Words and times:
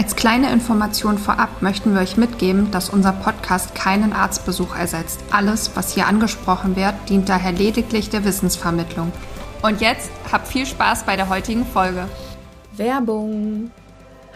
Als 0.00 0.16
kleine 0.16 0.50
Information 0.50 1.18
vorab 1.18 1.60
möchten 1.60 1.92
wir 1.92 2.00
euch 2.00 2.16
mitgeben, 2.16 2.70
dass 2.70 2.88
unser 2.88 3.12
Podcast 3.12 3.74
keinen 3.74 4.14
Arztbesuch 4.14 4.74
ersetzt. 4.74 5.22
Alles, 5.30 5.76
was 5.76 5.92
hier 5.92 6.06
angesprochen 6.06 6.74
wird, 6.74 6.94
dient 7.10 7.28
daher 7.28 7.52
lediglich 7.52 8.08
der 8.08 8.24
Wissensvermittlung. 8.24 9.12
Und 9.60 9.82
jetzt 9.82 10.10
habt 10.32 10.48
viel 10.48 10.64
Spaß 10.64 11.04
bei 11.04 11.16
der 11.16 11.28
heutigen 11.28 11.66
Folge. 11.66 12.08
Werbung. 12.78 13.70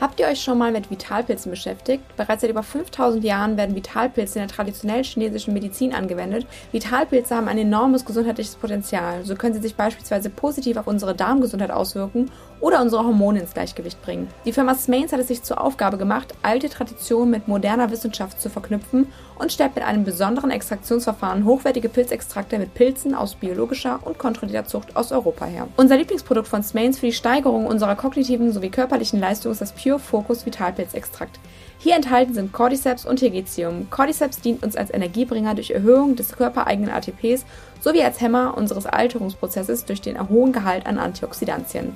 Habt 0.01 0.19
ihr 0.19 0.27
euch 0.27 0.43
schon 0.43 0.59
mal 0.59 0.73
mit 0.73 0.91
Vitalpilzen 0.91 1.51
beschäftigt? 1.51 2.03
Bereits 2.17 2.43
seit 2.43 2.51
über 2.51 2.65
5000 2.65 3.23
Jahren 3.23 3.57
werden 3.57 3.77
Vitalpilze 3.77 4.41
in 4.41 4.47
der 4.47 4.55
traditionellen 4.55 5.05
chinesischen 5.05 5.55
Medizin 5.55 5.95
angewendet. 5.95 6.47
Vitalpilze 6.73 7.37
haben 7.37 7.47
ein 7.47 7.59
enormes 7.59 8.05
gesundheitliches 8.05 8.57
Potenzial. 8.57 9.25
So 9.25 9.37
können 9.37 9.55
sie 9.55 9.63
sich 9.63 9.77
beispielsweise 9.77 10.31
positiv 10.31 10.77
auf 10.77 10.89
unsere 10.89 11.15
Darmgesundheit 11.15 11.71
auswirken 11.71 12.31
oder 12.65 12.81
unsere 12.81 13.05
Hormone 13.05 13.41
ins 13.41 13.53
Gleichgewicht 13.53 14.01
bringen. 14.01 14.27
Die 14.47 14.53
Firma 14.55 14.75
Smains 14.75 15.13
hat 15.13 15.21
es 15.21 15.29
sich 15.29 15.43
zur 15.43 15.61
Aufgabe 15.61 15.99
gemacht, 15.99 16.33
alte 16.41 16.71
Traditionen 16.71 17.31
mit 17.31 17.47
moderner 17.47 17.91
Wissenschaft 17.91 18.41
zu 18.41 18.49
verknüpfen 18.49 19.13
und 19.39 19.53
stellt 19.53 19.75
mit 19.75 19.85
einem 19.85 20.05
besonderen 20.05 20.51
Extraktionsverfahren 20.51 21.45
hochwertige 21.45 21.91
Pilzextrakte 21.91 22.59
mit 22.59 22.73
Pilzen 22.73 23.15
aus 23.15 23.35
biologischer 23.35 24.01
und 24.03 24.17
kontrollierter 24.17 24.67
Zucht 24.67 24.97
aus 24.97 25.13
Europa 25.13 25.45
her. 25.45 25.69
Unser 25.77 25.99
Lieblingsprodukt 25.99 26.49
von 26.49 26.63
Smains 26.63 26.99
für 26.99 27.05
die 27.05 27.13
Steigerung 27.13 27.67
unserer 27.67 27.97
kognitiven 27.97 28.51
sowie 28.51 28.71
körperlichen 28.71 29.21
Leistung 29.21 29.53
ist 29.53 29.61
das 29.61 29.73
Pure 29.73 29.99
Focus 29.99 30.47
Vitalpilzextrakt. 30.47 31.39
Hier 31.77 31.97
enthalten 31.97 32.33
sind 32.33 32.55
Cordyceps 32.55 33.05
und 33.05 33.17
Tegetium. 33.17 33.91
Cordyceps 33.91 34.41
dient 34.41 34.65
uns 34.65 34.75
als 34.75 34.91
Energiebringer 34.91 35.55
durch 35.55 35.73
Erhöhung 35.73 36.17
des 36.17 36.33
körpereigenen 36.33 36.95
ATPs 36.95 37.45
sowie 37.83 38.03
als 38.03 38.23
Hämmer 38.23 38.57
unseres 38.57 38.87
Alterungsprozesses 38.87 39.85
durch 39.85 40.01
den 40.01 40.31
hohen 40.31 40.53
Gehalt 40.53 40.87
an 40.87 40.99
Antioxidantien. 40.99 41.95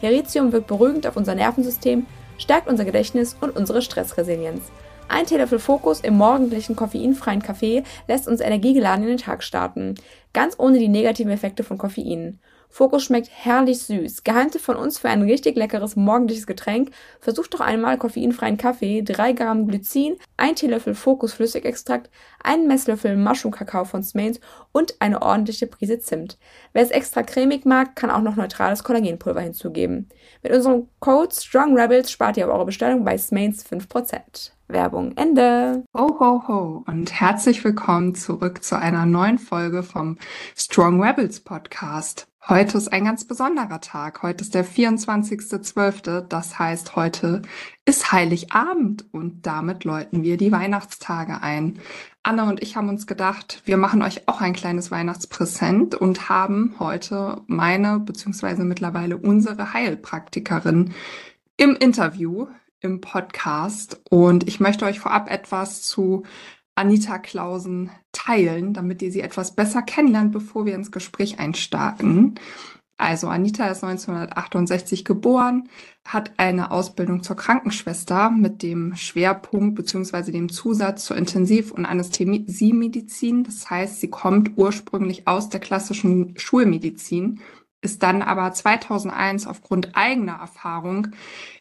Heritium 0.00 0.52
wirkt 0.52 0.66
beruhigend 0.66 1.06
auf 1.06 1.16
unser 1.16 1.34
Nervensystem, 1.34 2.06
stärkt 2.38 2.68
unser 2.68 2.84
Gedächtnis 2.84 3.36
und 3.40 3.56
unsere 3.56 3.82
Stressresilienz. 3.82 4.70
Ein 5.08 5.26
Teelöffel 5.26 5.58
Fokus 5.58 6.00
im 6.00 6.14
morgendlichen 6.14 6.76
koffeinfreien 6.76 7.42
Kaffee 7.42 7.82
lässt 8.06 8.28
uns 8.28 8.40
energiegeladen 8.40 9.02
in 9.02 9.10
den 9.10 9.18
Tag 9.18 9.42
starten, 9.42 9.96
ganz 10.32 10.56
ohne 10.58 10.78
die 10.78 10.88
negativen 10.88 11.32
Effekte 11.32 11.64
von 11.64 11.78
Koffein. 11.78 12.38
Fokus 12.70 13.02
schmeckt 13.04 13.28
herrlich 13.30 13.82
süß. 13.82 14.22
Geheimtipp 14.24 14.60
von 14.60 14.76
uns 14.76 14.98
für 14.98 15.08
ein 15.08 15.22
richtig 15.22 15.56
leckeres 15.56 15.96
morgendliches 15.96 16.46
Getränk. 16.46 16.92
Versucht 17.20 17.52
doch 17.52 17.60
einmal 17.60 17.98
koffeinfreien 17.98 18.56
Kaffee, 18.56 19.02
3 19.02 19.32
Gramm 19.32 19.66
Glycin, 19.66 20.16
1 20.36 20.60
Teelöffel 20.60 20.94
Fokus 20.94 21.32
Flüssigextrakt, 21.32 22.10
einen 22.42 22.68
Messlöffel 22.68 23.16
Mushroom 23.16 23.52
Kakao 23.52 23.84
von 23.84 24.02
Smains 24.02 24.40
und 24.72 24.94
eine 25.00 25.20
ordentliche 25.20 25.66
Prise 25.66 25.98
Zimt. 25.98 26.38
Wer 26.72 26.84
es 26.84 26.90
extra 26.90 27.22
cremig 27.22 27.66
mag, 27.66 27.96
kann 27.96 28.10
auch 28.10 28.22
noch 28.22 28.36
neutrales 28.36 28.84
Kollagenpulver 28.84 29.40
hinzugeben. 29.40 30.08
Mit 30.42 30.52
unserem 30.52 30.88
Code 31.00 31.34
Strong 31.34 31.76
Rebels 31.76 32.10
spart 32.10 32.36
ihr 32.36 32.46
auf 32.46 32.54
eure 32.54 32.66
Bestellung 32.66 33.04
bei 33.04 33.18
Smains 33.18 33.66
5%. 33.66 34.52
Werbung 34.68 35.16
Ende. 35.16 35.82
Ho, 35.96 36.16
ho, 36.20 36.42
ho 36.46 36.84
und 36.86 37.12
herzlich 37.12 37.64
willkommen 37.64 38.14
zurück 38.14 38.62
zu 38.62 38.78
einer 38.78 39.04
neuen 39.04 39.38
Folge 39.38 39.82
vom 39.82 40.16
Strong 40.56 41.02
Rebels 41.02 41.40
Podcast. 41.40 42.29
Heute 42.48 42.78
ist 42.78 42.90
ein 42.90 43.04
ganz 43.04 43.26
besonderer 43.26 43.82
Tag. 43.82 44.22
Heute 44.22 44.42
ist 44.42 44.54
der 44.54 44.64
24.12. 44.64 46.22
Das 46.22 46.58
heißt, 46.58 46.96
heute 46.96 47.42
ist 47.84 48.12
Heiligabend 48.12 49.04
und 49.12 49.46
damit 49.46 49.84
läuten 49.84 50.22
wir 50.22 50.38
die 50.38 50.50
Weihnachtstage 50.50 51.42
ein. 51.42 51.78
Anne 52.22 52.44
und 52.44 52.62
ich 52.62 52.76
haben 52.76 52.88
uns 52.88 53.06
gedacht, 53.06 53.60
wir 53.66 53.76
machen 53.76 54.02
euch 54.02 54.26
auch 54.26 54.40
ein 54.40 54.54
kleines 54.54 54.90
Weihnachtspräsent 54.90 55.94
und 55.94 56.30
haben 56.30 56.76
heute 56.78 57.42
meine 57.46 57.98
beziehungsweise 57.98 58.64
mittlerweile 58.64 59.18
unsere 59.18 59.74
Heilpraktikerin 59.74 60.94
im 61.58 61.76
Interview 61.76 62.46
im 62.80 63.02
Podcast. 63.02 64.00
Und 64.08 64.48
ich 64.48 64.60
möchte 64.60 64.86
euch 64.86 64.98
vorab 64.98 65.30
etwas 65.30 65.82
zu 65.82 66.24
Anita 66.74 67.18
Klausen 67.18 67.90
teilen, 68.12 68.74
damit 68.74 69.02
ihr 69.02 69.12
sie 69.12 69.20
etwas 69.20 69.54
besser 69.54 69.82
kennenlernt, 69.82 70.32
bevor 70.32 70.66
wir 70.66 70.74
ins 70.74 70.92
Gespräch 70.92 71.38
einstarten. 71.38 72.34
Also 72.96 73.28
Anita 73.28 73.66
ist 73.68 73.82
1968 73.82 75.06
geboren, 75.06 75.70
hat 76.06 76.32
eine 76.36 76.70
Ausbildung 76.70 77.22
zur 77.22 77.34
Krankenschwester 77.34 78.30
mit 78.30 78.62
dem 78.62 78.94
Schwerpunkt 78.94 79.74
beziehungsweise 79.74 80.32
dem 80.32 80.50
Zusatz 80.50 81.06
zur 81.06 81.16
Intensiv- 81.16 81.72
und 81.72 81.86
Anästhesiemedizin. 81.86 83.44
Das 83.44 83.70
heißt, 83.70 84.00
sie 84.00 84.10
kommt 84.10 84.52
ursprünglich 84.56 85.26
aus 85.26 85.48
der 85.48 85.60
klassischen 85.60 86.34
Schulmedizin 86.36 87.40
ist 87.82 88.02
dann 88.02 88.22
aber 88.22 88.52
2001 88.52 89.46
aufgrund 89.46 89.96
eigener 89.96 90.34
Erfahrung 90.34 91.08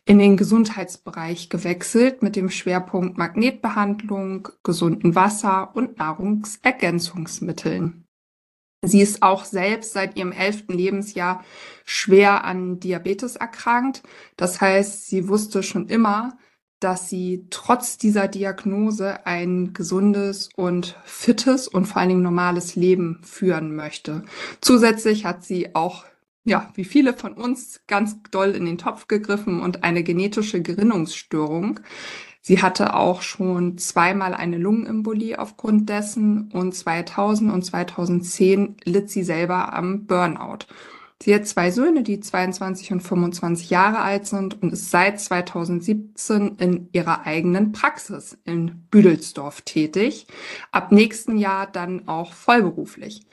in 0.10 0.18
den 0.18 0.38
Gesundheitsbereich 0.38 1.50
gewechselt 1.50 2.24
mit 2.24 2.36
dem 2.36 2.50
Schwerpunkt 2.50 3.20
Magnetbehandlung, 3.20 4.50
gesunden 4.64 5.14
Wasser 5.14 5.70
und 5.76 6.00
Nahrungsergänzungsmitteln. 6.00 8.06
Sie 8.82 9.02
ist 9.02 9.22
auch 9.22 9.46
selbst 9.46 9.94
seit 9.94 10.18
ihrem 10.18 10.32
elften 10.32 10.74
Lebensjahr 10.74 11.44
schwer 11.86 12.44
an 12.44 12.80
Diabetes 12.80 13.36
erkrankt. 13.36 14.02
Das 14.36 14.60
heißt, 14.60 15.06
sie 15.06 15.28
wusste 15.28 15.62
schon 15.62 15.90
immer, 15.90 16.40
dass 16.80 17.08
sie 17.08 17.46
trotz 17.52 18.00
dieser 18.00 18.28
Diagnose 18.28 19.28
ein 19.28 19.74
gesundes 19.74 20.50
und 20.56 20.98
fittes 21.06 21.68
und 21.68 21.86
vor 21.86 21.98
allen 21.98 22.10
Dingen 22.10 22.24
normales 22.24 22.76
Leben 22.76 23.20
führen 23.22 23.76
möchte. 23.76 24.24
Zusätzlich 24.60 25.26
hat 25.26 25.44
sie 25.44 25.76
auch 25.76 26.06
ja, 26.50 26.72
wie 26.76 26.84
viele 26.84 27.14
von 27.14 27.34
uns 27.34 27.82
ganz 27.88 28.18
doll 28.32 28.50
in 28.50 28.66
den 28.66 28.78
Topf 28.78 29.08
gegriffen 29.08 29.62
und 29.62 29.84
eine 29.84 30.04
genetische 30.04 30.62
Gerinnungsstörung. 30.62 31.80
Sie 32.42 32.62
hatte 32.62 32.96
auch 32.96 33.22
schon 33.22 33.78
zweimal 33.78 34.34
eine 34.34 34.58
Lungenembolie 34.58 35.40
aufgrund 35.40 35.88
dessen 35.88 36.52
und 36.52 36.74
2000 36.74 37.54
und 37.54 37.64
2010 37.64 38.78
litt 38.84 39.10
sie 39.10 39.24
selber 39.24 39.74
am 39.74 40.06
Burnout. 40.06 40.66
Sie 41.22 41.36
hat 41.36 41.46
zwei 41.48 41.70
Söhne, 41.70 42.02
die 42.02 42.22
22 42.22 42.94
und 42.94 43.02
25 43.02 43.70
Jahre 43.70 44.00
alt 44.00 44.26
sind 44.26 44.62
und 44.62 44.72
ist 44.72 44.90
seit 44.90 45.20
2017 45.20 46.56
in 46.58 46.90
ihrer 46.94 47.26
eigenen 47.26 47.74
Praxis 47.74 48.38
in 48.46 48.88
Büdelsdorf 48.90 49.62
tätig. 49.62 50.28
Ab 50.72 50.94
nächsten 50.94 51.38
Jahr 51.38 51.68
dann 51.68 52.08
auch 52.08 52.32
vollberuflich. 52.34 53.26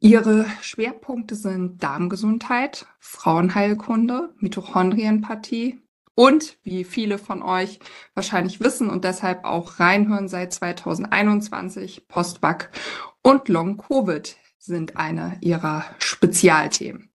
Ihre 0.00 0.46
Schwerpunkte 0.60 1.34
sind 1.34 1.82
Darmgesundheit, 1.82 2.86
Frauenheilkunde, 2.98 4.34
Mitochondrienempathie 4.38 5.80
und, 6.14 6.58
wie 6.62 6.84
viele 6.84 7.18
von 7.18 7.42
euch 7.42 7.80
wahrscheinlich 8.14 8.60
wissen 8.60 8.90
und 8.90 9.04
deshalb 9.04 9.44
auch 9.44 9.80
reinhören, 9.80 10.28
seit 10.28 10.52
2021 10.52 12.08
Postback 12.08 12.70
und 13.22 13.48
Long-Covid 13.48 14.36
sind 14.58 14.96
eine 14.96 15.38
ihrer 15.40 15.84
Spezialthemen. 15.98 17.10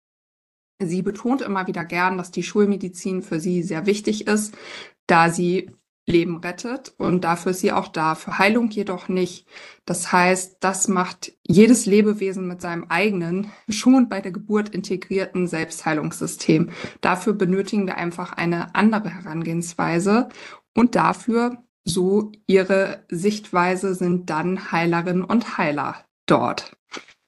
Sie 0.79 1.03
betont 1.03 1.41
immer 1.41 1.67
wieder 1.67 1.85
gern, 1.85 2.17
dass 2.17 2.31
die 2.31 2.43
Schulmedizin 2.43 3.21
für 3.21 3.39
sie 3.39 3.61
sehr 3.61 3.85
wichtig 3.85 4.27
ist, 4.27 4.57
da 5.05 5.29
sie 5.29 5.71
Leben 6.07 6.37
rettet 6.37 6.93
und 6.97 7.23
dafür 7.23 7.51
ist 7.51 7.59
sie 7.59 7.71
auch 7.71 7.87
da, 7.87 8.15
für 8.15 8.37
Heilung 8.39 8.69
jedoch 8.69 9.07
nicht. 9.07 9.47
Das 9.85 10.11
heißt, 10.11 10.57
das 10.59 10.87
macht 10.87 11.33
jedes 11.43 11.85
Lebewesen 11.85 12.47
mit 12.47 12.61
seinem 12.61 12.85
eigenen, 12.89 13.51
schon 13.69 14.09
bei 14.09 14.19
der 14.19 14.31
Geburt 14.31 14.69
integrierten 14.69 15.47
Selbstheilungssystem. 15.47 16.71
Dafür 17.01 17.33
benötigen 17.33 17.85
wir 17.85 17.97
einfach 17.97 18.33
eine 18.33 18.73
andere 18.75 19.09
Herangehensweise 19.09 20.29
und 20.75 20.95
dafür, 20.95 21.63
so 21.83 22.31
ihre 22.47 23.05
Sichtweise, 23.09 23.95
sind 23.95 24.29
dann 24.29 24.71
Heilerinnen 24.71 25.23
und 25.23 25.57
Heiler 25.57 26.05
dort. 26.25 26.75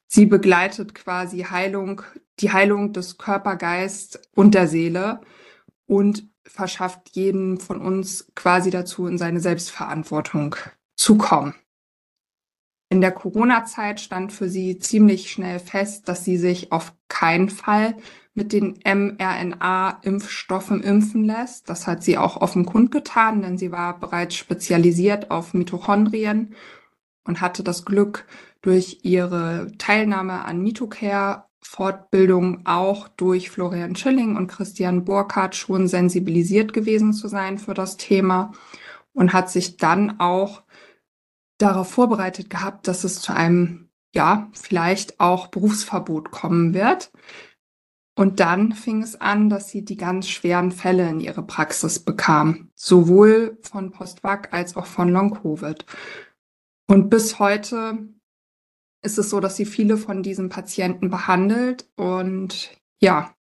Sie 0.06 0.26
begleitet 0.26 0.94
quasi 0.94 1.42
Heilung, 1.42 2.02
die 2.38 2.52
Heilung 2.52 2.92
des 2.92 3.18
Körper, 3.18 3.56
Geist 3.56 4.28
und 4.34 4.54
der 4.54 4.68
Seele 4.68 5.20
und 5.86 6.28
verschafft 6.46 7.10
jeden 7.12 7.58
von 7.58 7.80
uns 7.80 8.26
quasi 8.34 8.70
dazu, 8.70 9.06
in 9.06 9.18
seine 9.18 9.40
Selbstverantwortung 9.40 10.56
zu 10.96 11.16
kommen. 11.16 11.54
In 12.90 13.00
der 13.00 13.12
Corona-Zeit 13.12 14.00
stand 14.00 14.32
für 14.32 14.48
sie 14.48 14.78
ziemlich 14.78 15.30
schnell 15.30 15.58
fest, 15.58 16.08
dass 16.08 16.24
sie 16.24 16.36
sich 16.36 16.70
auf 16.70 16.94
keinen 17.08 17.48
Fall 17.48 17.96
mit 18.34 18.52
den 18.52 18.78
mRNA-Impfstoffen 18.84 20.80
impfen 20.82 21.24
lässt. 21.24 21.68
Das 21.70 21.86
hat 21.86 22.02
sie 22.02 22.18
auch 22.18 22.36
offen 22.36 22.66
kundgetan, 22.66 23.42
denn 23.42 23.58
sie 23.58 23.72
war 23.72 23.98
bereits 23.98 24.34
spezialisiert 24.36 25.30
auf 25.30 25.54
Mitochondrien 25.54 26.54
und 27.24 27.40
hatte 27.40 27.62
das 27.64 27.84
Glück, 27.84 28.26
durch 28.60 29.00
ihre 29.02 29.72
Teilnahme 29.76 30.44
an 30.44 30.62
MitoCare 30.62 31.44
Fortbildung 31.66 32.66
auch 32.66 33.08
durch 33.08 33.50
Florian 33.50 33.96
Schilling 33.96 34.36
und 34.36 34.46
Christian 34.46 35.04
Burkhardt 35.04 35.56
schon 35.56 35.88
sensibilisiert 35.88 36.72
gewesen 36.72 37.12
zu 37.12 37.26
sein 37.26 37.58
für 37.58 37.74
das 37.74 37.96
Thema 37.96 38.52
und 39.12 39.32
hat 39.32 39.50
sich 39.50 39.76
dann 39.76 40.20
auch 40.20 40.62
darauf 41.58 41.90
vorbereitet 41.90 42.50
gehabt, 42.50 42.86
dass 42.86 43.04
es 43.04 43.20
zu 43.20 43.34
einem, 43.34 43.88
ja, 44.14 44.50
vielleicht 44.52 45.18
auch 45.20 45.48
Berufsverbot 45.48 46.30
kommen 46.30 46.74
wird. 46.74 47.10
Und 48.16 48.38
dann 48.38 48.72
fing 48.72 49.02
es 49.02 49.20
an, 49.20 49.48
dass 49.48 49.70
sie 49.70 49.84
die 49.84 49.96
ganz 49.96 50.28
schweren 50.28 50.70
Fälle 50.70 51.08
in 51.08 51.18
ihre 51.18 51.42
Praxis 51.42 51.98
bekam, 51.98 52.70
sowohl 52.76 53.58
von 53.62 53.90
Postvac 53.90 54.52
als 54.52 54.76
auch 54.76 54.86
von 54.86 55.08
Long-Covid. 55.08 55.84
Und 56.86 57.08
bis 57.10 57.40
heute 57.40 57.98
ist 59.04 59.18
es 59.18 59.30
so, 59.30 59.40
dass 59.40 59.56
sie 59.56 59.66
viele 59.66 59.96
von 59.96 60.22
diesen 60.22 60.48
Patienten 60.48 61.10
behandelt. 61.10 61.88
Und 61.96 62.70
ja, 63.00 63.34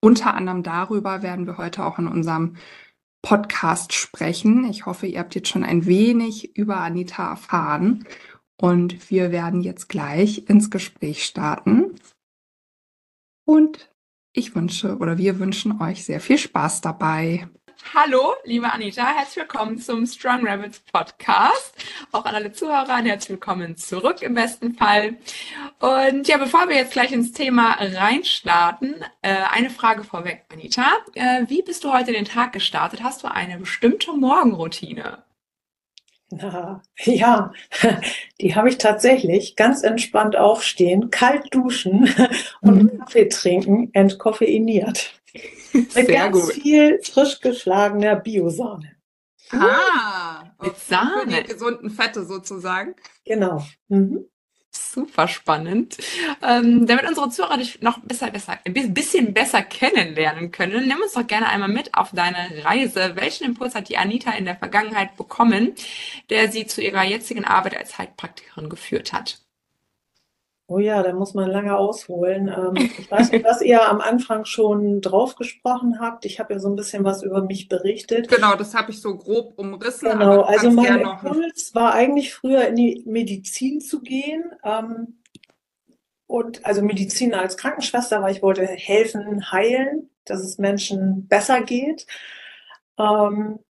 unter 0.00 0.34
anderem 0.34 0.62
darüber 0.62 1.22
werden 1.22 1.46
wir 1.46 1.58
heute 1.58 1.84
auch 1.84 1.98
in 1.98 2.08
unserem 2.08 2.56
Podcast 3.22 3.92
sprechen. 3.92 4.68
Ich 4.70 4.86
hoffe, 4.86 5.06
ihr 5.06 5.20
habt 5.20 5.34
jetzt 5.34 5.48
schon 5.48 5.64
ein 5.64 5.86
wenig 5.86 6.56
über 6.56 6.78
Anita 6.78 7.30
erfahren. 7.30 8.06
Und 8.60 9.10
wir 9.10 9.30
werden 9.30 9.60
jetzt 9.60 9.88
gleich 9.88 10.48
ins 10.48 10.70
Gespräch 10.70 11.24
starten. 11.24 11.94
Und 13.44 13.90
ich 14.32 14.54
wünsche 14.54 14.98
oder 14.98 15.16
wir 15.16 15.38
wünschen 15.38 15.80
euch 15.80 16.04
sehr 16.04 16.20
viel 16.20 16.38
Spaß 16.38 16.80
dabei. 16.80 17.48
Hallo, 17.94 18.34
liebe 18.44 18.70
Anita, 18.70 19.06
herzlich 19.14 19.36
willkommen 19.36 19.78
zum 19.78 20.04
Strong 20.04 20.46
Rabbits 20.46 20.80
Podcast. 20.92 21.74
Auch 22.12 22.26
an 22.26 22.34
alle 22.34 22.52
Zuhörer, 22.52 22.98
herzlich 22.98 23.30
willkommen 23.30 23.76
zurück 23.76 24.20
im 24.20 24.34
besten 24.34 24.74
Fall. 24.74 25.16
Und 25.80 26.28
ja, 26.28 26.36
bevor 26.36 26.68
wir 26.68 26.76
jetzt 26.76 26.92
gleich 26.92 27.12
ins 27.12 27.32
Thema 27.32 27.76
reinstarten, 27.80 28.96
äh, 29.22 29.34
eine 29.52 29.70
Frage 29.70 30.04
vorweg, 30.04 30.44
Anita. 30.52 30.98
Äh, 31.14 31.44
wie 31.48 31.62
bist 31.62 31.82
du 31.82 31.92
heute 31.92 32.12
den 32.12 32.26
Tag 32.26 32.52
gestartet? 32.52 33.02
Hast 33.02 33.22
du 33.22 33.32
eine 33.32 33.58
bestimmte 33.58 34.12
Morgenroutine? 34.12 35.22
Na, 36.30 36.82
ja, 36.98 37.52
die 38.40 38.54
habe 38.54 38.68
ich 38.68 38.76
tatsächlich. 38.76 39.56
Ganz 39.56 39.82
entspannt 39.82 40.36
aufstehen, 40.36 41.10
kalt 41.10 41.54
duschen 41.54 42.14
und 42.60 42.82
mhm. 42.82 42.98
Kaffee 42.98 43.28
trinken, 43.28 43.90
entkoffeiniert. 43.94 45.17
Mit 45.72 45.92
Sehr 45.92 46.04
ganz 46.06 46.40
gut. 46.40 46.52
viel 46.54 47.00
frisch 47.02 47.40
geschlagener 47.40 48.16
Biosahne. 48.16 48.96
Ah, 49.50 50.44
mit 50.60 50.76
Sahne. 50.78 51.36
Für 51.36 51.42
die 51.42 51.48
gesunden 51.52 51.90
Fette 51.90 52.24
sozusagen. 52.24 52.94
Genau. 53.24 53.66
Mhm. 53.88 54.26
Super 54.70 55.26
spannend. 55.28 55.96
Ähm, 56.42 56.86
damit 56.86 57.06
unsere 57.08 57.30
Zuhörer 57.30 57.56
dich 57.56 57.80
noch 57.80 57.98
besser, 58.00 58.30
besser, 58.30 58.58
ein 58.64 58.94
bisschen 58.94 59.32
besser 59.32 59.62
kennenlernen 59.62 60.50
können, 60.52 60.86
nimm 60.86 61.00
uns 61.00 61.14
doch 61.14 61.26
gerne 61.26 61.48
einmal 61.48 61.70
mit 61.70 61.94
auf 61.94 62.10
deine 62.12 62.64
Reise. 62.64 63.16
Welchen 63.16 63.44
Impuls 63.44 63.74
hat 63.74 63.88
die 63.88 63.96
Anita 63.96 64.32
in 64.32 64.44
der 64.44 64.56
Vergangenheit 64.56 65.16
bekommen, 65.16 65.74
der 66.30 66.52
sie 66.52 66.66
zu 66.66 66.82
ihrer 66.82 67.04
jetzigen 67.04 67.44
Arbeit 67.44 67.76
als 67.76 67.96
Heilpraktikerin 67.98 68.68
geführt 68.68 69.12
hat? 69.12 69.40
Oh 70.70 70.78
ja, 70.78 71.02
da 71.02 71.14
muss 71.14 71.32
man 71.32 71.50
lange 71.50 71.76
ausholen. 71.76 72.48
Ähm, 72.48 72.76
ich 72.98 73.10
weiß 73.10 73.32
nicht, 73.32 73.44
was 73.44 73.62
ihr 73.62 73.88
am 73.88 74.02
Anfang 74.02 74.44
schon 74.44 75.00
drauf 75.00 75.34
gesprochen 75.34 75.98
habt. 75.98 76.26
Ich 76.26 76.38
habe 76.38 76.52
ja 76.52 76.60
so 76.60 76.68
ein 76.68 76.76
bisschen 76.76 77.04
was 77.04 77.22
über 77.22 77.42
mich 77.42 77.68
berichtet. 77.68 78.28
Genau, 78.28 78.54
das 78.54 78.74
habe 78.74 78.90
ich 78.90 79.00
so 79.00 79.16
grob 79.16 79.54
umrissen. 79.56 80.10
Genau, 80.10 80.42
also 80.42 80.70
mein 80.70 81.00
Impuls 81.00 81.74
war 81.74 81.94
eigentlich 81.94 82.34
früher 82.34 82.68
in 82.68 82.76
die 82.76 83.02
Medizin 83.06 83.80
zu 83.80 84.02
gehen. 84.02 84.44
Ähm, 84.62 85.18
und 86.26 86.66
also 86.66 86.82
Medizin 86.82 87.32
als 87.32 87.56
Krankenschwester, 87.56 88.20
weil 88.20 88.34
ich 88.34 88.42
wollte 88.42 88.66
helfen, 88.66 89.50
heilen, 89.50 90.10
dass 90.26 90.40
es 90.40 90.58
Menschen 90.58 91.26
besser 91.26 91.62
geht. 91.62 92.06
Ähm, 92.98 93.60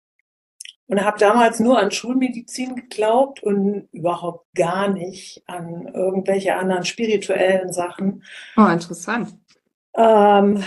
und 0.89 1.05
habe 1.05 1.19
damals 1.19 1.61
nur 1.61 1.79
an 1.79 1.91
Schulmedizin 1.91 2.75
geglaubt 2.75 3.43
und 3.43 3.89
überhaupt 3.93 4.47
gar 4.55 4.89
nicht 4.89 5.43
an 5.47 5.87
irgendwelche 5.95 6.57
anderen 6.57 6.85
spirituellen 6.85 7.73
Sachen. 7.73 8.25
Oh, 8.57 8.67
interessant. 8.67 9.35
Ähm, 9.95 10.63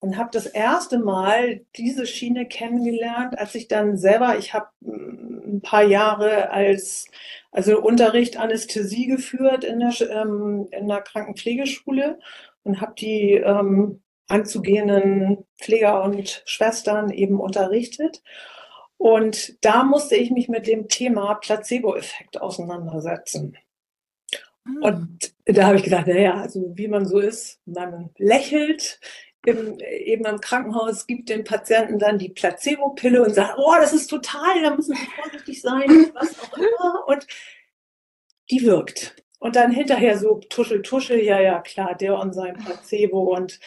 und 0.00 0.16
habe 0.16 0.30
das 0.32 0.46
erste 0.46 0.98
Mal 0.98 1.60
diese 1.76 2.06
Schiene 2.06 2.46
kennengelernt, 2.46 3.38
als 3.38 3.54
ich 3.54 3.68
dann 3.68 3.96
selber, 3.96 4.38
ich 4.38 4.54
habe 4.54 4.68
mm, 4.80 5.56
ein 5.56 5.60
paar 5.62 5.84
Jahre 5.84 6.50
als 6.50 7.06
also 7.52 7.80
Unterricht 7.80 8.36
Anästhesie 8.38 9.06
geführt 9.06 9.64
in 9.64 9.80
der, 9.80 9.92
ähm, 10.10 10.68
in 10.70 10.88
der 10.88 11.02
Krankenpflegeschule 11.02 12.18
und 12.62 12.80
habe 12.80 12.94
die 12.96 13.34
ähm, 13.34 14.02
anzugehenden 14.28 15.44
Pfleger 15.58 16.02
und 16.02 16.42
Schwestern 16.46 17.10
eben 17.10 17.40
unterrichtet. 17.40 18.22
Und 19.00 19.64
da 19.64 19.82
musste 19.82 20.14
ich 20.14 20.30
mich 20.30 20.50
mit 20.50 20.66
dem 20.66 20.86
Thema 20.86 21.32
Placebo-Effekt 21.36 22.38
auseinandersetzen. 22.38 23.56
Mhm. 24.66 24.82
Und 24.82 25.34
da 25.46 25.68
habe 25.68 25.78
ich 25.78 25.84
gedacht, 25.84 26.06
naja, 26.06 26.34
also 26.34 26.72
wie 26.74 26.86
man 26.86 27.06
so 27.06 27.18
ist, 27.18 27.60
man 27.64 28.10
lächelt, 28.18 29.00
im, 29.46 29.78
eben 29.80 30.26
im 30.26 30.40
Krankenhaus 30.42 31.06
gibt 31.06 31.30
den 31.30 31.44
Patienten 31.44 31.98
dann 31.98 32.18
die 32.18 32.28
Placebo-Pille 32.28 33.22
und 33.22 33.34
sagt, 33.34 33.54
oh, 33.56 33.74
das 33.80 33.94
ist 33.94 34.08
total, 34.08 34.62
da 34.62 34.76
müssen 34.76 34.94
Sie 34.94 35.06
vorsichtig 35.18 35.62
sein, 35.62 35.88
was 36.12 36.38
auch 36.38 36.58
immer. 36.58 37.08
Und 37.08 37.26
die 38.50 38.66
wirkt. 38.66 39.16
Und 39.38 39.56
dann 39.56 39.72
hinterher 39.72 40.18
so 40.18 40.40
tuschel, 40.50 40.82
tuschel, 40.82 41.24
ja, 41.24 41.40
ja, 41.40 41.62
klar, 41.62 41.94
der 41.94 42.18
und 42.18 42.34
sein 42.34 42.52
Placebo. 42.58 43.34
Und 43.34 43.60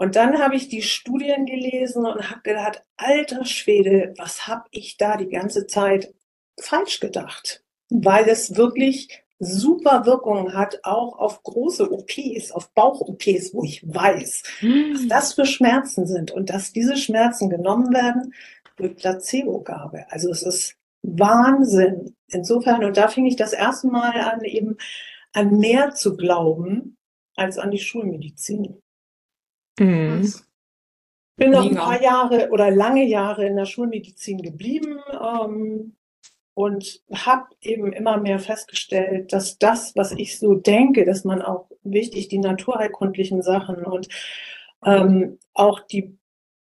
und 0.00 0.16
dann 0.16 0.38
habe 0.38 0.56
ich 0.56 0.70
die 0.70 0.80
Studien 0.80 1.44
gelesen 1.44 2.06
und 2.06 2.30
habe 2.30 2.40
gedacht, 2.40 2.82
alter 2.96 3.44
Schwede, 3.44 4.14
was 4.16 4.48
habe 4.48 4.64
ich 4.70 4.96
da 4.96 5.18
die 5.18 5.28
ganze 5.28 5.66
Zeit 5.66 6.14
falsch 6.58 7.00
gedacht? 7.00 7.62
Weil 7.90 8.26
es 8.26 8.56
wirklich 8.56 9.22
super 9.38 10.06
Wirkungen 10.06 10.54
hat, 10.54 10.80
auch 10.84 11.18
auf 11.18 11.42
große 11.42 11.92
OPs, 11.92 12.50
auf 12.50 12.72
Bauch-OPs, 12.72 13.52
wo 13.52 13.62
ich 13.62 13.82
weiß, 13.86 14.42
mm. 14.62 14.94
was 14.94 15.08
das 15.08 15.34
für 15.34 15.44
Schmerzen 15.44 16.06
sind 16.06 16.30
und 16.30 16.48
dass 16.48 16.72
diese 16.72 16.96
Schmerzen 16.96 17.50
genommen 17.50 17.92
werden 17.92 18.32
durch 18.76 18.96
Placebo-Gabe. 18.96 20.06
Also 20.08 20.30
es 20.30 20.42
ist 20.42 20.76
Wahnsinn. 21.02 22.16
Insofern, 22.28 22.84
und 22.84 22.96
da 22.96 23.08
fing 23.08 23.26
ich 23.26 23.36
das 23.36 23.52
erste 23.52 23.88
Mal 23.88 24.18
an, 24.18 24.40
eben 24.44 24.78
an 25.34 25.58
mehr 25.58 25.92
zu 25.92 26.16
glauben 26.16 26.96
als 27.36 27.58
an 27.58 27.70
die 27.70 27.78
Schulmedizin. 27.78 28.80
Mhm. 29.80 30.32
Bin 31.36 31.50
noch 31.52 31.64
ein 31.64 31.74
paar 31.74 32.02
Jahre 32.02 32.50
oder 32.50 32.70
lange 32.70 33.04
Jahre 33.04 33.46
in 33.46 33.56
der 33.56 33.64
Schulmedizin 33.64 34.42
geblieben 34.42 34.98
ähm, 35.10 35.96
und 36.52 37.02
habe 37.14 37.46
eben 37.62 37.94
immer 37.94 38.18
mehr 38.18 38.38
festgestellt, 38.38 39.32
dass 39.32 39.58
das, 39.58 39.96
was 39.96 40.12
ich 40.12 40.38
so 40.38 40.54
denke, 40.54 41.06
dass 41.06 41.24
man 41.24 41.40
auch 41.40 41.70
wichtig 41.82 42.28
die 42.28 42.38
naturheilkundlichen 42.38 43.40
Sachen 43.40 43.84
und 43.84 44.08
ähm, 44.84 45.38
auch 45.54 45.80
die 45.80 46.14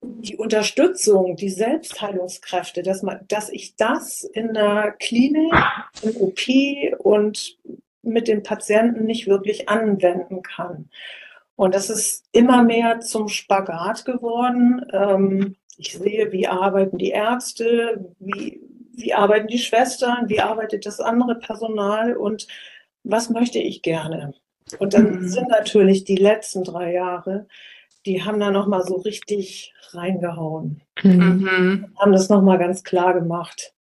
die 0.02 0.37
Unterstützung, 0.37 1.37
die 1.37 1.50
Selbstheilungskräfte, 1.50 2.83
dass 2.83 3.02
man, 3.02 3.21
dass 3.28 3.50
ich 3.50 3.76
das 3.76 4.25
in 4.25 4.54
der 4.54 4.95
Klinik, 4.99 5.52
im 6.02 6.16
OP 6.16 6.40
und 6.99 7.59
mit 8.02 8.28
den 8.28 8.42
Patienten 8.42 9.04
nicht 9.04 9.26
wirklich 9.26 9.69
anwenden 9.69 10.42
kann. 10.42 10.88
Und 11.61 11.75
das 11.75 11.90
ist 11.90 12.25
immer 12.33 12.62
mehr 12.62 13.00
zum 13.00 13.29
Spagat 13.29 14.07
geworden. 14.07 14.83
Ähm, 14.95 15.57
ich 15.76 15.93
sehe, 15.93 16.33
wie 16.33 16.47
arbeiten 16.47 16.97
die 16.97 17.11
Ärzte, 17.11 18.14
wie, 18.19 18.62
wie 18.95 19.12
arbeiten 19.12 19.47
die 19.47 19.59
Schwestern, 19.59 20.31
wie 20.31 20.40
arbeitet 20.40 20.87
das 20.87 21.00
andere 21.00 21.35
Personal 21.35 22.17
und 22.17 22.47
was 23.05 23.29
möchte 23.29 23.59
ich 23.59 23.83
gerne. 23.83 24.33
Und 24.79 24.95
dann 24.95 25.17
mhm. 25.17 25.29
sind 25.29 25.50
natürlich 25.50 26.05
die 26.05 26.17
letzten 26.17 26.64
drei 26.64 26.95
Jahre, 26.95 27.47
die 28.07 28.23
haben 28.23 28.40
da 28.40 28.50
nochmal 28.50 28.83
so 28.83 28.95
richtig 28.97 29.75
reingehauen. 29.90 30.81
Mhm. 31.02 31.93
Haben 31.99 32.12
das 32.12 32.31
nochmal 32.31 32.57
ganz 32.57 32.85
klar 32.85 33.12
gemacht, 33.12 33.75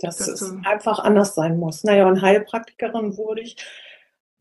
dass 0.00 0.18
das 0.18 0.28
es 0.28 0.54
einfach 0.66 0.98
anders 0.98 1.34
sein 1.34 1.56
muss. 1.58 1.82
Naja, 1.82 2.06
und 2.06 2.20
Heilpraktikerin 2.20 3.16
wurde 3.16 3.40
ich 3.40 3.56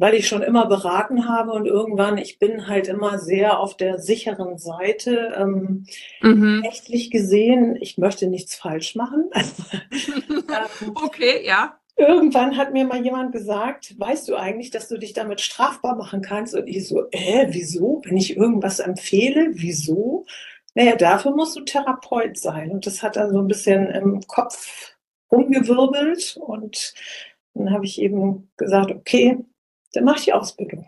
weil 0.03 0.15
ich 0.15 0.27
schon 0.27 0.41
immer 0.41 0.65
beraten 0.65 1.29
habe 1.29 1.53
und 1.53 1.65
irgendwann, 1.65 2.17
ich 2.17 2.38
bin 2.38 2.67
halt 2.67 2.89
immer 2.89 3.19
sehr 3.19 3.57
auf 3.57 3.77
der 3.77 4.00
sicheren 4.00 4.57
Seite. 4.57 5.33
Ähm, 5.38 5.86
mhm. 6.22 6.62
Rechtlich 6.62 7.10
gesehen, 7.10 7.77
ich 7.79 7.98
möchte 7.98 8.27
nichts 8.27 8.53
falsch 8.53 8.95
machen. 8.95 9.29
ähm, 9.93 10.91
okay, 11.05 11.45
ja. 11.45 11.79
Irgendwann 11.95 12.57
hat 12.57 12.74
mir 12.74 12.83
mal 12.83 13.01
jemand 13.01 13.31
gesagt, 13.31 13.98
weißt 13.98 14.27
du 14.27 14.36
eigentlich, 14.36 14.72
dass 14.72 14.89
du 14.89 14.98
dich 14.98 15.13
damit 15.13 15.39
strafbar 15.39 15.95
machen 15.95 16.22
kannst? 16.22 16.53
Und 16.53 16.67
ich 16.67 16.86
so, 16.86 17.05
äh, 17.12 17.48
wieso? 17.51 18.01
Wenn 18.03 18.17
ich 18.17 18.36
irgendwas 18.36 18.79
empfehle, 18.79 19.51
wieso? 19.53 20.25
Naja, 20.74 20.98
dafür 20.98 21.31
musst 21.33 21.55
du 21.55 21.62
Therapeut 21.62 22.38
sein. 22.38 22.72
Und 22.72 22.86
das 22.86 23.03
hat 23.03 23.15
dann 23.15 23.31
so 23.31 23.39
ein 23.39 23.48
bisschen 23.48 23.89
im 23.89 24.19
Kopf 24.27 24.91
rumgewirbelt 25.31 26.36
und 26.41 26.93
dann 27.53 27.72
habe 27.72 27.86
ich 27.86 28.01
eben 28.01 28.51
gesagt, 28.57 28.91
okay, 28.91 29.38
dann 29.94 30.04
mache 30.04 30.18
ich 30.18 30.26
die 30.26 30.34
Ausbildung. 30.34 30.88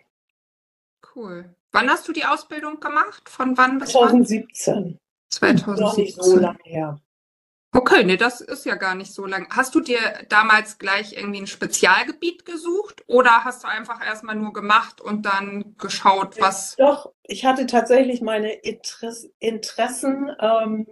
Cool. 1.16 1.56
Wann 1.72 1.90
hast 1.90 2.08
du 2.08 2.14
die 2.14 2.26
Ausbildung 2.26 2.80
gemacht? 2.80 3.30
Von 3.30 3.58
wann 3.58 3.80
bis 3.80 3.92
2017. 3.92 5.00
2017. 5.30 5.86
Noch 5.86 5.98
nicht 5.98 6.22
so 6.22 6.38
lange 6.38 6.60
her. 6.64 7.00
Okay, 7.76 8.06
nee, 8.06 8.16
das 8.16 8.40
ist 8.40 8.66
ja 8.66 8.76
gar 8.76 8.96
nicht 8.96 9.14
so 9.14 9.26
lang. 9.26 9.48
Hast 9.50 9.76
du 9.76 9.82
dir 9.82 10.00
damals 10.30 10.78
gleich 10.78 11.18
irgendwie 11.18 11.42
ein 11.42 11.48
Spezialgebiet 11.48 12.46
gesucht 12.46 13.04
oder 13.08 13.44
hast 13.44 13.64
du 13.64 13.68
einfach 13.68 14.06
erstmal 14.06 14.36
nur 14.36 14.54
gemacht 14.54 15.02
und 15.02 15.26
dann 15.26 15.76
geschaut, 15.78 16.40
was. 16.40 16.78
Doch, 16.78 17.12
ich 17.24 17.46
hatte 17.46 17.66
tatsächlich 17.66 18.22
meine 18.22 18.54
Interessen, 18.54 20.32
ähm, 20.40 20.88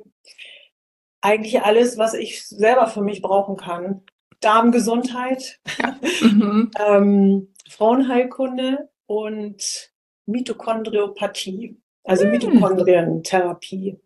eigentlich 1.22 1.62
alles, 1.62 1.98
was 1.98 2.14
ich 2.16 2.46
selber 2.46 2.88
für 2.88 3.02
mich 3.02 3.22
brauchen 3.22 3.56
kann. 3.56 4.02
Darmgesundheit, 4.42 5.62
ja. 5.80 5.98
mhm. 6.22 6.72
ähm, 6.86 7.53
Frauenheilkunde 7.74 8.90
und 9.06 9.92
Mitochondriopathie, 10.26 11.82
also 12.04 12.24
hm. 12.24 12.32
Mitochondrientherapie. 12.32 14.00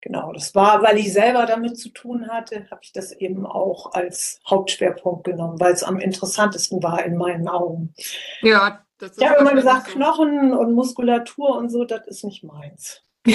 Genau, 0.00 0.32
das 0.32 0.54
war, 0.54 0.82
weil 0.82 0.98
ich 0.98 1.12
selber 1.12 1.46
damit 1.46 1.78
zu 1.78 1.88
tun 1.88 2.28
hatte, 2.28 2.68
habe 2.70 2.80
ich 2.82 2.92
das 2.92 3.12
eben 3.12 3.46
auch 3.46 3.92
als 3.92 4.38
Hauptschwerpunkt 4.46 5.24
genommen, 5.24 5.58
weil 5.60 5.72
es 5.72 5.82
am 5.82 5.98
interessantesten 5.98 6.82
war 6.82 7.02
in 7.04 7.16
meinen 7.16 7.48
Augen. 7.48 7.94
Ja, 8.42 8.84
das 8.98 9.12
ist 9.12 9.22
Ich 9.22 9.28
habe 9.28 9.40
immer 9.40 9.54
gesagt, 9.54 9.86
so. 9.86 9.94
Knochen 9.94 10.52
und 10.52 10.74
Muskulatur 10.74 11.56
und 11.56 11.70
so, 11.70 11.84
das 11.84 12.06
ist 12.06 12.24
nicht 12.24 12.44
meins. 12.44 13.00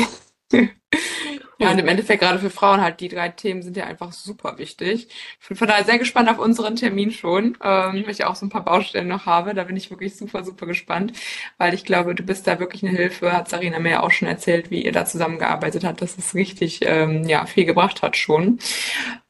Ja, 1.61 1.71
und 1.71 1.77
im 1.77 1.89
Endeffekt 1.89 2.21
gerade 2.21 2.39
für 2.39 2.49
Frauen 2.49 2.79
halt, 2.79 3.01
die 3.01 3.09
drei 3.09 3.27
Themen 3.29 3.61
sind 3.61 3.75
ja 3.75 3.83
einfach 3.83 4.13
super 4.13 4.57
wichtig. 4.57 5.09
Ich 5.41 5.47
bin 5.49 5.57
von 5.57 5.67
daher 5.67 5.83
sehr 5.83 5.99
gespannt 5.99 6.29
auf 6.29 6.39
unseren 6.39 6.77
Termin 6.77 7.11
schon, 7.11 7.57
ähm, 7.61 8.03
weil 8.05 8.11
ich 8.11 8.23
auch 8.23 8.35
so 8.37 8.45
ein 8.45 8.49
paar 8.49 8.63
Baustellen 8.63 9.09
noch 9.09 9.25
habe. 9.25 9.53
Da 9.53 9.65
bin 9.65 9.75
ich 9.75 9.89
wirklich 9.89 10.15
super, 10.15 10.45
super 10.45 10.65
gespannt, 10.67 11.11
weil 11.57 11.73
ich 11.73 11.83
glaube, 11.83 12.15
du 12.15 12.23
bist 12.23 12.47
da 12.47 12.59
wirklich 12.59 12.81
eine 12.85 12.95
Hilfe. 12.95 13.33
Hat 13.33 13.49
Sarina 13.49 13.79
mir 13.79 13.91
ja 13.91 14.03
auch 14.03 14.11
schon 14.11 14.29
erzählt, 14.29 14.71
wie 14.71 14.85
ihr 14.85 14.93
da 14.93 15.03
zusammengearbeitet 15.05 15.83
habt, 15.83 16.01
dass 16.01 16.17
es 16.17 16.33
richtig 16.33 16.79
ähm, 16.83 17.25
ja, 17.27 17.45
viel 17.45 17.65
gebracht 17.65 18.01
hat 18.03 18.15
schon. 18.15 18.59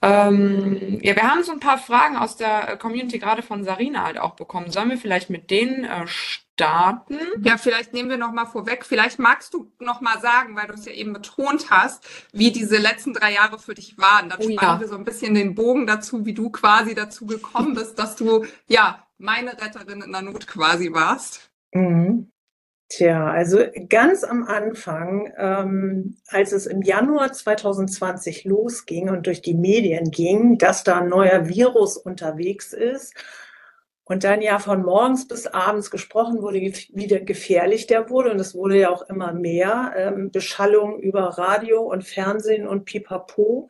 Ähm, 0.03 0.99
ja, 1.01 1.15
wir 1.15 1.23
haben 1.23 1.43
so 1.43 1.51
ein 1.51 1.59
paar 1.59 1.79
Fragen 1.79 2.15
aus 2.15 2.37
der 2.37 2.77
Community, 2.77 3.17
gerade 3.19 3.41
von 3.41 3.63
Sarina 3.63 4.03
halt 4.03 4.19
auch 4.19 4.35
bekommen. 4.35 4.71
Sollen 4.71 4.89
wir 4.91 4.97
vielleicht 4.97 5.31
mit 5.31 5.49
denen 5.49 5.83
äh, 5.83 6.05
starten? 6.59 7.17
Ja, 7.41 7.57
vielleicht 7.57 7.93
nehmen 7.93 8.09
wir 8.09 8.17
noch 8.17 8.33
mal 8.33 8.45
vorweg. 8.45 8.85
Vielleicht 8.85 9.17
magst 9.17 9.53
du 9.53 9.71
noch 9.79 10.01
mal 10.01 10.19
sagen, 10.19 10.55
weil 10.55 10.67
du 10.67 10.73
es 10.73 10.85
ja 10.85 10.91
eben 10.91 11.13
betont 11.13 11.69
hast, 11.69 12.05
wie 12.33 12.51
diese 12.51 12.77
letzten 12.77 13.13
drei 13.13 13.33
Jahre 13.33 13.59
für 13.59 13.73
dich 13.73 13.97
waren. 13.97 14.29
Dann 14.29 14.39
oh, 14.39 14.43
spannen 14.43 14.75
ja. 14.75 14.79
wir 14.79 14.87
so 14.87 14.95
ein 14.95 15.05
bisschen 15.05 15.33
den 15.33 15.55
Bogen 15.55 15.87
dazu, 15.87 16.25
wie 16.25 16.33
du 16.33 16.49
quasi 16.49 16.95
dazu 16.95 17.25
gekommen 17.25 17.75
bist, 17.75 17.97
dass 17.97 18.15
du 18.17 18.45
ja 18.67 19.05
meine 19.17 19.53
Retterin 19.53 20.01
in 20.01 20.11
der 20.11 20.21
Not 20.21 20.47
quasi 20.47 20.91
warst. 20.91 21.49
Mhm. 21.71 22.31
Tja, 22.91 23.27
also 23.27 23.59
ganz 23.87 24.23
am 24.23 24.43
Anfang, 24.43 25.31
ähm, 25.37 26.17
als 26.27 26.53
es 26.53 26.65
im 26.65 26.81
Januar 26.81 27.31
2020 27.31 28.45
losging 28.45 29.09
und 29.09 29.27
durch 29.27 29.43
die 29.43 29.53
Medien 29.53 30.09
ging, 30.09 30.57
dass 30.57 30.83
da 30.83 30.99
ein 30.99 31.07
neuer 31.07 31.47
Virus 31.47 31.97
unterwegs 31.97 32.73
ist 32.73 33.13
und 34.09 34.23
dann 34.23 34.41
ja 34.41 34.57
von 34.57 34.81
morgens 34.81 35.27
bis 35.27 35.45
abends 35.45 35.91
gesprochen 35.91 36.41
wurde, 36.41 36.59
wie 36.59 37.07
gefährlich 37.07 37.85
der 37.85 38.09
wurde. 38.09 38.31
Und 38.31 38.39
es 38.39 38.55
wurde 38.55 38.79
ja 38.79 38.89
auch 38.89 39.03
immer 39.03 39.33
mehr. 39.33 39.93
Ähm, 39.95 40.31
Beschallung 40.31 40.99
über 40.99 41.21
Radio 41.37 41.83
und 41.83 42.03
Fernsehen 42.03 42.67
und 42.67 42.85
Pipapo 42.85 43.69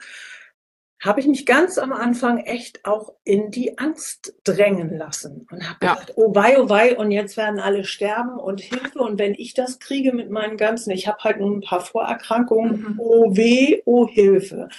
habe 1.02 1.20
ich 1.20 1.28
mich 1.28 1.46
ganz 1.46 1.78
am 1.78 1.92
Anfang 1.92 2.40
echt 2.40 2.86
auch 2.86 3.14
in 3.26 3.52
die 3.52 3.78
Angst 3.78 4.34
drängen 4.46 4.98
lassen 4.98 5.46
und 5.52 5.70
habe 5.70 5.86
ja. 5.86 5.94
gedacht, 5.94 6.14
oh 6.16 6.34
wei, 6.34 6.60
oh 6.60 6.70
wei, 6.70 6.98
und 6.98 7.12
jetzt 7.12 7.36
werden 7.36 7.60
alle 7.60 7.84
sterben 7.84 8.40
und 8.40 8.62
Hilfe. 8.62 9.00
Und 9.00 9.20
wenn 9.20 9.34
ich 9.34 9.54
das 9.54 9.80
kriege 9.80 10.14
mit 10.14 10.30
meinen 10.30 10.56
ganzen, 10.56 10.92
ich 10.92 11.08
habe 11.08 11.20
halt 11.24 11.40
nur 11.40 11.52
ein 11.52 11.62
paar 11.62 11.82
Vorerkrankungen, 11.82 12.82
mhm. 12.82 12.96
oh 12.98 13.36
weh, 13.36 13.82
oh 13.86 14.08
Hilfe. 14.08 14.70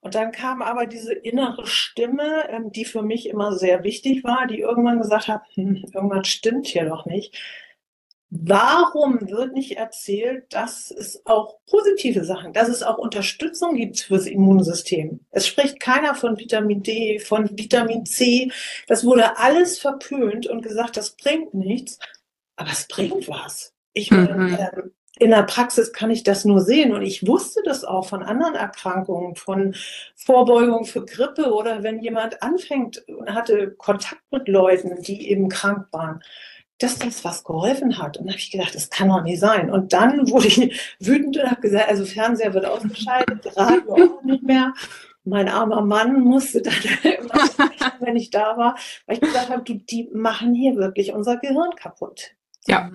Und 0.00 0.14
dann 0.14 0.32
kam 0.32 0.62
aber 0.62 0.86
diese 0.86 1.12
innere 1.12 1.66
Stimme, 1.66 2.48
ähm, 2.48 2.72
die 2.72 2.84
für 2.84 3.02
mich 3.02 3.28
immer 3.28 3.52
sehr 3.52 3.84
wichtig 3.84 4.24
war, 4.24 4.46
die 4.46 4.60
irgendwann 4.60 5.00
gesagt 5.00 5.28
hat, 5.28 5.42
hm, 5.54 5.84
irgendwas 5.92 6.28
stimmt 6.28 6.66
hier 6.66 6.86
doch 6.86 7.04
nicht. 7.06 7.38
Warum 8.32 9.28
wird 9.28 9.54
nicht 9.54 9.76
erzählt, 9.76 10.44
dass 10.54 10.92
es 10.92 11.26
auch 11.26 11.58
positive 11.66 12.24
Sachen, 12.24 12.52
dass 12.52 12.68
es 12.68 12.84
auch 12.84 12.96
Unterstützung 12.96 13.74
gibt 13.74 13.98
fürs 14.00 14.26
Immunsystem? 14.26 15.20
Es 15.30 15.48
spricht 15.48 15.80
keiner 15.80 16.14
von 16.14 16.38
Vitamin 16.38 16.84
D, 16.84 17.18
von 17.18 17.50
Vitamin 17.58 18.06
C. 18.06 18.52
Das 18.86 19.04
wurde 19.04 19.36
alles 19.36 19.80
verpönt 19.80 20.46
und 20.46 20.62
gesagt, 20.62 20.96
das 20.96 21.16
bringt 21.16 21.54
nichts. 21.54 21.98
Aber 22.54 22.70
es 22.70 22.86
bringt 22.86 23.26
was. 23.28 23.74
Ich 23.94 24.12
mhm. 24.12 24.56
äh, 24.56 24.82
in 25.20 25.30
der 25.30 25.42
Praxis 25.42 25.92
kann 25.92 26.10
ich 26.10 26.22
das 26.22 26.46
nur 26.46 26.60
sehen. 26.60 26.94
Und 26.94 27.02
ich 27.02 27.26
wusste 27.26 27.60
das 27.62 27.84
auch 27.84 28.08
von 28.08 28.22
anderen 28.22 28.54
Erkrankungen, 28.54 29.36
von 29.36 29.74
Vorbeugung 30.16 30.86
für 30.86 31.04
Grippe 31.04 31.52
oder 31.52 31.82
wenn 31.82 32.00
jemand 32.00 32.42
anfängt 32.42 33.06
und 33.06 33.32
hatte 33.32 33.72
Kontakt 33.72 34.22
mit 34.30 34.48
Leuten, 34.48 35.02
die 35.02 35.30
eben 35.30 35.48
krank 35.48 35.86
waren 35.92 36.22
dass 36.82 36.98
das 36.98 37.26
was 37.26 37.44
geholfen 37.44 37.98
hat. 37.98 38.16
Und 38.16 38.24
da 38.24 38.32
habe 38.32 38.40
ich 38.40 38.50
gedacht, 38.50 38.74
das 38.74 38.88
kann 38.88 39.10
doch 39.10 39.22
nicht 39.22 39.38
sein. 39.38 39.70
Und 39.70 39.92
dann 39.92 40.30
wurde 40.30 40.46
ich 40.46 40.80
wütend 40.98 41.36
und 41.36 41.50
habe 41.50 41.60
gesagt, 41.60 41.90
also 41.90 42.06
Fernseher 42.06 42.54
wird 42.54 42.64
ausgeschaltet, 42.64 43.54
Radio 43.54 43.92
auch 43.92 44.22
nicht 44.22 44.42
mehr. 44.42 44.72
Mein 45.24 45.50
armer 45.50 45.82
Mann 45.82 46.22
musste 46.22 46.62
dann 46.62 46.72
immer, 47.02 47.34
wenn 48.00 48.16
ich 48.16 48.30
da 48.30 48.56
war, 48.56 48.78
weil 49.04 49.16
ich 49.16 49.20
gesagt 49.20 49.50
habe, 49.50 49.62
du, 49.62 49.74
die 49.74 50.08
machen 50.14 50.54
hier 50.54 50.76
wirklich 50.76 51.12
unser 51.12 51.36
Gehirn 51.36 51.74
kaputt. 51.76 52.30
Ja. 52.66 52.90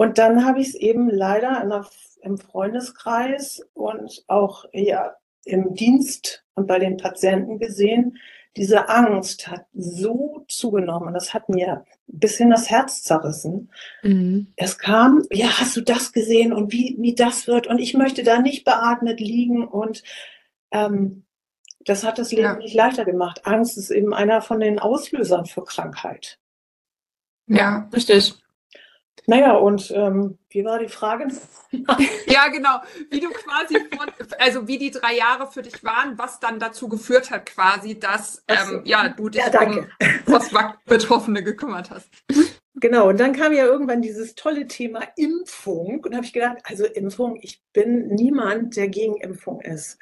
Und 0.00 0.16
dann 0.16 0.46
habe 0.46 0.62
ich 0.62 0.68
es 0.68 0.74
eben 0.76 1.10
leider 1.10 1.62
der, 1.68 1.86
im 2.22 2.38
Freundeskreis 2.38 3.60
und 3.74 4.24
auch 4.28 4.64
ja, 4.72 5.14
im 5.44 5.74
Dienst 5.74 6.42
und 6.54 6.66
bei 6.66 6.78
den 6.78 6.96
Patienten 6.96 7.58
gesehen, 7.58 8.16
diese 8.56 8.88
Angst 8.88 9.48
hat 9.48 9.66
so 9.74 10.46
zugenommen. 10.48 11.12
Das 11.12 11.34
hat 11.34 11.50
mir 11.50 11.84
ein 11.84 12.18
bisschen 12.18 12.48
das 12.48 12.70
Herz 12.70 13.02
zerrissen. 13.02 13.70
Mhm. 14.02 14.54
Es 14.56 14.78
kam, 14.78 15.22
ja, 15.30 15.60
hast 15.60 15.76
du 15.76 15.82
das 15.82 16.14
gesehen 16.14 16.54
und 16.54 16.72
wie, 16.72 16.96
wie 16.98 17.14
das 17.14 17.46
wird? 17.46 17.66
Und 17.66 17.78
ich 17.78 17.92
möchte 17.92 18.22
da 18.22 18.40
nicht 18.40 18.64
beatmet 18.64 19.20
liegen. 19.20 19.68
Und 19.68 20.02
ähm, 20.70 21.26
das 21.84 22.04
hat 22.04 22.18
das 22.18 22.32
Leben 22.32 22.44
ja. 22.44 22.56
nicht 22.56 22.74
leichter 22.74 23.04
gemacht. 23.04 23.44
Angst 23.44 23.76
ist 23.76 23.90
eben 23.90 24.14
einer 24.14 24.40
von 24.40 24.60
den 24.60 24.78
Auslösern 24.78 25.44
für 25.44 25.62
Krankheit. 25.62 26.38
Ja, 27.46 27.90
richtig. 27.92 28.39
Naja, 29.26 29.52
und 29.52 29.90
ähm, 29.90 30.38
wie 30.48 30.64
war 30.64 30.78
die 30.78 30.88
Frage? 30.88 31.28
ja, 32.26 32.48
genau. 32.48 32.80
Wie 33.10 33.20
du 33.20 33.30
quasi, 33.30 33.76
von, 33.96 34.10
also 34.38 34.66
wie 34.66 34.78
die 34.78 34.90
drei 34.90 35.14
Jahre 35.14 35.46
für 35.46 35.62
dich 35.62 35.84
waren, 35.84 36.18
was 36.18 36.40
dann 36.40 36.58
dazu 36.58 36.88
geführt 36.88 37.30
hat, 37.30 37.46
quasi, 37.46 37.98
dass 37.98 38.42
ähm, 38.48 38.82
ja, 38.84 39.08
du 39.08 39.28
dich 39.28 39.42
ja, 39.42 39.60
um 39.62 39.86
Post-Betroffene 40.26 41.42
gekümmert 41.42 41.90
hast. 41.90 42.08
Genau, 42.74 43.08
und 43.08 43.20
dann 43.20 43.34
kam 43.34 43.52
ja 43.52 43.64
irgendwann 43.64 44.00
dieses 44.00 44.34
tolle 44.34 44.66
Thema 44.66 45.02
Impfung. 45.16 46.02
Und 46.04 46.14
habe 46.14 46.24
ich 46.24 46.32
gedacht, 46.32 46.58
also 46.64 46.84
Impfung, 46.86 47.38
ich 47.42 47.62
bin 47.72 48.08
niemand, 48.08 48.76
der 48.76 48.88
gegen 48.88 49.16
Impfung 49.16 49.60
ist. 49.60 49.98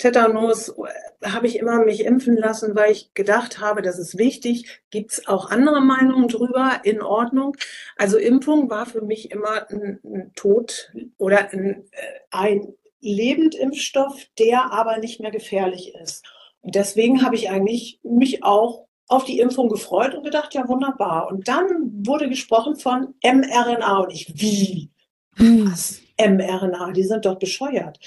Tetanus 0.00 0.70
äh, 0.70 1.28
habe 1.28 1.46
ich 1.46 1.58
immer 1.58 1.84
mich 1.84 2.04
impfen 2.04 2.36
lassen, 2.36 2.74
weil 2.74 2.90
ich 2.90 3.12
gedacht 3.14 3.60
habe, 3.60 3.82
das 3.82 3.98
ist 3.98 4.16
wichtig. 4.16 4.80
Gibt 4.90 5.12
es 5.12 5.28
auch 5.28 5.50
andere 5.50 5.82
Meinungen 5.82 6.26
drüber? 6.26 6.80
In 6.84 7.02
Ordnung. 7.02 7.56
Also 7.96 8.16
Impfung 8.16 8.70
war 8.70 8.86
für 8.86 9.02
mich 9.02 9.30
immer 9.30 9.70
ein, 9.70 10.00
ein 10.02 10.32
Tod 10.34 10.90
oder 11.18 11.52
ein, 11.52 11.84
äh, 11.92 12.20
ein 12.30 12.72
Lebendimpfstoff, 13.00 14.26
der 14.38 14.72
aber 14.72 14.98
nicht 14.98 15.20
mehr 15.20 15.30
gefährlich 15.30 15.94
ist. 16.02 16.24
Und 16.62 16.74
deswegen 16.74 17.22
habe 17.22 17.36
ich 17.36 17.50
eigentlich 17.50 18.00
mich 18.02 18.42
auch 18.42 18.86
auf 19.06 19.24
die 19.24 19.40
Impfung 19.40 19.68
gefreut 19.68 20.14
und 20.14 20.24
gedacht, 20.24 20.54
ja 20.54 20.66
wunderbar. 20.66 21.28
Und 21.28 21.46
dann 21.48 22.06
wurde 22.06 22.28
gesprochen 22.28 22.76
von 22.76 23.14
mRNA 23.22 23.98
und 23.98 24.12
ich, 24.12 24.32
wie? 24.34 24.90
Hm. 25.36 25.70
Was? 25.70 26.00
mRNA, 26.18 26.92
die 26.92 27.04
sind 27.04 27.24
doch 27.24 27.38
bescheuert 27.38 27.98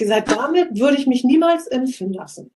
gesagt, 0.00 0.32
damit 0.32 0.78
würde 0.78 0.96
ich 0.96 1.06
mich 1.06 1.22
niemals 1.22 1.66
impfen 1.68 2.12
lassen, 2.12 2.52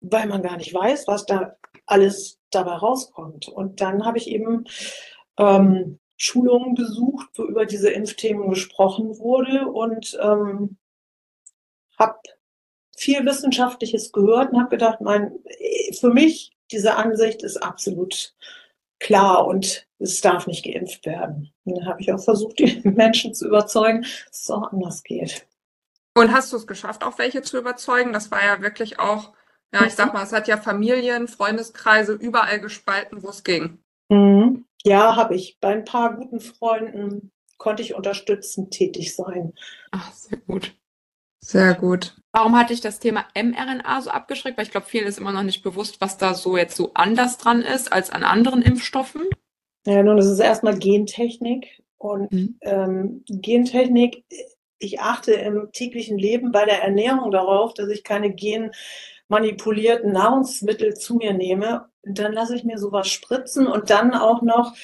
weil 0.00 0.26
man 0.26 0.42
gar 0.42 0.56
nicht 0.56 0.72
weiß, 0.72 1.06
was 1.06 1.26
da 1.26 1.56
alles 1.84 2.38
dabei 2.50 2.72
rauskommt. 2.72 3.48
Und 3.48 3.80
dann 3.80 4.06
habe 4.06 4.16
ich 4.16 4.28
eben 4.28 4.64
ähm, 5.38 5.98
Schulungen 6.16 6.74
besucht, 6.74 7.28
wo 7.34 7.44
über 7.44 7.66
diese 7.66 7.90
Impfthemen 7.90 8.48
gesprochen 8.48 9.18
wurde 9.18 9.66
und 9.66 10.16
ähm, 10.22 10.78
habe 11.98 12.18
viel 12.96 13.26
Wissenschaftliches 13.26 14.12
gehört 14.12 14.52
und 14.52 14.60
habe 14.60 14.70
gedacht, 14.70 15.00
mein, 15.00 15.32
für 15.98 16.10
mich 16.10 16.56
diese 16.70 16.94
Ansicht 16.94 17.42
ist 17.42 17.56
absolut 17.58 18.34
klar 19.00 19.46
und 19.46 19.86
es 19.98 20.20
darf 20.20 20.46
nicht 20.46 20.64
geimpft 20.64 21.04
werden. 21.04 21.52
Und 21.64 21.78
dann 21.78 21.86
habe 21.86 22.00
ich 22.00 22.12
auch 22.12 22.22
versucht, 22.22 22.58
die 22.58 22.80
Menschen 22.84 23.34
zu 23.34 23.48
überzeugen, 23.48 24.02
dass 24.02 24.42
es 24.42 24.50
auch 24.50 24.72
anders 24.72 25.02
geht. 25.02 25.46
Und 26.16 26.32
hast 26.32 26.52
du 26.52 26.56
es 26.56 26.66
geschafft, 26.66 27.02
auch 27.04 27.18
welche 27.18 27.42
zu 27.42 27.58
überzeugen? 27.58 28.12
Das 28.12 28.30
war 28.30 28.44
ja 28.44 28.60
wirklich 28.62 28.98
auch 28.98 29.32
Ja, 29.72 29.84
ich 29.86 29.94
sag 29.94 30.12
mal, 30.14 30.22
es 30.22 30.32
hat 30.32 30.46
ja 30.46 30.56
Familien, 30.56 31.26
Freundeskreise 31.26 32.12
überall 32.12 32.60
gespalten, 32.60 33.22
wo 33.24 33.28
es 33.30 33.42
ging. 33.42 33.78
Mhm. 34.08 34.66
Ja, 34.84 35.16
habe 35.16 35.34
ich. 35.34 35.58
Bei 35.60 35.70
ein 35.72 35.84
paar 35.84 36.14
guten 36.16 36.38
Freunden 36.40 37.32
konnte 37.58 37.82
ich 37.82 37.94
unterstützend 37.96 38.70
tätig 38.72 39.16
sein. 39.16 39.52
Ach, 39.90 40.12
sehr 40.12 40.38
gut. 40.46 40.76
Sehr 41.40 41.74
gut. 41.74 42.16
Warum 42.32 42.56
hatte 42.56 42.72
ich 42.72 42.80
das 42.80 43.00
Thema 43.00 43.26
mRNA 43.34 44.00
so 44.02 44.10
abgeschreckt? 44.10 44.56
Weil 44.56 44.64
ich 44.64 44.70
glaube, 44.70 44.86
vielen 44.86 45.06
ist 45.06 45.18
immer 45.18 45.32
noch 45.32 45.42
nicht 45.42 45.62
bewusst, 45.62 46.00
was 46.00 46.16
da 46.18 46.34
so 46.34 46.56
jetzt 46.56 46.76
so 46.76 46.92
anders 46.94 47.36
dran 47.38 47.62
ist 47.62 47.92
als 47.92 48.10
an 48.10 48.22
anderen 48.22 48.62
Impfstoffen. 48.62 49.22
Ja, 49.86 50.02
nun, 50.02 50.16
das 50.16 50.26
ist 50.26 50.38
erstmal 50.40 50.78
Gentechnik. 50.78 51.82
Und 51.98 52.30
Mhm. 52.32 52.58
ähm, 52.60 53.24
Gentechnik, 53.28 54.24
ich 54.78 55.00
achte 55.00 55.32
im 55.32 55.70
täglichen 55.72 56.18
Leben 56.18 56.52
bei 56.52 56.64
der 56.64 56.82
Ernährung 56.82 57.30
darauf, 57.30 57.74
dass 57.74 57.88
ich 57.88 58.04
keine 58.04 58.34
genmanipulierten 58.34 60.12
Nahrungsmittel 60.12 60.94
zu 60.94 61.14
mir 61.14 61.32
nehme. 61.32 61.86
Dann 62.02 62.32
lasse 62.32 62.56
ich 62.56 62.64
mir 62.64 62.78
sowas 62.78 63.08
spritzen 63.08 63.66
und 63.66 63.90
dann 63.90 64.14
auch 64.14 64.42
noch, 64.42 64.74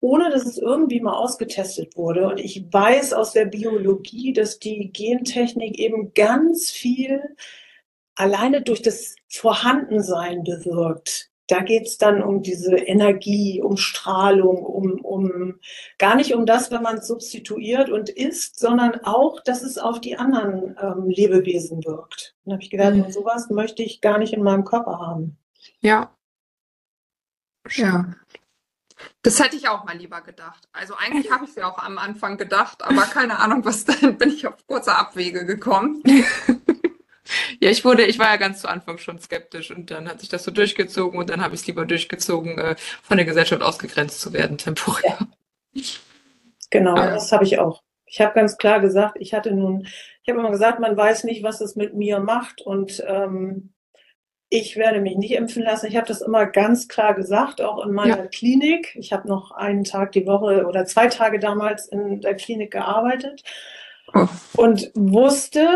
ohne 0.00 0.30
dass 0.30 0.46
es 0.46 0.58
irgendwie 0.58 1.00
mal 1.00 1.14
ausgetestet 1.14 1.96
wurde. 1.96 2.28
Und 2.28 2.38
ich 2.38 2.64
weiß 2.70 3.12
aus 3.12 3.32
der 3.32 3.46
Biologie, 3.46 4.32
dass 4.32 4.58
die 4.58 4.90
Gentechnik 4.92 5.78
eben 5.78 6.12
ganz 6.14 6.70
viel 6.70 7.22
alleine 8.14 8.62
durch 8.62 8.82
das 8.82 9.14
Vorhandensein 9.28 10.42
bewirkt. 10.42 11.30
Da 11.48 11.60
geht's 11.60 11.96
dann 11.98 12.22
um 12.22 12.42
diese 12.42 12.76
Energie, 12.76 13.62
um 13.62 13.76
Strahlung, 13.76 14.64
um, 14.64 15.00
um 15.00 15.60
gar 15.98 16.16
nicht 16.16 16.34
um 16.34 16.44
das, 16.46 16.70
wenn 16.70 16.82
man 16.82 16.98
es 16.98 17.06
substituiert 17.06 17.88
und 17.88 18.08
isst, 18.08 18.58
sondern 18.58 19.00
auch, 19.04 19.40
dass 19.42 19.62
es 19.62 19.78
auf 19.78 20.00
die 20.00 20.16
anderen 20.16 20.76
ähm, 20.80 21.08
Lebewesen 21.08 21.84
wirkt. 21.84 22.34
Und 22.44 22.52
habe 22.54 22.62
ich 22.62 22.70
gedacht, 22.70 22.94
Mhm. 22.94 23.10
sowas 23.10 23.48
möchte 23.50 23.82
ich 23.82 24.00
gar 24.00 24.18
nicht 24.18 24.32
in 24.32 24.42
meinem 24.42 24.64
Körper 24.64 24.98
haben. 24.98 25.36
Ja. 25.80 26.10
Ja. 27.70 28.14
Das 29.22 29.42
hätte 29.42 29.56
ich 29.56 29.68
auch 29.68 29.84
mal 29.84 29.96
lieber 29.96 30.20
gedacht. 30.22 30.68
Also 30.72 30.94
eigentlich 30.94 31.30
habe 31.30 31.44
ich 31.44 31.50
es 31.50 31.56
ja 31.56 31.68
auch 31.70 31.78
am 31.78 31.98
Anfang 31.98 32.38
gedacht, 32.38 32.82
aber 32.82 33.02
keine 33.02 33.38
Ahnung, 33.38 33.64
was 33.64 33.84
dann 33.84 34.16
bin 34.16 34.30
ich 34.30 34.46
auf 34.46 34.66
kurze 34.66 34.94
Abwege 34.96 35.44
gekommen. 35.44 36.02
Ja, 37.60 37.70
ich 37.70 37.84
wurde, 37.84 38.04
ich 38.04 38.18
war 38.18 38.26
ja 38.26 38.36
ganz 38.36 38.60
zu 38.62 38.68
Anfang 38.68 38.98
schon 38.98 39.18
skeptisch 39.18 39.70
und 39.70 39.90
dann 39.90 40.08
hat 40.08 40.20
sich 40.20 40.28
das 40.28 40.44
so 40.44 40.50
durchgezogen 40.50 41.18
und 41.18 41.30
dann 41.30 41.42
habe 41.42 41.54
ich 41.54 41.62
es 41.62 41.66
lieber 41.66 41.84
durchgezogen, 41.86 42.58
äh, 42.58 42.76
von 43.02 43.16
der 43.16 43.26
Gesellschaft 43.26 43.62
ausgegrenzt 43.62 44.20
zu 44.20 44.32
werden, 44.32 44.58
temporär. 44.58 45.18
Genau, 46.70 46.96
Ja. 46.96 47.10
das 47.10 47.32
habe 47.32 47.44
ich 47.44 47.58
auch. 47.58 47.82
Ich 48.06 48.20
habe 48.20 48.34
ganz 48.34 48.56
klar 48.56 48.80
gesagt, 48.80 49.16
ich 49.20 49.34
hatte 49.34 49.52
nun, 49.52 49.86
ich 50.22 50.28
habe 50.28 50.38
immer 50.40 50.50
gesagt, 50.50 50.78
man 50.80 50.96
weiß 50.96 51.24
nicht, 51.24 51.42
was 51.42 51.60
es 51.60 51.76
mit 51.76 51.94
mir 51.94 52.20
macht 52.20 52.60
und 52.62 53.02
ähm, 53.06 53.72
ich 54.48 54.76
werde 54.76 55.00
mich 55.00 55.16
nicht 55.16 55.32
impfen 55.32 55.62
lassen. 55.64 55.86
Ich 55.86 55.96
habe 55.96 56.06
das 56.06 56.20
immer 56.22 56.46
ganz 56.46 56.86
klar 56.86 57.14
gesagt, 57.14 57.60
auch 57.60 57.84
in 57.84 57.92
meiner 57.92 58.28
Klinik. 58.28 58.94
Ich 58.94 59.12
habe 59.12 59.26
noch 59.26 59.50
einen 59.50 59.82
Tag 59.82 60.12
die 60.12 60.24
Woche 60.26 60.66
oder 60.66 60.84
zwei 60.86 61.08
Tage 61.08 61.40
damals 61.40 61.88
in 61.88 62.20
der 62.20 62.36
Klinik 62.36 62.70
gearbeitet 62.72 63.42
Oh. 64.14 64.28
und 64.56 64.92
wusste 64.94 65.66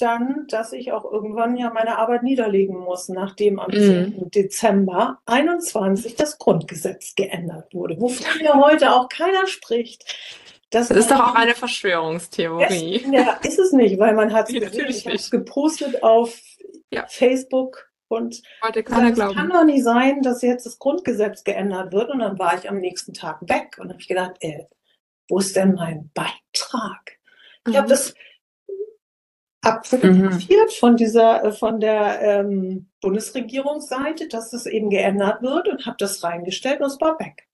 dann, 0.00 0.46
dass 0.48 0.72
ich 0.72 0.92
auch 0.92 1.04
irgendwann 1.04 1.56
ja 1.56 1.70
meine 1.70 1.98
Arbeit 1.98 2.22
niederlegen 2.22 2.76
muss, 2.78 3.08
nachdem 3.08 3.58
am 3.58 3.70
Mhm. 3.70 3.74
10. 3.74 4.30
Dezember 4.30 5.18
21 5.26 6.14
das 6.16 6.38
Grundgesetz 6.38 7.14
geändert 7.14 7.74
wurde, 7.74 8.00
wovon 8.00 8.40
ja 8.42 8.54
heute 8.56 8.92
auch 8.94 9.08
keiner 9.08 9.46
spricht. 9.46 10.04
Das 10.70 10.90
ist 10.90 11.10
doch 11.10 11.20
auch 11.20 11.34
eine 11.34 11.54
Verschwörungstheorie. 11.54 13.02
es, 13.06 13.12
ja, 13.12 13.32
ist 13.42 13.58
es 13.58 13.72
nicht, 13.72 13.98
weil 13.98 14.14
man 14.14 14.32
hat 14.32 14.50
es 14.50 15.30
gepostet 15.30 16.02
auf 16.02 16.38
Ja. 16.90 17.06
Facebook 17.08 17.88
und 18.08 18.42
Wollte 18.62 18.82
keiner 18.82 19.10
gesagt, 19.10 19.30
es 19.32 19.36
kann 19.36 19.50
doch 19.50 19.64
nicht 19.64 19.82
sein, 19.84 20.22
dass 20.22 20.42
jetzt 20.42 20.64
das 20.66 20.78
Grundgesetz 20.78 21.44
geändert 21.44 21.92
wird. 21.92 22.10
Und 22.10 22.20
dann 22.20 22.38
war 22.38 22.56
ich 22.56 22.68
am 22.68 22.78
nächsten 22.78 23.12
Tag 23.14 23.38
weg 23.48 23.76
und 23.80 23.90
habe 23.90 24.00
ich 24.00 24.08
gedacht, 24.08 24.32
ey, 24.40 24.66
wo 25.28 25.38
ist 25.38 25.56
denn 25.56 25.74
mein 25.74 26.10
Beitrag? 26.14 27.18
Ich 27.68 27.76
habe 27.76 27.86
Mhm. 27.86 27.90
das 27.90 28.14
abfotografiert 29.62 30.72
von 30.72 30.96
dieser, 30.96 31.44
äh, 31.44 31.52
von 31.52 31.80
der 31.80 32.20
ähm, 32.20 32.90
Bundesregierungsseite, 33.00 34.28
dass 34.28 34.50
das 34.50 34.66
eben 34.66 34.90
geändert 34.90 35.42
wird 35.42 35.68
und 35.68 35.86
habe 35.86 35.96
das 35.98 36.22
reingestellt 36.22 36.80
und 36.80 36.86
es 36.86 37.00
war 37.00 37.18
weg. 37.18 37.48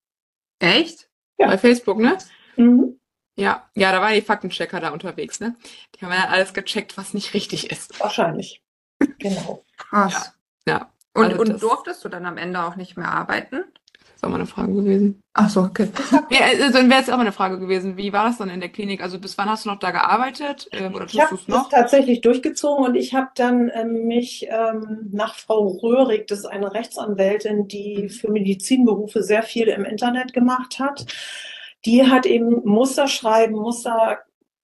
Echt? 0.59 1.09
Ja. 1.39 1.49
Bei 1.49 1.59
Facebook, 1.59 1.99
ne? 1.99 2.17
Mhm. 2.57 3.01
Ja, 3.37 3.69
ja, 3.75 3.91
da 3.91 4.01
waren 4.01 4.15
die 4.15 4.21
Faktenchecker 4.21 4.81
da 4.81 4.91
unterwegs, 4.91 5.41
ne? 5.41 5.57
Die 5.95 6.05
haben 6.05 6.13
ja 6.13 6.29
alles 6.29 6.55
gecheckt, 6.55 6.97
was 6.97 7.15
nicht 7.15 7.35
richtig 7.35 7.71
ist. 7.71 7.99
Wahrscheinlich. 8.01 8.63
Genau. 9.19 9.65
Krass. 9.77 10.35
Ja, 10.69 10.93
Und, 11.15 11.25
Also 11.33 11.41
und 11.41 11.63
durftest 11.63 12.05
du 12.05 12.09
dann 12.09 12.27
am 12.27 12.37
Ende 12.39 12.63
auch 12.63 12.77
nicht 12.77 12.97
mehr 12.97 13.09
arbeiten? 13.09 13.65
Auch 14.25 14.31
mal 14.31 14.37
eine 14.37 14.47
Frage 14.47 14.73
gewesen. 14.73 15.23
Ach 15.33 15.51
so, 15.51 15.61
okay. 15.63 15.89
Ja, 16.31 16.47
also 16.47 16.79
dann 16.79 16.89
wäre 16.89 17.01
jetzt 17.01 17.11
auch 17.11 17.17
mal 17.17 17.23
eine 17.23 17.33
Frage 17.33 17.59
gewesen, 17.59 17.97
wie 17.97 18.13
war 18.13 18.25
das 18.25 18.39
dann 18.39 18.51
in 18.51 18.61
der 18.61 18.69
Klinik? 18.69 19.03
Also 19.03 19.19
bis 19.19 19.37
wann 19.37 19.49
hast 19.49 19.65
du 19.65 19.69
noch 19.69 19.79
da 19.79 19.91
gearbeitet? 19.91 20.69
Ähm, 20.73 20.95
oder 20.95 21.07
Ich 21.07 21.21
habe 21.21 21.39
du 21.47 21.57
es 21.57 21.69
tatsächlich 21.69 22.21
durchgezogen 22.21 22.85
und 22.85 22.95
ich 22.95 23.15
habe 23.15 23.29
dann 23.35 23.71
ähm, 23.75 24.07
mich 24.07 24.47
ähm, 24.49 25.11
nach 25.13 25.35
Frau 25.35 25.67
Röhrig, 25.67 26.27
das 26.27 26.41
ist 26.41 26.47
eine 26.47 26.73
Rechtsanwältin, 26.73 27.69
die 27.69 28.09
für 28.09 28.31
Medizinberufe 28.31 29.23
sehr 29.23 29.43
viel 29.43 29.69
im 29.69 29.85
Internet 29.85 30.33
gemacht 30.33 30.79
hat, 30.79 31.07
die 31.85 32.07
hat 32.07 32.27
eben 32.27 32.63
Musterschreiben, 32.65 33.57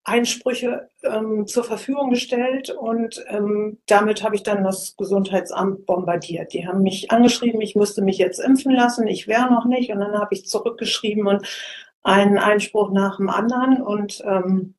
Mustereinsprüche 0.03 0.89
ähm, 1.03 1.47
zur 1.47 1.63
Verfügung 1.63 2.09
gestellt 2.09 2.69
und 2.69 3.23
ähm, 3.27 3.79
damit 3.85 4.23
habe 4.23 4.35
ich 4.35 4.43
dann 4.43 4.63
das 4.63 4.95
Gesundheitsamt 4.97 5.85
bombardiert. 5.85 6.53
Die 6.53 6.67
haben 6.67 6.81
mich 6.81 7.11
angeschrieben, 7.11 7.61
ich 7.61 7.75
müsste 7.75 8.01
mich 8.01 8.17
jetzt 8.17 8.39
impfen 8.39 8.71
lassen, 8.71 9.07
ich 9.07 9.27
wäre 9.27 9.51
noch 9.51 9.65
nicht 9.65 9.91
und 9.91 9.99
dann 9.99 10.17
habe 10.17 10.33
ich 10.33 10.47
zurückgeschrieben 10.47 11.27
und 11.27 11.45
einen 12.03 12.39
Einspruch 12.39 12.91
nach 12.91 13.17
dem 13.17 13.29
anderen 13.29 13.81
und 13.81 14.23
ähm, 14.25 14.75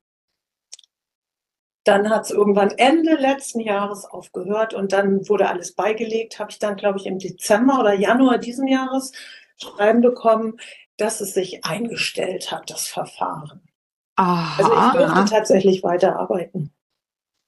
dann 1.84 2.10
hat 2.10 2.24
es 2.24 2.30
irgendwann 2.30 2.70
Ende 2.70 3.14
letzten 3.14 3.60
Jahres 3.60 4.04
aufgehört 4.04 4.72
und 4.74 4.92
dann 4.92 5.28
wurde 5.28 5.48
alles 5.48 5.74
beigelegt. 5.74 6.38
Habe 6.38 6.50
ich 6.52 6.60
dann, 6.60 6.76
glaube 6.76 6.98
ich, 6.98 7.06
im 7.06 7.18
Dezember 7.18 7.80
oder 7.80 7.92
Januar 7.92 8.38
diesen 8.38 8.68
Jahres 8.68 9.12
Schreiben 9.56 10.00
bekommen, 10.00 10.58
dass 10.96 11.20
es 11.20 11.34
sich 11.34 11.64
eingestellt 11.64 12.52
hat, 12.52 12.70
das 12.70 12.86
Verfahren. 12.86 13.71
Also 14.16 14.72
ich 14.72 14.78
Aha. 14.78 14.92
durfte 14.92 15.24
tatsächlich 15.34 15.82
weiterarbeiten. 15.82 16.72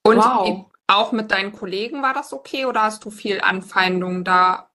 Und 0.07 0.19
Wow. 0.19 0.67
auch 0.87 1.13
mit 1.13 1.31
deinen 1.31 1.53
Kollegen 1.53 2.03
war 2.03 2.15
das 2.15 2.33
okay 2.33 2.67
oder 2.67 2.83
hast 2.83 3.05
du 3.05 3.11
viel 3.11 3.41
Anfeindung 3.41 4.25
da 4.25 4.71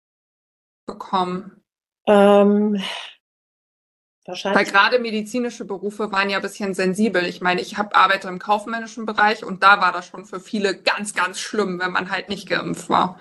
bekommen? 0.85 1.63
Ähm, 2.07 2.73
Weil 2.73 4.33
wahrscheinlich. 4.33 4.67
gerade 4.69 4.99
medizinische 4.99 5.65
Berufe 5.65 6.11
waren 6.11 6.29
ja 6.29 6.37
ein 6.37 6.41
bisschen 6.43 6.73
sensibel. 6.73 7.25
Ich 7.25 7.41
meine, 7.41 7.61
ich 7.61 7.77
hab, 7.77 7.97
arbeite 7.97 8.27
im 8.27 8.39
kaufmännischen 8.39 9.05
Bereich 9.05 9.43
und 9.43 9.63
da 9.63 9.81
war 9.81 9.91
das 9.91 10.05
schon 10.07 10.25
für 10.25 10.39
viele 10.39 10.75
ganz, 10.81 11.13
ganz 11.13 11.39
schlimm, 11.39 11.79
wenn 11.79 11.91
man 11.91 12.11
halt 12.11 12.29
nicht 12.29 12.47
geimpft 12.47 12.89
war. 12.89 13.19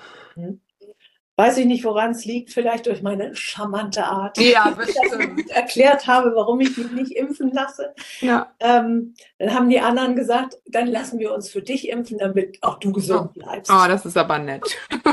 Weiß 1.39 1.57
ich 1.59 1.67
nicht, 1.67 1.85
woran 1.85 2.11
es 2.11 2.25
liegt, 2.25 2.53
vielleicht 2.53 2.87
durch 2.87 3.01
meine 3.01 3.33
charmante 3.37 4.05
Art. 4.05 4.39
Ja, 4.39 4.71
bestimmt. 4.77 5.37
gut 5.37 5.51
erklärt 5.51 6.09
habe, 6.09 6.35
warum 6.35 6.61
ich 6.61 6.77
mich 6.77 6.91
nicht 6.91 7.13
impfen 7.13 7.53
lasse. 7.53 7.95
Ja. 8.19 8.53
Ähm, 8.59 9.15
dann 9.39 9.55
haben 9.55 9.69
die 9.69 9.79
anderen 9.79 10.17
gesagt, 10.17 10.57
dann 10.67 10.89
lassen 10.89 11.21
wir 11.21 11.33
uns 11.33 11.49
für 11.49 11.63
dich 11.63 11.91
impfen, 11.91 12.19
damit 12.19 12.61
auch 12.65 12.81
du 12.81 12.91
gesund 12.91 13.35
bleibst. 13.35 13.71
Oh, 13.71 13.87
das 13.87 14.05
ist 14.05 14.17
aber 14.17 14.41
nett. 14.41 14.65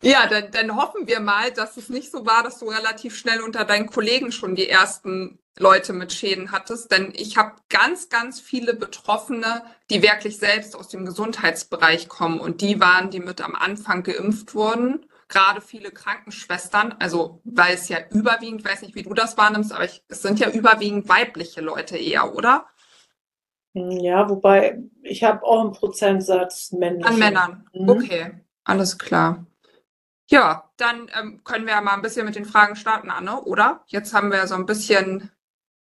Ja, 0.00 0.28
dann, 0.28 0.52
dann 0.52 0.76
hoffen 0.76 1.08
wir 1.08 1.18
mal, 1.18 1.50
dass 1.50 1.76
es 1.76 1.88
nicht 1.88 2.12
so 2.12 2.24
war, 2.24 2.44
dass 2.44 2.60
du 2.60 2.66
relativ 2.66 3.16
schnell 3.16 3.40
unter 3.40 3.64
deinen 3.64 3.88
Kollegen 3.88 4.30
schon 4.30 4.54
die 4.54 4.68
ersten 4.68 5.40
Leute 5.58 5.92
mit 5.92 6.12
Schäden 6.12 6.52
hattest. 6.52 6.92
Denn 6.92 7.12
ich 7.16 7.36
habe 7.36 7.56
ganz, 7.68 8.08
ganz 8.08 8.38
viele 8.38 8.74
Betroffene, 8.74 9.64
die 9.90 10.00
wirklich 10.00 10.38
selbst 10.38 10.76
aus 10.76 10.86
dem 10.86 11.04
Gesundheitsbereich 11.04 12.08
kommen. 12.08 12.38
Und 12.38 12.60
die 12.60 12.80
waren, 12.80 13.10
die 13.10 13.18
mit 13.18 13.40
am 13.40 13.56
Anfang 13.56 14.04
geimpft 14.04 14.54
wurden. 14.54 15.04
Gerade 15.28 15.60
viele 15.60 15.90
Krankenschwestern, 15.90 16.96
also 16.98 17.42
weil 17.44 17.74
es 17.74 17.88
ja 17.88 17.98
überwiegend, 18.10 18.64
weiß 18.64 18.82
nicht, 18.82 18.94
wie 18.94 19.02
du 19.02 19.12
das 19.12 19.36
wahrnimmst, 19.36 19.72
aber 19.72 19.84
ich, 19.84 20.02
es 20.08 20.22
sind 20.22 20.40
ja 20.40 20.50
überwiegend 20.50 21.08
weibliche 21.08 21.60
Leute 21.60 21.98
eher, 21.98 22.34
oder? 22.34 22.66
Hm, 23.74 23.90
Ja, 23.90 24.28
wobei 24.28 24.78
ich 25.02 25.22
habe 25.24 25.42
auch 25.44 25.60
einen 25.60 25.72
Prozentsatz 25.72 26.72
männliche. 26.72 27.08
An 27.10 27.18
Männern. 27.18 27.70
Mhm. 27.74 27.88
Okay, 27.88 28.40
alles 28.64 28.98
klar. 28.98 29.44
Ja, 30.30 30.70
dann 30.76 31.10
ähm, 31.18 31.42
können 31.44 31.66
wir 31.66 31.72
ja 31.74 31.80
mal 31.80 31.94
ein 31.94 32.02
bisschen 32.02 32.26
mit 32.26 32.34
den 32.36 32.44
Fragen 32.44 32.76
starten, 32.76 33.10
Anne, 33.10 33.42
oder? 33.42 33.82
Jetzt 33.86 34.12
haben 34.14 34.30
wir 34.30 34.46
so 34.46 34.54
ein 34.54 34.66
bisschen. 34.66 35.30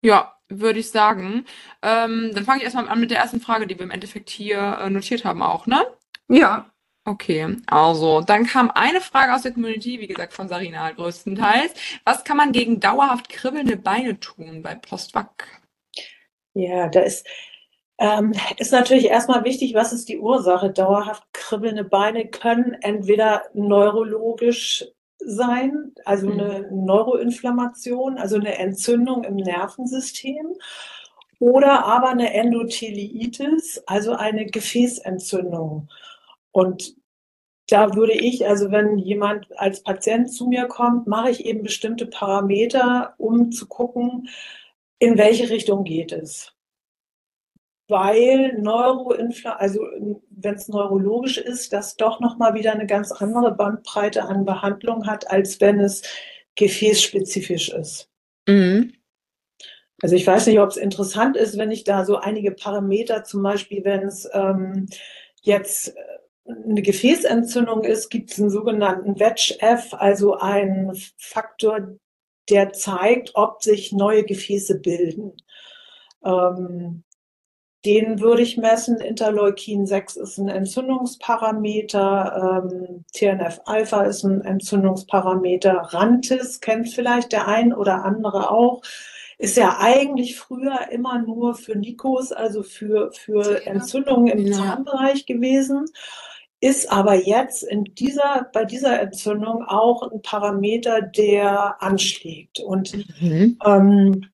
Ja, 0.03 0.35
würde 0.49 0.79
ich 0.81 0.91
sagen. 0.91 1.47
Ähm, 1.83 2.31
dann 2.35 2.45
fange 2.45 2.59
ich 2.59 2.65
erstmal 2.65 2.89
an 2.89 3.01
mit 3.01 3.11
der 3.11 3.19
ersten 3.19 3.41
Frage, 3.41 3.67
die 3.67 3.79
wir 3.79 3.85
im 3.85 3.91
Endeffekt 3.91 4.29
hier 4.29 4.79
äh, 4.81 4.91
notiert 4.91 5.25
haben 5.25 5.43
auch, 5.43 5.67
ne? 5.67 5.83
Ja, 6.29 6.71
Okay, 7.07 7.57
also 7.67 8.23
dann 8.23 8.47
kam 8.47 8.71
eine 8.71 9.01
Frage 9.01 9.35
aus 9.35 9.43
der 9.43 9.53
Community, 9.53 10.01
wie 10.01 10.07
gesagt 10.07 10.33
von 10.33 10.49
Sarina 10.49 10.91
größtenteils. 10.91 11.75
Was 12.05 12.25
kann 12.25 12.39
man 12.39 12.53
gegen 12.53 12.81
dauerhaft 12.81 13.29
kribbelnde 13.29 13.77
Beine 13.77 14.19
tun 14.21 14.63
bei 14.63 14.75
Postwag? 14.75 15.47
Ja, 16.55 16.89
da 16.89 17.01
ist, 17.01 17.27
Ähm, 17.99 18.35
ist 18.59 18.73
natürlich 18.73 19.07
erstmal 19.07 19.45
wichtig, 19.45 19.75
was 19.75 19.93
ist 19.93 20.09
die 20.11 20.19
Ursache? 20.19 20.71
Dauerhaft 20.73 21.25
kribbelnde 21.33 21.85
Beine 21.85 22.29
können 22.29 22.75
entweder 22.83 23.45
neurologisch 23.55 24.85
sein, 25.19 25.95
also 26.05 26.29
eine 26.31 26.69
Neuroinflammation, 26.73 28.19
also 28.19 28.37
eine 28.37 28.59
Entzündung 28.59 29.25
im 29.25 29.37
Nervensystem, 29.37 30.57
oder 31.39 31.85
aber 31.87 32.11
eine 32.11 32.35
Endotheliitis, 32.35 33.83
also 33.87 34.15
eine 34.15 34.47
Gefäßentzündung. 34.47 35.89
Und 36.55 36.95
da 37.69 37.95
würde 37.97 38.13
ich, 38.13 38.47
also 38.47 38.71
wenn 38.71 38.97
jemand 38.99 39.47
als 39.59 39.83
Patient 39.83 40.33
zu 40.33 40.47
mir 40.47 40.67
kommt, 40.67 41.07
mache 41.07 41.31
ich 41.31 41.45
eben 41.45 41.63
bestimmte 41.63 42.07
Parameter, 42.07 43.15
um 43.19 43.51
zu 43.51 43.67
gucken, 43.67 44.29
in 44.99 45.19
welche 45.19 45.51
Richtung 45.51 45.83
geht 45.83 46.13
es. 46.13 46.53
Weil 47.89 48.57
Neuroinfla 48.59 49.57
also 49.57 49.85
wenn 50.31 50.55
es 50.55 50.69
neurologisch 50.69 51.39
ist, 51.39 51.73
das 51.73 51.97
doch 51.97 52.21
nochmal 52.21 52.55
wieder 52.55 52.73
eine 52.73 52.87
ganz 52.87 53.11
andere 53.11 53.53
Bandbreite 53.53 54.23
an 54.23 54.45
Behandlung 54.45 55.07
hat, 55.07 55.31
als 55.31 55.61
wenn 55.61 55.81
es 55.81 56.03
gefäßspezifisch 56.55 57.71
ist. 57.71 58.09
Mhm. 58.47 58.95
Also 60.03 60.15
ich 60.15 60.27
weiß 60.27 60.47
nicht, 60.47 60.61
ob 60.61 60.69
es 60.69 60.77
interessant 60.77 61.37
ist, 61.37 61.59
wenn 61.59 61.73
ich 61.73 61.83
da 61.83 62.05
so 62.05 62.17
einige 62.17 62.53
Parameter, 62.53 63.25
zum 63.25 63.43
Beispiel 63.43 63.85
wenn 63.85 64.03
es 64.03 64.29
ähm, 64.33 64.87
jetzt 65.43 65.95
eine 66.47 66.83
Gefäßentzündung 66.83 67.85
ist, 67.85 68.11
gibt 68.11 68.33
es 68.33 68.39
einen 68.39 68.51
sogenannten 68.51 69.19
VEGF, 69.19 69.95
also 69.95 70.37
einen 70.37 70.95
Faktor, 71.17 71.97
der 72.51 72.73
zeigt, 72.73 73.33
ob 73.35 73.63
sich 73.63 73.93
neue 73.93 74.25
Gefäße 74.25 74.81
bilden. 74.81 75.33
Ähm, 76.25 77.05
den 77.85 78.21
würde 78.21 78.43
ich 78.43 78.57
messen. 78.57 78.99
Interleukin 78.99 79.87
6 79.87 80.17
ist 80.17 80.39
ein 80.39 80.49
Entzündungsparameter. 80.49 82.71
Ähm, 82.71 83.05
TNF-Alpha 83.13 84.05
ist 84.05 84.25
ein 84.25 84.41
Entzündungsparameter. 84.41 85.73
Rantis 85.73 86.61
kennt 86.61 86.89
vielleicht 86.91 87.33
der 87.33 87.47
ein 87.47 87.75
oder 87.75 88.05
andere 88.05 88.51
auch. 88.51 88.83
Ist 89.37 89.57
ja 89.57 89.79
eigentlich 89.81 90.39
früher 90.39 90.91
immer 90.91 91.19
nur 91.19 91.55
für 91.55 91.77
Nikos, 91.77 92.33
also 92.33 92.63
für, 92.63 93.13
für 93.13 93.67
Entzündungen 93.67 94.29
im 94.29 94.53
Zahnbereich 94.53 95.27
gewesen 95.27 95.87
ist 96.65 96.91
aber 96.91 97.15
jetzt 97.15 97.63
in 97.63 97.85
dieser, 97.85 98.49
bei 98.55 98.65
dieser 98.65 98.99
Entzündung 98.99 99.63
auch 99.65 100.11
ein 100.11 100.23
Parameter, 100.23 101.03
der 101.03 101.83
anschlägt. 101.83 102.59
Und 102.59 102.95
mhm. 103.21 103.59
ähm, 103.63 104.31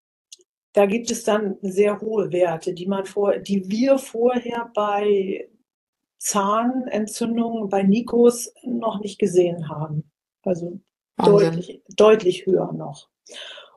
da 0.72 0.86
gibt 0.86 1.10
es 1.10 1.24
dann 1.24 1.56
sehr 1.60 2.00
hohe 2.00 2.30
Werte, 2.30 2.72
die 2.72 2.86
man 2.86 3.04
vor, 3.04 3.38
die 3.38 3.68
wir 3.68 3.98
vorher 3.98 4.70
bei 4.74 5.48
Zahnentzündungen, 6.18 7.68
bei 7.68 7.82
Nikos 7.82 8.54
noch 8.62 9.00
nicht 9.00 9.18
gesehen 9.18 9.68
haben. 9.68 10.08
Also 10.44 10.78
deutlich, 11.16 11.82
deutlich 11.96 12.46
höher 12.46 12.72
noch. 12.72 13.08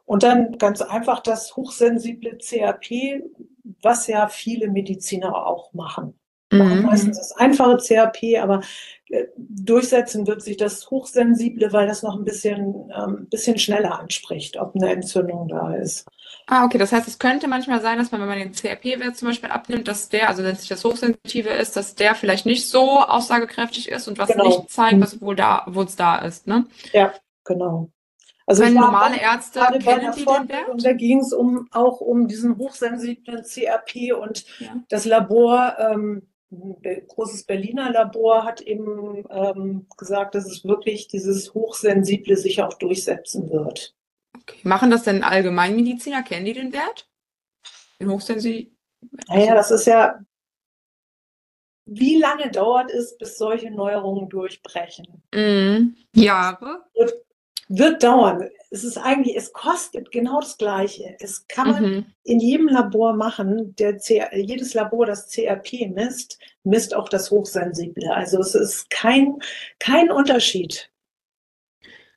Und 0.06 0.22
dann 0.22 0.60
ganz 0.60 0.84
einfach 0.84 1.22
das 1.22 1.56
hochsensible 1.56 2.38
CRP, 2.38 3.24
was 3.82 4.06
ja 4.06 4.28
viele 4.28 4.70
Mediziner 4.70 5.48
auch 5.48 5.74
machen 5.74 6.20
mhm. 6.58 6.84
meistens 6.84 7.18
das 7.18 7.32
einfache 7.34 7.78
CRP, 7.78 8.40
aber 8.42 8.62
äh, 9.10 9.26
durchsetzen 9.38 10.28
wird 10.28 10.42
sich 10.42 10.58
das 10.58 10.90
Hochsensible, 10.90 11.72
weil 11.72 11.88
das 11.88 12.04
noch 12.04 12.18
ein 12.18 12.24
bisschen, 12.24 12.92
ähm, 12.96 13.28
bisschen 13.30 13.60
schneller 13.60 14.00
anspricht, 14.00 14.58
ob 14.58 14.76
eine 14.76 14.92
Entzündung 14.92 15.48
da 15.48 15.74
ist. 15.76 16.08
Ah, 16.48 16.66
okay. 16.66 16.78
Das 16.78 16.92
heißt, 16.92 17.08
es 17.08 17.20
könnte 17.20 17.48
manchmal 17.48 17.82
sein, 17.82 17.98
dass 17.98 18.12
man, 18.12 18.22
wenn 18.22 18.28
man 18.28 18.40
den 18.40 18.54
CRP-Wert 18.54 19.16
zum 19.16 19.30
Beispiel 19.30 19.50
abnimmt, 19.50 19.88
dass 19.88 20.10
der, 20.10 20.30
also 20.30 20.44
wenn 20.44 20.56
sich 20.56 20.68
das 20.68 20.84
Hochsensitive 20.84 21.50
ist, 21.50 21.76
dass 21.76 21.96
der 21.96 22.16
vielleicht 22.16 22.46
nicht 22.46 22.70
so 22.70 23.00
aussagekräftig 23.02 23.90
ist 23.90 24.08
und 24.08 24.18
was 24.18 24.30
genau. 24.30 24.46
nicht 24.46 24.70
zeigt, 24.70 25.00
was 25.00 25.22
wohl 25.22 25.36
da, 25.36 25.64
wo 25.68 25.84
es 25.84 25.96
da 25.96 26.18
ist, 26.18 26.48
ne? 26.48 26.66
Ja, 26.92 27.14
genau. 27.46 27.90
Also 28.46 28.64
Wenn 28.64 28.74
normale 28.74 29.22
Ärzte 29.22 29.62
kennen 29.80 30.12
die 30.16 30.26
den 30.26 30.50
Wert? 30.50 30.70
Und 30.70 30.84
da 30.84 30.92
ging 30.92 31.20
es 31.20 31.32
um, 31.32 31.68
auch 31.72 32.02
um 32.02 32.28
diesen 32.28 32.58
hochsensiblen 32.58 33.44
CRP 33.44 34.14
und 34.20 34.46
ja. 34.60 34.76
das 34.90 35.06
Labor 35.06 35.78
ähm, 35.80 36.28
ein 36.86 37.08
großes 37.08 37.46
Berliner 37.46 37.92
Labor 37.92 38.44
hat 38.44 38.62
eben 38.62 39.26
ähm, 39.30 39.88
gesagt, 39.98 40.36
dass 40.36 40.46
es 40.46 40.64
wirklich 40.66 41.08
dieses 41.08 41.54
Hochsensible 41.54 42.38
sich 42.38 42.62
auch 42.62 42.74
durchsetzen 42.74 43.50
wird. 43.50 43.96
Okay. 44.36 44.60
Machen 44.64 44.92
das 44.92 45.04
denn 45.04 45.24
Allgemeinmediziner? 45.24 46.24
Kennen 46.24 46.46
die 46.46 46.54
den 46.54 46.74
Wert? 46.74 47.10
Den 48.00 48.10
Hochsensible? 48.10 48.72
Naja, 49.28 49.56
das 49.56 49.72
ist 49.72 49.86
ja, 49.86 50.20
wie 51.86 52.18
lange 52.18 52.50
dauert 52.50 52.92
es, 52.92 53.18
bis 53.18 53.38
solche 53.38 53.72
Neuerungen 53.72 54.30
durchbrechen? 54.30 55.24
Mm, 55.34 55.96
Jahre. 56.14 56.84
Und 56.94 57.14
wird 57.70 58.04
dauern. 58.04 58.50
Es 58.74 58.84
ist 58.84 58.98
eigentlich, 58.98 59.38
es 59.38 59.54
kostet 59.54 60.12
genau 60.12 60.40
das 60.40 60.58
Gleiche. 60.58 61.16
Es 61.20 61.48
kann 61.48 61.70
man 61.70 61.84
mhm. 61.84 62.06
in 62.24 62.40
jedem 62.40 62.68
Labor 62.68 63.14
machen. 63.14 63.76
Der 63.76 64.00
CR, 64.00 64.36
jedes 64.36 64.74
Labor, 64.74 65.06
das 65.06 65.30
CRP 65.30 65.92
misst, 65.94 66.40
misst 66.64 66.96
auch 66.96 67.08
das 67.08 67.30
Hochsensible. 67.30 68.12
Also 68.12 68.40
es 68.40 68.56
ist 68.56 68.90
kein, 68.90 69.38
kein 69.78 70.10
Unterschied. 70.10 70.90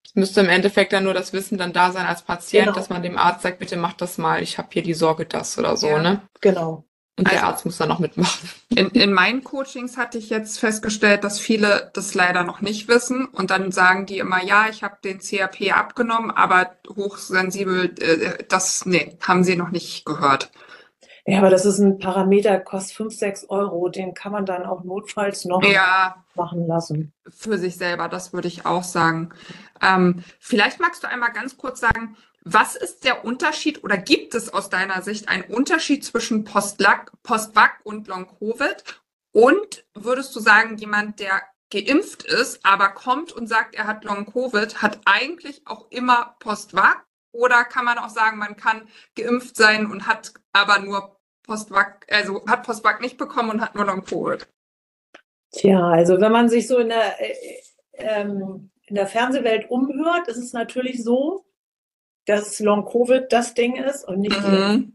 Es 0.02 0.14
müsste 0.14 0.40
im 0.40 0.48
Endeffekt 0.48 0.94
dann 0.94 1.04
nur 1.04 1.12
das 1.12 1.34
Wissen 1.34 1.58
dann 1.58 1.74
da 1.74 1.92
sein 1.92 2.06
als 2.06 2.22
Patient, 2.22 2.68
genau. 2.68 2.76
dass 2.76 2.88
man 2.88 3.02
dem 3.02 3.18
Arzt 3.18 3.42
sagt, 3.42 3.58
bitte 3.58 3.76
mach 3.76 3.92
das 3.92 4.16
mal, 4.16 4.42
ich 4.42 4.56
habe 4.56 4.68
hier 4.72 4.82
die 4.82 4.94
Sorge, 4.94 5.26
das 5.26 5.58
oder 5.58 5.76
so, 5.76 5.88
ja, 5.88 6.02
ne? 6.02 6.22
Genau. 6.40 6.86
Und 7.18 7.28
der 7.28 7.38
also, 7.38 7.46
Arzt 7.46 7.64
muss 7.64 7.78
da 7.78 7.86
noch 7.86 7.98
mitmachen. 7.98 8.50
In, 8.68 8.88
in 8.90 9.12
meinen 9.12 9.42
Coachings 9.42 9.96
hatte 9.96 10.18
ich 10.18 10.28
jetzt 10.28 10.58
festgestellt, 10.58 11.24
dass 11.24 11.40
viele 11.40 11.90
das 11.94 12.14
leider 12.14 12.44
noch 12.44 12.60
nicht 12.60 12.88
wissen 12.88 13.24
und 13.24 13.50
dann 13.50 13.72
sagen 13.72 14.04
die 14.04 14.18
immer, 14.18 14.44
ja, 14.44 14.66
ich 14.68 14.82
habe 14.82 14.98
den 15.02 15.20
CRP 15.20 15.72
abgenommen, 15.72 16.30
aber 16.30 16.72
hochsensibel, 16.94 17.94
äh, 18.00 18.44
das, 18.48 18.84
nee, 18.84 19.16
haben 19.20 19.44
sie 19.44 19.56
noch 19.56 19.70
nicht 19.70 20.04
gehört. 20.04 20.50
Ja, 21.28 21.38
aber 21.38 21.50
das 21.50 21.64
ist 21.64 21.78
ein 21.78 21.98
Parameter, 21.98 22.60
kostet 22.60 22.96
5, 22.98 23.14
6 23.16 23.50
Euro, 23.50 23.88
den 23.88 24.14
kann 24.14 24.30
man 24.30 24.46
dann 24.46 24.64
auch 24.64 24.84
notfalls 24.84 25.44
noch 25.44 25.64
ja, 25.64 26.22
machen 26.34 26.68
lassen. 26.68 27.12
Für 27.28 27.58
sich 27.58 27.76
selber, 27.76 28.08
das 28.08 28.32
würde 28.32 28.46
ich 28.46 28.64
auch 28.64 28.84
sagen. 28.84 29.30
Ähm, 29.82 30.22
vielleicht 30.38 30.78
magst 30.78 31.02
du 31.02 31.08
einmal 31.08 31.32
ganz 31.32 31.56
kurz 31.56 31.80
sagen, 31.80 32.16
was 32.48 32.76
ist 32.76 33.02
der 33.02 33.24
Unterschied 33.24 33.82
oder 33.82 33.98
gibt 33.98 34.32
es 34.36 34.54
aus 34.54 34.70
deiner 34.70 35.02
Sicht 35.02 35.28
einen 35.28 35.42
Unterschied 35.42 36.04
zwischen 36.04 36.44
Post-Vac 36.44 37.80
und 37.82 38.06
Long-Covid? 38.06 38.84
Und 39.32 39.84
würdest 39.94 40.34
du 40.36 40.38
sagen, 40.38 40.76
jemand, 40.76 41.18
der 41.18 41.42
geimpft 41.72 42.22
ist, 42.22 42.64
aber 42.64 42.90
kommt 42.90 43.32
und 43.32 43.48
sagt, 43.48 43.74
er 43.74 43.88
hat 43.88 44.04
Long-Covid, 44.04 44.80
hat 44.80 45.00
eigentlich 45.06 45.66
auch 45.66 45.90
immer 45.90 46.36
Post-Vac? 46.38 47.04
Oder 47.32 47.64
kann 47.64 47.84
man 47.84 47.98
auch 47.98 48.10
sagen, 48.10 48.38
man 48.38 48.56
kann 48.56 48.88
geimpft 49.16 49.56
sein 49.56 49.90
und 49.90 50.06
hat 50.06 50.32
aber 50.52 50.78
nur 50.78 51.18
Post-Vac, 51.42 52.06
also 52.08 52.46
hat 52.46 52.62
Post-Vac 52.62 53.00
nicht 53.00 53.18
bekommen 53.18 53.50
und 53.50 53.60
hat 53.60 53.74
nur 53.74 53.86
Long-Covid? 53.86 54.46
Tja, 55.50 55.80
also 55.80 56.20
wenn 56.20 56.32
man 56.32 56.48
sich 56.48 56.68
so 56.68 56.78
in 56.78 56.90
der, 56.90 57.20
äh, 57.20 57.34
ähm, 57.94 58.70
in 58.86 58.94
der 58.94 59.08
Fernsehwelt 59.08 59.68
umhört, 59.68 60.28
ist 60.28 60.36
es 60.36 60.52
natürlich 60.52 61.02
so, 61.02 61.44
dass 62.26 62.60
Long-Covid 62.60 63.32
das 63.32 63.54
Ding 63.54 63.76
ist 63.76 64.06
und 64.06 64.20
nicht 64.20 64.40
mhm. 64.40 64.92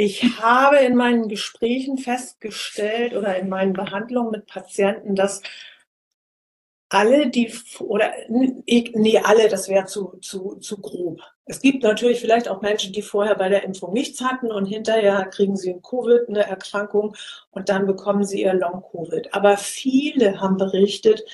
Ich 0.00 0.38
habe 0.40 0.76
in 0.76 0.94
meinen 0.94 1.28
Gesprächen 1.28 1.98
festgestellt 1.98 3.14
oder 3.16 3.36
in 3.36 3.48
meinen 3.48 3.72
Behandlungen 3.72 4.30
mit 4.30 4.46
Patienten, 4.46 5.16
dass 5.16 5.42
alle, 6.88 7.28
die, 7.30 7.52
oder 7.80 8.12
nee, 8.28 9.20
alle, 9.22 9.48
das 9.48 9.68
wäre 9.68 9.86
zu, 9.86 10.18
zu, 10.20 10.56
zu 10.56 10.80
grob. 10.80 11.20
Es 11.46 11.60
gibt 11.60 11.82
natürlich 11.82 12.20
vielleicht 12.20 12.48
auch 12.48 12.62
Menschen, 12.62 12.92
die 12.92 13.02
vorher 13.02 13.34
bei 13.34 13.48
der 13.48 13.64
Impfung 13.64 13.92
nichts 13.92 14.20
hatten 14.20 14.52
und 14.52 14.66
hinterher 14.66 15.24
kriegen 15.26 15.56
sie 15.56 15.72
ein 15.72 15.82
Covid, 15.82 16.28
eine 16.28 16.46
Erkrankung 16.46 17.16
und 17.50 17.68
dann 17.68 17.86
bekommen 17.86 18.24
sie 18.24 18.42
ihr 18.42 18.54
Long-Covid. 18.54 19.34
Aber 19.34 19.56
viele 19.56 20.40
haben 20.40 20.58
berichtet, 20.58 21.24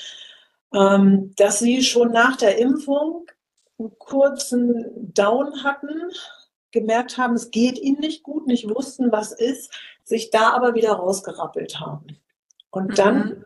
ähm, 0.72 1.34
dass 1.36 1.58
sie 1.58 1.82
schon 1.82 2.12
nach 2.12 2.36
der 2.36 2.58
Impfung 2.58 3.26
einen 3.78 3.98
kurzen 3.98 5.12
Down 5.14 5.64
hatten, 5.64 6.10
gemerkt 6.70 7.18
haben, 7.18 7.34
es 7.34 7.50
geht 7.50 7.78
ihnen 7.78 8.00
nicht 8.00 8.22
gut, 8.22 8.46
nicht 8.46 8.68
wussten, 8.68 9.12
was 9.12 9.32
ist, 9.32 9.72
sich 10.02 10.30
da 10.30 10.52
aber 10.52 10.74
wieder 10.74 10.92
rausgerappelt 10.92 11.80
haben. 11.80 12.18
Und 12.70 12.90
mhm. 12.90 12.94
dann 12.94 13.44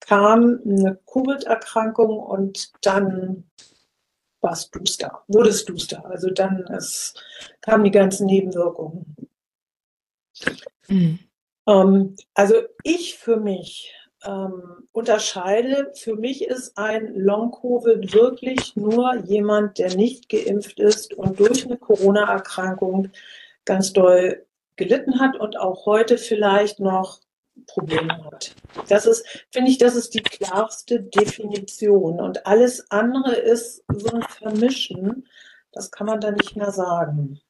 kam 0.00 0.60
eine 0.64 0.98
Covid-Erkrankung 1.06 2.18
und 2.18 2.72
dann 2.82 3.50
war 4.40 4.52
es 4.52 4.70
duster, 4.70 5.22
wurde 5.28 5.50
es 5.50 5.64
duster. 5.64 6.04
Also 6.06 6.30
dann 6.30 6.64
es 6.66 7.14
kamen 7.60 7.84
die 7.84 7.90
ganzen 7.90 8.26
Nebenwirkungen. 8.26 9.16
Mhm. 10.88 11.18
Ähm, 11.66 12.16
also 12.34 12.54
ich 12.82 13.16
für 13.18 13.36
mich 13.36 13.94
ähm, 14.24 14.86
unterscheide. 14.92 15.92
Für 15.94 16.16
mich 16.16 16.44
ist 16.44 16.76
ein 16.78 17.14
Long-Covid 17.14 18.12
wirklich 18.14 18.76
nur 18.76 19.16
jemand, 19.24 19.78
der 19.78 19.94
nicht 19.94 20.28
geimpft 20.28 20.80
ist 20.80 21.14
und 21.14 21.38
durch 21.38 21.64
eine 21.64 21.76
Corona-Erkrankung 21.76 23.10
ganz 23.64 23.92
doll 23.92 24.44
gelitten 24.76 25.20
hat 25.20 25.36
und 25.38 25.58
auch 25.58 25.86
heute 25.86 26.18
vielleicht 26.18 26.80
noch 26.80 27.20
Probleme 27.66 28.24
hat. 28.24 28.54
Das 28.88 29.06
ist, 29.06 29.26
finde 29.50 29.70
ich, 29.70 29.78
das 29.78 29.94
ist 29.94 30.14
die 30.14 30.22
klarste 30.22 31.00
Definition. 31.00 32.20
Und 32.20 32.46
alles 32.46 32.90
andere 32.90 33.34
ist 33.34 33.84
so 33.88 34.16
ein 34.16 34.22
Vermischen. 34.22 35.28
Das 35.72 35.90
kann 35.90 36.06
man 36.06 36.20
da 36.20 36.30
nicht 36.30 36.56
mehr 36.56 36.72
sagen. 36.72 37.40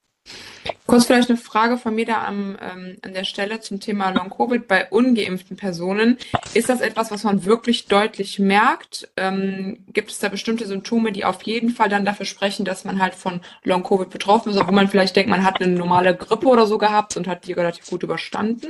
Kurz 0.86 1.06
vielleicht 1.06 1.30
eine 1.30 1.38
Frage 1.38 1.78
von 1.78 1.94
mir 1.94 2.04
da 2.04 2.24
am, 2.24 2.56
ähm, 2.60 2.98
an 3.02 3.14
der 3.14 3.24
Stelle 3.24 3.60
zum 3.60 3.80
Thema 3.80 4.10
Long-Covid 4.10 4.68
bei 4.68 4.88
ungeimpften 4.90 5.56
Personen. 5.56 6.18
Ist 6.54 6.68
das 6.68 6.80
etwas, 6.80 7.10
was 7.10 7.24
man 7.24 7.44
wirklich 7.44 7.86
deutlich 7.86 8.38
merkt? 8.38 9.08
Ähm, 9.16 9.84
gibt 9.92 10.10
es 10.10 10.18
da 10.18 10.28
bestimmte 10.28 10.66
Symptome, 10.66 11.12
die 11.12 11.24
auf 11.24 11.42
jeden 11.42 11.70
Fall 11.70 11.88
dann 11.88 12.04
dafür 12.04 12.26
sprechen, 12.26 12.64
dass 12.64 12.84
man 12.84 13.00
halt 13.00 13.14
von 13.14 13.40
Long-Covid 13.64 14.10
betroffen 14.10 14.50
ist, 14.50 14.58
obwohl 14.58 14.74
man 14.74 14.88
vielleicht 14.88 15.16
denkt, 15.16 15.30
man 15.30 15.44
hat 15.44 15.60
eine 15.60 15.72
normale 15.72 16.14
Grippe 16.14 16.46
oder 16.46 16.66
so 16.66 16.78
gehabt 16.78 17.16
und 17.16 17.26
hat 17.26 17.46
die 17.46 17.52
relativ 17.52 17.86
gut 17.88 18.02
überstanden? 18.02 18.68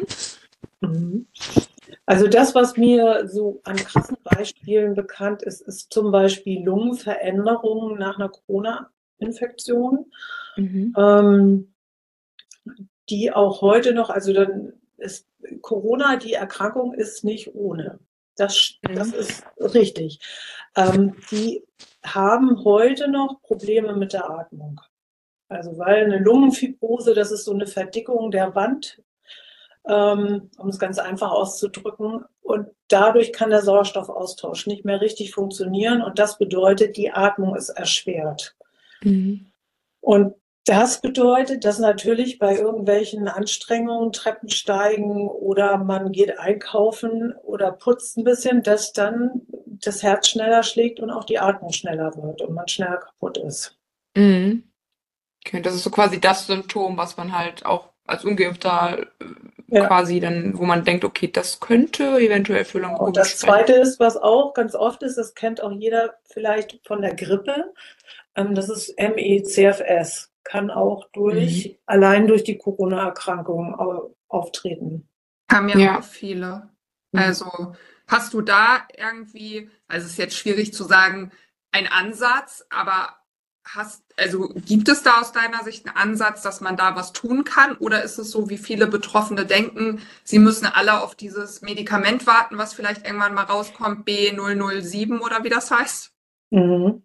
Mhm. 0.81 1.27
Also 2.07 2.27
das, 2.29 2.55
was 2.55 2.77
mir 2.77 3.29
so 3.29 3.61
an 3.65 3.77
krassen 3.77 4.17
Beispielen 4.25 4.95
bekannt 4.95 5.43
ist, 5.43 5.61
ist 5.61 5.93
zum 5.93 6.11
Beispiel 6.11 6.63
Lungenveränderungen 6.65 7.99
nach 7.99 8.17
einer 8.17 8.29
Corona-Infektion, 9.23 10.13
mhm. 10.57 10.95
ähm, 10.97 11.75
die 13.09 13.33
auch 13.33 13.61
heute 13.61 13.95
noch, 13.95 14.11
also 14.11 14.33
dann 14.33 14.73
ist 14.97 15.27
Corona, 15.61 16.17
die 16.17 16.35
Erkrankung 16.35 16.95
ist 16.95 17.25
nicht 17.25 17.55
ohne. 17.55 17.99
Das, 18.37 18.75
das 18.83 19.13
ist 19.13 19.45
richtig. 19.59 20.21
Ähm, 20.77 21.17
die 21.31 21.65
haben 22.05 22.65
heute 22.65 23.09
noch 23.09 23.43
Probleme 23.43 23.95
mit 23.95 24.13
der 24.13 24.31
Atmung. 24.31 24.81
Also 25.49 25.77
weil 25.79 26.05
eine 26.05 26.19
Lungenfibrose, 26.19 27.15
das 27.15 27.31
ist 27.31 27.45
so 27.45 27.53
eine 27.53 27.67
Verdickung 27.67 28.31
der 28.31 28.55
Wand 28.55 29.03
ähm, 29.89 30.51
um 30.59 30.69
es 30.69 30.79
ganz 30.79 30.99
einfach 30.99 31.31
auszudrücken. 31.31 32.25
Und 32.43 32.69
dadurch 32.89 33.33
kann 33.33 33.51
der 33.51 33.63
Sauerstoffaustausch 33.63 34.67
nicht 34.67 34.85
mehr 34.85 35.01
richtig 35.01 35.33
funktionieren 35.33 36.03
und 36.03 36.19
das 36.19 36.39
bedeutet, 36.39 36.97
die 36.97 37.11
Atmung 37.11 37.57
ist 37.57 37.71
erschwert. 37.71 38.57
Mhm. 39.03 39.47
Und 40.01 40.35
das 40.65 41.01
bedeutet, 41.01 41.65
dass 41.65 41.81
natürlich 41.81 42.39
bei 42.39 42.57
irgendwelchen 42.57 43.27
Anstrengungen, 43.27 44.13
Treppensteigen 44.13 45.27
oder 45.29 45.77
man 45.79 46.13
geht 46.13 46.39
einkaufen 46.39 47.35
oder 47.43 47.73
putzt 47.73 48.17
ein 48.17 48.25
bisschen, 48.25 48.63
dass 48.63 48.93
dann 48.93 49.43
das 49.67 50.05
Herz 50.05 50.29
schneller 50.29 50.63
schlägt 50.63 51.01
und 51.01 51.11
auch 51.11 51.25
die 51.25 51.41
Atmung 51.41 51.73
schneller 51.73 52.15
wird 52.17 52.43
und 52.43 52.55
man 52.55 52.69
schneller 52.69 52.99
kaputt 52.99 53.39
ist. 53.39 53.77
Mhm. 54.17 54.65
Okay, 55.45 55.61
das 55.61 55.75
ist 55.75 55.83
so 55.83 55.91
quasi 55.91 56.21
das 56.21 56.47
Symptom, 56.47 56.97
was 56.97 57.17
man 57.17 57.37
halt 57.37 57.67
auch 57.67 57.89
als 58.07 58.25
Ungeimpfter 58.25 58.99
äh, 59.21 59.25
ja. 59.69 59.87
quasi 59.87 60.21
dann, 60.21 60.57
wo 60.57 60.65
man 60.65 60.85
denkt, 60.85 61.05
okay, 61.05 61.29
das 61.29 61.59
könnte 61.59 62.19
eventuell 62.19 62.65
für 62.65 62.79
Long-Covid 62.79 63.07
Und 63.07 63.17
das 63.17 63.39
Zweite 63.39 63.73
ist, 63.73 63.99
was 63.99 64.17
auch 64.17 64.55
ganz 64.55 64.75
oft 64.75 65.03
ist, 65.03 65.19
das 65.19 65.35
kennt 65.35 65.61
auch 65.61 65.73
jeder 65.73 66.15
vielleicht 66.25 66.81
von 66.87 67.03
der 67.03 67.15
Grippe, 67.15 67.73
ähm, 68.35 68.55
das 68.55 68.69
ist 68.69 68.95
ME-CFS. 68.99 70.31
Kann 70.45 70.71
auch 70.71 71.09
durch, 71.13 71.67
mhm. 71.67 71.75
allein 71.87 72.27
durch 72.27 72.43
die 72.45 72.59
Corona-Erkrankung 72.59 74.11
auftreten. 74.29 75.09
Haben 75.51 75.69
ja, 75.69 75.79
ja. 75.79 75.99
auch 75.99 76.05
viele. 76.05 76.71
Mhm. 77.13 77.21
Also 77.21 77.75
hast 78.09 78.35
du 78.35 78.41
da 78.41 78.87
irgendwie, 78.97 79.71
also 79.87 80.07
es 80.07 80.13
ist 80.13 80.19
jetzt 80.19 80.37
schwierig 80.37 80.75
zu 80.75 80.85
sagen, 80.85 81.31
ein 81.71 81.87
Ansatz, 81.87 82.67
aber 82.71 83.17
Hast, 83.65 84.03
also 84.17 84.49
gibt 84.67 84.89
es 84.89 85.05
da 85.05 85.21
aus 85.21 85.31
deiner 85.31 85.63
Sicht 85.63 85.87
einen 85.87 85.97
Ansatz, 85.97 86.43
dass 86.43 86.61
man 86.61 86.77
da 86.77 86.97
was 86.97 87.13
tun 87.13 87.45
kann? 87.45 87.77
Oder 87.77 88.03
ist 88.03 88.19
es 88.19 88.33
so, 88.33 88.51
wie 88.51 88.59
viele 88.59 88.89
Betroffene 88.89 89.47
denken, 89.47 90.01
sie 90.25 90.41
müssen 90.41 90.67
alle 90.67 91.01
auf 91.01 91.15
dieses 91.15 91.63
Medikament 91.63 92.27
warten, 92.27 92.59
was 92.59 92.75
vielleicht 92.75 93.07
irgendwann 93.07 93.35
mal 93.35 93.45
rauskommt, 93.45 94.07
B007 94.07 95.21
oder 95.21 95.45
wie 95.45 95.49
das 95.49 95.71
heißt? 95.71 96.13
Mhm. 96.51 97.05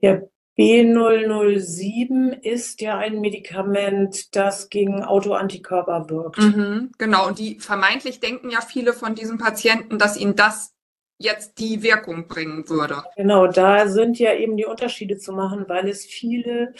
Ja, 0.00 0.22
B007 0.58 2.32
ist 2.42 2.80
ja 2.80 2.98
ein 2.98 3.20
Medikament, 3.20 4.34
das 4.34 4.70
gegen 4.70 5.04
Autoantikörper 5.04 6.10
wirkt. 6.10 6.38
Mhm, 6.38 6.90
genau, 6.98 7.28
und 7.28 7.38
die 7.38 7.60
vermeintlich 7.60 8.18
denken 8.18 8.50
ja 8.50 8.60
viele 8.60 8.92
von 8.92 9.14
diesen 9.14 9.38
Patienten, 9.38 9.98
dass 9.98 10.16
ihnen 10.16 10.34
das 10.34 10.74
jetzt 11.16 11.60
die 11.60 11.82
Wirkung 11.84 12.26
bringen 12.26 12.68
würde. 12.68 13.04
Genau, 13.16 13.46
da 13.46 13.86
sind 13.86 14.18
ja 14.18 14.34
eben 14.34 14.56
die 14.56 14.66
Unterschiede 14.66 15.18
zu 15.18 15.32
machen, 15.32 15.64
weil 15.68 15.88
es 15.88 16.04
viele 16.04 16.74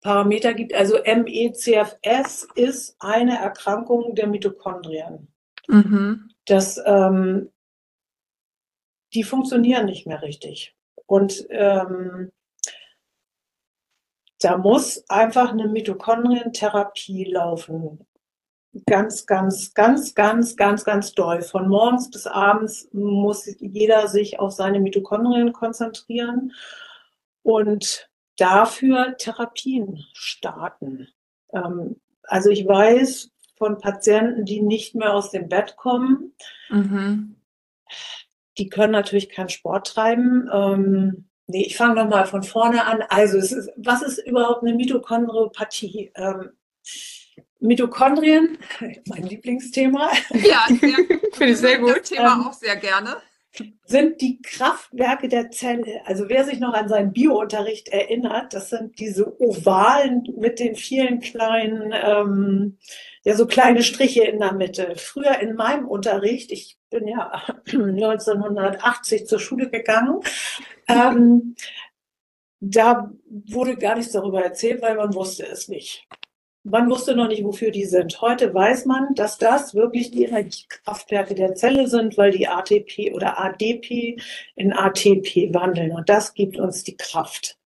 Parameter 0.00 0.54
gibt. 0.54 0.72
Also 0.74 0.96
MECFS 0.98 2.48
ist 2.54 2.96
eine 2.98 3.38
Erkrankung 3.38 4.14
der 4.14 4.26
Mitochondrien. 4.26 5.28
Mhm. 5.68 6.30
Das, 6.46 6.80
ähm, 6.84 7.50
die 9.12 9.22
funktionieren 9.22 9.84
nicht 9.84 10.06
mehr 10.06 10.22
richtig. 10.22 10.74
Und 11.06 11.46
ähm, 11.50 12.30
da 14.40 14.56
muss 14.56 15.04
einfach 15.08 15.52
eine 15.52 15.68
Mitochondrientherapie 15.68 17.24
laufen 17.24 18.06
ganz, 18.86 19.26
ganz, 19.26 19.74
ganz, 19.74 20.14
ganz, 20.14 20.56
ganz, 20.56 20.84
ganz 20.84 21.12
doll. 21.12 21.42
Von 21.42 21.68
morgens 21.68 22.10
bis 22.10 22.26
abends 22.26 22.88
muss 22.92 23.48
jeder 23.60 24.08
sich 24.08 24.38
auf 24.38 24.52
seine 24.52 24.80
Mitochondrien 24.80 25.52
konzentrieren 25.52 26.52
und 27.42 28.08
dafür 28.36 29.16
Therapien 29.16 30.04
starten. 30.12 31.08
Ähm, 31.52 31.96
also 32.22 32.50
ich 32.50 32.66
weiß 32.66 33.30
von 33.56 33.78
Patienten, 33.78 34.44
die 34.44 34.60
nicht 34.60 34.94
mehr 34.94 35.14
aus 35.14 35.30
dem 35.30 35.48
Bett 35.48 35.76
kommen, 35.76 36.34
mhm. 36.68 37.36
die 38.58 38.68
können 38.68 38.92
natürlich 38.92 39.30
keinen 39.30 39.48
Sport 39.48 39.88
treiben. 39.88 40.48
Ähm, 41.48 41.52
nee, 41.52 41.64
ich 41.64 41.76
fange 41.76 41.94
nochmal 41.94 42.26
von 42.26 42.42
vorne 42.42 42.84
an. 42.84 43.02
Also 43.08 43.38
ist, 43.38 43.70
was 43.76 44.02
ist 44.02 44.18
überhaupt 44.18 44.62
eine 44.62 44.74
Mitochondriopathie? 44.74 46.12
Ähm, 46.14 46.50
Mitochondrien, 47.60 48.58
mein 49.06 49.24
Lieblingsthema. 49.24 50.10
Ja, 50.34 50.66
finde 50.68 51.52
ich 51.52 51.58
sehr 51.58 51.78
gut. 51.78 51.96
Das 51.96 52.08
Thema 52.08 52.34
ähm, 52.34 52.46
auch 52.46 52.52
sehr 52.52 52.76
gerne. 52.76 53.16
Sind 53.86 54.20
die 54.20 54.40
Kraftwerke 54.40 55.26
der 55.26 55.50
Zelle. 55.50 56.02
Also 56.04 56.28
wer 56.28 56.44
sich 56.44 56.60
noch 56.60 56.74
an 56.74 56.88
seinen 56.88 57.12
Biounterricht 57.12 57.88
erinnert, 57.88 58.54
das 58.54 58.70
sind 58.70 59.00
diese 59.00 59.40
Ovalen 59.40 60.22
mit 60.36 60.60
den 60.60 60.76
vielen 60.76 61.18
kleinen, 61.18 61.92
ähm, 61.92 62.78
ja, 63.28 63.34
so 63.34 63.44
kleine 63.44 63.82
Striche 63.82 64.24
in 64.24 64.38
der 64.38 64.54
Mitte. 64.54 64.94
Früher 64.96 65.38
in 65.40 65.54
meinem 65.54 65.86
Unterricht, 65.86 66.50
ich 66.50 66.78
bin 66.88 67.06
ja 67.06 67.30
1980 67.66 69.26
zur 69.26 69.38
Schule 69.38 69.68
gegangen, 69.68 70.20
ähm, 70.88 71.54
da 72.60 73.12
wurde 73.28 73.76
gar 73.76 73.96
nichts 73.96 74.12
darüber 74.12 74.42
erzählt, 74.42 74.80
weil 74.80 74.96
man 74.96 75.12
wusste 75.12 75.46
es 75.46 75.68
nicht. 75.68 76.08
Man 76.64 76.88
wusste 76.88 77.14
noch 77.14 77.28
nicht, 77.28 77.44
wofür 77.44 77.70
die 77.70 77.84
sind. 77.84 78.18
Heute 78.22 78.54
weiß 78.54 78.86
man, 78.86 79.14
dass 79.14 79.36
das 79.36 79.74
wirklich 79.74 80.10
die 80.10 80.24
Energiekraftwerke 80.24 81.34
der 81.34 81.54
Zelle 81.54 81.86
sind, 81.86 82.16
weil 82.16 82.30
die 82.30 82.48
ATP 82.48 83.12
oder 83.12 83.38
ADP 83.38 84.16
in 84.56 84.72
ATP 84.72 85.52
wandeln. 85.52 85.92
Und 85.92 86.08
das 86.08 86.32
gibt 86.32 86.58
uns 86.58 86.82
die 86.82 86.96
Kraft. 86.96 87.58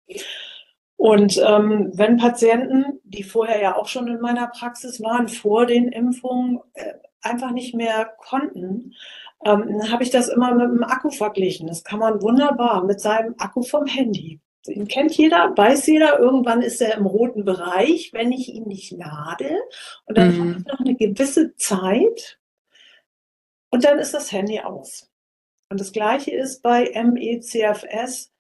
Und 1.03 1.37
ähm, 1.45 1.91
wenn 1.95 2.17
Patienten, 2.17 3.01
die 3.03 3.25
vorher 3.25 3.61
ja 3.61 3.77
auch 3.77 3.89
schon 3.89 4.07
in 4.07 4.21
meiner 4.21 4.47
Praxis 4.47 5.03
waren, 5.03 5.27
vor 5.27 5.67
den 5.67 5.89
Impfungen 5.89 6.61
äh, 6.75 6.93
einfach 7.21 7.51
nicht 7.51 7.75
mehr 7.75 8.15
konnten, 8.19 8.95
ähm, 9.45 9.83
habe 9.91 10.05
ich 10.05 10.11
das 10.11 10.29
immer 10.29 10.55
mit 10.55 10.71
dem 10.71 10.85
Akku 10.85 11.11
verglichen. 11.11 11.67
Das 11.67 11.83
kann 11.83 11.99
man 11.99 12.23
wunderbar 12.23 12.85
mit 12.85 13.01
seinem 13.01 13.35
Akku 13.39 13.63
vom 13.63 13.87
Handy. 13.87 14.39
Den 14.69 14.87
kennt 14.87 15.17
jeder, 15.17 15.53
weiß 15.57 15.89
jeder, 15.89 16.21
irgendwann 16.21 16.63
ist 16.63 16.81
er 16.81 16.97
im 16.97 17.07
roten 17.07 17.45
Bereich, 17.45 18.13
wenn 18.13 18.31
ich 18.31 18.55
ihn 18.55 18.69
nicht 18.69 18.93
lade. 18.93 19.59
Und 20.05 20.17
dann 20.17 20.29
mhm. 20.29 20.39
habe 20.39 20.59
ich 20.61 20.67
noch 20.67 20.79
eine 20.79 20.95
gewisse 20.95 21.57
Zeit 21.57 22.39
und 23.71 23.83
dann 23.83 23.99
ist 23.99 24.15
das 24.15 24.31
Handy 24.31 24.61
aus. 24.61 25.11
Und 25.69 25.81
das 25.81 25.91
gleiche 25.91 26.31
ist 26.31 26.63
bei 26.63 26.93
MECFS. 26.95 28.31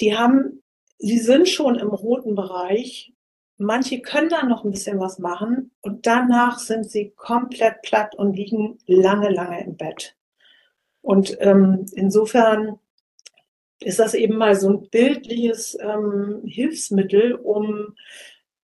Die 0.00 0.18
haben, 0.18 0.64
sie 1.00 1.18
sind 1.18 1.48
schon 1.48 1.76
im 1.76 1.88
roten 1.88 2.34
Bereich. 2.34 3.12
Manche 3.56 4.00
können 4.00 4.28
da 4.28 4.44
noch 4.44 4.64
ein 4.64 4.70
bisschen 4.70 5.00
was 5.00 5.18
machen 5.18 5.70
und 5.80 6.06
danach 6.06 6.58
sind 6.58 6.90
sie 6.90 7.10
komplett 7.10 7.82
platt 7.82 8.14
und 8.14 8.34
liegen 8.34 8.78
lange, 8.86 9.30
lange 9.30 9.62
im 9.64 9.76
Bett. 9.76 10.16
Und 11.02 11.36
ähm, 11.40 11.86
insofern 11.94 12.78
ist 13.80 13.98
das 13.98 14.14
eben 14.14 14.36
mal 14.36 14.54
so 14.54 14.68
ein 14.68 14.88
bildliches 14.90 15.76
ähm, 15.80 16.42
Hilfsmittel, 16.44 17.34
um 17.34 17.94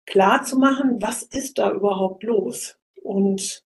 klarzumachen, 0.06 1.00
was 1.00 1.22
ist 1.22 1.58
da 1.58 1.70
überhaupt 1.72 2.24
los. 2.24 2.76
Und 3.02 3.64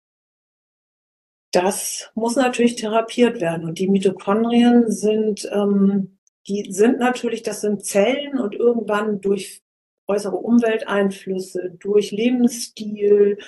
das 1.52 2.10
muss 2.14 2.36
natürlich 2.36 2.76
therapiert 2.76 3.40
werden. 3.40 3.68
Und 3.68 3.78
die 3.78 3.88
Mitochondrien 3.88 4.90
sind, 4.90 5.48
ähm, 5.52 6.15
die 6.48 6.72
sind 6.72 6.98
natürlich, 6.98 7.42
das 7.42 7.60
sind 7.60 7.84
Zellen 7.84 8.38
und 8.38 8.54
irgendwann 8.54 9.20
durch 9.20 9.62
äußere 10.06 10.36
Umwelteinflüsse, 10.36 11.76
durch 11.80 12.12
Lebensstil, 12.12 13.38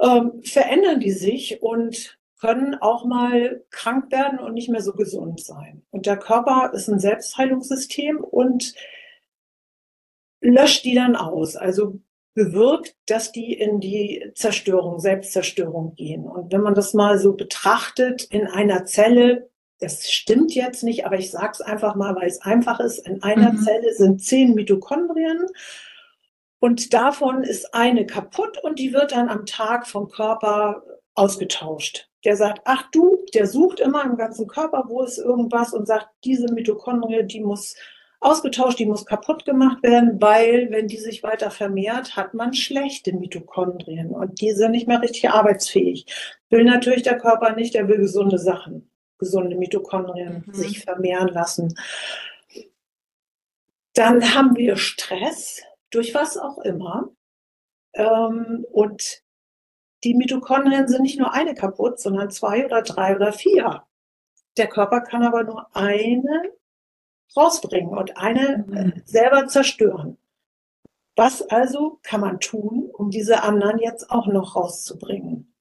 ähm, 0.00 0.40
verändern 0.42 1.00
die 1.00 1.10
sich 1.10 1.62
und 1.62 2.18
können 2.40 2.74
auch 2.74 3.04
mal 3.04 3.62
krank 3.70 4.10
werden 4.10 4.38
und 4.38 4.54
nicht 4.54 4.70
mehr 4.70 4.80
so 4.80 4.92
gesund 4.92 5.40
sein. 5.40 5.82
Und 5.90 6.06
der 6.06 6.16
Körper 6.16 6.72
ist 6.72 6.88
ein 6.88 6.98
Selbstheilungssystem 6.98 8.18
und 8.18 8.74
löscht 10.40 10.84
die 10.84 10.94
dann 10.94 11.16
aus. 11.16 11.56
Also 11.56 12.00
bewirkt, 12.32 12.96
dass 13.06 13.32
die 13.32 13.52
in 13.52 13.80
die 13.80 14.32
Zerstörung, 14.34 15.00
Selbstzerstörung 15.00 15.94
gehen. 15.96 16.24
Und 16.24 16.50
wenn 16.52 16.62
man 16.62 16.74
das 16.74 16.94
mal 16.94 17.18
so 17.18 17.34
betrachtet, 17.34 18.22
in 18.24 18.46
einer 18.46 18.86
Zelle, 18.86 19.49
das 19.80 20.10
stimmt 20.10 20.54
jetzt 20.54 20.84
nicht, 20.84 21.06
aber 21.06 21.18
ich 21.18 21.30
sage 21.30 21.52
es 21.52 21.60
einfach 21.60 21.94
mal, 21.94 22.14
weil 22.14 22.28
es 22.28 22.40
einfach 22.42 22.80
ist, 22.80 23.06
in 23.06 23.22
einer 23.22 23.52
mhm. 23.52 23.58
Zelle 23.58 23.94
sind 23.94 24.22
zehn 24.22 24.54
Mitochondrien 24.54 25.46
und 26.60 26.92
davon 26.92 27.42
ist 27.42 27.74
eine 27.74 28.06
kaputt 28.06 28.58
und 28.62 28.78
die 28.78 28.92
wird 28.92 29.12
dann 29.12 29.30
am 29.30 29.46
Tag 29.46 29.86
vom 29.86 30.08
Körper 30.08 30.82
ausgetauscht. 31.14 32.08
Der 32.24 32.36
sagt, 32.36 32.60
ach 32.66 32.84
du, 32.92 33.24
der 33.32 33.46
sucht 33.46 33.80
immer 33.80 34.04
im 34.04 34.16
ganzen 34.16 34.46
Körper, 34.46 34.84
wo 34.88 35.02
ist 35.02 35.18
irgendwas 35.18 35.72
und 35.72 35.86
sagt, 35.86 36.08
diese 36.24 36.52
Mitochondrie, 36.52 37.24
die 37.24 37.40
muss 37.40 37.74
ausgetauscht, 38.20 38.78
die 38.78 38.84
muss 38.84 39.06
kaputt 39.06 39.46
gemacht 39.46 39.82
werden, 39.82 40.20
weil 40.20 40.70
wenn 40.70 40.86
die 40.86 40.98
sich 40.98 41.22
weiter 41.22 41.50
vermehrt, 41.50 42.16
hat 42.16 42.34
man 42.34 42.52
schlechte 42.52 43.14
Mitochondrien 43.14 44.10
und 44.10 44.42
die 44.42 44.52
sind 44.52 44.72
nicht 44.72 44.86
mehr 44.86 45.00
richtig 45.00 45.30
arbeitsfähig. 45.30 46.04
Will 46.50 46.64
natürlich 46.64 47.02
der 47.02 47.16
Körper 47.18 47.54
nicht, 47.54 47.74
der 47.74 47.88
will 47.88 47.96
gesunde 47.96 48.38
Sachen, 48.38 48.89
gesunde 49.20 49.54
Mitochondrien 49.54 50.42
mhm. 50.44 50.52
sich 50.52 50.80
vermehren 50.82 51.28
lassen. 51.28 51.78
Dann 53.94 54.34
haben 54.34 54.56
wir 54.56 54.76
Stress, 54.76 55.62
durch 55.90 56.14
was 56.14 56.36
auch 56.36 56.58
immer. 56.58 57.10
Ähm, 57.92 58.66
und 58.72 59.22
die 60.02 60.14
Mitochondrien 60.14 60.88
sind 60.88 61.02
nicht 61.02 61.18
nur 61.18 61.32
eine 61.32 61.54
kaputt, 61.54 62.00
sondern 62.00 62.30
zwei 62.30 62.64
oder 62.64 62.82
drei 62.82 63.14
oder 63.14 63.32
vier. 63.32 63.84
Der 64.56 64.66
Körper 64.66 65.02
kann 65.02 65.22
aber 65.22 65.44
nur 65.44 65.74
eine 65.76 66.52
rausbringen 67.36 67.96
und 67.96 68.16
eine 68.16 68.64
äh, 68.72 68.84
mhm. 68.84 69.02
selber 69.04 69.46
zerstören. 69.46 70.16
Was 71.16 71.42
also 71.42 71.98
kann 72.02 72.20
man 72.20 72.40
tun, 72.40 72.90
um 72.92 73.10
diese 73.10 73.42
anderen 73.42 73.78
jetzt 73.78 74.10
auch 74.10 74.26
noch 74.26 74.56
rauszubringen? 74.56 75.54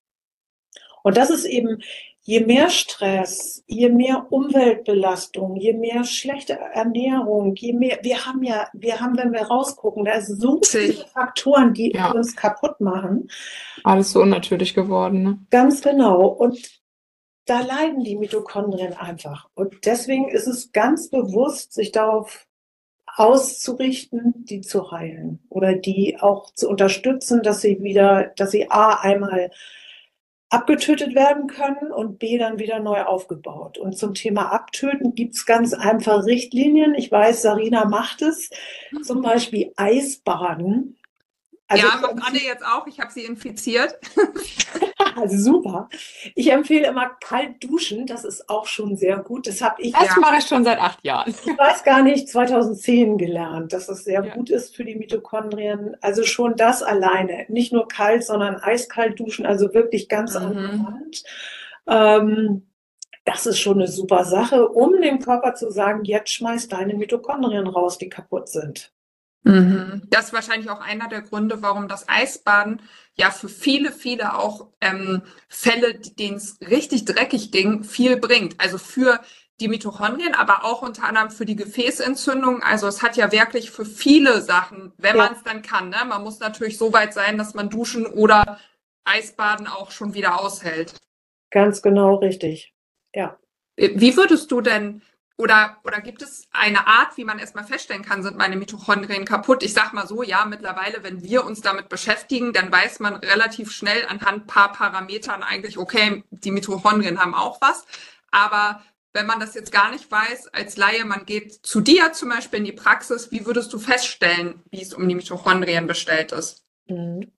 Und 1.04 1.18
das 1.18 1.30
ist 1.30 1.46
eben, 1.46 1.82
je 2.22 2.46
mehr 2.46 2.70
Stress, 2.70 3.64
je 3.68 3.90
mehr 3.90 4.28
Umweltbelastung, 4.30 5.56
je 5.56 5.74
mehr 5.74 6.04
schlechte 6.04 6.54
Ernährung, 6.74 7.56
je 7.56 7.74
mehr, 7.74 8.00
wir 8.02 8.26
haben 8.26 8.44
ja, 8.44 8.68
wir 8.74 9.00
haben, 9.00 9.18
wenn 9.18 9.32
wir 9.32 9.44
rausgucken, 9.44 10.06
da 10.06 10.22
sind 10.22 10.40
so 10.40 10.60
viele 10.64 11.06
Faktoren, 11.14 11.74
die 11.74 11.92
ja. 11.94 12.12
uns 12.12 12.36
kaputt 12.36 12.80
machen. 12.82 13.30
Alles 13.84 14.12
so 14.12 14.22
unnatürlich 14.22 14.74
geworden. 14.74 15.24
Ne? 15.24 15.40
Ganz 15.50 15.82
genau. 15.82 16.28
Und 16.28 16.82
da 17.46 17.62
leiden 17.62 18.04
die 18.04 18.16
Mitochondrien 18.16 18.94
einfach. 18.94 19.50
Und 19.56 19.86
deswegen 19.86 20.30
ist 20.30 20.48
es 20.48 20.72
ganz 20.72 21.10
bewusst, 21.10 21.74
sich 21.74 21.92
darauf 21.92 22.46
auszurichten, 23.16 24.46
die 24.46 24.62
zu 24.62 24.92
heilen 24.92 25.40
oder 25.50 25.74
die 25.74 26.18
auch 26.20 26.54
zu 26.54 26.70
unterstützen, 26.70 27.42
dass 27.42 27.62
sie 27.62 27.82
wieder, 27.82 28.32
dass 28.36 28.52
sie 28.52 28.70
A 28.70 29.00
einmal 29.02 29.52
abgetötet 30.50 31.14
werden 31.16 31.48
können 31.48 31.92
und 31.92 32.18
B 32.18 32.38
dann 32.38 32.58
wieder 32.60 32.80
neu 32.80 33.04
aufgebaut. 33.04 33.78
Und 33.78 33.98
zum 33.98 34.14
Thema 34.16 34.52
Abtöten 34.52 35.14
gibt's 35.14 35.46
ganz 35.46 35.74
einfach 35.74 36.26
Richtlinien. 36.26 36.96
Ich 36.96 37.12
weiß, 37.12 37.44
Sarina 37.44 37.86
macht 37.86 38.22
es. 38.22 38.50
Zum 39.04 39.22
Beispiel 39.22 39.72
Eisbaden 39.76 40.96
also 41.70 41.86
ja, 41.86 41.98
macht 41.98 42.16
Anne 42.24 42.40
jetzt 42.40 42.66
auch. 42.66 42.88
Ich 42.88 43.00
habe 43.00 43.12
sie 43.12 43.24
infiziert. 43.24 43.96
also 45.20 45.38
super. 45.38 45.90
Ich 46.36 46.52
empfehle 46.52 46.88
immer 46.88 47.10
kalt 47.22 47.64
duschen. 47.64 48.06
Das 48.06 48.24
ist 48.24 48.50
auch 48.50 48.66
schon 48.66 48.96
sehr 48.96 49.18
gut. 49.18 49.48
Das 49.48 49.62
habe 49.62 49.82
ich. 49.82 49.94
Das 49.94 50.08
ja. 50.08 50.16
mache 50.20 50.38
ich 50.38 50.46
schon 50.46 50.64
seit 50.64 50.80
acht 50.80 51.04
Jahren. 51.04 51.34
Ich 51.46 51.58
weiß 51.58 51.84
gar 51.84 52.02
nicht, 52.04 52.30
2010 52.30 53.18
gelernt, 53.18 53.74
dass 53.74 53.90
es 53.90 54.04
sehr 54.04 54.24
ja. 54.24 54.34
gut 54.34 54.50
ist 54.50 54.76
für 54.76 54.84
die 54.84 54.96
Mitochondrien. 54.96 55.96
Also 56.02 56.24
schon 56.24 56.56
das 56.56 56.84
alleine. 56.84 57.46
Nicht 57.50 57.74
nur 57.74 57.88
kalt, 57.88 58.24
sondern 58.24 58.56
eiskalt 58.56 59.20
duschen. 59.20 59.46
Also 59.46 59.74
wirklich 59.74 60.10
ganz 60.10 60.36
mhm. 60.36 60.46
angewandt. 60.46 61.24
Ähm, 61.88 62.66
das 63.26 63.46
ist 63.46 63.60
schon 63.60 63.78
eine 63.78 63.88
super 63.88 64.24
Sache, 64.24 64.68
um 64.68 65.02
dem 65.02 65.20
Körper 65.20 65.54
zu 65.54 65.70
sagen, 65.70 66.04
jetzt 66.04 66.32
schmeiß 66.32 66.68
deine 66.68 66.96
Mitochondrien 66.96 67.68
raus, 67.68 67.98
die 67.98 68.10
kaputt 68.10 68.50
sind. 68.50 68.92
Mhm. 69.44 70.04
Das 70.10 70.28
ist 70.28 70.34
wahrscheinlich 70.34 70.70
auch 70.70 70.82
einer 70.82 71.08
der 71.08 71.22
Gründe, 71.22 71.62
warum 71.62 71.88
das 71.88 72.08
Eisbaden 72.10 72.82
ja 73.16 73.32
für 73.32 73.50
viele, 73.50 73.92
viele 73.92 74.36
auch 74.36 74.68
ähm, 74.82 75.22
Fälle, 75.48 75.96
denen 75.96 76.38
es 76.38 76.60
richtig 76.62 77.06
dreckig 77.06 77.52
ging, 77.52 77.84
viel 77.84 78.18
bringt. 78.18 78.60
Also 78.60 78.78
für 78.78 79.20
die 79.60 79.68
Mitochondrien, 79.68 80.36
aber 80.36 80.64
auch 80.64 80.82
unter 80.82 81.04
anderem 81.04 81.32
für 81.32 81.46
die 81.46 81.56
Gefäßentzündung. 81.56 82.64
Also 82.64 82.88
es 82.88 83.02
hat 83.02 83.18
ja 83.18 83.32
wirklich 83.32 83.72
für 83.72 83.86
viele 83.86 84.42
Sachen, 84.42 84.94
wenn 84.98 85.18
ja. 85.18 85.24
man 85.24 85.34
es 85.34 85.44
dann 85.44 85.62
kann. 85.62 85.90
Ne? 85.90 85.98
Man 86.08 86.24
muss 86.24 86.40
natürlich 86.40 86.78
so 86.78 86.94
weit 86.94 87.14
sein, 87.14 87.38
dass 87.38 87.54
man 87.54 87.70
Duschen 87.70 88.06
oder 88.06 88.60
Eisbaden 89.04 89.68
auch 89.68 89.92
schon 89.92 90.14
wieder 90.14 90.42
aushält. 90.42 90.96
Ganz 91.52 91.82
genau 91.82 92.16
richtig. 92.16 92.74
Ja. 93.14 93.38
Wie 93.76 94.16
würdest 94.16 94.52
du 94.52 94.62
denn 94.62 95.02
oder, 95.40 95.78
oder 95.86 96.02
gibt 96.02 96.22
es 96.22 96.50
eine 96.52 96.86
Art, 96.86 97.16
wie 97.16 97.24
man 97.24 97.40
erstmal 97.40 97.64
feststellen 97.64 98.04
kann, 98.04 98.24
sind 98.24 98.38
meine 98.38 98.58
Mitochondrien 98.58 99.24
kaputt? 99.24 99.64
Ich 99.64 99.74
sag 99.74 99.94
mal 99.94 100.06
so, 100.06 100.22
ja, 100.22 100.44
mittlerweile, 100.44 101.02
wenn 101.02 101.24
wir 101.24 101.46
uns 101.46 101.62
damit 101.62 101.88
beschäftigen, 101.88 102.52
dann 102.52 102.70
weiß 102.70 103.00
man 103.00 103.16
relativ 103.16 103.72
schnell 103.72 104.06
anhand 104.10 104.48
paar 104.48 104.74
Parametern 104.74 105.42
eigentlich, 105.42 105.78
okay, 105.78 106.26
die 106.30 106.52
Mitochondrien 106.52 107.22
haben 107.22 107.34
auch 107.34 107.62
was. 107.62 107.86
Aber 108.32 108.84
wenn 109.14 109.28
man 109.28 109.40
das 109.40 109.56
jetzt 109.56 109.72
gar 109.72 109.92
nicht 109.92 110.12
weiß, 110.12 110.50
als 110.50 110.76
Laie, 110.76 111.06
man 111.06 111.26
geht 111.26 111.54
zu 111.66 111.80
dir 111.80 112.12
zum 112.12 112.28
Beispiel 112.28 112.60
in 112.60 112.66
die 112.66 112.74
Praxis, 112.74 113.32
wie 113.32 113.46
würdest 113.46 113.72
du 113.72 113.80
feststellen, 113.80 114.62
wie 114.72 114.82
es 114.82 114.94
um 114.94 115.08
die 115.08 115.16
Mitochondrien 115.16 115.88
bestellt 115.88 116.34
ist? 116.34 116.66
Mhm. 116.88 117.32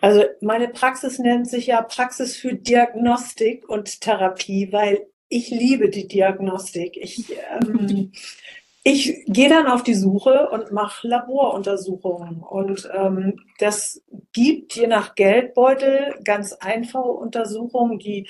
Also 0.00 0.24
meine 0.40 0.68
Praxis 0.68 1.18
nennt 1.18 1.46
sich 1.46 1.66
ja 1.66 1.82
Praxis 1.82 2.38
für 2.38 2.54
Diagnostik 2.54 3.68
und 3.68 4.00
Therapie, 4.00 4.72
weil 4.72 5.08
ich 5.28 5.50
liebe 5.50 5.90
die 5.90 6.08
Diagnostik. 6.08 6.96
Ich, 6.96 7.32
ähm, 7.60 8.12
ich 8.84 9.24
gehe 9.26 9.48
dann 9.48 9.66
auf 9.66 9.82
die 9.82 9.94
Suche 9.94 10.48
und 10.50 10.72
mache 10.72 11.06
Laboruntersuchungen. 11.08 12.42
Und 12.42 12.88
ähm, 12.94 13.40
das 13.58 14.02
gibt 14.32 14.74
je 14.74 14.86
nach 14.86 15.14
Geldbeutel 15.14 16.14
ganz 16.24 16.54
einfache 16.54 17.08
Untersuchungen, 17.08 17.98
die, 17.98 18.28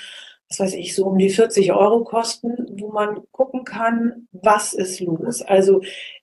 was 0.49 0.61
weiß 0.61 0.75
ich, 0.75 0.95
so 0.95 1.07
um 1.07 1.19
die 1.19 1.31
40 1.31 1.73
Euro 1.73 2.05
kosten, 2.05 2.57
wo 2.81 2.91
man 2.91 3.21
gucken 3.31 3.65
kann, 3.65 4.29
was 4.33 4.73
ist 4.73 5.01
los. 5.01 5.43
Also 5.43 5.83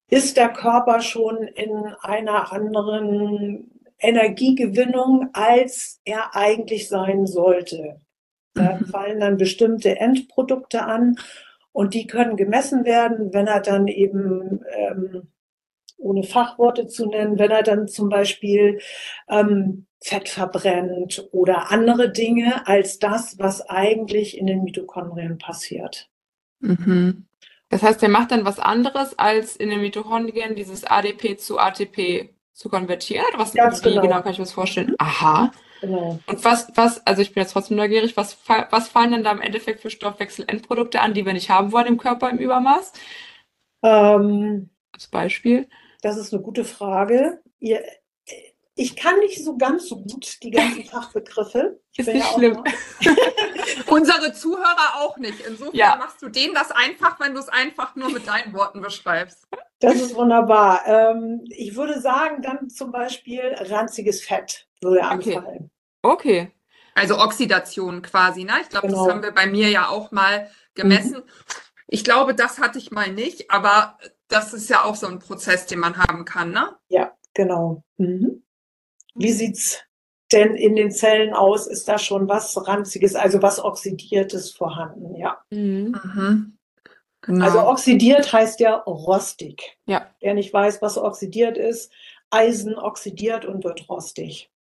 ist 0.10 0.38
der 0.38 0.50
Körper 0.50 1.02
schon 1.02 1.44
in 1.44 1.72
einer 2.02 2.52
anderen 2.52 3.72
Energiegewinnung, 4.00 5.30
als 5.34 6.02
er 6.04 6.36
eigentlich 6.36 6.90
sein 6.90 7.26
sollte. 7.26 8.02
Da 8.56 8.78
mhm. 8.78 8.86
fallen 8.86 9.20
dann 9.20 9.38
bestimmte 9.38 10.00
Endprodukte 10.00 10.84
an 10.84 11.18
und 11.72 11.94
die 11.94 12.08
können 12.08 12.38
gemessen 12.38 12.86
werden, 12.86 13.34
wenn 13.34 13.48
er 13.48 13.60
dann 13.62 13.88
eben, 13.88 14.62
ähm, 14.76 15.28
ohne 15.98 16.24
Fachworte 16.24 16.88
zu 16.88 17.08
nennen, 17.08 17.38
wenn 17.38 17.52
er 17.52 17.64
dann 17.64 17.88
zum 17.88 18.10
Beispiel 18.10 18.80
ähm, 19.30 19.86
Fett 20.02 20.30
verbrennt 20.30 21.28
oder 21.32 21.72
andere 21.72 22.12
Dinge 22.12 22.68
als 22.68 23.00
das, 23.00 23.40
was 23.40 23.62
eigentlich 23.70 24.38
in 24.38 24.48
den 24.48 24.64
Mitochondrien 24.64 25.38
passiert. 25.38 26.10
Mhm. 26.60 27.26
Das 27.70 27.82
heißt, 27.82 28.04
er 28.04 28.10
macht 28.10 28.32
dann 28.32 28.46
was 28.46 28.60
anderes, 28.60 29.18
als 29.18 29.56
in 29.56 29.70
den 29.70 29.82
Mitochondrien 29.82 30.56
dieses 30.56 30.84
ADP 30.84 31.38
zu 31.38 31.60
ATP 31.60 32.30
zu 32.54 32.70
konvertieren? 32.70 33.26
Was, 33.36 33.54
Ganz 33.54 33.84
wie 33.84 33.90
genau. 33.90 34.02
genau 34.02 34.22
kann 34.22 34.32
ich 34.32 34.38
mir 34.38 34.46
das 34.46 34.54
vorstellen? 34.54 34.96
Aha. 34.98 35.52
Genau. 35.82 36.20
Und 36.26 36.44
was, 36.44 36.68
was, 36.76 37.06
also 37.06 37.22
ich 37.22 37.34
bin 37.34 37.42
jetzt 37.42 37.54
trotzdem 37.54 37.78
neugierig, 37.78 38.18
was, 38.18 38.38
was 38.48 38.88
fallen 38.88 39.12
denn 39.12 39.24
da 39.24 39.32
im 39.32 39.42
Endeffekt 39.42 39.82
für 39.82 39.90
Stoffwechselendprodukte 39.90 41.02
an, 41.02 41.14
die 41.14 41.26
wir 41.26 41.34
nicht 41.34 41.50
haben 41.50 41.72
wollen 41.72 41.88
im 41.88 41.98
Körper 41.98 42.30
im 42.30 42.38
Übermaß? 42.38 42.94
Ähm, 43.84 44.70
Als 44.94 45.08
Beispiel. 45.08 45.68
Das 46.02 46.18
ist 46.18 46.34
eine 46.34 46.42
gute 46.42 46.64
Frage. 46.64 47.42
Ihr, 47.60 47.84
ich 48.76 48.96
kann 48.96 49.18
nicht 49.20 49.44
so 49.44 49.58
ganz 49.58 49.88
so 49.88 50.02
gut 50.02 50.44
die 50.44 50.52
ganzen 50.52 50.84
Fachbegriffe. 50.92 51.80
Ich 51.94 52.00
ist 52.00 52.08
nicht 52.08 52.26
ja 52.26 52.34
schlimm. 52.34 52.64
Unsere 53.88 54.34
Zuhörer 54.34 55.00
auch 55.00 55.18
nicht. 55.18 55.40
Insofern 55.48 55.76
ja. 55.76 55.96
machst 55.96 56.22
du 56.22 56.30
denen 56.30 56.54
das 56.54 56.72
einfach, 56.72 57.20
wenn 57.20 57.34
du 57.34 57.40
es 57.40 57.50
einfach 57.50 57.96
nur 57.96 58.10
mit 58.10 58.28
deinen 58.28 58.54
Worten 58.54 58.82
beschreibst. 58.82 59.48
Das 59.80 59.96
ist 59.96 60.16
wunderbar. 60.16 60.82
Ähm, 60.86 61.44
ich 61.50 61.76
würde 61.76 62.00
sagen, 62.02 62.42
dann 62.42 62.70
zum 62.70 62.92
Beispiel 62.92 63.56
ranziges 63.60 64.24
Fett 64.24 64.68
würde 64.82 65.04
anfallen. 65.04 65.46
Okay. 65.46 65.70
Also 66.94 67.20
Oxidation 67.20 68.02
quasi, 68.02 68.44
ne? 68.46 68.54
Ich 68.62 68.70
glaube, 68.70 68.88
genau. 68.88 69.06
das 69.06 69.14
haben 69.14 69.24
wir 69.24 69.32
bei 69.32 69.48
mir 69.48 69.70
ja 69.70 69.90
auch 69.90 70.12
mal 70.12 70.50
gemessen. 70.76 71.18
Mhm. 71.18 71.24
Ich 71.88 72.04
glaube, 72.04 72.34
das 72.34 72.60
hatte 72.60 72.78
ich 72.80 72.92
mal 72.92 73.12
nicht, 73.12 73.52
aber 73.52 73.98
das 74.28 74.54
ist 74.54 74.70
ja 74.70 74.84
auch 74.84 74.96
so 74.96 75.08
ein 75.08 75.20
Prozess, 75.20 75.66
den 75.66 75.80
man 75.80 75.98
haben 75.98 76.26
kann, 76.26 76.52
ne? 76.52 76.76
Ja, 76.88 77.14
genau. 77.34 77.84
Mhm. 77.98 78.44
Wie 79.14 79.32
sieht's 79.32 79.84
denn 80.32 80.56
in 80.56 80.76
den 80.76 80.92
Zellen 80.92 81.34
aus 81.34 81.68
ist 81.68 81.88
da 81.88 82.00
schon 82.00 82.28
was 82.28 82.68
Ranziges, 82.68 83.16
also 83.16 83.42
was 83.42 83.64
Oxidiertes 83.64 84.52
vorhanden, 84.52 85.16
ja. 85.16 85.42
Mhm. 85.52 86.00
Mhm. 86.04 86.58
Genau. 87.22 87.46
Also 87.46 87.68
oxidiert 87.68 88.32
heißt 88.32 88.60
ja 88.60 88.76
rostig. 88.76 89.78
Ja. 89.86 90.12
Wer 90.20 90.36
nicht 90.36 90.54
weiß, 90.54 90.82
was 90.82 90.98
oxidiert 90.98 91.58
ist, 91.58 91.92
Eisen 92.30 92.76
oxidiert 92.76 93.46
und 93.46 93.64
wird 93.64 93.90
rostig. 93.90 94.52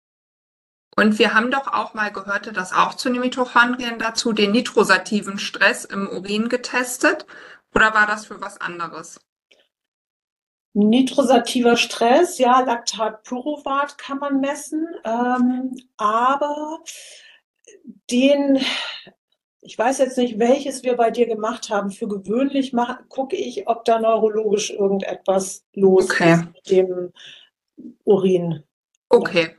Und 0.98 1.20
wir 1.20 1.34
haben 1.34 1.52
doch 1.52 1.68
auch 1.68 1.94
mal 1.94 2.12
gehört, 2.12 2.56
dass 2.56 2.72
auch 2.72 2.94
zu 2.94 3.10
den 3.10 3.20
Mitochondrien 3.20 4.00
dazu 4.00 4.32
den 4.32 4.52
nitrosativen 4.52 5.38
Stress 5.40 5.84
im 5.84 6.08
Urin 6.08 6.48
getestet. 6.48 7.26
Oder 7.74 7.94
war 7.94 8.08
das 8.08 8.26
für 8.28 8.40
was 8.40 8.62
anderes? 8.62 9.20
Nitrosativer 10.74 11.78
Stress, 11.78 12.38
ja, 12.38 12.60
Laktatpyruvat 12.60 13.98
kann 13.98 14.20
man 14.20 14.42
messen, 14.42 14.86
ähm, 15.06 15.74
aber 15.96 16.80
den, 18.12 18.60
ich 19.62 19.78
weiß 19.78 20.00
jetzt 20.00 20.18
nicht, 20.18 20.38
welches 20.38 20.84
wir 20.84 20.98
bei 20.98 21.12
dir 21.12 21.28
gemacht 21.28 21.70
haben. 21.70 21.92
Für 21.92 22.10
gewöhnlich 22.10 22.74
gucke 23.08 23.38
ich, 23.38 23.70
ob 23.70 23.86
da 23.86 24.00
neurologisch 24.00 24.70
irgendetwas 24.70 25.66
los 25.74 26.06
okay. 26.06 26.34
ist 26.34 26.46
mit 26.46 26.70
dem 26.70 27.14
Urin. 28.04 28.64
Okay, 29.08 29.56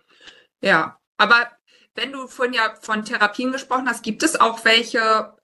ja. 0.61 0.96
Aber 1.17 1.51
wenn 1.95 2.13
du 2.13 2.27
vorhin 2.27 2.55
ja 2.55 2.75
von 2.81 3.05
Therapien 3.05 3.53
gesprochen 3.53 3.89
hast, 3.89 4.03
gibt 4.03 4.23
es 4.23 4.39
auch 4.39 4.65
welche 4.65 5.35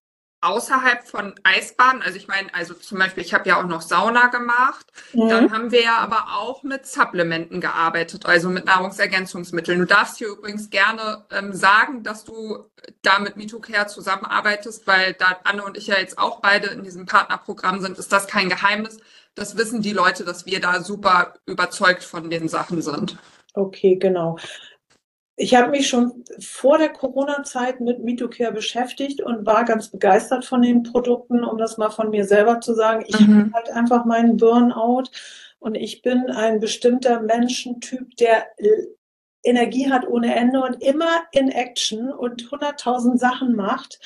außerhalb 0.43 1.07
von 1.07 1.35
Eisbaden? 1.45 2.03
Also 2.03 2.17
ich 2.17 2.29
meine, 2.29 2.53
also 2.53 2.75
zum 2.75 2.99
Beispiel, 2.99 3.23
ich 3.23 3.33
habe 3.33 3.49
ja 3.49 3.61
auch 3.61 3.67
noch 3.67 3.81
Sauna 3.81 4.27
gemacht. 4.27 4.87
Mhm. 5.13 5.29
Dann 5.29 5.53
haben 5.53 5.71
wir 5.71 5.83
ja 5.83 5.97
aber 5.99 6.37
auch 6.37 6.63
mit 6.63 6.85
Supplementen 6.85 7.61
gearbeitet, 7.61 8.27
also 8.27 8.49
mit 8.51 8.67
Nahrungsergänzungsmitteln. 8.67 9.79
Du 9.79 9.87
darfst 9.87 10.19
hier 10.19 10.29
übrigens 10.29 10.69
gerne 10.69 11.25
ähm, 11.31 11.53
sagen, 11.55 12.03
dass 12.03 12.25
du 12.25 12.65
da 13.03 13.21
mit 13.21 13.37
MitoCare 13.37 13.87
zusammenarbeitest, 13.87 14.87
weil 14.87 15.15
da 15.15 15.39
Anne 15.45 15.65
und 15.65 15.77
ich 15.79 15.87
ja 15.87 15.99
jetzt 15.99 16.19
auch 16.19 16.41
beide 16.41 16.67
in 16.69 16.83
diesem 16.83 17.07
Partnerprogramm 17.07 17.81
sind, 17.81 17.99
ist 17.99 18.13
das 18.13 18.27
kein 18.27 18.49
Geheimnis. 18.49 18.99
Das 19.35 19.57
wissen 19.57 19.81
die 19.81 19.93
Leute, 19.93 20.25
dass 20.25 20.45
wir 20.45 20.61
da 20.61 20.83
super 20.83 21.35
überzeugt 21.47 22.03
von 22.03 22.29
den 22.29 22.49
Sachen 22.49 22.83
sind. 22.83 23.17
Okay, 23.55 23.97
genau. 23.97 24.39
Ich 25.37 25.55
habe 25.55 25.71
mich 25.71 25.89
schon 25.89 26.25
vor 26.39 26.79
der 26.79 26.91
Corona-Zeit 26.91 27.81
mit 27.81 28.05
MitoCare 28.05 28.53
beschäftigt 28.53 29.23
und 29.23 29.47
war 29.47 29.65
ganz 29.65 29.89
begeistert 29.89 30.45
von 30.45 30.63
den 30.63 30.83
Produkten, 30.83 31.43
um 31.45 31.57
das 31.57 31.79
mal 31.79 31.91
von 31.91 32.11
mir 32.11 32.25
selber 32.25 32.61
zu 32.61 32.75
sagen. 32.75 33.05
Ich 33.07 33.19
mhm. 33.19 33.39
habe 33.39 33.53
halt 33.55 33.71
einfach 33.71 34.05
meinen 34.05 34.37
Burnout 34.37 35.05
und 35.59 35.75
ich 35.75 36.03
bin 36.03 36.31
ein 36.31 36.61
bestimmter 36.61 37.21
Menschentyp, 37.21 38.17
der 38.17 38.47
Energie 39.43 39.91
hat 39.91 40.07
ohne 40.07 40.35
Ende 40.35 40.63
und 40.63 40.83
immer 40.83 41.23
in 41.33 41.49
Action 41.51 42.13
und 42.13 42.51
hunderttausend 42.51 43.19
Sachen 43.19 43.57
macht, 43.57 44.01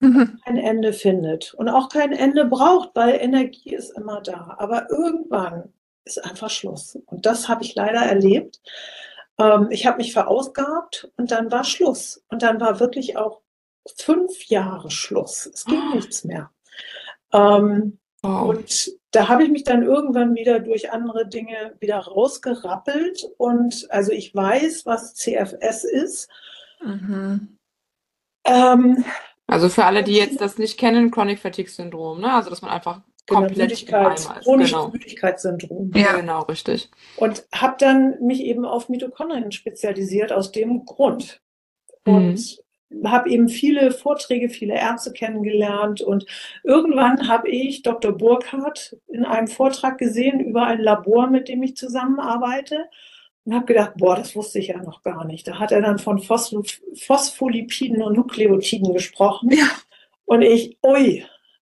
mhm. 0.00 0.38
kein 0.44 0.56
Ende 0.56 0.92
findet 0.92 1.54
und 1.54 1.68
auch 1.68 1.88
kein 1.88 2.12
Ende 2.12 2.44
braucht, 2.44 2.90
weil 2.94 3.14
Energie 3.20 3.74
ist 3.74 3.96
immer 3.96 4.20
da. 4.20 4.56
Aber 4.58 4.90
irgendwann 4.90 5.72
ist 6.04 6.22
einfach 6.24 6.50
Schluss. 6.50 6.98
Und 7.06 7.24
das 7.26 7.48
habe 7.48 7.64
ich 7.64 7.74
leider 7.74 8.00
erlebt. 8.00 8.60
Ähm, 9.38 9.68
ich 9.70 9.86
habe 9.86 9.98
mich 9.98 10.12
verausgabt 10.12 11.10
und 11.16 11.30
dann 11.30 11.50
war 11.50 11.64
Schluss. 11.64 12.24
Und 12.28 12.42
dann 12.42 12.60
war 12.60 12.80
wirklich 12.80 13.16
auch 13.16 13.40
fünf 13.96 14.44
Jahre 14.46 14.90
Schluss. 14.90 15.46
Es 15.46 15.64
ging 15.64 15.82
oh. 15.92 15.94
nichts 15.96 16.24
mehr. 16.24 16.50
Ähm, 17.32 17.98
wow. 18.22 18.48
Und 18.48 18.92
da 19.10 19.28
habe 19.28 19.44
ich 19.44 19.50
mich 19.50 19.64
dann 19.64 19.82
irgendwann 19.82 20.34
wieder 20.34 20.60
durch 20.60 20.90
andere 20.90 21.26
Dinge 21.26 21.76
wieder 21.80 21.98
rausgerappelt. 21.98 23.24
Und 23.38 23.86
also 23.90 24.12
ich 24.12 24.34
weiß, 24.34 24.86
was 24.86 25.14
CFS 25.14 25.84
ist. 25.84 26.28
Mhm. 26.82 27.58
Ähm, 28.44 29.04
also 29.46 29.68
für 29.68 29.84
alle, 29.84 30.02
die 30.02 30.14
jetzt 30.14 30.40
das 30.40 30.58
nicht 30.58 30.78
kennen, 30.78 31.10
Chronic 31.10 31.38
Fatigue 31.38 31.70
Syndrom, 31.70 32.20
ne? 32.20 32.32
Also 32.32 32.50
dass 32.50 32.62
man 32.62 32.70
einfach 32.70 33.02
komplett 33.26 33.56
Müdigkeit, 33.56 34.28
chronisches 34.42 34.72
genau. 34.72 34.88
Müdigkeitssyndrom. 34.88 35.92
Ja, 35.94 36.12
genau, 36.16 36.42
richtig. 36.42 36.90
Und 37.16 37.46
habe 37.54 37.76
dann 37.78 38.20
mich 38.20 38.40
eben 38.42 38.64
auf 38.64 38.88
Mitochondrien 38.88 39.52
spezialisiert 39.52 40.32
aus 40.32 40.52
dem 40.52 40.84
Grund. 40.84 41.40
Und 42.04 42.58
mhm. 42.90 43.10
habe 43.10 43.30
eben 43.30 43.48
viele 43.48 43.92
Vorträge, 43.92 44.50
viele 44.50 44.74
Ärzte 44.74 45.12
kennengelernt. 45.12 46.02
Und 46.02 46.26
irgendwann 46.62 47.28
habe 47.28 47.48
ich 47.48 47.82
Dr. 47.82 48.12
Burkhardt 48.12 48.96
in 49.08 49.24
einem 49.24 49.48
Vortrag 49.48 49.98
gesehen 49.98 50.40
über 50.40 50.66
ein 50.66 50.80
Labor, 50.80 51.28
mit 51.28 51.48
dem 51.48 51.62
ich 51.62 51.76
zusammenarbeite. 51.76 52.90
Und 53.44 53.54
habe 53.54 53.66
gedacht, 53.66 53.92
boah, 53.96 54.16
das 54.16 54.36
wusste 54.36 54.58
ich 54.58 54.68
ja 54.68 54.82
noch 54.82 55.02
gar 55.02 55.24
nicht. 55.24 55.46
Da 55.46 55.58
hat 55.58 55.72
er 55.72 55.82
dann 55.82 55.98
von 55.98 56.18
Phospholipiden 56.18 58.02
und 58.02 58.16
Nukleotiden 58.16 58.92
gesprochen. 58.92 59.50
Ja. 59.50 59.68
Und 60.26 60.42
ich, 60.42 60.78
ui, 60.82 61.24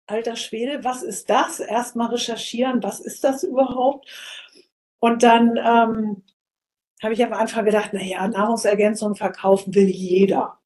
alter 0.08 0.36
Schwede, 0.36 0.84
was 0.84 1.02
ist 1.02 1.30
das? 1.30 1.60
Erstmal 1.60 2.08
recherchieren, 2.08 2.82
was 2.82 3.00
ist 3.00 3.24
das 3.24 3.42
überhaupt? 3.44 4.08
Und 5.00 5.22
dann 5.22 5.56
ähm, 5.56 6.22
habe 7.02 7.14
ich 7.14 7.24
am 7.24 7.32
Anfang 7.32 7.64
gedacht, 7.64 7.92
naja, 7.92 8.26
Nahrungsergänzung 8.26 9.14
verkaufen 9.14 9.74
will 9.74 9.88
jeder. 9.88 10.58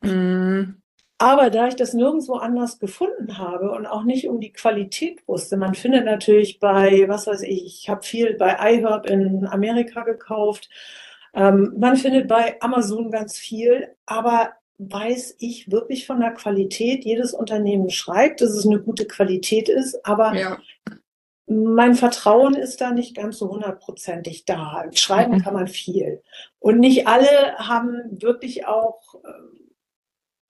Mhm. 0.00 0.80
Aber 1.20 1.50
da 1.50 1.66
ich 1.66 1.74
das 1.74 1.94
nirgendwo 1.94 2.34
anders 2.34 2.78
gefunden 2.78 3.38
habe 3.38 3.72
und 3.72 3.86
auch 3.86 4.04
nicht 4.04 4.28
um 4.28 4.40
die 4.40 4.52
Qualität 4.52 5.26
wusste, 5.26 5.56
man 5.56 5.74
findet 5.74 6.04
natürlich 6.04 6.60
bei, 6.60 7.06
was 7.08 7.26
weiß 7.26 7.42
ich, 7.42 7.64
ich 7.64 7.88
habe 7.88 8.02
viel 8.02 8.34
bei 8.34 8.56
iHerb 8.74 9.06
in 9.10 9.44
Amerika 9.48 10.04
gekauft, 10.04 10.70
ähm, 11.34 11.74
man 11.76 11.96
findet 11.96 12.28
bei 12.28 12.60
Amazon 12.60 13.10
ganz 13.10 13.36
viel, 13.36 13.94
aber 14.06 14.52
weiß 14.78 15.36
ich 15.40 15.70
wirklich 15.70 16.06
von 16.06 16.20
der 16.20 16.32
Qualität. 16.32 17.04
Jedes 17.04 17.34
Unternehmen 17.34 17.90
schreibt, 17.90 18.40
dass 18.40 18.50
es 18.50 18.64
eine 18.64 18.80
gute 18.80 19.06
Qualität 19.06 19.68
ist, 19.68 20.06
aber 20.06 20.34
ja. 20.34 20.58
mein 21.46 21.94
Vertrauen 21.94 22.54
ist 22.54 22.80
da 22.80 22.92
nicht 22.92 23.16
ganz 23.16 23.38
so 23.38 23.50
hundertprozentig 23.50 24.44
da. 24.44 24.84
Schreiben 24.92 25.34
mhm. 25.34 25.42
kann 25.42 25.54
man 25.54 25.66
viel. 25.66 26.22
Und 26.60 26.78
nicht 26.78 27.08
alle 27.08 27.56
haben 27.58 28.22
wirklich 28.22 28.66
auch 28.66 29.16
äh, 29.24 29.28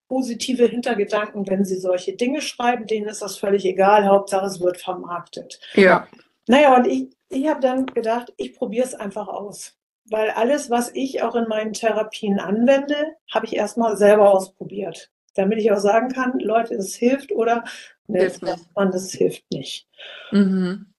positive 0.07 0.65
Hintergedanken, 0.67 1.47
wenn 1.47 1.65
sie 1.65 1.77
solche 1.77 2.13
Dinge 2.13 2.41
schreiben. 2.41 2.85
Denen 2.85 3.07
ist 3.07 3.23
das 3.23 3.37
völlig 3.37 3.65
egal. 3.65 4.05
Hauptsache, 4.05 4.45
es 4.45 4.61
wird 4.61 4.77
vermarktet. 4.77 5.59
Ja. 5.73 6.07
Naja, 6.47 6.75
und 6.75 6.85
ich, 6.85 7.09
ich 7.29 7.47
habe 7.47 7.61
dann 7.61 7.87
gedacht, 7.87 8.31
ich 8.37 8.53
probiere 8.53 8.85
es 8.85 8.93
einfach 8.93 9.27
aus 9.27 9.78
weil 10.11 10.31
alles, 10.31 10.69
was 10.69 10.91
ich 10.93 11.21
auch 11.21 11.35
in 11.35 11.47
meinen 11.47 11.73
Therapien 11.73 12.39
anwende, 12.39 13.15
habe 13.31 13.45
ich 13.45 13.55
erstmal 13.55 13.97
selber 13.97 14.31
ausprobiert. 14.31 15.11
Damit 15.35 15.59
ich 15.59 15.71
auch 15.71 15.79
sagen 15.79 16.09
kann, 16.09 16.39
Leute, 16.39 16.75
es 16.75 16.95
hilft 16.95 17.31
oder 17.31 17.63
ne, 18.07 18.31
man, 18.75 18.91
das 18.91 19.11
hilft 19.11 19.49
nicht. 19.51 19.87
Mhm. 20.31 20.93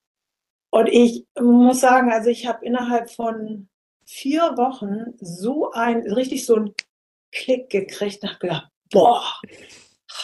Und 0.70 0.86
ich 0.86 1.26
muss 1.38 1.80
sagen, 1.80 2.12
also 2.12 2.30
ich 2.30 2.46
habe 2.46 2.64
innerhalb 2.64 3.10
von 3.10 3.68
vier 4.06 4.56
Wochen 4.56 5.14
so 5.20 5.72
ein, 5.72 6.02
richtig 6.10 6.46
so 6.46 6.56
ein 6.56 6.74
Klick 7.32 7.70
gekriegt 7.70 8.22
und 8.22 8.30
habe 8.30 8.38
gedacht, 8.38 8.68
boah, 8.90 9.22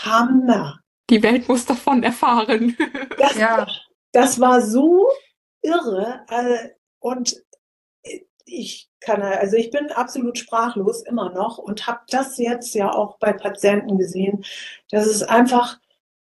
Hammer. 0.02 0.80
Die 1.10 1.22
Welt 1.22 1.48
muss 1.48 1.66
davon 1.66 2.02
erfahren. 2.02 2.76
Das, 3.18 3.36
ja. 3.36 3.66
das 4.12 4.40
war 4.40 4.60
so 4.60 5.08
irre. 5.62 6.24
Äh, 6.28 6.70
und 6.98 7.36
ich 8.46 8.88
kann, 9.00 9.22
also 9.22 9.56
ich 9.56 9.70
bin 9.70 9.90
absolut 9.90 10.38
sprachlos 10.38 11.02
immer 11.02 11.30
noch 11.32 11.58
und 11.58 11.86
habe 11.86 12.00
das 12.08 12.38
jetzt 12.38 12.74
ja 12.74 12.92
auch 12.92 13.18
bei 13.18 13.32
Patienten 13.32 13.98
gesehen, 13.98 14.44
dass 14.90 15.06
es 15.06 15.22
einfach 15.22 15.78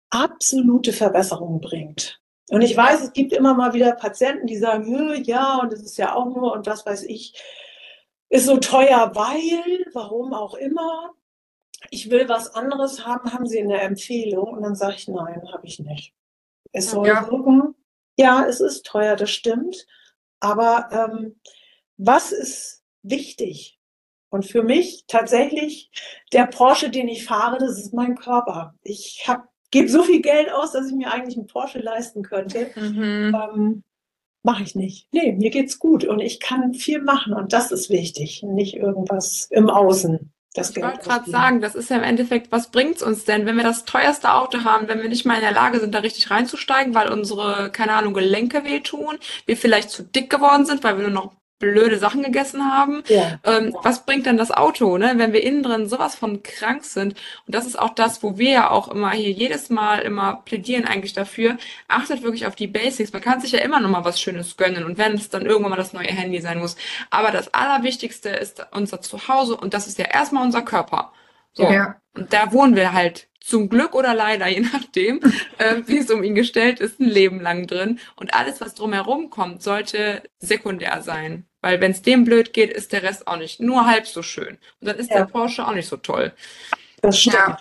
absolute 0.10 0.94
Verbesserungen 0.94 1.60
bringt. 1.60 2.22
Und 2.50 2.62
ich 2.62 2.76
weiß, 2.76 3.02
es 3.02 3.14
gibt 3.14 3.34
immer 3.34 3.54
mal 3.54 3.74
wieder 3.74 3.94
Patienten, 3.94 4.48
die 4.48 4.58
sagen, 4.58 5.24
ja, 5.24 5.60
und 5.60 5.74
es 5.74 5.82
ist 5.82 5.98
ja 5.98 6.14
auch 6.14 6.26
nur, 6.26 6.54
und 6.54 6.66
was 6.66 6.86
weiß 6.86 7.04
ich, 7.04 7.42
ist 8.30 8.46
so 8.46 8.58
teuer, 8.58 9.12
weil, 9.16 9.86
warum 9.94 10.34
auch 10.34 10.56
immer, 10.56 11.14
ich 11.90 12.10
will 12.10 12.28
was 12.30 12.54
anderes 12.54 13.06
haben, 13.06 13.34
haben 13.34 13.46
Sie 13.46 13.62
eine 13.62 13.80
Empfehlung? 13.82 14.50
Und 14.54 14.64
dann 14.64 14.76
sage 14.76 14.96
ich, 14.96 15.08
nein, 15.08 15.42
habe 15.52 15.66
ich 15.66 15.80
nicht. 15.80 16.14
Es 16.72 16.92
soll 16.92 17.08
ja. 17.08 17.30
wirken, 17.30 17.76
ja, 18.18 18.46
es 18.46 18.60
ist 18.60 18.86
teuer, 18.86 19.16
das 19.16 19.30
stimmt, 19.30 19.86
aber 20.40 20.90
ähm, 20.92 21.40
was 21.98 22.32
ist 22.32 22.84
wichtig? 23.02 23.80
Und 24.30 24.46
für 24.46 24.64
mich 24.64 25.06
tatsächlich 25.08 25.92
der 26.32 26.48
Porsche, 26.48 26.90
den 26.90 27.08
ich 27.08 27.26
fahre, 27.26 27.60
das 27.60 27.78
ist 27.78 27.94
mein 27.94 28.16
Körper. 28.16 28.74
Ich 28.82 29.28
gebe 29.70 29.90
so 29.90 30.04
viel 30.04 30.22
Geld 30.22 30.52
aus, 30.52 30.72
dass 30.72 30.88
ich 30.88 30.96
mir 30.96 31.12
eigentlich 31.12 31.38
einen 31.38 31.48
Porsche 31.48 31.80
leisten 31.80 32.24
könnte. 32.24 32.72
Mhm. 32.76 33.36
Ähm, 33.36 33.84
Mache 34.46 34.64
ich 34.64 34.76
nicht. 34.76 35.08
Nee, 35.14 35.32
mir 35.32 35.52
geht's 35.52 35.80
gut 35.80 36.04
und 36.04 36.20
ich 36.20 36.42
kann 36.42 36.74
viel 36.74 37.02
machen 37.02 37.34
und 37.34 37.54
das 37.54 37.72
ist 37.72 37.90
wichtig, 37.90 38.44
nicht 38.44 38.76
irgendwas 38.76 39.48
im 39.50 39.70
Außen. 39.70 40.34
Das 40.54 40.72
ich 40.72 40.84
wollte 40.84 41.00
gerade 41.00 41.32
sagen, 41.32 41.62
das 41.62 41.76
ist 41.76 41.90
ja 41.90 41.96
im 41.96 42.04
Endeffekt, 42.04 42.52
was 42.52 42.70
bringt's 42.70 43.02
uns 43.02 43.24
denn, 43.24 43.46
wenn 43.46 43.56
wir 43.56 43.64
das 43.64 43.86
teuerste 43.86 44.34
Auto 44.34 44.66
haben, 44.66 44.90
wenn 44.90 45.02
wir 45.02 45.08
nicht 45.08 45.26
mal 45.26 45.36
in 45.36 45.42
der 45.42 45.54
Lage 45.54 45.80
sind, 45.80 45.96
da 45.96 46.00
richtig 46.00 46.30
reinzusteigen, 46.30 46.94
weil 46.94 47.10
unsere, 47.10 47.72
keine 47.72 47.94
Ahnung, 47.94 48.14
Gelenke 48.14 48.66
wehtun, 48.66 49.18
wir 49.46 49.56
vielleicht 49.56 49.90
zu 49.90 50.04
dick 50.04 50.30
geworden 50.30 50.66
sind, 50.66 50.84
weil 50.84 50.98
wir 50.98 51.08
nur 51.08 51.24
noch 51.24 51.36
blöde 51.72 51.98
Sachen 51.98 52.24
gegessen 52.24 52.72
haben. 52.72 53.04
Ja. 53.08 53.40
Ähm, 53.44 53.76
was 53.84 54.06
bringt 54.06 54.26
dann 54.26 54.38
das 54.38 54.52
Auto, 54.52 54.98
ne? 54.98 55.14
Wenn 55.16 55.34
wir 55.34 55.44
innen 55.44 55.64
drin 55.64 55.88
sowas 55.88 56.16
von 56.16 56.44
krank 56.44 56.84
sind. 56.84 57.14
Und 57.46 57.56
das 57.56 57.66
ist 57.66 57.80
auch 57.80 57.96
das, 57.96 58.22
wo 58.22 58.38
wir 58.38 58.52
ja 58.52 58.70
auch 58.70 58.90
immer 58.90 59.12
hier 59.12 59.32
jedes 59.32 59.70
Mal 59.70 60.00
immer 60.00 60.42
plädieren 60.46 60.86
eigentlich 60.86 61.14
dafür. 61.14 61.58
Achtet 61.88 62.22
wirklich 62.24 62.46
auf 62.46 62.56
die 62.56 62.68
Basics. 62.68 63.14
Man 63.14 63.22
kann 63.22 63.40
sich 63.40 63.52
ja 63.52 63.60
immer 63.60 63.80
noch 63.80 63.90
mal 63.90 64.06
was 64.06 64.20
Schönes 64.20 64.58
gönnen. 64.58 64.84
Und 64.84 64.98
wenn 64.98 65.14
es 65.14 65.30
dann 65.30 65.46
irgendwann 65.46 65.72
mal 65.72 65.78
das 65.78 65.94
neue 65.94 66.08
Handy 66.08 66.42
sein 66.42 66.60
muss. 66.60 66.76
Aber 67.10 67.32
das 67.32 67.54
Allerwichtigste 67.54 68.30
ist 68.30 68.66
unser 68.72 69.02
Zuhause 69.02 69.56
und 69.56 69.74
das 69.74 69.88
ist 69.88 69.98
ja 69.98 70.06
erstmal 70.06 70.44
unser 70.44 70.62
Körper. 70.62 71.14
So. 71.54 71.64
Ja. 71.64 71.96
Und 72.16 72.34
da 72.34 72.52
wohnen 72.52 72.76
wir 72.76 72.94
halt 72.94 73.28
zum 73.44 73.70
Glück 73.70 73.94
oder 73.94 74.14
leider, 74.14 74.48
je 74.50 74.62
nachdem, 74.62 75.20
äh, 75.58 75.82
wie 75.86 76.00
es 76.00 76.10
um 76.10 76.24
ihn 76.24 76.36
gestellt 76.36 76.80
ist, 76.80 77.00
ein 77.00 77.10
Leben 77.10 77.42
lang 77.42 77.68
drin. 77.68 78.00
Und 78.16 78.34
alles, 78.34 78.62
was 78.62 78.74
drumherum 78.74 79.30
kommt, 79.30 79.62
sollte 79.62 80.24
sekundär 80.40 81.02
sein. 81.02 81.46
Weil 81.64 81.80
wenn 81.80 81.92
es 81.92 82.02
dem 82.02 82.26
blöd 82.26 82.52
geht, 82.54 82.72
ist 82.72 82.92
der 82.92 83.04
Rest 83.04 83.26
auch 83.26 83.38
nicht 83.38 83.62
nur 83.62 83.88
halb 83.88 84.06
so 84.06 84.22
schön. 84.22 84.58
Und 84.82 84.88
dann 84.90 84.98
ist 84.98 85.10
Ja. 85.10 85.20
der 85.20 85.26
Porsche 85.26 85.66
auch 85.66 85.74
nicht 85.74 85.88
so 85.88 85.96
toll. 85.98 86.34
Das 87.02 87.18
stimmt. 87.18 87.36
Ja. 87.36 87.58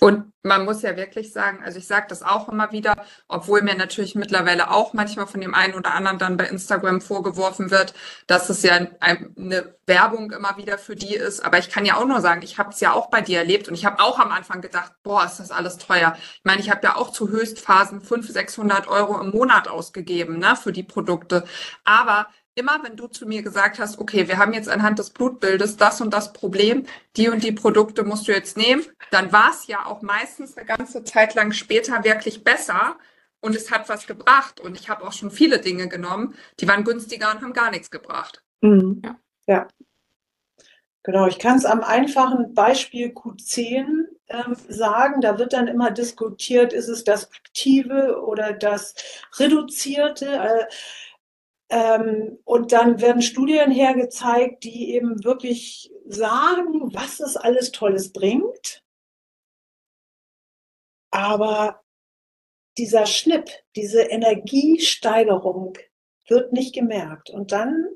Und 0.00 0.32
man 0.42 0.64
muss 0.64 0.82
ja 0.82 0.96
wirklich 0.96 1.32
sagen, 1.32 1.60
also 1.64 1.78
ich 1.78 1.86
sage 1.86 2.06
das 2.08 2.22
auch 2.24 2.48
immer 2.48 2.72
wieder, 2.72 2.94
obwohl 3.28 3.62
mir 3.62 3.76
natürlich 3.76 4.16
mittlerweile 4.16 4.70
auch 4.72 4.92
manchmal 4.92 5.28
von 5.28 5.40
dem 5.40 5.54
einen 5.54 5.74
oder 5.74 5.94
anderen 5.94 6.18
dann 6.18 6.36
bei 6.36 6.46
Instagram 6.48 7.00
vorgeworfen 7.00 7.70
wird, 7.70 7.94
dass 8.26 8.50
es 8.50 8.62
ja 8.64 8.74
ein- 9.00 9.34
eine 9.38 9.76
Werbung 9.86 10.32
immer 10.32 10.56
wieder 10.56 10.78
für 10.78 10.96
die 10.96 11.14
ist. 11.14 11.44
Aber 11.44 11.58
ich 11.58 11.70
kann 11.70 11.84
ja 11.86 11.96
auch 11.96 12.06
nur 12.06 12.20
sagen, 12.20 12.42
ich 12.42 12.58
habe 12.58 12.70
es 12.70 12.80
ja 12.80 12.92
auch 12.92 13.08
bei 13.08 13.20
dir 13.20 13.38
erlebt 13.38 13.68
und 13.68 13.74
ich 13.74 13.84
habe 13.84 14.02
auch 14.02 14.18
am 14.18 14.32
Anfang 14.32 14.60
gedacht, 14.60 14.92
boah, 15.04 15.24
ist 15.24 15.38
das 15.38 15.52
alles 15.52 15.78
teuer. 15.78 16.16
Ich 16.18 16.44
meine, 16.44 16.60
ich 16.60 16.70
habe 16.70 16.80
ja 16.84 16.96
auch 16.96 17.10
zu 17.10 17.28
Höchstphasen 17.28 18.00
500, 18.00 18.32
600 18.32 18.88
Euro 18.88 19.20
im 19.20 19.30
Monat 19.30 19.68
ausgegeben 19.68 20.38
ne, 20.40 20.56
für 20.56 20.72
die 20.72 20.82
Produkte. 20.84 21.44
Aber 21.84 22.26
immer 22.54 22.82
wenn 22.82 22.96
du 22.96 23.08
zu 23.08 23.26
mir 23.26 23.42
gesagt 23.42 23.78
hast, 23.78 23.98
okay, 23.98 24.28
wir 24.28 24.38
haben 24.38 24.52
jetzt 24.52 24.68
anhand 24.68 24.98
des 24.98 25.10
Blutbildes 25.10 25.76
das 25.76 26.00
und 26.00 26.12
das 26.12 26.32
Problem, 26.32 26.86
die 27.16 27.28
und 27.28 27.42
die 27.42 27.52
Produkte 27.52 28.04
musst 28.04 28.28
du 28.28 28.32
jetzt 28.32 28.56
nehmen, 28.56 28.84
dann 29.10 29.32
war 29.32 29.50
es 29.50 29.66
ja 29.66 29.86
auch 29.86 30.02
meistens 30.02 30.56
eine 30.56 30.66
ganze 30.66 31.04
Zeit 31.04 31.34
lang 31.34 31.52
später 31.52 32.04
wirklich 32.04 32.44
besser 32.44 32.96
und 33.40 33.54
es 33.56 33.70
hat 33.70 33.88
was 33.88 34.06
gebracht. 34.06 34.60
Und 34.60 34.78
ich 34.78 34.88
habe 34.88 35.04
auch 35.04 35.12
schon 35.12 35.30
viele 35.30 35.60
Dinge 35.60 35.88
genommen, 35.88 36.34
die 36.60 36.68
waren 36.68 36.84
günstiger 36.84 37.30
und 37.32 37.42
haben 37.42 37.52
gar 37.52 37.70
nichts 37.70 37.90
gebracht. 37.90 38.42
Mhm. 38.60 39.02
Ja. 39.04 39.18
Ja. 39.46 39.68
Genau, 41.02 41.26
ich 41.26 41.38
kann 41.38 41.58
es 41.58 41.66
am 41.66 41.82
einfachen 41.82 42.54
Beispiel 42.54 43.08
Q10 43.08 44.06
ähm, 44.28 44.56
sagen. 44.68 45.20
Da 45.20 45.38
wird 45.38 45.52
dann 45.52 45.68
immer 45.68 45.90
diskutiert, 45.90 46.72
ist 46.72 46.88
es 46.88 47.04
das 47.04 47.30
Aktive 47.30 48.22
oder 48.24 48.54
das 48.54 48.94
Reduzierte? 49.38 50.26
Äh, 50.26 50.64
ähm, 51.74 52.38
und 52.44 52.70
dann 52.70 53.00
werden 53.00 53.20
Studien 53.20 53.72
hergezeigt, 53.72 54.62
die 54.62 54.92
eben 54.92 55.24
wirklich 55.24 55.92
sagen, 56.06 56.94
was 56.94 57.18
es 57.18 57.36
alles 57.36 57.72
Tolles 57.72 58.12
bringt. 58.12 58.84
Aber 61.10 61.82
dieser 62.78 63.06
Schnipp, 63.06 63.50
diese 63.74 64.02
Energiesteigerung 64.02 65.76
wird 66.28 66.52
nicht 66.52 66.76
gemerkt. 66.76 67.30
Und 67.30 67.50
dann 67.50 67.88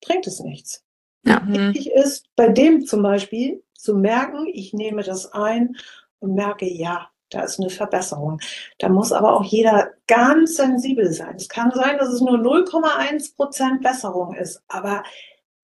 bringt 0.00 0.26
es 0.26 0.40
nichts. 0.40 0.84
Ja. 1.24 1.38
Mhm. 1.38 1.74
Wichtig 1.74 1.92
ist, 1.92 2.26
bei 2.34 2.48
dem 2.48 2.86
zum 2.86 3.04
Beispiel 3.04 3.62
zu 3.72 3.94
merken, 3.94 4.46
ich 4.52 4.72
nehme 4.72 5.04
das 5.04 5.32
ein 5.32 5.76
und 6.18 6.34
merke, 6.34 6.66
ja, 6.68 7.08
da 7.30 7.42
ist 7.42 7.58
eine 7.60 7.70
Verbesserung. 7.70 8.40
Da 8.78 8.88
muss 8.88 9.12
aber 9.12 9.32
auch 9.34 9.44
jeder 9.44 9.90
ganz 10.06 10.56
sensibel 10.56 11.12
sein. 11.12 11.36
Es 11.36 11.48
kann 11.48 11.72
sein, 11.72 11.98
dass 11.98 12.08
es 12.08 12.20
nur 12.20 12.38
0,1 12.38 13.34
Prozent 13.36 13.82
Besserung 13.82 14.34
ist, 14.34 14.62
aber 14.68 15.02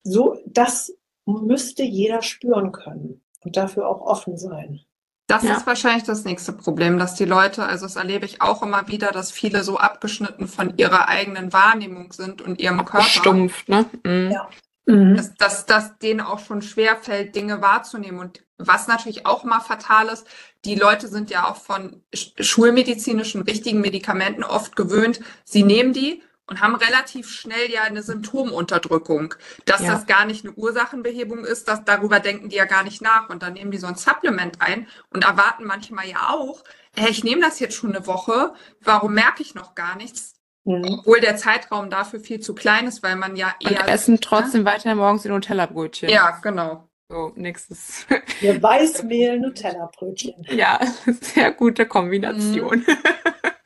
so, 0.03 0.37
das 0.45 0.93
müsste 1.25 1.83
jeder 1.83 2.21
spüren 2.21 2.71
können 2.71 3.21
und 3.43 3.55
dafür 3.55 3.87
auch 3.87 4.01
offen 4.01 4.37
sein. 4.37 4.81
Das 5.27 5.43
Ja. 5.43 5.55
ist 5.55 5.65
wahrscheinlich 5.65 6.03
das 6.03 6.25
nächste 6.25 6.51
Problem, 6.51 6.99
dass 6.99 7.15
die 7.15 7.23
Leute, 7.25 7.63
also 7.63 7.85
das 7.85 7.95
erlebe 7.95 8.25
ich 8.25 8.41
auch 8.41 8.61
immer 8.61 8.89
wieder, 8.89 9.11
dass 9.11 9.31
viele 9.31 9.63
so 9.63 9.77
abgeschnitten 9.77 10.47
von 10.49 10.77
ihrer 10.77 11.07
eigenen 11.07 11.53
Wahrnehmung 11.53 12.11
sind 12.11 12.41
und 12.41 12.59
ihrem 12.59 12.83
Körper. 12.83 13.05
Stumpf, 13.05 13.67
ne? 13.67 13.85
Mhm. 14.03 14.31
Ja. 14.31 14.49
Mhm. 14.85 15.15
dass, 15.15 15.33
dass, 15.35 15.65
dass 15.65 15.97
denen 15.99 16.19
auch 16.19 16.39
schon 16.39 16.61
schwer 16.61 16.97
fällt, 16.97 17.35
Dinge 17.35 17.61
wahrzunehmen. 17.61 18.19
Und 18.19 18.43
was 18.57 18.87
natürlich 18.87 19.25
auch 19.25 19.43
mal 19.43 19.59
fatal 19.59 20.07
ist, 20.09 20.25
die 20.65 20.75
Leute 20.75 21.07
sind 21.07 21.29
ja 21.29 21.49
auch 21.49 21.55
von 21.57 22.03
sch- 22.13 22.41
schulmedizinischen 22.41 23.41
richtigen 23.41 23.81
Medikamenten 23.81 24.43
oft 24.43 24.75
gewöhnt. 24.75 25.19
Sie 25.43 25.63
nehmen 25.63 25.91
die 25.93 26.21
und 26.45 26.61
haben 26.61 26.75
relativ 26.75 27.29
schnell 27.29 27.71
ja 27.71 27.83
eine 27.83 28.03
Symptomunterdrückung. 28.03 29.33
Dass 29.65 29.81
Ja. 29.81 29.93
das 29.93 30.05
gar 30.05 30.25
nicht 30.25 30.45
eine 30.45 30.53
Ursachenbehebung 30.53 31.45
ist, 31.45 31.67
das, 31.67 31.83
darüber 31.85 32.19
denken 32.19 32.49
die 32.49 32.55
ja 32.57 32.65
gar 32.65 32.83
nicht 32.83 33.01
nach. 33.01 33.29
Und 33.29 33.43
dann 33.43 33.53
nehmen 33.53 33.71
die 33.71 33.77
so 33.77 33.87
ein 33.87 33.95
Supplement 33.95 34.61
ein 34.61 34.87
und 35.09 35.23
erwarten 35.23 35.63
manchmal 35.65 36.07
ja 36.07 36.29
auch, 36.29 36.63
hey, 36.95 37.09
ich 37.09 37.23
nehme 37.23 37.41
das 37.41 37.59
jetzt 37.59 37.75
schon 37.75 37.95
eine 37.95 38.05
Woche, 38.07 38.53
warum 38.81 39.13
merke 39.13 39.41
ich 39.41 39.55
noch 39.55 39.73
gar 39.75 39.95
nichts? 39.95 40.33
Mhm. 40.65 40.99
Obwohl 40.99 41.19
der 41.19 41.35
Zeitraum 41.37 41.89
dafür 41.89 42.19
viel 42.19 42.39
zu 42.39 42.53
klein 42.55 42.87
ist, 42.87 43.03
weil 43.03 43.15
man 43.15 43.35
ja 43.35 43.53
Und 43.63 43.71
eher. 43.71 43.87
essen 43.89 44.21
trotzdem 44.21 44.63
weiterhin 44.63 44.97
morgens 44.97 45.23
die 45.23 45.29
Nutella-Brötchen. 45.29 46.09
Ja, 46.09 46.39
genau. 46.41 46.87
So, 47.13 47.31
nächstes. 47.35 48.07
Wir 48.39 48.59
Weißmehl, 48.63 49.39
Nutella-Brötchen. 49.39 50.33
Ja, 50.49 50.79
sehr 51.21 51.51
gute 51.51 51.85
Kombination. 51.85 52.83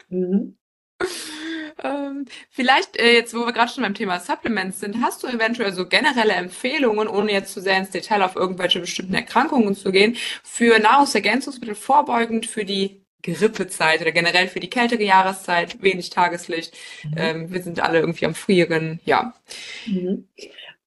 Mhm. 0.09 0.57
Ähm, 1.83 2.25
vielleicht, 2.49 2.97
äh, 2.97 3.13
jetzt 3.13 3.35
wo 3.35 3.45
wir 3.45 3.53
gerade 3.53 3.71
schon 3.71 3.83
beim 3.83 3.93
Thema 3.93 4.19
Supplements 4.19 4.79
sind, 4.79 4.99
hast 4.99 5.21
du 5.21 5.27
eventuell 5.27 5.71
so 5.73 5.85
generelle 5.85 6.33
Empfehlungen, 6.33 7.07
ohne 7.07 7.31
jetzt 7.31 7.53
zu 7.53 7.61
sehr 7.61 7.77
ins 7.77 7.91
Detail 7.91 8.23
auf 8.23 8.35
irgendwelche 8.35 8.79
bestimmten 8.79 9.13
Erkrankungen 9.13 9.75
zu 9.75 9.91
gehen, 9.91 10.17
für 10.43 10.79
Nahrungsergänzungsmittel 10.79 11.75
vorbeugend 11.75 12.47
für 12.47 12.65
die 12.65 13.05
Grippezeit 13.21 14.01
oder 14.01 14.11
generell 14.11 14.47
für 14.47 14.59
die 14.59 14.71
kältere 14.71 15.03
Jahreszeit, 15.03 15.79
wenig 15.83 16.09
Tageslicht. 16.09 16.75
Ähm, 17.15 17.51
wir 17.51 17.61
sind 17.61 17.79
alle 17.79 17.99
irgendwie 17.99 18.25
am 18.25 18.33
Frieren, 18.33 18.99
ja. 19.05 19.35
Mhm. 19.85 20.27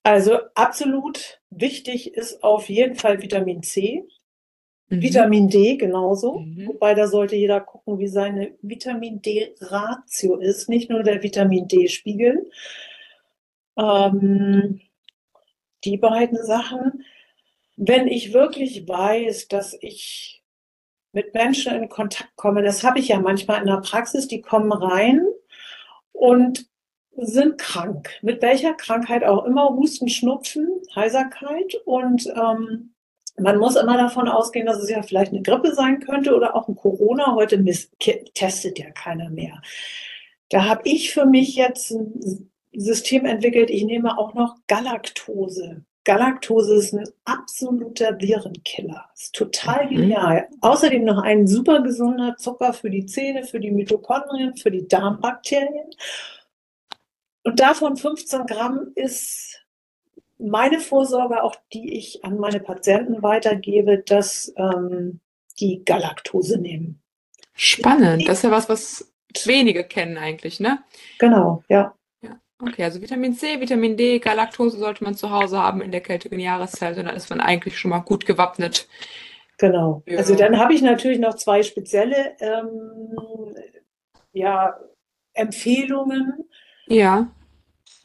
Also 0.03 0.39
absolut 0.55 1.41
wichtig 1.51 2.15
ist 2.15 2.43
auf 2.43 2.69
jeden 2.69 2.97
Fall 2.97 3.23
Vitamin 3.23 3.63
C, 3.63 4.05
Mhm. 4.91 5.03
Vitamin 5.03 5.49
D 5.49 5.77
genauso. 5.77 6.41
Mhm. 6.41 6.69
Wobei 6.69 6.95
da 6.95 7.07
sollte 7.07 7.37
jeder 7.37 7.61
gucken, 7.61 7.99
wie 7.99 8.09
seine 8.09 8.53
Vitamin 8.61 9.23
D-Ratio 9.23 10.37
ist, 10.37 10.69
nicht 10.69 10.91
nur 10.91 11.03
der 11.03 11.23
Vitamin 11.23 11.69
D-Spiegel. 11.69 12.51
Ähm, 13.79 14.81
die 15.85 15.97
beiden 15.97 16.45
Sachen. 16.45 17.05
Wenn 17.77 18.09
ich 18.09 18.35
wirklich 18.35 18.87
weiß, 18.87 19.49
dass 19.49 19.77
ich 19.81 20.43
mit 21.13 21.33
Menschen 21.35 21.75
in 21.75 21.89
Kontakt 21.89 22.37
komme, 22.37 22.63
das 22.63 22.85
habe 22.85 22.99
ich 22.99 23.09
ja 23.09 23.19
manchmal 23.19 23.61
in 23.61 23.67
der 23.67 23.81
Praxis, 23.81 24.29
die 24.29 24.43
kommen 24.43 24.73
rein 24.73 25.25
und 26.13 26.67
sind 27.21 27.59
krank. 27.59 28.11
Mit 28.23 28.43
welcher 28.43 28.75
Krankheit 28.75 29.25
auch 29.25 29.45
immer, 29.45 29.71
Husten, 29.71 30.09
Schnupfen, 30.09 30.69
Heiserkeit 30.95 31.75
und 31.85 32.27
ähm, 32.29 32.95
man 33.39 33.59
muss 33.59 33.77
immer 33.77 33.97
davon 33.97 34.29
ausgehen, 34.29 34.67
dass 34.67 34.83
es 34.83 34.91
ja 34.91 35.03
vielleicht 35.03 35.33
eine 35.33 35.43
Grippe 35.43 35.75
sein 35.75 36.01
könnte 36.01 36.35
oder 36.35 36.55
auch 36.55 36.69
ein 36.69 36.77
Corona. 36.77 37.35
Heute 37.35 37.63
testet 38.35 38.79
ja 38.79 38.91
keiner 38.91 39.31
mehr. 39.31 39.63
Da 40.51 40.65
habe 40.69 40.83
ich 40.85 41.13
für 41.15 41.25
mich 41.27 41.55
jetzt 41.55 41.91
ein 41.93 42.51
System 42.73 43.25
entwickelt. 43.25 43.71
Ich 43.71 43.85
nehme 43.85 44.19
auch 44.19 44.35
noch 44.35 44.57
Galaktose. 44.67 45.85
Galaktose 46.05 46.75
ist 46.77 46.93
ein 46.95 47.09
absoluter 47.25 48.19
Virenkiller. 48.19 49.05
Ist 49.15 49.35
total 49.35 49.87
Mhm. 49.87 49.91
genial. 49.97 50.49
Außerdem 50.61 51.05
noch 51.05 51.23
ein 51.23 51.47
super 51.47 51.83
gesunder 51.83 52.37
Zucker 52.37 52.73
für 52.73 52.91
die 52.91 53.07
Zähne, 53.07 53.45
für 53.45 53.61
die 53.61 53.71
Mitochondrien, 53.71 54.57
für 54.57 54.71
die 54.71 54.89
Darmbakterien. 54.89 55.91
Und 57.43 57.61
davon 57.61 57.97
15 57.97 58.47
Gramm 58.47 58.93
ist 58.95 59.65
meine 60.39 60.81
Vorsorge, 60.81 61.43
auch 61.43 61.57
die 61.73 61.97
ich 61.97 62.25
an 62.25 62.39
meine 62.39 62.61
Patienten 62.61 63.23
weitergebe, 63.23 63.99
dass 63.99 64.53
ähm, 64.57 65.21
die 65.59 65.85
Galaktose 65.85 66.59
nehmen. 66.59 67.03
Spannend. 67.55 68.27
Das 68.29 68.39
ist 68.39 68.45
ja 68.45 68.51
was, 68.51 68.69
was 68.69 69.13
wenige 69.45 69.85
kennen 69.85 70.17
eigentlich, 70.17 70.61
ne? 70.61 70.83
Genau, 71.19 71.63
ja. 71.69 71.95
Okay, 72.63 72.85
also 72.85 73.01
Vitamin 73.01 73.35
C, 73.35 73.59
Vitamin 73.61 73.97
D, 73.97 74.19
Galaktose 74.19 74.77
sollte 74.77 75.03
man 75.03 75.15
zu 75.15 75.31
Hause 75.31 75.59
haben 75.59 75.81
in 75.81 75.93
der 75.93 76.03
kälteren 76.03 76.39
Jahreszeit 76.39 76.99
und 76.99 77.07
dann 77.07 77.17
ist 77.17 77.31
man 77.31 77.41
eigentlich 77.41 77.79
schon 77.79 77.91
mal 77.91 78.01
gut 78.01 78.27
gewappnet. 78.27 78.87
Genau. 79.57 80.03
Ja. 80.07 80.19
Also 80.19 80.35
dann 80.35 80.59
habe 80.59 80.75
ich 80.75 80.83
natürlich 80.83 81.19
noch 81.19 81.35
zwei 81.35 81.63
spezielle 81.63 82.37
ähm, 82.41 83.55
ja, 84.33 84.79
Empfehlungen. 85.33 86.49
Ja. 86.91 87.31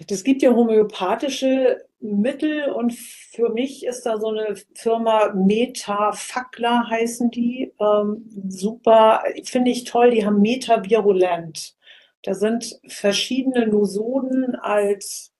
Es 0.07 0.23
gibt 0.23 0.41
ja 0.41 0.53
homöopathische 0.53 1.85
Mittel 1.99 2.69
und 2.71 2.93
für 2.93 3.49
mich 3.49 3.85
ist 3.85 4.05
da 4.05 4.19
so 4.19 4.27
eine 4.27 4.55
Firma 4.75 5.33
Metafakla 5.33 6.89
heißen 6.89 7.31
die. 7.31 7.73
Ähm, 7.79 8.29
super, 8.47 9.23
finde 9.43 9.71
ich 9.71 9.85
toll, 9.85 10.11
die 10.11 10.25
haben 10.25 10.41
Metavirulent. 10.41 11.75
Da 12.23 12.33
sind 12.33 12.79
verschiedene 12.87 13.67
Nosoden 13.67 14.55
als 14.55 15.31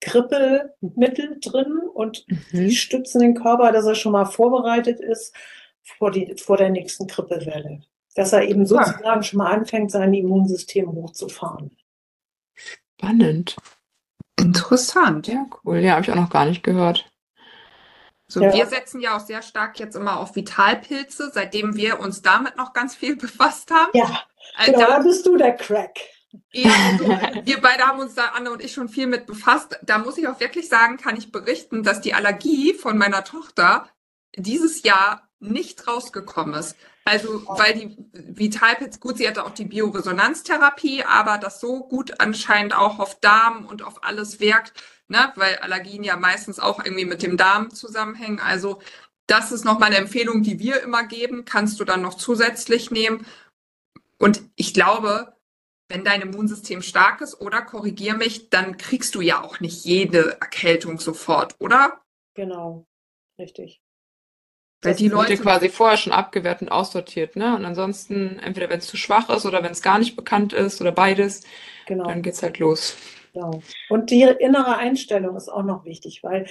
Grippemittel 0.00 1.38
drin 1.40 1.78
und 1.94 2.24
mhm. 2.28 2.38
die 2.52 2.70
stützen 2.72 3.20
den 3.20 3.34
Körper, 3.34 3.72
dass 3.72 3.86
er 3.86 3.94
schon 3.94 4.12
mal 4.12 4.26
vorbereitet 4.26 5.00
ist 5.00 5.34
vor, 5.82 6.10
die, 6.10 6.36
vor 6.36 6.56
der 6.56 6.70
nächsten 6.70 7.06
Grippewelle. 7.06 7.80
Dass 8.14 8.32
er 8.32 8.42
eben 8.42 8.66
sozusagen 8.66 9.04
ja. 9.04 9.22
schon 9.22 9.38
mal 9.38 9.50
anfängt, 9.50 9.90
sein 9.90 10.14
Immunsystem 10.14 10.92
hochzufahren. 10.92 11.76
Spannend. 12.98 13.56
Interessant. 14.38 15.26
Ja, 15.28 15.46
cool. 15.64 15.78
Ja, 15.78 15.92
habe 15.92 16.02
ich 16.02 16.10
auch 16.10 16.16
noch 16.16 16.30
gar 16.30 16.46
nicht 16.46 16.62
gehört. 16.62 17.10
So, 18.28 18.42
ja. 18.42 18.52
wir 18.52 18.66
setzen 18.66 19.00
ja 19.00 19.16
auch 19.16 19.20
sehr 19.20 19.42
stark 19.42 19.78
jetzt 19.78 19.94
immer 19.94 20.18
auf 20.18 20.34
Vitalpilze, 20.34 21.30
seitdem 21.32 21.76
wir 21.76 22.00
uns 22.00 22.22
damit 22.22 22.56
noch 22.56 22.72
ganz 22.72 22.94
viel 22.94 23.16
befasst 23.16 23.70
haben. 23.70 23.90
Ja, 23.94 24.22
also, 24.56 24.72
genau, 24.72 24.86
da 24.86 24.98
bist 24.98 25.26
du 25.26 25.36
der 25.36 25.54
Crack. 25.54 26.00
Ja, 26.52 26.70
also, 26.92 27.06
wir 27.44 27.60
beide 27.60 27.84
haben 27.84 28.00
uns 28.00 28.14
da, 28.14 28.26
Anne 28.34 28.50
und 28.50 28.64
ich, 28.64 28.72
schon 28.72 28.88
viel 28.88 29.06
mit 29.06 29.26
befasst. 29.26 29.78
Da 29.82 29.98
muss 29.98 30.18
ich 30.18 30.26
auch 30.26 30.40
wirklich 30.40 30.68
sagen, 30.68 30.96
kann 30.96 31.16
ich 31.16 31.30
berichten, 31.30 31.84
dass 31.84 32.00
die 32.00 32.14
Allergie 32.14 32.74
von 32.74 32.98
meiner 32.98 33.22
Tochter 33.22 33.88
dieses 34.36 34.82
Jahr 34.82 35.25
nicht 35.38 35.86
rausgekommen 35.86 36.54
ist. 36.54 36.76
Also, 37.04 37.46
weil 37.46 37.74
die 37.74 37.96
Vitalpilz, 38.12 39.00
gut, 39.00 39.18
sie 39.18 39.28
hatte 39.28 39.44
auch 39.44 39.50
die 39.50 39.64
Bioresonanztherapie, 39.64 41.04
aber 41.04 41.38
das 41.38 41.60
so 41.60 41.84
gut 41.84 42.20
anscheinend 42.20 42.74
auch 42.74 42.98
auf 42.98 43.20
Darm 43.20 43.66
und 43.66 43.82
auf 43.82 44.02
alles 44.04 44.40
wirkt, 44.40 44.72
ne, 45.08 45.32
weil 45.36 45.56
Allergien 45.56 46.02
ja 46.02 46.16
meistens 46.16 46.58
auch 46.58 46.84
irgendwie 46.84 47.04
mit 47.04 47.22
dem 47.22 47.36
Darm 47.36 47.70
zusammenhängen. 47.70 48.40
Also, 48.40 48.80
das 49.26 49.52
ist 49.52 49.64
nochmal 49.64 49.88
eine 49.88 49.98
Empfehlung, 49.98 50.42
die 50.42 50.58
wir 50.58 50.82
immer 50.82 51.04
geben, 51.04 51.44
kannst 51.44 51.80
du 51.80 51.84
dann 51.84 52.02
noch 52.02 52.14
zusätzlich 52.14 52.90
nehmen. 52.90 53.26
Und 54.18 54.42
ich 54.56 54.72
glaube, 54.72 55.36
wenn 55.88 56.04
dein 56.04 56.22
Immunsystem 56.22 56.82
stark 56.82 57.20
ist, 57.20 57.40
oder 57.40 57.62
korrigier 57.62 58.14
mich, 58.14 58.50
dann 58.50 58.76
kriegst 58.76 59.14
du 59.14 59.20
ja 59.20 59.42
auch 59.42 59.60
nicht 59.60 59.84
jede 59.84 60.40
Erkältung 60.40 60.98
sofort, 60.98 61.54
oder? 61.60 62.00
Genau, 62.34 62.86
richtig. 63.38 63.80
Weil 64.86 64.94
die 64.94 65.08
Leute 65.08 65.36
quasi 65.36 65.68
vorher 65.68 65.96
schon 65.96 66.12
abgewehrt 66.12 66.62
und 66.62 66.70
aussortiert, 66.70 67.36
ne? 67.36 67.56
Und 67.56 67.64
ansonsten, 67.64 68.38
entweder 68.42 68.70
wenn 68.70 68.78
es 68.78 68.86
zu 68.86 68.96
schwach 68.96 69.28
ist 69.30 69.46
oder 69.46 69.62
wenn 69.62 69.72
es 69.72 69.82
gar 69.82 69.98
nicht 69.98 70.16
bekannt 70.16 70.52
ist 70.52 70.80
oder 70.80 70.92
beides, 70.92 71.42
genau. 71.86 72.04
dann 72.04 72.22
geht's 72.22 72.42
halt 72.42 72.58
los. 72.58 72.96
Genau. 73.32 73.62
Und 73.90 74.10
die 74.10 74.22
innere 74.22 74.76
Einstellung 74.78 75.36
ist 75.36 75.48
auch 75.48 75.62
noch 75.62 75.84
wichtig, 75.84 76.22
weil 76.22 76.46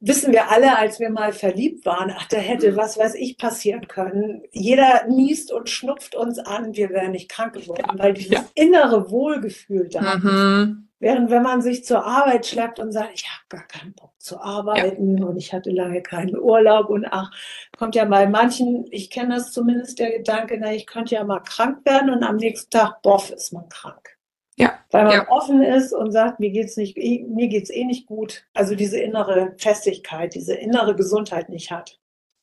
wissen 0.00 0.32
wir 0.32 0.50
alle, 0.50 0.78
als 0.78 0.98
wir 0.98 1.10
mal 1.10 1.32
verliebt 1.32 1.84
waren, 1.84 2.12
ach, 2.16 2.26
da 2.28 2.38
hätte 2.38 2.76
was 2.76 2.98
weiß 2.98 3.14
ich 3.14 3.36
passieren 3.36 3.86
können. 3.88 4.42
Jeder 4.52 5.06
niest 5.08 5.52
und 5.52 5.68
schnupft 5.68 6.14
uns 6.14 6.38
an, 6.38 6.74
wir 6.74 6.90
wären 6.90 7.12
nicht 7.12 7.28
krank 7.28 7.54
geworden, 7.54 7.84
ja, 7.86 7.98
weil 7.98 8.14
dieses 8.14 8.32
ja. 8.32 8.44
innere 8.54 9.10
Wohlgefühl 9.10 9.88
da 9.88 10.16
mhm. 10.16 10.88
Während 11.00 11.30
wenn 11.30 11.42
man 11.42 11.62
sich 11.62 11.84
zur 11.84 12.04
Arbeit 12.04 12.46
schleppt 12.46 12.78
und 12.78 12.92
sagt, 12.92 13.12
ich 13.14 13.24
habe 13.24 13.44
gar 13.48 13.66
keinen 13.66 13.94
Bock 13.94 14.12
zu 14.18 14.38
arbeiten 14.38 15.16
ja. 15.16 15.24
und 15.24 15.38
ich 15.38 15.52
hatte 15.54 15.70
lange 15.70 16.02
keinen 16.02 16.38
Urlaub 16.38 16.90
und 16.90 17.06
ach, 17.10 17.30
kommt 17.78 17.94
ja 17.94 18.04
bei 18.04 18.28
manchen, 18.28 18.86
ich 18.90 19.10
kenne 19.10 19.36
das 19.36 19.50
zumindest 19.50 19.98
der 19.98 20.18
Gedanke, 20.18 20.58
na, 20.60 20.74
ich 20.74 20.86
könnte 20.86 21.14
ja 21.14 21.24
mal 21.24 21.40
krank 21.40 21.86
werden 21.86 22.10
und 22.10 22.22
am 22.22 22.36
nächsten 22.36 22.70
Tag, 22.70 23.00
boff, 23.00 23.30
ist 23.30 23.52
man 23.52 23.66
krank. 23.70 24.18
Ja. 24.56 24.78
Weil 24.90 25.04
man 25.04 25.12
ja. 25.14 25.28
offen 25.30 25.62
ist 25.62 25.94
und 25.94 26.12
sagt, 26.12 26.38
mir 26.38 26.50
geht's 26.50 26.76
nicht, 26.76 26.98
mir 26.98 27.48
geht's 27.48 27.70
eh 27.70 27.84
nicht 27.84 28.06
gut. 28.06 28.44
Also 28.52 28.74
diese 28.74 29.00
innere 29.00 29.54
Festigkeit, 29.56 30.34
diese 30.34 30.54
innere 30.54 30.94
Gesundheit 30.94 31.48
nicht 31.48 31.70
hat. 31.70 31.98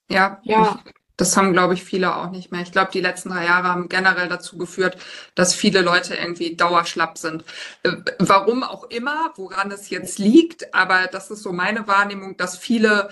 Ja, 0.09 0.39
ja. 0.43 0.79
Das 1.17 1.35
haben, 1.35 1.51
glaube 1.51 1.73
ich, 1.73 1.83
viele 1.83 2.15
auch 2.15 2.29
nicht 2.29 2.51
mehr. 2.51 2.61
Ich 2.61 2.71
glaube, 2.71 2.91
die 2.91 3.01
letzten 3.01 3.29
drei 3.29 3.45
Jahre 3.45 3.67
haben 3.69 3.89
generell 3.89 4.29
dazu 4.29 4.57
geführt, 4.57 4.97
dass 5.33 5.55
viele 5.55 5.81
Leute 5.81 6.15
irgendwie 6.15 6.55
dauerschlapp 6.55 7.17
sind. 7.17 7.43
Äh, 7.83 7.93
warum 8.19 8.63
auch 8.63 8.83
immer, 8.85 9.33
woran 9.35 9.71
es 9.71 9.89
jetzt 9.89 10.19
liegt, 10.19 10.73
aber 10.75 11.07
das 11.07 11.31
ist 11.31 11.41
so 11.41 11.51
meine 11.51 11.87
Wahrnehmung, 11.87 12.37
dass 12.37 12.57
viele 12.57 13.09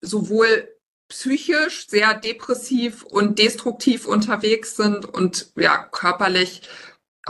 sowohl 0.00 0.68
psychisch 1.08 1.88
sehr 1.88 2.14
depressiv 2.14 3.02
und 3.02 3.38
destruktiv 3.38 4.06
unterwegs 4.06 4.76
sind 4.76 5.06
und 5.06 5.52
ja, 5.56 5.78
körperlich 5.90 6.62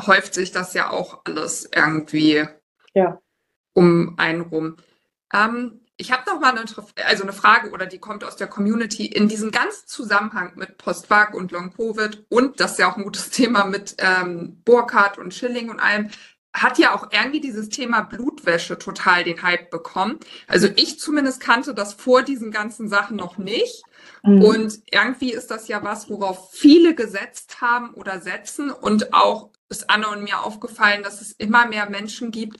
häuft 0.06 0.34
sich 0.34 0.52
das 0.52 0.74
ja 0.74 0.90
auch 0.90 1.22
alles 1.24 1.68
irgendwie 1.74 2.44
ja. 2.94 3.20
um 3.72 4.14
einen 4.18 4.42
rum. 4.42 4.76
Ähm, 5.32 5.80
ich 5.98 6.12
habe 6.12 6.22
noch 6.30 6.40
mal 6.40 6.56
eine, 6.56 6.64
also 7.04 7.22
eine 7.24 7.32
Frage 7.32 7.70
oder 7.70 7.86
die 7.86 7.98
kommt 7.98 8.24
aus 8.24 8.36
der 8.36 8.46
Community. 8.46 9.06
In 9.06 9.28
diesem 9.28 9.50
ganzen 9.50 9.86
Zusammenhang 9.86 10.52
mit 10.54 10.78
Postvac 10.78 11.34
und 11.34 11.50
Long-Covid 11.50 12.24
und 12.28 12.60
das 12.60 12.72
ist 12.72 12.78
ja 12.78 12.90
auch 12.90 12.96
ein 12.96 13.04
gutes 13.04 13.30
Thema 13.30 13.64
mit 13.64 13.96
ähm, 13.98 14.62
Burkhardt 14.64 15.18
und 15.18 15.34
Schilling 15.34 15.70
und 15.70 15.80
allem, 15.80 16.10
hat 16.54 16.78
ja 16.78 16.94
auch 16.94 17.08
irgendwie 17.12 17.40
dieses 17.40 17.68
Thema 17.68 18.02
Blutwäsche 18.02 18.78
total 18.78 19.24
den 19.24 19.42
Hype 19.42 19.70
bekommen. 19.70 20.18
Also 20.46 20.68
ich 20.76 20.98
zumindest 20.98 21.40
kannte 21.40 21.74
das 21.74 21.94
vor 21.94 22.22
diesen 22.22 22.50
ganzen 22.50 22.88
Sachen 22.88 23.16
noch 23.16 23.38
nicht. 23.38 23.82
Mhm. 24.22 24.42
Und 24.42 24.78
irgendwie 24.90 25.32
ist 25.32 25.50
das 25.50 25.68
ja 25.68 25.82
was, 25.82 26.08
worauf 26.08 26.52
viele 26.52 26.94
gesetzt 26.94 27.60
haben 27.60 27.90
oder 27.94 28.20
setzen. 28.20 28.70
Und 28.70 29.12
auch 29.12 29.50
ist 29.68 29.90
Anne 29.90 30.08
und 30.08 30.24
mir 30.24 30.42
aufgefallen, 30.42 31.02
dass 31.02 31.20
es 31.20 31.32
immer 31.32 31.66
mehr 31.66 31.90
Menschen 31.90 32.30
gibt, 32.30 32.58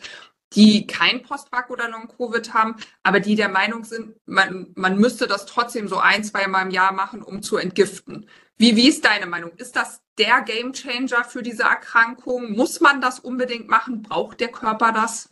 die 0.54 0.86
kein 0.86 1.22
Postback 1.22 1.70
oder 1.70 1.88
Long-Covid 1.88 2.54
haben, 2.54 2.76
aber 3.02 3.20
die 3.20 3.34
der 3.34 3.48
Meinung 3.48 3.84
sind, 3.84 4.14
man, 4.24 4.72
man 4.74 4.98
müsste 4.98 5.26
das 5.26 5.46
trotzdem 5.46 5.88
so 5.88 5.98
ein, 5.98 6.24
zwei 6.24 6.46
Mal 6.46 6.62
im 6.62 6.70
Jahr 6.70 6.92
machen, 6.92 7.22
um 7.22 7.42
zu 7.42 7.56
entgiften. 7.56 8.28
Wie, 8.56 8.74
wie 8.74 8.88
ist 8.88 9.04
deine 9.04 9.26
Meinung? 9.26 9.52
Ist 9.56 9.76
das 9.76 10.02
der 10.18 10.42
Gamechanger 10.42 11.24
für 11.24 11.42
diese 11.42 11.62
Erkrankung? 11.62 12.52
Muss 12.52 12.80
man 12.80 13.00
das 13.00 13.20
unbedingt 13.20 13.68
machen? 13.68 14.02
Braucht 14.02 14.40
der 14.40 14.48
Körper 14.48 14.92
das? 14.92 15.28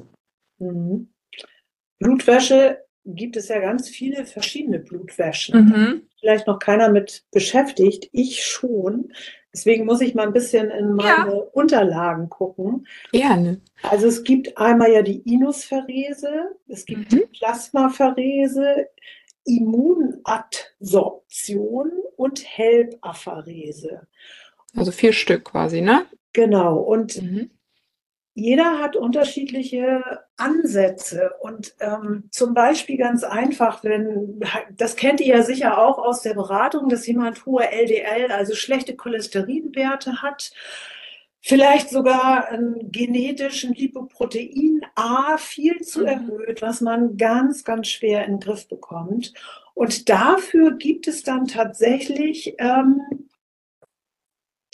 Mhm. 0.58 1.12
Blutwäsche 1.98 2.84
gibt 3.04 3.36
es 3.36 3.48
ja 3.48 3.60
ganz 3.60 3.88
viele 3.88 4.26
verschiedene 4.26 4.80
Blutwäschen. 4.80 5.64
Mhm. 5.64 6.08
Vielleicht 6.27 6.49
noch 6.49 6.59
keiner 6.59 6.89
mit 6.89 7.22
beschäftigt. 7.31 8.09
Ich 8.11 8.45
schon. 8.45 9.12
Deswegen 9.55 9.85
muss 9.85 10.01
ich 10.01 10.16
mal 10.16 10.27
ein 10.27 10.33
bisschen 10.33 10.72
in 10.72 10.95
meine 10.95 11.37
ja. 11.37 11.43
Unterlagen 11.53 12.29
gucken. 12.29 12.89
Gerne. 13.12 13.61
Also 13.85 14.09
es 14.09 14.24
gibt 14.24 14.59
einmal 14.59 14.91
ja 14.91 15.03
die 15.03 15.20
Inusferese, 15.20 16.57
es 16.66 16.85
gibt 16.85 17.12
mhm. 17.12 17.18
die 17.18 17.27
Plasmapherese, 17.39 18.89
Immunadsorption 19.45 21.93
und 22.16 22.45
Helpapherese. 22.45 24.09
Also 24.74 24.91
vier 24.91 25.12
Stück 25.12 25.45
quasi, 25.45 25.81
ne? 25.81 26.07
Genau. 26.33 26.79
Und 26.79 27.22
mhm 27.22 27.51
jeder 28.39 28.80
hat 28.80 28.97
unterschiedliche 28.97 30.03
Ansätze 30.37 31.30
und 31.41 31.74
ähm, 31.80 32.24
zum 32.30 32.53
Beispiel 32.53 32.99
ganz 32.99 33.24
einfach, 33.24 33.82
wenn, 33.82 34.41
das 34.76 34.95
kennt 34.95 35.22
ihr 35.22 35.39
ja 35.39 35.43
sicher 35.43 35.78
auch 35.78 35.97
aus 35.97 36.20
der 36.20 36.34
Beratung, 36.34 36.91
dass 36.91 37.07
jemand 37.07 37.47
hohe 37.47 37.66
LDL, 37.72 38.30
also 38.30 38.55
schlechte 38.55 38.95
Cholesterinwerte 38.95 40.20
hat, 40.20 40.53
vielleicht 41.41 41.89
sogar 41.89 42.49
einen 42.49 42.93
genetischen 42.93 43.72
Lipoprotein 43.72 44.82
A 44.97 45.39
viel 45.39 45.80
zu 45.80 46.01
mhm. 46.01 46.07
erhöht, 46.07 46.61
was 46.61 46.82
man 46.82 47.16
ganz, 47.16 47.64
ganz 47.64 47.89
schwer 47.89 48.26
in 48.26 48.32
den 48.32 48.41
Griff 48.41 48.68
bekommt. 48.68 49.32
Und 49.72 50.11
dafür 50.11 50.72
gibt 50.72 51.09
es 51.09 51.22
dann 51.22 51.47
tatsächlich 51.47 52.55
ähm, 52.59 53.01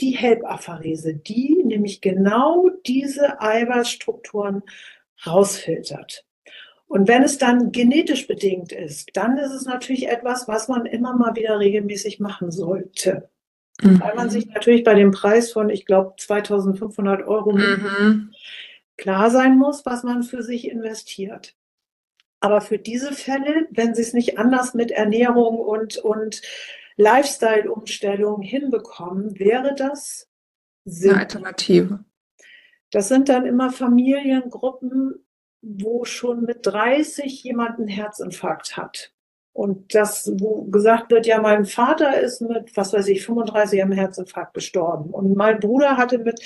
die 0.00 0.12
Helpapherese, 0.12 1.14
die 1.14 1.62
nämlich 1.64 2.00
genau 2.00 2.70
diese 2.86 3.40
Eiweißstrukturen 3.40 4.62
rausfiltert. 5.26 6.24
Und 6.86 7.08
wenn 7.08 7.22
es 7.22 7.38
dann 7.38 7.72
genetisch 7.72 8.26
bedingt 8.26 8.72
ist, 8.72 9.10
dann 9.14 9.38
ist 9.38 9.52
es 9.52 9.64
natürlich 9.64 10.08
etwas, 10.08 10.46
was 10.46 10.68
man 10.68 10.84
immer 10.84 11.16
mal 11.16 11.34
wieder 11.36 11.58
regelmäßig 11.58 12.20
machen 12.20 12.50
sollte. 12.50 13.30
Mhm. 13.80 14.00
Weil 14.00 14.14
man 14.14 14.28
sich 14.28 14.46
natürlich 14.46 14.84
bei 14.84 14.94
dem 14.94 15.10
Preis 15.10 15.52
von, 15.52 15.70
ich 15.70 15.86
glaube, 15.86 16.14
2500 16.18 17.26
Euro 17.26 17.52
mhm. 17.52 18.34
klar 18.98 19.30
sein 19.30 19.56
muss, 19.56 19.86
was 19.86 20.02
man 20.02 20.22
für 20.22 20.42
sich 20.42 20.68
investiert. 20.68 21.54
Aber 22.40 22.60
für 22.60 22.78
diese 22.78 23.12
Fälle, 23.12 23.68
wenn 23.70 23.94
Sie 23.94 24.02
es 24.02 24.12
nicht 24.12 24.36
anders 24.36 24.74
mit 24.74 24.90
Ernährung 24.90 25.58
und, 25.58 25.96
und 25.98 26.42
Lifestyle-Umstellung 26.96 28.42
hinbekommen, 28.42 29.38
wäre 29.38 29.74
das 29.74 30.28
Sinn. 30.84 31.12
Eine 31.12 31.20
Alternative. 31.20 32.04
Das 32.90 33.08
sind 33.08 33.28
dann 33.28 33.46
immer 33.46 33.70
Familiengruppen, 33.70 35.24
wo 35.62 36.04
schon 36.04 36.42
mit 36.44 36.66
30 36.66 37.42
jemand 37.42 37.78
einen 37.78 37.88
Herzinfarkt 37.88 38.76
hat. 38.76 39.12
Und 39.54 39.94
das, 39.94 40.32
wo 40.38 40.64
gesagt 40.64 41.10
wird, 41.10 41.26
ja, 41.26 41.40
mein 41.40 41.66
Vater 41.66 42.20
ist 42.20 42.40
mit, 42.40 42.76
was 42.76 42.92
weiß 42.92 43.08
ich, 43.08 43.24
35 43.24 43.82
am 43.82 43.92
Herzinfarkt 43.92 44.54
gestorben. 44.54 45.10
Und 45.10 45.36
mein 45.36 45.60
Bruder 45.60 45.96
hatte 45.96 46.18
mit 46.18 46.40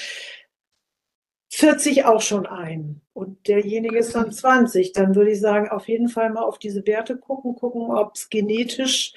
40 1.51 2.05
auch 2.05 2.20
schon 2.20 2.47
einen. 2.47 3.01
Und 3.12 3.47
derjenige 3.47 3.97
ist 3.97 4.14
dann 4.14 4.32
20. 4.32 4.92
Dann 4.92 5.14
würde 5.14 5.30
ich 5.30 5.40
sagen, 5.40 5.68
auf 5.68 5.88
jeden 5.88 6.09
Fall 6.09 6.30
mal 6.30 6.42
auf 6.42 6.59
diese 6.59 6.86
Werte 6.86 7.16
gucken, 7.16 7.55
gucken, 7.55 7.82
ob 7.82 8.16
es 8.16 8.28
genetisch 8.28 9.14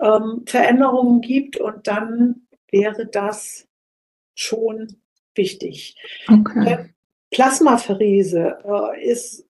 ähm, 0.00 0.44
Veränderungen 0.46 1.20
gibt 1.20 1.56
und 1.58 1.86
dann 1.86 2.46
wäre 2.70 3.06
das 3.06 3.68
schon 4.34 4.96
wichtig. 5.34 5.96
Okay. 6.28 6.94
Plasmapherese 7.30 8.58
äh, 8.64 9.08
ist 9.08 9.46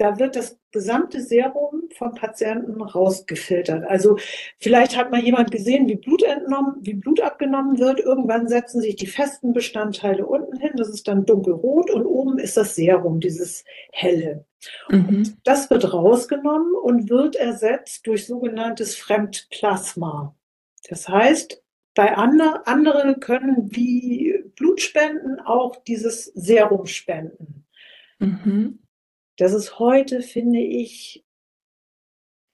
da 0.00 0.18
wird 0.18 0.34
das 0.34 0.58
gesamte 0.72 1.20
Serum 1.20 1.88
vom 1.96 2.14
Patienten 2.14 2.80
rausgefiltert. 2.80 3.84
Also 3.84 4.18
vielleicht 4.58 4.96
hat 4.96 5.10
mal 5.10 5.22
jemand 5.22 5.50
gesehen, 5.50 5.88
wie 5.88 5.96
Blut 5.96 6.22
entnommen, 6.22 6.76
wie 6.80 6.94
Blut 6.94 7.20
abgenommen 7.20 7.78
wird. 7.78 8.00
Irgendwann 8.00 8.48
setzen 8.48 8.80
sich 8.80 8.96
die 8.96 9.06
festen 9.06 9.52
Bestandteile 9.52 10.26
unten 10.26 10.56
hin. 10.58 10.72
Das 10.76 10.88
ist 10.88 11.08
dann 11.08 11.26
dunkelrot 11.26 11.90
und 11.90 12.04
oben 12.06 12.38
ist 12.38 12.56
das 12.56 12.74
Serum, 12.74 13.20
dieses 13.20 13.64
helle. 13.92 14.44
Mhm. 14.90 15.38
das 15.42 15.70
wird 15.70 15.90
rausgenommen 15.90 16.74
und 16.74 17.08
wird 17.08 17.34
ersetzt 17.34 18.06
durch 18.06 18.26
sogenanntes 18.26 18.94
Fremdplasma. 18.94 20.36
Das 20.88 21.08
heißt, 21.08 21.62
bei 21.94 22.16
andre, 22.16 22.66
andere 22.66 23.18
können 23.18 23.74
wie 23.74 24.44
Blutspenden 24.56 25.40
auch 25.40 25.76
dieses 25.84 26.26
Serum 26.26 26.86
spenden. 26.86 27.66
Mhm. 28.18 28.79
Das 29.40 29.54
ist 29.54 29.78
heute, 29.78 30.20
finde 30.20 30.60
ich, 30.60 31.24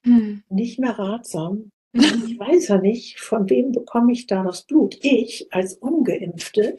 hm. 0.04 0.44
nicht 0.48 0.78
mehr 0.78 0.98
ratsam. 0.98 1.70
Ich 1.96 2.38
weiß 2.38 2.68
ja 2.68 2.78
nicht, 2.78 3.20
von 3.20 3.48
wem 3.48 3.72
bekomme 3.72 4.12
ich 4.12 4.26
da 4.26 4.44
das 4.44 4.62
Blut. 4.66 4.98
Ich 5.00 5.48
als 5.50 5.74
Ungeimpfte 5.74 6.76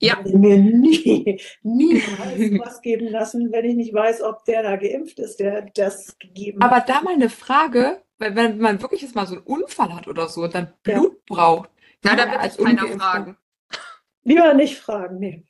ja. 0.00 0.20
mir 0.22 0.58
nie, 0.58 1.40
niemals 1.62 2.38
was 2.60 2.82
geben 2.82 3.08
lassen, 3.08 3.50
wenn 3.50 3.64
ich 3.64 3.74
nicht 3.74 3.94
weiß, 3.94 4.22
ob 4.22 4.44
der 4.44 4.62
da 4.62 4.76
geimpft 4.76 5.18
ist, 5.18 5.40
der 5.40 5.62
das 5.74 6.18
gegeben 6.18 6.62
hat. 6.62 6.70
Aber 6.70 6.84
da 6.86 7.00
mal 7.00 7.14
eine 7.14 7.30
Frage, 7.30 8.02
weil 8.18 8.36
wenn 8.36 8.58
man 8.58 8.80
wirklich 8.82 9.00
jetzt 9.02 9.14
mal 9.14 9.26
so 9.26 9.36
einen 9.36 9.44
Unfall 9.44 9.94
hat 9.94 10.06
oder 10.06 10.28
so 10.28 10.42
und 10.42 10.54
dann 10.54 10.74
Blut 10.82 11.12
ja. 11.12 11.34
braucht, 11.34 11.70
na, 12.04 12.14
da 12.14 12.30
wird 12.30 12.58
keiner 12.58 12.86
fragen. 12.86 13.36
Lieber 14.24 14.54
nicht 14.54 14.76
fragen, 14.76 15.18
nee. 15.18 15.42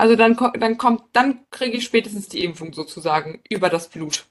Also 0.00 0.16
dann, 0.16 0.34
dann 0.58 0.78
kommt, 0.78 1.02
dann 1.12 1.44
kriege 1.50 1.76
ich 1.76 1.84
spätestens 1.84 2.26
die 2.26 2.42
Impfung 2.42 2.72
sozusagen 2.72 3.42
über 3.50 3.68
das 3.68 3.88
Blut. 3.88 4.24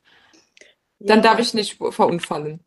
Dann 0.98 1.20
ja. 1.20 1.24
darf 1.24 1.40
ich 1.40 1.54
nicht 1.54 1.78
verunfallen. 1.92 2.62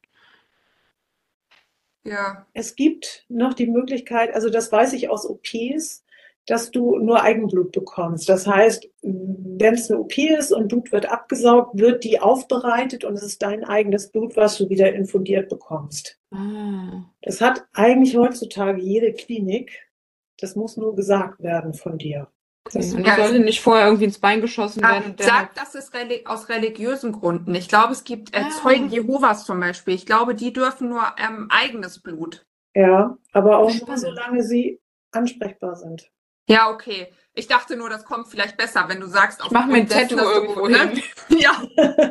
Ja. 2.05 2.47
Es 2.53 2.77
gibt 2.77 3.25
noch 3.29 3.55
die 3.55 3.67
Möglichkeit, 3.67 4.33
also 4.33 4.51
das 4.51 4.71
weiß 4.71 4.93
ich 4.93 5.09
aus 5.09 5.27
OPs, 5.27 6.05
dass 6.47 6.71
du 6.71 6.97
nur 6.99 7.25
Eigenblut 7.25 7.73
bekommst. 7.73 8.29
Das 8.29 8.47
heißt, 8.47 8.89
wenn 9.03 9.75
es 9.75 9.91
eine 9.91 9.99
OP 9.99 10.17
ist 10.17 10.53
und 10.53 10.69
Blut 10.69 10.93
wird 10.93 11.07
abgesaugt, 11.07 11.77
wird 11.77 12.05
die 12.05 12.21
aufbereitet 12.21 13.05
und 13.05 13.15
es 13.15 13.25
ist 13.25 13.43
dein 13.43 13.65
eigenes 13.65 14.13
Blut, 14.13 14.37
was 14.37 14.59
du 14.59 14.69
wieder 14.69 14.93
infundiert 14.93 15.49
bekommst. 15.49 16.21
Ah. 16.31 17.05
Das 17.23 17.41
hat 17.41 17.67
eigentlich 17.73 18.17
heutzutage 18.17 18.81
jede 18.81 19.13
Klinik. 19.13 19.91
Das 20.39 20.55
muss 20.55 20.77
nur 20.77 20.95
gesagt 20.95 21.43
werden 21.43 21.75
von 21.75 21.99
dir. 21.99 22.29
Das 22.65 22.95
und 22.95 23.05
ja, 23.07 23.17
sollte 23.17 23.41
nicht 23.41 23.61
vorher 23.61 23.87
irgendwie 23.87 24.05
ins 24.05 24.19
Bein 24.19 24.41
geschossen 24.41 24.83
werden. 24.83 25.17
Sagt, 25.19 25.59
das 25.59 25.75
ist 25.75 25.93
reli 25.95 26.23
aus 26.27 26.49
religiösen 26.49 27.13
Gründen. 27.13 27.55
Ich 27.55 27.69
glaube, 27.69 27.93
es 27.93 28.05
gibt 28.05 28.35
äh, 28.35 28.43
ah. 28.45 28.51
Zeugen 28.51 28.89
Jehovas 28.89 29.45
zum 29.45 29.61
Beispiel. 29.61 29.95
Ich 29.95 30.07
glaube, 30.07 30.35
die 30.35 30.53
dürfen 30.53 30.89
nur 30.89 31.03
ähm, 31.19 31.49
eigenes 31.51 32.01
Blut. 32.01 32.47
Ja, 32.75 33.17
aber 33.33 33.59
auch 33.59 33.75
nur, 33.87 33.99
solange 33.99 34.43
sie 34.43 34.81
ansprechbar 35.11 35.77
sind. 35.77 36.11
Ja, 36.49 36.71
okay. 36.71 37.13
Ich 37.35 37.47
dachte 37.47 37.77
nur, 37.77 37.91
das 37.91 38.05
kommt 38.05 38.29
vielleicht 38.29 38.57
besser, 38.57 38.85
wenn 38.89 39.01
du 39.01 39.07
sagst, 39.07 39.41
auf 39.41 39.47
ich 39.47 39.53
mach 39.53 39.67
mir 39.67 39.79
ein 39.79 39.89
Tattoo 39.89 40.19
irgendwo 40.19 40.69
hin. 40.69 41.03
ja. 41.29 41.63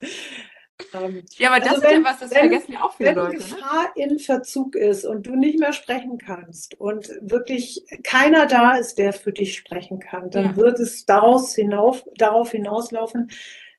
Ähm, 0.94 1.24
ja, 1.36 1.50
aber 1.50 1.60
das 1.60 1.68
also 1.68 1.82
wenn, 1.82 1.90
ist 1.90 1.96
ja 1.98 2.04
was, 2.04 2.20
das 2.20 2.30
wenn, 2.30 2.38
vergessen 2.38 2.72
ja 2.72 2.82
auch 2.82 2.92
viele 2.94 3.10
wenn 3.10 3.16
Leute. 3.16 3.32
Wenn 3.32 3.38
ne? 3.38 3.44
Gefahr 3.44 3.82
ne? 3.82 4.02
in 4.02 4.18
Verzug 4.18 4.74
ist 4.74 5.04
und 5.04 5.26
du 5.26 5.36
nicht 5.36 5.58
mehr 5.58 5.72
sprechen 5.72 6.18
kannst 6.18 6.78
und 6.80 7.10
wirklich 7.20 7.84
keiner 8.02 8.46
da 8.46 8.76
ist, 8.76 8.98
der 8.98 9.12
für 9.12 9.32
dich 9.32 9.56
sprechen 9.56 10.00
kann, 10.00 10.30
dann 10.30 10.44
ja. 10.44 10.56
wird 10.56 10.80
es 10.80 11.04
daraus 11.04 11.54
hinauf, 11.54 12.04
darauf 12.16 12.50
hinauslaufen, 12.50 13.30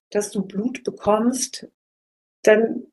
dass 0.10 0.32
du 0.32 0.44
Blut 0.44 0.84
bekommst, 0.84 1.68
dann 2.44 2.88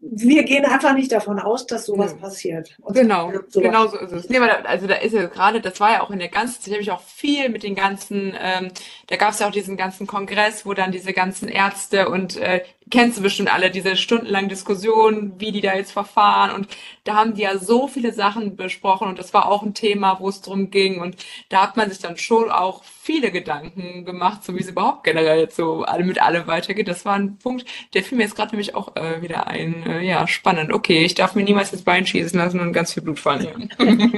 wir 0.00 0.44
gehen 0.44 0.64
einfach 0.64 0.94
nicht 0.94 1.12
davon 1.12 1.38
aus, 1.38 1.66
dass 1.66 1.86
sowas 1.86 2.12
ja. 2.12 2.18
passiert. 2.18 2.76
Und 2.80 2.94
genau, 2.94 3.32
sowas 3.48 3.52
genau 3.52 3.86
so 3.88 3.98
ist 3.98 4.12
es. 4.12 4.28
Nee, 4.28 4.38
da, 4.38 4.60
also 4.64 4.86
da 4.86 4.94
ist 4.94 5.12
ja 5.12 5.26
gerade, 5.26 5.60
das 5.60 5.80
war 5.80 5.92
ja 5.92 6.02
auch 6.02 6.10
in 6.10 6.18
der 6.18 6.28
ganzen, 6.28 6.60
ich 6.64 6.68
habe 6.68 6.78
mich 6.78 6.90
auch 6.90 7.02
viel 7.02 7.48
mit 7.48 7.62
den 7.62 7.74
ganzen, 7.74 8.34
ähm, 8.38 8.68
da 9.08 9.16
gab 9.16 9.30
es 9.30 9.40
ja 9.40 9.48
auch 9.48 9.52
diesen 9.52 9.76
ganzen 9.76 10.06
Kongress, 10.06 10.66
wo 10.66 10.74
dann 10.74 10.92
diese 10.92 11.12
ganzen 11.12 11.48
Ärzte 11.48 12.08
und 12.08 12.36
äh, 12.36 12.62
kennst 12.90 13.18
du 13.18 13.22
bestimmt 13.22 13.52
alle, 13.52 13.70
diese 13.70 13.96
stundenlangen 13.96 14.48
Diskussionen, 14.48 15.34
wie 15.38 15.52
die 15.52 15.60
da 15.60 15.74
jetzt 15.74 15.92
verfahren. 15.92 16.52
Und 16.52 16.68
da 17.04 17.14
haben 17.14 17.34
die 17.34 17.42
ja 17.42 17.58
so 17.58 17.88
viele 17.88 18.12
Sachen 18.12 18.56
besprochen 18.56 19.08
und 19.08 19.18
das 19.18 19.34
war 19.34 19.48
auch 19.48 19.62
ein 19.62 19.74
Thema, 19.74 20.20
wo 20.20 20.28
es 20.28 20.40
drum 20.40 20.70
ging. 20.70 21.00
Und 21.00 21.16
da 21.48 21.62
hat 21.62 21.76
man 21.76 21.88
sich 21.88 21.98
dann 21.98 22.16
schon 22.16 22.50
auch 22.50 22.84
viele 22.84 23.30
Gedanken 23.32 24.04
gemacht, 24.04 24.44
so 24.44 24.54
wie 24.54 24.60
es 24.60 24.68
überhaupt 24.68 25.04
generell 25.04 25.50
so 25.50 25.82
alle 25.82 26.04
mit 26.04 26.20
allem 26.20 26.46
weitergeht. 26.46 26.88
Das 26.88 27.04
war 27.04 27.14
ein 27.14 27.38
Punkt, 27.38 27.66
der 27.94 28.02
fiel 28.02 28.18
mir 28.18 28.24
jetzt 28.24 28.36
gerade 28.36 28.52
nämlich 28.52 28.74
auch 28.74 28.94
äh, 28.96 29.20
wieder 29.20 29.48
ein. 29.48 29.84
Äh, 29.86 30.02
ja, 30.02 30.26
spannend. 30.28 30.72
Okay, 30.72 31.04
ich 31.04 31.14
darf 31.14 31.34
mir 31.34 31.44
niemals 31.44 31.72
das 31.72 31.82
Bein 31.82 32.06
schießen 32.06 32.38
lassen 32.38 32.60
und 32.60 32.72
ganz 32.72 32.92
viel 32.92 33.02
Blut 33.02 33.18
verlieren. 33.18 33.70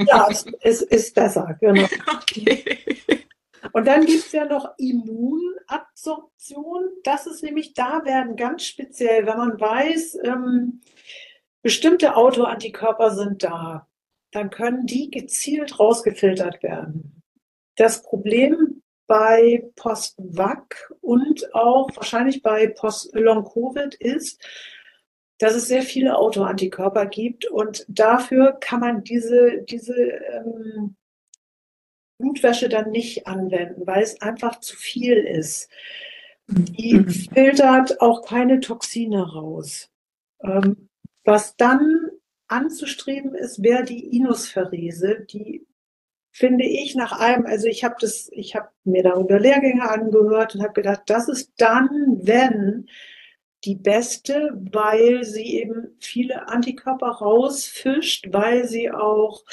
ja, 0.07 0.27
es 0.61 0.81
ist 0.81 1.15
besser, 1.15 1.57
genau. 1.59 1.87
Okay. 2.21 2.79
Und 3.73 3.87
dann 3.87 4.05
gibt 4.05 4.25
es 4.25 4.31
ja 4.31 4.45
noch 4.45 4.73
Immunabsorption. 4.77 6.89
Das 7.03 7.27
ist 7.27 7.43
nämlich, 7.43 7.73
da 7.73 8.05
werden 8.05 8.35
ganz 8.35 8.63
speziell, 8.63 9.25
wenn 9.25 9.37
man 9.37 9.59
weiß, 9.59 10.19
ähm, 10.23 10.81
bestimmte 11.61 12.15
Autoantikörper 12.15 13.11
sind 13.11 13.43
da, 13.43 13.87
dann 14.31 14.49
können 14.49 14.85
die 14.85 15.11
gezielt 15.11 15.79
rausgefiltert 15.79 16.63
werden. 16.63 17.21
Das 17.75 18.03
Problem 18.03 18.81
bei 19.07 19.69
Post-Vac 19.75 20.93
und 21.01 21.53
auch 21.55 21.89
wahrscheinlich 21.95 22.43
bei 22.43 22.67
Post-Long-Covid 22.67 23.95
ist, 23.95 24.39
dass 25.39 25.55
es 25.55 25.67
sehr 25.67 25.81
viele 25.81 26.17
Autoantikörper 26.17 27.07
gibt 27.07 27.47
und 27.47 27.85
dafür 27.87 28.57
kann 28.59 28.81
man 28.81 29.03
diese, 29.03 29.63
diese 29.63 29.95
ähm, 29.95 30.95
Blutwäsche 32.19 32.69
dann 32.69 32.91
nicht 32.91 33.25
anwenden, 33.27 33.87
weil 33.87 34.03
es 34.03 34.21
einfach 34.21 34.59
zu 34.59 34.75
viel 34.75 35.17
ist. 35.17 35.69
Die 36.47 36.95
mhm. 36.95 37.09
filtert 37.09 38.01
auch 38.01 38.25
keine 38.25 38.59
Toxine 38.59 39.33
raus. 39.33 39.89
Ähm, 40.43 40.89
was 41.23 41.55
dann 41.55 42.09
anzustreben 42.47 43.35
ist, 43.35 43.63
wäre 43.63 43.83
die 43.83 44.17
Inuspherese, 44.17 45.25
die 45.29 45.65
finde 46.31 46.65
ich 46.65 46.95
nach 46.95 47.19
allem, 47.19 47.45
also 47.45 47.67
ich 47.67 47.83
habe 47.83 47.95
das, 47.99 48.29
ich 48.31 48.55
habe 48.55 48.69
mir 48.83 49.03
darüber 49.03 49.39
Lehrgänge 49.39 49.89
angehört 49.89 50.55
und 50.55 50.61
habe 50.61 50.73
gedacht, 50.73 51.03
das 51.07 51.27
ist 51.27 51.53
dann, 51.57 52.19
wenn 52.21 52.87
die 53.65 53.75
beste, 53.75 54.51
weil 54.71 55.23
sie 55.23 55.57
eben 55.57 55.95
viele 55.99 56.47
Antikörper 56.47 57.09
rausfischt, 57.09 58.27
weil 58.31 58.67
sie 58.67 58.89
auch 58.89 59.43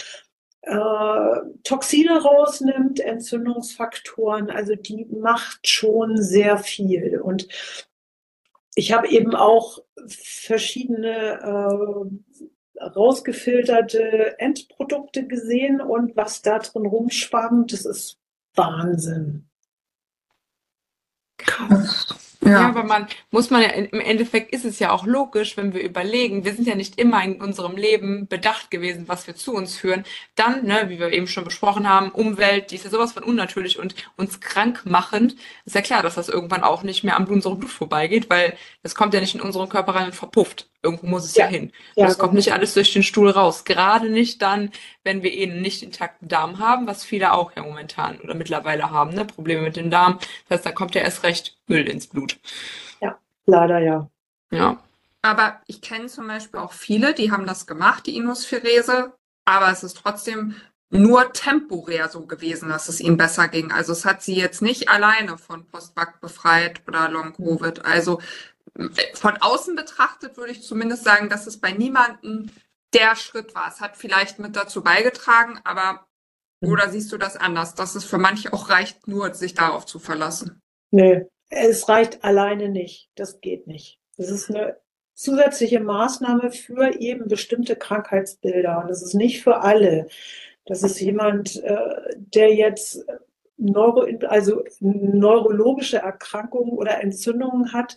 äh, 0.67 1.41
Toxine 1.63 2.21
rausnimmt, 2.21 3.01
Entzündungsfaktoren. 3.01 4.51
Also 4.51 4.75
die 4.75 5.07
macht 5.07 5.69
schon 5.69 6.21
sehr 6.21 6.59
viel. 6.59 7.21
Und 7.21 7.49
ich 8.75 8.93
habe 8.93 9.09
eben 9.09 9.35
auch 9.35 9.79
verschiedene 10.07 11.41
äh, 11.41 12.85
rausgefilterte 12.85 14.39
Endprodukte 14.39 15.27
gesehen 15.27 15.81
und 15.81 16.17
was 16.17 16.43
da 16.43 16.59
drin 16.59 16.85
rumschwammt, 16.85 17.73
das 17.73 17.87
ist 17.87 18.19
Wahnsinn. 18.55 19.49
Krass. 21.39 22.16
Ja. 22.47 22.61
ja, 22.61 22.69
aber 22.69 22.85
man 22.85 23.07
muss 23.31 23.51
man 23.51 23.63
ja, 23.63 23.69
im 23.69 24.01
Endeffekt 24.01 24.53
ist 24.53 24.65
es 24.65 24.79
ja 24.79 24.91
auch 24.91 25.05
logisch, 25.05 25.57
wenn 25.57 25.75
wir 25.75 25.83
überlegen, 25.83 26.45
wir 26.45 26.55
sind 26.55 26.67
ja 26.67 26.75
nicht 26.75 26.99
immer 26.99 27.23
in 27.25 27.41
unserem 27.41 27.77
Leben 27.77 28.29
bedacht 28.29 28.71
gewesen, 28.71 29.09
was 29.09 29.27
wir 29.27 29.35
zu 29.35 29.55
uns 29.55 29.77
führen. 29.77 30.05
Dann, 30.37 30.65
ne, 30.65 30.87
wie 30.89 30.99
wir 30.99 31.13
eben 31.13 31.27
schon 31.27 31.45
besprochen 31.45 31.89
haben, 31.89 32.11
Umwelt, 32.11 32.71
die 32.71 32.77
ist 32.77 32.85
ja 32.85 32.91
sowas 32.91 33.13
von 33.13 33.25
unnatürlich 33.25 33.79
und 33.79 33.95
uns 34.17 34.41
krank 34.41 34.83
machend. 34.85 35.37
Ist 35.65 35.75
ja 35.75 35.83
klar, 35.83 36.03
dass 36.03 36.15
das 36.15 36.29
irgendwann 36.29 36.63
auch 36.63 36.83
nicht 36.83 37.05
mehr 37.05 37.17
am 37.17 37.27
unserem 37.27 37.59
Blut 37.59 37.71
vorbeigeht, 37.73 38.31
weil 38.31 38.57
das 38.83 38.95
kommt 38.95 39.15
ja 39.15 39.21
nicht 39.21 39.35
in 39.35 39.41
unseren 39.41 39.69
Körper 39.69 39.95
rein 39.95 40.07
und 40.07 40.15
verpufft. 40.15 40.69
Irgendwo 40.83 41.07
muss 41.07 41.25
es 41.25 41.35
ja, 41.35 41.45
ja 41.45 41.51
hin. 41.51 41.73
Ja, 41.95 42.07
das 42.07 42.19
kommt 42.19 42.35
nicht 42.35 42.53
alles 42.53 42.75
durch 42.75 42.93
den 42.93 43.03
Stuhl 43.03 43.31
raus. 43.31 43.65
Gerade 43.65 44.09
nicht 44.09 44.43
dann, 44.43 44.71
wenn 45.05 45.23
wir 45.23 45.33
eben 45.33 45.61
nicht 45.61 45.83
intakten 45.83 46.29
Darm 46.29 46.59
haben, 46.59 46.87
was 46.87 47.05
viele 47.05 47.33
auch 47.33 47.53
ja 47.57 47.63
momentan 47.63 48.21
oder 48.21 48.35
mittlerweile 48.35 48.91
haben, 48.91 49.15
ne? 49.15 49.25
Probleme 49.25 49.63
mit 49.63 49.77
dem 49.77 49.91
Darm. 49.91 50.19
Das 50.49 50.59
heißt, 50.59 50.67
da 50.67 50.73
kommt 50.73 50.95
ja 50.95 51.03
erst 51.03 51.23
recht 51.23 51.57
Müll 51.67 51.89
ins 51.89 52.07
Blut. 52.07 52.39
Ja, 53.01 53.19
leider 53.47 53.79
ja. 53.81 54.09
Ja. 54.51 54.79
Aber 55.23 55.61
ich 55.67 55.81
kenne 55.81 56.07
zum 56.07 56.29
Beispiel 56.29 56.61
auch 56.61 56.73
viele, 56.73 57.15
die 57.15 57.33
haben 57.33 57.47
das 57.47 57.67
gemacht, 57.67 58.07
die 58.07 58.17
Inuspherese, 58.17 59.13
aber 59.45 59.71
es 59.73 59.83
ist 59.83 59.97
trotzdem 59.97 60.55
nur 60.91 61.33
temporär 61.33 62.09
so 62.09 62.27
gewesen, 62.27 62.69
dass 62.69 62.89
es 62.89 63.01
ihnen 63.01 63.17
besser 63.17 63.49
ging. 63.49 63.73
Also 63.73 63.93
es 63.93 64.05
hat 64.05 64.23
sie 64.23 64.37
jetzt 64.37 64.63
nicht 64.63 64.89
alleine 64.89 65.37
von 65.37 65.67
Postback 65.67 66.21
befreit 66.21 66.83
oder 66.87 67.09
Long-Covid. 67.09 67.85
Also 67.85 68.21
von 69.15 69.37
außen 69.37 69.77
betrachtet 69.77 70.37
würde 70.37 70.53
ich 70.53 70.63
zumindest 70.63 71.05
sagen, 71.05 71.29
dass 71.29 71.47
es 71.47 71.61
bei 71.61 71.73
niemandem 71.73 72.51
der 72.95 73.17
Schritt 73.17 73.55
war. 73.55 73.69
Es 73.69 73.81
hat 73.81 73.97
vielleicht 73.97 74.39
mit 74.39 74.57
dazu 74.57 74.83
beigetragen, 74.83 75.59
aber 75.65 76.07
mhm. 76.61 76.73
oder 76.73 76.89
siehst 76.89 77.13
du 77.13 77.19
das 77.19 77.37
anders, 77.37 77.75
dass 77.75 77.95
es 77.95 78.05
für 78.05 78.19
manche 78.19 78.53
auch 78.53 78.71
reicht, 78.71 79.09
nur 79.09 79.35
sich 79.35 79.55
darauf 79.55 79.87
zu 79.87 79.99
verlassen? 79.99 80.63
Nee, 80.91 81.27
es 81.49 81.89
reicht 81.89 82.25
alleine 82.25 82.69
nicht. 82.69 83.11
Das 83.15 83.41
geht 83.41 83.67
nicht. 83.67 83.99
Das 84.17 84.31
ist 84.31 84.51
eine 84.51 84.77
zusätzliche 85.15 85.81
Maßnahme 85.81 86.51
für 86.53 87.01
eben 87.01 87.29
bestimmte 87.29 87.77
Krankheitsbilder. 87.77 88.81
Und 88.83 88.89
das 88.89 89.03
ist 89.03 89.15
nicht 89.15 89.43
für 89.43 89.61
alle. 89.61 90.09
Das 90.67 90.83
ist 90.83 91.01
jemand, 91.01 91.57
äh, 91.63 92.17
der 92.17 92.55
jetzt 92.55 93.05
Neuro, 93.59 94.07
also 94.29 94.65
neurologische 94.81 95.99
Erkrankungen 95.99 96.73
oder 96.73 97.03
Entzündungen 97.03 97.73
hat, 97.73 97.97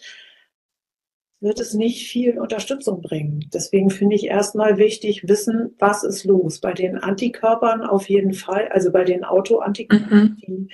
wird 1.42 1.60
es 1.60 1.74
nicht 1.74 2.10
viel 2.10 2.38
Unterstützung 2.38 3.02
bringen. 3.02 3.50
Deswegen 3.54 3.90
finde 3.90 4.16
ich 4.16 4.26
erstmal 4.26 4.78
wichtig, 4.78 5.28
wissen, 5.28 5.76
was 5.80 6.04
ist 6.04 6.26
los. 6.26 6.60
Bei 6.60 6.74
den 6.74 6.98
Antikörpern 6.98 7.84
auf 7.84 8.10
jeden 8.10 8.34
Fall, 8.34 8.68
also 8.70 8.92
bei 8.92 9.06
den 9.06 9.24
Autoantikörpern, 9.24 10.38
mhm. 10.46 10.70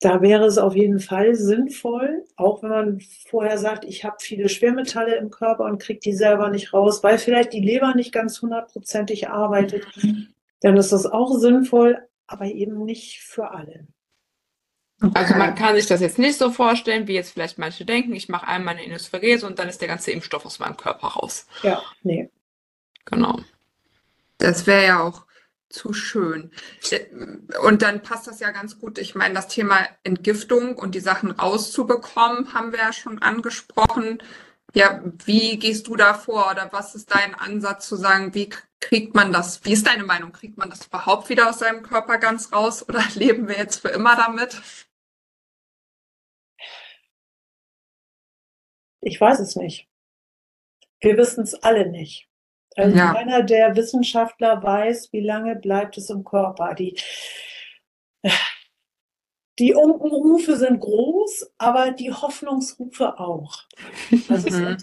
da 0.00 0.22
wäre 0.22 0.46
es 0.46 0.56
auf 0.56 0.74
jeden 0.74 1.00
Fall 1.00 1.34
sinnvoll, 1.34 2.24
auch 2.36 2.62
wenn 2.62 2.70
man 2.70 3.00
vorher 3.28 3.58
sagt, 3.58 3.84
ich 3.84 4.04
habe 4.04 4.16
viele 4.20 4.48
Schwermetalle 4.48 5.16
im 5.16 5.30
Körper 5.30 5.64
und 5.64 5.82
kriege 5.82 6.00
die 6.00 6.14
selber 6.14 6.48
nicht 6.48 6.72
raus, 6.72 7.02
weil 7.02 7.18
vielleicht 7.18 7.52
die 7.52 7.60
Leber 7.60 7.94
nicht 7.94 8.12
ganz 8.12 8.40
hundertprozentig 8.40 9.28
arbeitet, 9.28 9.84
mhm. 10.02 10.28
dann 10.60 10.78
ist 10.78 10.92
das 10.92 11.04
auch 11.04 11.34
sinnvoll, 11.34 11.98
aber 12.26 12.46
eben 12.46 12.84
nicht 12.84 13.20
für 13.20 13.50
alle. 13.50 13.86
Okay. 15.02 15.12
Also 15.14 15.34
man 15.34 15.54
kann 15.54 15.76
sich 15.76 15.86
das 15.86 16.00
jetzt 16.00 16.18
nicht 16.18 16.38
so 16.38 16.50
vorstellen, 16.50 17.08
wie 17.08 17.14
jetzt 17.14 17.32
vielleicht 17.32 17.58
manche 17.58 17.86
denken, 17.86 18.14
ich 18.14 18.28
mache 18.28 18.46
einmal 18.46 18.74
eine 18.74 18.84
Inosphärese 18.84 19.46
und 19.46 19.58
dann 19.58 19.68
ist 19.68 19.80
der 19.80 19.88
ganze 19.88 20.10
Impfstoff 20.10 20.44
aus 20.44 20.58
meinem 20.58 20.76
Körper 20.76 21.08
raus. 21.08 21.46
Ja, 21.62 21.82
nee. 22.02 22.28
Genau. 23.06 23.40
Das 24.36 24.66
wäre 24.66 24.86
ja 24.86 25.00
auch 25.00 25.24
zu 25.70 25.92
schön. 25.92 26.50
Und 27.62 27.82
dann 27.82 28.02
passt 28.02 28.26
das 28.26 28.40
ja 28.40 28.50
ganz 28.50 28.78
gut. 28.78 28.98
Ich 28.98 29.14
meine, 29.14 29.34
das 29.34 29.48
Thema 29.48 29.78
Entgiftung 30.02 30.76
und 30.76 30.94
die 30.94 31.00
Sachen 31.00 31.30
rauszubekommen, 31.30 32.52
haben 32.52 32.72
wir 32.72 32.80
ja 32.80 32.92
schon 32.92 33.22
angesprochen. 33.22 34.22
Ja, 34.74 35.00
wie 35.24 35.58
gehst 35.58 35.86
du 35.86 35.96
da 35.96 36.14
vor 36.14 36.50
oder 36.50 36.68
was 36.72 36.94
ist 36.94 37.14
dein 37.14 37.34
Ansatz 37.34 37.88
zu 37.88 37.96
sagen, 37.96 38.34
wie 38.34 38.50
kriegt 38.80 39.14
man 39.14 39.32
das, 39.32 39.64
wie 39.64 39.72
ist 39.72 39.86
deine 39.86 40.04
Meinung, 40.04 40.32
kriegt 40.32 40.58
man 40.58 40.70
das 40.70 40.86
überhaupt 40.86 41.28
wieder 41.28 41.48
aus 41.48 41.58
seinem 41.58 41.82
Körper 41.82 42.18
ganz 42.18 42.52
raus 42.52 42.86
oder 42.88 43.02
leben 43.14 43.48
wir 43.48 43.56
jetzt 43.56 43.80
für 43.80 43.88
immer 43.88 44.16
damit? 44.16 44.60
Ich 49.00 49.20
weiß 49.20 49.40
es 49.40 49.56
nicht. 49.56 49.88
Wir 51.00 51.16
wissen 51.16 51.44
es 51.44 51.54
alle 51.54 51.90
nicht. 51.90 52.28
Also 52.76 52.96
ja. 52.96 53.14
keiner 53.14 53.42
der 53.42 53.74
Wissenschaftler 53.74 54.62
weiß, 54.62 55.12
wie 55.12 55.20
lange 55.20 55.56
bleibt 55.56 55.98
es 55.98 56.10
im 56.10 56.24
Körper. 56.24 56.74
Die, 56.74 56.96
die 59.58 59.74
Unkenrufe 59.74 60.56
sind 60.56 60.80
groß, 60.80 61.52
aber 61.58 61.90
die 61.90 62.12
Hoffnungsrufe 62.12 63.18
auch. 63.18 63.64
Das 64.28 64.44
ist, 64.44 64.58
mhm. 64.58 64.76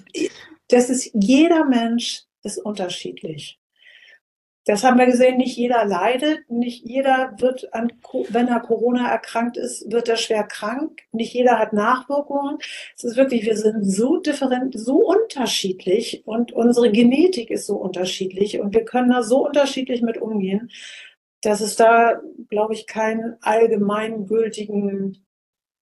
das 0.67 0.89
ist 0.89 1.11
jeder 1.13 1.65
Mensch 1.65 2.23
ist 2.43 2.57
unterschiedlich. 2.57 3.59
Das 4.67 4.83
haben 4.83 4.99
wir 4.99 5.05
gesehen, 5.05 5.37
nicht 5.37 5.55
jeder 5.55 5.85
leidet, 5.85 6.49
nicht 6.51 6.83
jeder 6.83 7.33
wird 7.37 7.73
an, 7.73 7.93
wenn 8.27 8.49
er 8.49 8.59
Corona 8.59 9.09
erkrankt 9.09 9.55
ist, 9.55 9.89
wird 9.89 10.09
er 10.09 10.17
schwer 10.17 10.43
krank, 10.43 11.03
nicht 11.13 11.33
jeder 11.33 11.57
hat 11.57 11.71
Nachwirkungen. 11.71 12.57
Es 12.93 13.05
ist 13.05 13.15
wirklich, 13.15 13.45
wir 13.45 13.55
sind 13.55 13.85
so 13.85 14.17
different, 14.17 14.77
so 14.77 14.97
unterschiedlich 14.97 16.27
und 16.27 16.51
unsere 16.51 16.91
Genetik 16.91 17.49
ist 17.49 17.65
so 17.65 17.77
unterschiedlich 17.77 18.59
und 18.59 18.73
wir 18.73 18.83
können 18.83 19.09
da 19.09 19.23
so 19.23 19.47
unterschiedlich 19.47 20.01
mit 20.01 20.17
umgehen, 20.17 20.69
dass 21.39 21.61
es 21.61 21.77
da, 21.77 22.21
glaube 22.49 22.73
ich, 22.73 22.87
keinen 22.87 23.37
allgemeingültigen 23.39 25.25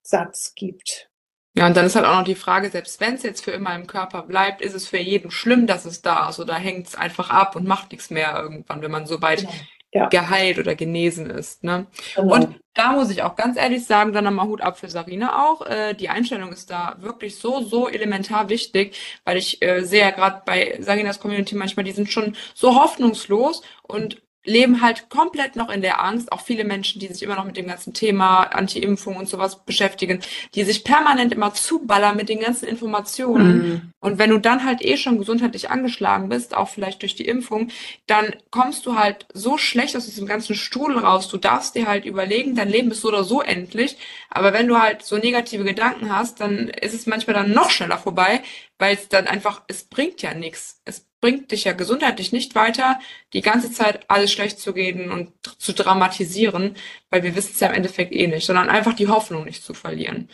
Satz 0.03 0.53
gibt. 0.53 1.09
Ja, 1.57 1.67
und 1.67 1.77
dann 1.77 1.85
ist 1.85 1.95
halt 1.95 2.05
auch 2.05 2.17
noch 2.17 2.25
die 2.25 2.35
Frage, 2.35 2.69
selbst 2.69 2.99
wenn 2.99 3.15
es 3.15 3.23
jetzt 3.23 3.43
für 3.43 3.51
immer 3.51 3.73
im 3.75 3.87
Körper 3.87 4.23
bleibt, 4.23 4.61
ist 4.61 4.73
es 4.73 4.87
für 4.87 4.97
jeden 4.97 5.31
schlimm, 5.31 5.67
dass 5.67 5.85
es 5.85 6.01
da 6.01 6.29
ist 6.29 6.39
oder 6.39 6.55
hängt 6.55 6.87
es 6.87 6.95
einfach 6.95 7.29
ab 7.29 7.55
und 7.55 7.65
macht 7.65 7.91
nichts 7.91 8.09
mehr 8.09 8.37
irgendwann, 8.37 8.81
wenn 8.81 8.91
man 8.91 9.05
so 9.05 9.21
weit 9.21 9.39
genau. 9.39 9.53
ja. 9.93 10.09
geheilt 10.09 10.59
oder 10.59 10.75
genesen 10.75 11.29
ist. 11.29 11.63
Ne? 11.63 11.87
Genau. 12.15 12.35
Und 12.35 12.59
da 12.73 12.91
muss 12.91 13.09
ich 13.09 13.23
auch 13.23 13.37
ganz 13.37 13.57
ehrlich 13.57 13.85
sagen, 13.85 14.11
dann 14.11 14.25
nochmal 14.25 14.47
Hut 14.47 14.59
ab 14.59 14.77
für 14.77 14.89
Sarina 14.89 15.45
auch. 15.45 15.65
Äh, 15.65 15.93
die 15.93 16.09
Einstellung 16.09 16.51
ist 16.51 16.69
da 16.69 16.97
wirklich 16.99 17.37
so, 17.37 17.63
so 17.63 17.87
elementar 17.87 18.49
wichtig, 18.49 18.97
weil 19.23 19.37
ich 19.37 19.61
äh, 19.61 19.85
sehe 19.85 20.01
ja 20.01 20.11
gerade 20.11 20.41
bei 20.45 20.77
Sarinas 20.81 21.21
Community 21.21 21.55
manchmal, 21.55 21.85
die 21.85 21.93
sind 21.93 22.11
schon 22.11 22.35
so 22.53 22.75
hoffnungslos 22.75 23.61
und 23.81 24.21
leben 24.45 24.81
halt 24.81 25.09
komplett 25.09 25.55
noch 25.55 25.69
in 25.69 25.81
der 25.81 26.03
Angst. 26.03 26.31
Auch 26.31 26.41
viele 26.41 26.63
Menschen, 26.63 26.99
die 26.99 27.07
sich 27.07 27.23
immer 27.23 27.35
noch 27.35 27.45
mit 27.45 27.57
dem 27.57 27.67
ganzen 27.67 27.93
Thema 27.93 28.43
Anti-Impfung 28.43 29.17
und 29.17 29.27
sowas 29.27 29.65
beschäftigen, 29.65 30.21
die 30.53 30.63
sich 30.63 30.83
permanent 30.83 31.33
immer 31.33 31.53
zuballern 31.53 32.15
mit 32.15 32.29
den 32.29 32.39
ganzen 32.39 32.67
Informationen. 32.67 33.57
Mhm. 33.57 33.81
Und 33.99 34.19
wenn 34.19 34.29
du 34.29 34.37
dann 34.37 34.63
halt 34.63 34.83
eh 34.83 34.97
schon 34.97 35.17
gesundheitlich 35.17 35.69
angeschlagen 35.69 36.29
bist, 36.29 36.55
auch 36.55 36.69
vielleicht 36.69 37.01
durch 37.01 37.15
die 37.15 37.27
Impfung, 37.27 37.69
dann 38.07 38.35
kommst 38.51 38.85
du 38.85 38.95
halt 38.95 39.25
so 39.33 39.57
schlecht 39.57 39.97
aus 39.97 40.05
diesem 40.05 40.27
ganzen 40.27 40.55
Stuhl 40.55 40.97
raus. 40.97 41.27
Du 41.27 41.37
darfst 41.37 41.75
dir 41.75 41.87
halt 41.87 42.05
überlegen, 42.05 42.55
dein 42.55 42.69
Leben 42.69 42.91
ist 42.91 43.01
so 43.01 43.07
oder 43.07 43.23
so 43.23 43.41
endlich. 43.41 43.97
Aber 44.29 44.53
wenn 44.53 44.67
du 44.67 44.79
halt 44.79 45.03
so 45.03 45.17
negative 45.17 45.63
Gedanken 45.63 46.15
hast, 46.15 46.39
dann 46.39 46.69
ist 46.69 46.93
es 46.93 47.07
manchmal 47.07 47.33
dann 47.33 47.51
noch 47.51 47.71
schneller 47.71 47.97
vorbei, 47.97 48.41
weil 48.77 48.95
es 48.95 49.09
dann 49.09 49.27
einfach, 49.27 49.63
es 49.67 49.85
bringt 49.85 50.21
ja 50.21 50.33
nichts. 50.33 50.81
Es 50.85 51.07
bringt 51.21 51.51
dich 51.51 51.63
ja 51.63 51.73
gesundheitlich 51.73 52.31
nicht 52.31 52.55
weiter, 52.55 52.99
die 53.33 53.41
ganze 53.41 53.71
Zeit 53.71 54.09
alles 54.09 54.31
schlecht 54.31 54.59
zu 54.59 54.71
reden 54.71 55.11
und 55.11 55.33
zu 55.59 55.73
dramatisieren, 55.73 56.75
weil 57.09 57.23
wir 57.23 57.35
wissen 57.35 57.51
es 57.53 57.59
ja 57.59 57.69
im 57.69 57.75
Endeffekt 57.75 58.13
eh 58.13 58.27
nicht, 58.27 58.45
sondern 58.45 58.69
einfach 58.69 58.93
die 58.93 59.07
Hoffnung 59.07 59.45
nicht 59.45 59.63
zu 59.63 59.73
verlieren. 59.73 60.29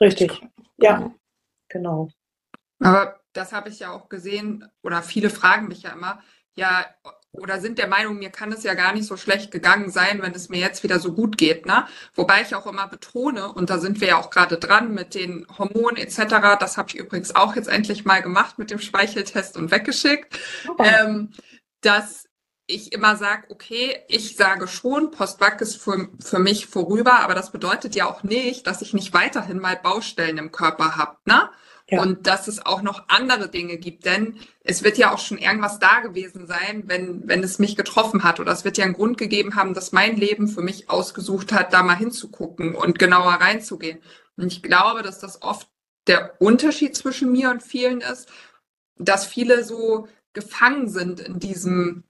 Richtig. 0.00 0.40
Ja, 0.78 1.14
genau. 1.68 2.10
Aber 2.78 3.20
das 3.32 3.52
habe 3.52 3.68
ich 3.68 3.80
ja 3.80 3.92
auch 3.92 4.08
gesehen, 4.08 4.68
oder 4.82 5.02
viele 5.02 5.30
fragen 5.30 5.68
mich 5.68 5.82
ja 5.82 5.92
immer, 5.92 6.22
ja, 6.54 6.86
oder 7.32 7.60
sind 7.60 7.78
der 7.78 7.86
Meinung, 7.86 8.18
mir 8.18 8.30
kann 8.30 8.52
es 8.52 8.64
ja 8.64 8.74
gar 8.74 8.92
nicht 8.92 9.06
so 9.06 9.16
schlecht 9.16 9.50
gegangen 9.50 9.90
sein, 9.90 10.20
wenn 10.22 10.34
es 10.34 10.48
mir 10.48 10.58
jetzt 10.58 10.82
wieder 10.82 10.98
so 10.98 11.12
gut 11.12 11.38
geht. 11.38 11.64
Ne? 11.64 11.86
Wobei 12.14 12.42
ich 12.42 12.54
auch 12.54 12.66
immer 12.66 12.88
betone, 12.88 13.52
und 13.52 13.70
da 13.70 13.78
sind 13.78 14.00
wir 14.00 14.08
ja 14.08 14.16
auch 14.18 14.30
gerade 14.30 14.58
dran 14.58 14.92
mit 14.92 15.14
den 15.14 15.46
Hormonen 15.56 15.96
etc., 15.96 16.58
das 16.58 16.76
habe 16.76 16.88
ich 16.88 16.96
übrigens 16.96 17.34
auch 17.34 17.54
jetzt 17.54 17.68
endlich 17.68 18.04
mal 18.04 18.20
gemacht 18.20 18.58
mit 18.58 18.70
dem 18.70 18.80
Speicheltest 18.80 19.56
und 19.56 19.70
weggeschickt, 19.70 20.38
ähm, 20.78 21.30
dass 21.82 22.24
ich 22.66 22.92
immer 22.92 23.16
sage, 23.16 23.46
okay, 23.50 23.98
ich 24.08 24.36
sage 24.36 24.68
schon, 24.68 25.10
Postback 25.10 25.60
ist 25.60 25.76
für, 25.76 26.08
für 26.22 26.38
mich 26.38 26.66
vorüber, 26.66 27.20
aber 27.20 27.34
das 27.34 27.50
bedeutet 27.50 27.94
ja 27.94 28.06
auch 28.06 28.22
nicht, 28.22 28.66
dass 28.66 28.82
ich 28.82 28.92
nicht 28.92 29.12
weiterhin 29.12 29.58
mal 29.58 29.76
Baustellen 29.76 30.38
im 30.38 30.52
Körper 30.52 30.96
habe. 30.96 31.16
Ne? 31.24 31.50
Ja. 31.90 32.02
Und 32.02 32.26
dass 32.26 32.46
es 32.46 32.64
auch 32.64 32.82
noch 32.82 33.08
andere 33.08 33.48
Dinge 33.48 33.76
gibt, 33.76 34.04
denn 34.04 34.38
es 34.62 34.84
wird 34.84 34.96
ja 34.96 35.12
auch 35.12 35.18
schon 35.18 35.38
irgendwas 35.38 35.80
da 35.80 36.00
gewesen 36.00 36.46
sein, 36.46 36.84
wenn, 36.86 37.26
wenn 37.26 37.42
es 37.42 37.58
mich 37.58 37.76
getroffen 37.76 38.22
hat. 38.22 38.38
Oder 38.38 38.52
es 38.52 38.64
wird 38.64 38.78
ja 38.78 38.84
einen 38.84 38.94
Grund 38.94 39.18
gegeben 39.18 39.56
haben, 39.56 39.74
dass 39.74 39.92
mein 39.92 40.16
Leben 40.16 40.46
für 40.46 40.62
mich 40.62 40.88
ausgesucht 40.88 41.52
hat, 41.52 41.72
da 41.72 41.82
mal 41.82 41.96
hinzugucken 41.96 42.74
und 42.74 42.98
genauer 42.98 43.32
reinzugehen. 43.32 43.98
Und 44.36 44.46
ich 44.46 44.62
glaube, 44.62 45.02
dass 45.02 45.18
das 45.18 45.42
oft 45.42 45.68
der 46.06 46.40
Unterschied 46.40 46.96
zwischen 46.96 47.32
mir 47.32 47.50
und 47.50 47.62
vielen 47.62 48.00
ist, 48.00 48.28
dass 48.96 49.26
viele 49.26 49.64
so 49.64 50.06
gefangen 50.32 50.88
sind 50.88 51.20
in 51.20 51.40
diesem 51.40 52.04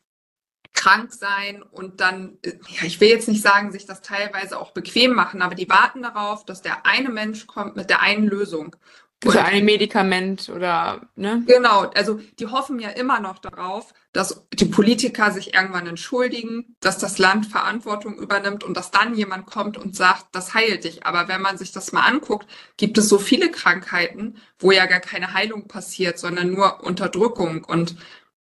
krank 0.73 1.13
sein 1.13 1.63
und 1.63 2.01
dann, 2.01 2.39
ja, 2.45 2.85
ich 2.85 3.01
will 3.01 3.09
jetzt 3.09 3.29
nicht 3.29 3.43
sagen, 3.43 3.73
sich 3.73 3.87
das 3.87 4.03
teilweise 4.03 4.59
auch 4.59 4.71
bequem 4.71 5.13
machen, 5.13 5.43
aber 5.43 5.55
die 5.55 5.69
warten 5.69 6.03
darauf, 6.03 6.45
dass 6.45 6.63
der 6.63 6.87
eine 6.87 7.09
Mensch 7.09 7.47
kommt 7.47 7.77
mit 7.77 7.91
der 7.91 8.01
einen 8.01 8.27
Lösung. 8.27 8.77
Für 9.23 9.45
ein 9.45 9.67
Medikament 9.67 10.49
oder, 10.49 11.03
ne? 11.15 11.43
Genau, 11.47 11.91
also 11.95 12.21
die 12.39 12.47
hoffen 12.47 12.79
ja 12.81 12.89
immer 12.89 13.21
noch 13.21 13.39
darauf, 13.39 13.93
dass 14.15 14.47
die 14.55 14.65
Politiker 14.65 15.31
sich 15.31 15.53
irgendwann 15.53 15.87
entschuldigen, 15.87 16.75
dass 16.81 16.97
das 16.97 17.19
Land 17.19 17.45
Verantwortung 17.45 18.17
übernimmt 18.17 18.65
und 18.65 18.75
dass 18.77 18.91
dann 18.91 19.15
jemand 19.15 19.45
kommt 19.45 19.77
und 19.77 19.95
sagt, 19.95 20.27
das 20.33 20.55
heilt 20.55 20.85
dich. 20.85 21.05
Aber 21.05 21.29
wenn 21.29 21.43
man 21.43 21.59
sich 21.59 21.71
das 21.71 21.93
mal 21.93 22.07
anguckt, 22.07 22.47
gibt 22.79 22.97
es 22.97 23.11
so 23.11 23.19
viele 23.19 23.51
Krankheiten, 23.51 24.39
wo 24.59 24.73
ja 24.73 24.87
gar 24.87 25.01
keine 25.01 25.35
Heilung 25.35 25.69
passiert, 25.69 26.19
sondern 26.19 26.51
nur 26.51 26.83
Unterdrückung. 26.83 27.65
Und 27.65 27.97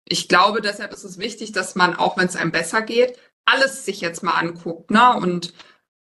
ich 0.05 0.29
glaube, 0.29 0.61
deshalb 0.61 0.93
ist 0.93 1.05
es 1.05 1.19
wichtig, 1.19 1.53
dass 1.53 1.77
man, 1.77 1.95
auch 1.95 2.17
wenn 2.17 2.27
es 2.27 2.35
einem 2.35 2.51
besser 2.51 2.83
geht, 2.83 3.17
alles 3.45 3.85
sich 3.85 4.01
jetzt 4.01 4.25
mal 4.25 4.35
anguckt. 4.35 4.91
Ne? 4.91 5.15
Und 5.15 5.55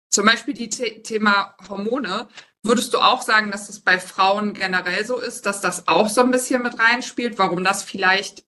zum 0.09 0.25
Beispiel 0.25 0.53
die 0.53 0.69
The 0.69 1.01
Thema 1.03 1.55
Hormone 1.69 2.27
Würdest 2.63 2.93
du 2.93 2.99
auch 2.99 3.21
sagen, 3.23 3.49
dass 3.51 3.69
es 3.69 3.79
bei 3.79 3.99
Frauen 3.99 4.53
generell 4.53 5.03
so 5.03 5.17
ist, 5.17 5.45
dass 5.45 5.61
das 5.61 5.87
auch 5.87 6.09
so 6.09 6.21
ein 6.21 6.31
bisschen 6.31 6.61
mit 6.61 6.77
reinspielt, 6.77 7.39
warum 7.39 7.63
das 7.63 7.81
vielleicht 7.81 8.45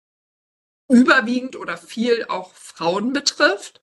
überwiegend 0.90 1.56
oder 1.56 1.78
viel 1.78 2.26
auch 2.28 2.54
Frauen 2.54 3.14
betrifft? 3.14 3.82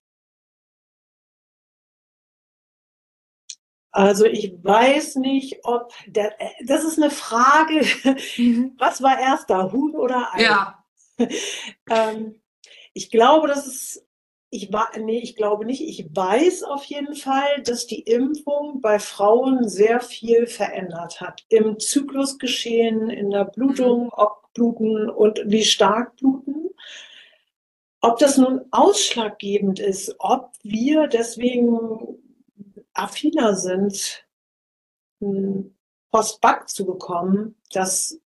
Also 3.91 4.27
ich 4.27 4.53
weiß 4.63 5.17
nicht, 5.17 5.65
ob 5.65 5.93
der, 6.07 6.37
das 6.65 6.85
ist 6.85 6.99
eine 6.99 7.11
Frage, 7.11 7.87
mhm. 8.37 8.75
was 8.79 9.03
war 9.03 9.19
erst 9.19 9.49
da, 9.49 9.73
Huhn 9.73 9.97
oder 9.97 10.35
Ei? 10.35 10.43
Ja. 10.43 10.85
ähm, 11.91 12.41
ich 12.93 13.11
glaube, 13.11 13.49
dass 13.49 13.67
es 13.67 14.07
ich 14.51 14.73
war, 14.73 14.91
nee, 14.99 15.21
ich 15.21 15.37
glaube 15.37 15.65
nicht. 15.67 15.83
Ich 15.83 16.09
weiß 16.15 16.63
auf 16.63 16.85
jeden 16.85 17.15
Fall, 17.15 17.63
dass 17.65 17.87
die 17.87 18.01
Impfung 18.01 18.81
bei 18.81 18.99
Frauen 18.99 19.69
sehr 19.69 20.01
viel 20.01 20.47
verändert 20.47 21.21
hat. 21.21 21.45
Im 21.49 21.79
Zyklusgeschehen, 21.79 23.11
in 23.11 23.31
der 23.31 23.45
Blutung, 23.45 24.05
mhm. 24.05 24.11
ob 24.13 24.53
bluten 24.55 25.11
und 25.11 25.41
wie 25.45 25.65
stark 25.65 26.17
bluten. 26.17 26.71
Ob 28.01 28.19
das 28.19 28.39
nun 28.39 28.65
ausschlaggebend 28.71 29.81
ist, 29.81 30.15
ob 30.19 30.53
wir 30.63 31.09
deswegen 31.09 32.19
affiner 32.95 33.55
sind, 33.55 34.27
Postback 36.11 36.69
zu 36.69 36.87
bekommen, 36.87 37.57
das 37.73 38.21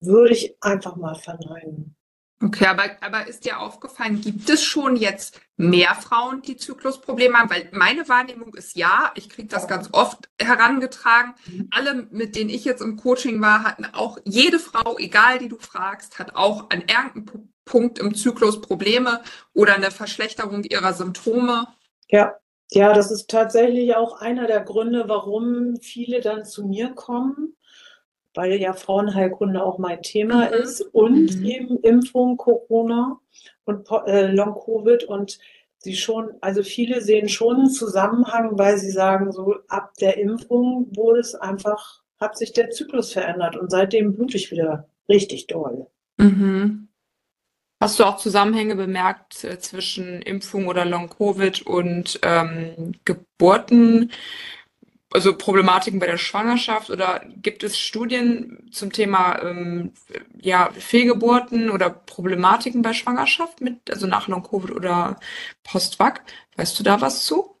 würde 0.00 0.34
ich 0.34 0.56
einfach 0.62 0.96
mal 0.96 1.14
verneinen. 1.14 1.97
Okay, 2.40 2.66
aber, 2.66 2.84
aber 3.00 3.26
ist 3.26 3.44
dir 3.44 3.58
aufgefallen, 3.58 4.20
gibt 4.20 4.48
es 4.48 4.62
schon 4.62 4.94
jetzt 4.94 5.40
mehr 5.56 5.96
Frauen, 5.96 6.40
die 6.42 6.56
Zyklusprobleme 6.56 7.36
haben? 7.36 7.50
Weil 7.50 7.68
meine 7.72 8.08
Wahrnehmung 8.08 8.54
ist 8.54 8.76
ja, 8.76 9.10
ich 9.16 9.28
kriege 9.28 9.48
das 9.48 9.66
ganz 9.66 9.88
oft 9.92 10.28
herangetragen. 10.40 11.34
Mhm. 11.46 11.68
Alle, 11.72 12.06
mit 12.10 12.36
denen 12.36 12.50
ich 12.50 12.64
jetzt 12.64 12.80
im 12.80 12.96
Coaching 12.96 13.40
war, 13.40 13.64
hatten 13.64 13.86
auch, 13.86 14.18
jede 14.24 14.60
Frau, 14.60 14.98
egal 14.98 15.38
die 15.38 15.48
du 15.48 15.58
fragst, 15.58 16.20
hat 16.20 16.36
auch 16.36 16.70
an 16.70 16.82
irgendeinem 16.82 17.52
Punkt 17.64 17.98
im 17.98 18.14
Zyklus 18.14 18.60
Probleme 18.60 19.20
oder 19.52 19.74
eine 19.74 19.90
Verschlechterung 19.90 20.62
ihrer 20.62 20.92
Symptome. 20.92 21.66
Ja, 22.08 22.36
ja, 22.70 22.92
das 22.92 23.10
ist 23.10 23.28
tatsächlich 23.28 23.96
auch 23.96 24.20
einer 24.20 24.46
der 24.46 24.60
Gründe, 24.60 25.08
warum 25.08 25.76
viele 25.80 26.20
dann 26.20 26.44
zu 26.44 26.66
mir 26.66 26.90
kommen 26.90 27.56
weil 28.34 28.54
ja 28.54 28.72
Frauenheilkunde 28.72 29.62
auch 29.62 29.78
mein 29.78 30.02
Thema 30.02 30.46
mhm. 30.46 30.52
ist 30.54 30.80
und 30.80 31.36
mhm. 31.36 31.44
eben 31.44 31.78
Impfung, 31.80 32.36
Corona 32.36 33.18
und 33.64 33.88
äh, 34.06 34.30
Long-Covid 34.30 35.04
und 35.04 35.38
sie 35.78 35.96
schon, 35.96 36.30
also 36.40 36.62
viele 36.62 37.00
sehen 37.00 37.28
schon 37.28 37.56
einen 37.56 37.70
Zusammenhang, 37.70 38.58
weil 38.58 38.78
sie 38.78 38.90
sagen, 38.90 39.32
so 39.32 39.56
ab 39.68 39.92
der 40.00 40.18
Impfung 40.18 40.88
wurde 40.94 41.20
es 41.20 41.34
einfach, 41.34 42.02
hat 42.18 42.36
sich 42.36 42.52
der 42.52 42.70
Zyklus 42.70 43.12
verändert 43.12 43.56
und 43.56 43.70
seitdem 43.70 44.14
blute 44.14 44.36
ich 44.36 44.50
wieder 44.50 44.88
richtig 45.08 45.46
doll. 45.46 45.86
Mhm. 46.16 46.88
Hast 47.80 48.00
du 48.00 48.04
auch 48.04 48.16
Zusammenhänge 48.16 48.74
bemerkt 48.74 49.44
äh, 49.44 49.58
zwischen 49.60 50.20
Impfung 50.22 50.66
oder 50.66 50.84
Long-Covid 50.84 51.62
und 51.62 52.18
ähm, 52.22 52.92
Geburten? 53.04 54.10
Also 55.10 55.36
Problematiken 55.36 56.00
bei 56.00 56.06
der 56.06 56.18
Schwangerschaft 56.18 56.90
oder 56.90 57.22
gibt 57.36 57.64
es 57.64 57.78
Studien 57.78 58.68
zum 58.72 58.92
Thema 58.92 59.42
ähm, 59.42 59.92
ja, 60.40 60.70
Fehlgeburten 60.72 61.70
oder 61.70 61.90
Problematiken 61.90 62.82
bei 62.82 62.92
Schwangerschaft 62.92 63.60
mit, 63.60 63.90
also 63.90 64.06
nach 64.06 64.28
Long-Covid 64.28 64.72
oder 64.72 65.18
Post-Vac? 65.64 66.22
Weißt 66.56 66.78
du 66.78 66.82
da 66.82 67.00
was 67.00 67.24
zu? 67.24 67.56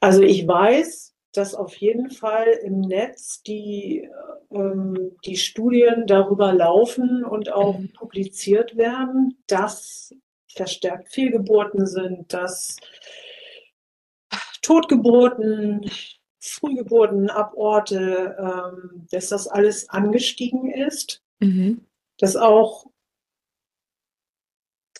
Also 0.00 0.22
ich 0.22 0.46
weiß, 0.46 1.14
dass 1.32 1.54
auf 1.54 1.74
jeden 1.76 2.10
Fall 2.10 2.48
im 2.62 2.80
Netz 2.80 3.42
die, 3.42 4.08
ähm, 4.50 5.16
die 5.24 5.36
Studien 5.36 6.06
darüber 6.06 6.52
laufen 6.52 7.24
und 7.24 7.50
auch 7.50 7.78
mhm. 7.78 7.92
publiziert 7.92 8.76
werden, 8.76 9.42
dass 9.46 10.14
verstärkt 10.54 11.08
Fehlgeburten 11.08 11.86
sind, 11.86 12.32
dass 12.32 12.76
Totgeburten, 14.60 15.90
Frühgeburtenaborte, 16.42 18.36
ähm, 18.38 19.06
dass 19.10 19.28
das 19.28 19.46
alles 19.46 19.88
angestiegen 19.88 20.70
ist, 20.70 21.22
mhm. 21.38 21.86
dass 22.18 22.36
auch 22.36 22.86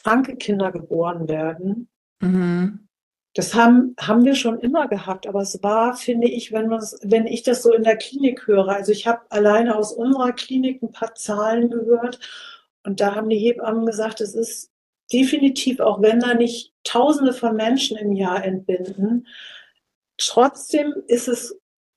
kranke 0.02 0.36
Kinder 0.36 0.70
geboren 0.70 1.28
werden. 1.28 1.88
Mhm. 2.20 2.88
Das 3.34 3.54
haben, 3.54 3.96
haben 3.98 4.24
wir 4.24 4.34
schon 4.34 4.60
immer 4.60 4.88
gehabt, 4.88 5.26
aber 5.26 5.40
es 5.40 5.60
war, 5.62 5.96
finde 5.96 6.28
ich, 6.28 6.52
wenn, 6.52 6.70
wenn 6.70 7.26
ich 7.26 7.42
das 7.42 7.62
so 7.62 7.72
in 7.72 7.82
der 7.82 7.96
Klinik 7.96 8.46
höre, 8.46 8.68
also 8.68 8.92
ich 8.92 9.06
habe 9.06 9.22
alleine 9.30 9.76
aus 9.76 9.92
unserer 9.92 10.32
Klinik 10.32 10.82
ein 10.82 10.92
paar 10.92 11.14
Zahlen 11.14 11.70
gehört 11.70 12.20
und 12.84 13.00
da 13.00 13.14
haben 13.14 13.30
die 13.30 13.38
Hebammen 13.38 13.86
gesagt, 13.86 14.20
es 14.20 14.34
ist 14.34 14.70
definitiv, 15.12 15.80
auch 15.80 16.02
wenn 16.02 16.20
da 16.20 16.34
nicht 16.34 16.72
Tausende 16.84 17.32
von 17.32 17.56
Menschen 17.56 17.96
im 17.96 18.12
Jahr 18.12 18.44
entbinden, 18.44 19.26
Trotzdem 20.28 20.94
ist 21.08 21.28
es 21.28 21.56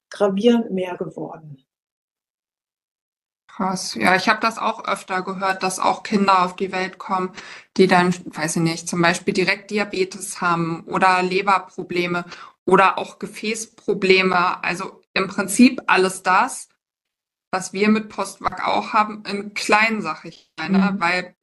gravierend 0.09 0.71
mehr 0.71 0.97
geworden. 0.97 1.65
Krass. 3.47 3.95
Ja, 3.95 4.15
ich 4.15 4.27
habe 4.27 4.41
das 4.41 4.57
auch 4.57 4.85
öfter 4.85 5.21
gehört, 5.21 5.63
dass 5.63 5.79
auch 5.79 6.03
Kinder 6.03 6.43
auf 6.43 6.57
die 6.57 6.73
Welt 6.73 6.97
kommen, 6.97 7.31
die 7.77 7.87
dann, 7.87 8.13
weiß 8.25 8.57
ich 8.57 8.61
nicht, 8.61 8.89
zum 8.89 9.01
Beispiel 9.01 9.33
direkt 9.33 9.71
Diabetes 9.71 10.41
haben 10.41 10.83
oder 10.87 11.23
Leberprobleme 11.23 12.25
oder 12.65 12.97
auch 12.97 13.17
Gefäßprobleme. 13.17 14.61
Also 14.61 15.01
im 15.13 15.27
Prinzip 15.27 15.81
alles 15.87 16.21
das, 16.21 16.67
was 17.49 17.71
wir 17.71 17.87
mit 17.87 18.09
Postwag 18.09 18.67
auch 18.67 18.91
haben, 18.91 19.23
in 19.25 19.53
kleinen, 19.53 20.01
sag 20.01 20.25
ich 20.25 20.51
meine, 20.57 20.91
mhm. 20.91 20.99
weil 20.99 21.35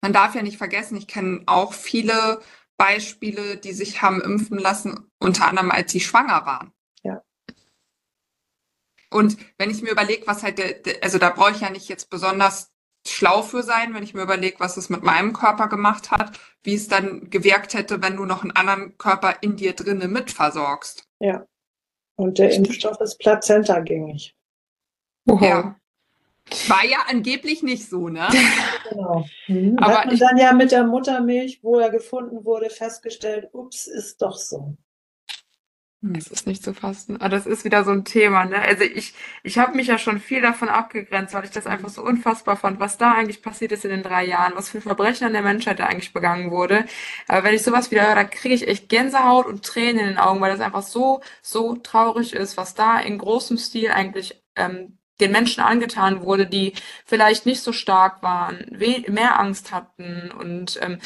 man 0.00 0.12
darf 0.12 0.34
ja 0.34 0.42
nicht 0.42 0.58
vergessen, 0.58 0.96
ich 0.96 1.06
kenne 1.06 1.42
auch 1.46 1.72
viele 1.72 2.40
Beispiele, 2.80 3.58
die 3.58 3.74
sich 3.74 4.00
haben 4.00 4.22
impfen 4.22 4.58
lassen, 4.58 5.10
unter 5.18 5.46
anderem 5.46 5.70
als 5.70 5.92
sie 5.92 6.00
schwanger 6.00 6.46
waren. 6.46 6.72
Ja. 7.02 7.22
Und 9.10 9.36
wenn 9.58 9.68
ich 9.68 9.82
mir 9.82 9.90
überlege, 9.90 10.26
was 10.26 10.42
halt, 10.42 10.56
der, 10.56 10.80
also 11.02 11.18
da 11.18 11.28
brauche 11.28 11.50
ich 11.50 11.60
ja 11.60 11.68
nicht 11.68 11.90
jetzt 11.90 12.08
besonders 12.08 12.72
schlau 13.06 13.42
für 13.42 13.62
sein, 13.62 13.92
wenn 13.92 14.02
ich 14.02 14.14
mir 14.14 14.22
überlege, 14.22 14.60
was 14.60 14.78
es 14.78 14.88
mit 14.88 15.02
meinem 15.02 15.34
Körper 15.34 15.68
gemacht 15.68 16.10
hat, 16.10 16.40
wie 16.62 16.74
es 16.74 16.88
dann 16.88 17.28
gewirkt 17.28 17.74
hätte, 17.74 18.00
wenn 18.00 18.16
du 18.16 18.24
noch 18.24 18.44
einen 18.44 18.52
anderen 18.52 18.96
Körper 18.96 19.42
in 19.42 19.56
dir 19.56 19.74
drinnen 19.74 20.10
mitversorgst. 20.10 21.06
Ja. 21.18 21.46
Und 22.16 22.38
der 22.38 22.50
Impfstoff 22.54 22.98
ist 23.02 23.18
plazentagängig. 23.18 24.34
Wow. 25.26 25.42
Ja. 25.42 25.80
War 26.68 26.84
ja 26.84 26.98
angeblich 27.08 27.62
nicht 27.62 27.88
so, 27.88 28.08
ne? 28.08 28.28
genau. 28.90 29.26
Mhm. 29.48 29.78
Aber 29.78 29.98
Hat 29.98 30.06
man 30.06 30.18
dann 30.18 30.36
ja 30.36 30.52
mit 30.52 30.72
der 30.72 30.84
Muttermilch, 30.84 31.60
wo 31.62 31.78
er 31.78 31.90
gefunden 31.90 32.44
wurde, 32.44 32.70
festgestellt, 32.70 33.48
ups, 33.52 33.86
ist 33.86 34.22
doch 34.22 34.36
so. 34.36 34.76
Hm. 36.02 36.14
Es 36.14 36.28
ist 36.28 36.46
nicht 36.46 36.62
zu 36.64 36.72
fassen. 36.72 37.20
Aber 37.20 37.28
das 37.28 37.46
ist 37.46 37.64
wieder 37.64 37.84
so 37.84 37.90
ein 37.90 38.04
Thema, 38.04 38.46
ne? 38.46 38.60
Also 38.60 38.84
ich, 38.84 39.14
ich 39.42 39.58
habe 39.58 39.76
mich 39.76 39.88
ja 39.88 39.98
schon 39.98 40.18
viel 40.18 40.40
davon 40.40 40.68
abgegrenzt, 40.68 41.34
weil 41.34 41.44
ich 41.44 41.50
das 41.50 41.66
einfach 41.66 41.90
so 41.90 42.02
unfassbar 42.02 42.56
fand, 42.56 42.80
was 42.80 42.96
da 42.96 43.12
eigentlich 43.12 43.42
passiert 43.42 43.72
ist 43.72 43.84
in 43.84 43.90
den 43.90 44.02
drei 44.02 44.24
Jahren, 44.24 44.54
was 44.56 44.70
für 44.70 44.80
Verbrechen 44.80 45.26
an 45.26 45.34
der 45.34 45.42
Menschheit 45.42 45.78
da 45.78 45.86
eigentlich 45.86 46.14
begangen 46.14 46.50
wurde. 46.50 46.86
Aber 47.28 47.44
wenn 47.44 47.54
ich 47.54 47.62
sowas 47.62 47.90
wieder 47.90 48.06
höre, 48.06 48.14
da 48.14 48.24
kriege 48.24 48.54
ich 48.54 48.66
echt 48.66 48.88
Gänsehaut 48.88 49.46
und 49.46 49.64
Tränen 49.64 49.98
in 50.00 50.06
den 50.08 50.18
Augen, 50.18 50.40
weil 50.40 50.52
das 50.52 50.60
einfach 50.60 50.82
so, 50.82 51.20
so 51.42 51.76
traurig 51.76 52.32
ist, 52.32 52.56
was 52.56 52.74
da 52.74 52.98
in 52.98 53.18
großem 53.18 53.58
Stil 53.58 53.90
eigentlich 53.90 54.42
ähm, 54.56 54.98
den 55.20 55.32
Menschen 55.32 55.62
angetan 55.62 56.22
wurde, 56.22 56.46
die 56.46 56.72
vielleicht 57.04 57.46
nicht 57.46 57.62
so 57.62 57.72
stark 57.72 58.22
waren, 58.22 58.66
mehr 59.08 59.38
Angst 59.38 59.72
hatten. 59.72 60.30
Und 60.30 60.78
ähm, 60.82 60.98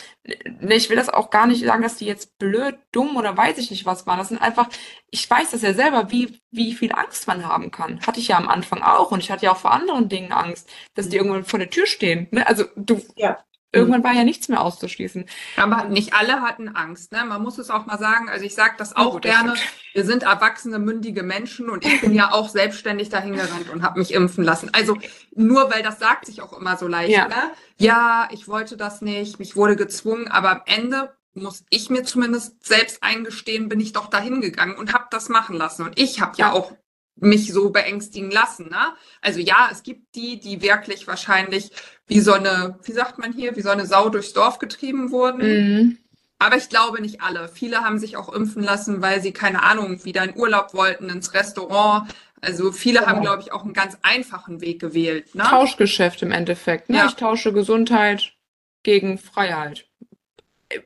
ne, 0.61 0.75
ich 0.75 0.91
will 0.91 0.97
das 0.97 1.09
auch 1.09 1.31
gar 1.31 1.47
nicht 1.47 1.65
sagen, 1.65 1.83
dass 1.83 1.97
die 1.97 2.07
jetzt 2.07 2.39
blöd, 2.39 2.77
dumm 2.93 3.17
oder 3.17 3.37
weiß 3.37 3.59
ich 3.59 3.71
nicht 3.71 3.87
was 3.87 4.07
waren. 4.07 4.19
Das 4.19 4.29
sind 4.29 4.41
einfach, 4.41 4.69
ich 5.11 5.29
weiß 5.29 5.51
das 5.51 5.62
ja 5.62 5.75
selber, 5.75 6.11
wie, 6.11 6.41
wie 6.51 6.75
viel 6.75 6.93
Angst 6.93 7.27
man 7.27 7.47
haben 7.47 7.71
kann. 7.71 8.01
Hatte 8.07 8.21
ich 8.21 8.29
ja 8.29 8.37
am 8.37 8.49
Anfang 8.49 8.83
auch 8.83 9.11
und 9.11 9.21
ich 9.21 9.31
hatte 9.31 9.47
ja 9.47 9.53
auch 9.53 9.59
vor 9.59 9.73
anderen 9.73 10.09
Dingen 10.09 10.33
Angst, 10.33 10.71
dass 10.95 11.09
die 11.09 11.17
mhm. 11.19 11.25
irgendwann 11.27 11.45
vor 11.45 11.59
der 11.59 11.71
Tür 11.71 11.87
stehen. 11.87 12.29
Ne? 12.31 12.47
Also 12.47 12.65
du, 12.77 13.03
ja. 13.17 13.39
Irgendwann 13.75 14.05
war 14.05 14.12
ja 14.12 14.25
nichts 14.25 14.49
mehr 14.49 14.61
auszuschließen. 14.61 15.27
Aber 15.57 15.85
nicht 15.85 16.14
alle 16.14 16.41
hatten 16.43 16.68
Angst. 16.68 17.12
Ne? 17.12 17.25
Man 17.25 17.43
muss 17.43 17.59
es 17.59 17.70
auch 17.70 17.87
mal 17.87 17.99
sagen. 17.99 18.29
Also 18.29 18.45
ich 18.45 18.55
sage 18.55 18.75
das 18.79 18.97
auch 18.97 19.16
oh, 19.16 19.18
gerne. 19.18 19.55
Wir 19.93 20.05
sind 20.05 20.25
erwachsene, 20.25 20.79
mündige 20.79 21.22
Menschen 21.22 21.70
und 21.70 21.85
ich 21.85 22.01
bin 22.01 22.14
ja 22.14 22.33
auch 22.33 22.49
selbstständig 22.49 23.09
dahin 23.09 23.35
gerannt 23.35 23.70
und 23.72 23.83
habe 23.83 23.99
mich 23.99 24.12
impfen 24.14 24.45
lassen. 24.45 24.70
Also 24.72 24.97
nur 25.35 25.70
weil 25.70 25.83
das 25.83 25.99
sagt 25.99 26.27
sich 26.27 26.43
auch 26.43 26.53
immer 26.59 26.77
so 26.77 26.89
leicht. 26.89 27.12
Ja. 27.12 27.29
Ne? 27.29 27.51
ja, 27.79 28.29
ich 28.31 28.49
wollte 28.49 28.77
das 28.77 29.03
nicht, 29.03 29.39
mich 29.39 29.57
wurde 29.57 29.77
gezwungen, 29.77 30.29
aber 30.29 30.51
am 30.51 30.62
Ende 30.66 31.14
muss 31.35 31.64
ich 31.68 31.91
mir 31.91 32.05
zumindest 32.05 32.64
selbst 32.64 33.03
eingestehen, 33.03 33.68
bin 33.68 33.81
ich 33.81 33.93
doch 33.93 34.09
dahin 34.09 34.41
gegangen 34.41 34.77
und 34.77 34.93
habe 34.93 35.07
das 35.11 35.29
machen 35.29 35.57
lassen. 35.57 35.85
Und 35.85 35.99
ich 35.99 36.20
habe 36.20 36.33
ja. 36.37 36.49
ja 36.49 36.53
auch 36.53 36.72
mich 37.17 37.53
so 37.53 37.71
beängstigen 37.71 38.31
lassen. 38.31 38.69
Ne? 38.71 38.95
Also 39.21 39.41
ja, 39.41 39.69
es 39.71 39.83
gibt 39.83 40.15
die, 40.15 40.41
die 40.41 40.62
wirklich 40.62 41.07
wahrscheinlich 41.07 41.71
wie 42.07 42.21
so 42.21 42.33
eine, 42.33 42.79
wie 42.83 42.93
sagt 42.93 43.19
man 43.19 43.33
hier, 43.33 43.57
wie 43.57 43.62
so 43.62 43.71
eine 43.71 43.87
Sau 43.87 44.09
durchs 44.09 44.33
Dorf 44.33 44.59
getrieben 44.59 45.11
wurden. 45.11 45.39
Mhm. 45.39 45.99
Aber 46.39 46.57
ich 46.57 46.69
glaube 46.69 47.01
nicht 47.01 47.23
alle. 47.23 47.49
Viele 47.49 47.79
haben 47.79 47.99
sich 47.99 48.17
auch 48.17 48.33
impfen 48.33 48.62
lassen, 48.62 49.01
weil 49.01 49.23
sie, 49.23 49.33
keine 49.33 49.62
Ahnung, 49.62 50.05
wieder 50.05 50.25
in 50.25 50.37
Urlaub 50.37 50.75
wollten, 50.75 51.09
ins 51.09 51.33
Restaurant. 51.33 52.12
Also 52.41 52.73
viele 52.73 52.99
genau. 52.99 53.11
haben, 53.11 53.23
glaube 53.23 53.43
ich, 53.43 53.53
auch 53.53 53.65
einen 53.65 53.73
ganz 53.73 53.97
einfachen 54.03 54.61
Weg 54.61 54.81
gewählt. 54.81 55.35
Ne? 55.35 55.45
Tauschgeschäft 55.45 56.21
im 56.23 56.33
Endeffekt. 56.33 56.91
Ne? 56.91 56.99
Ja. 56.99 57.07
Ich 57.07 57.15
tausche 57.15 57.53
Gesundheit 57.53 58.33
gegen 58.83 59.19
Freiheit. 59.19 59.87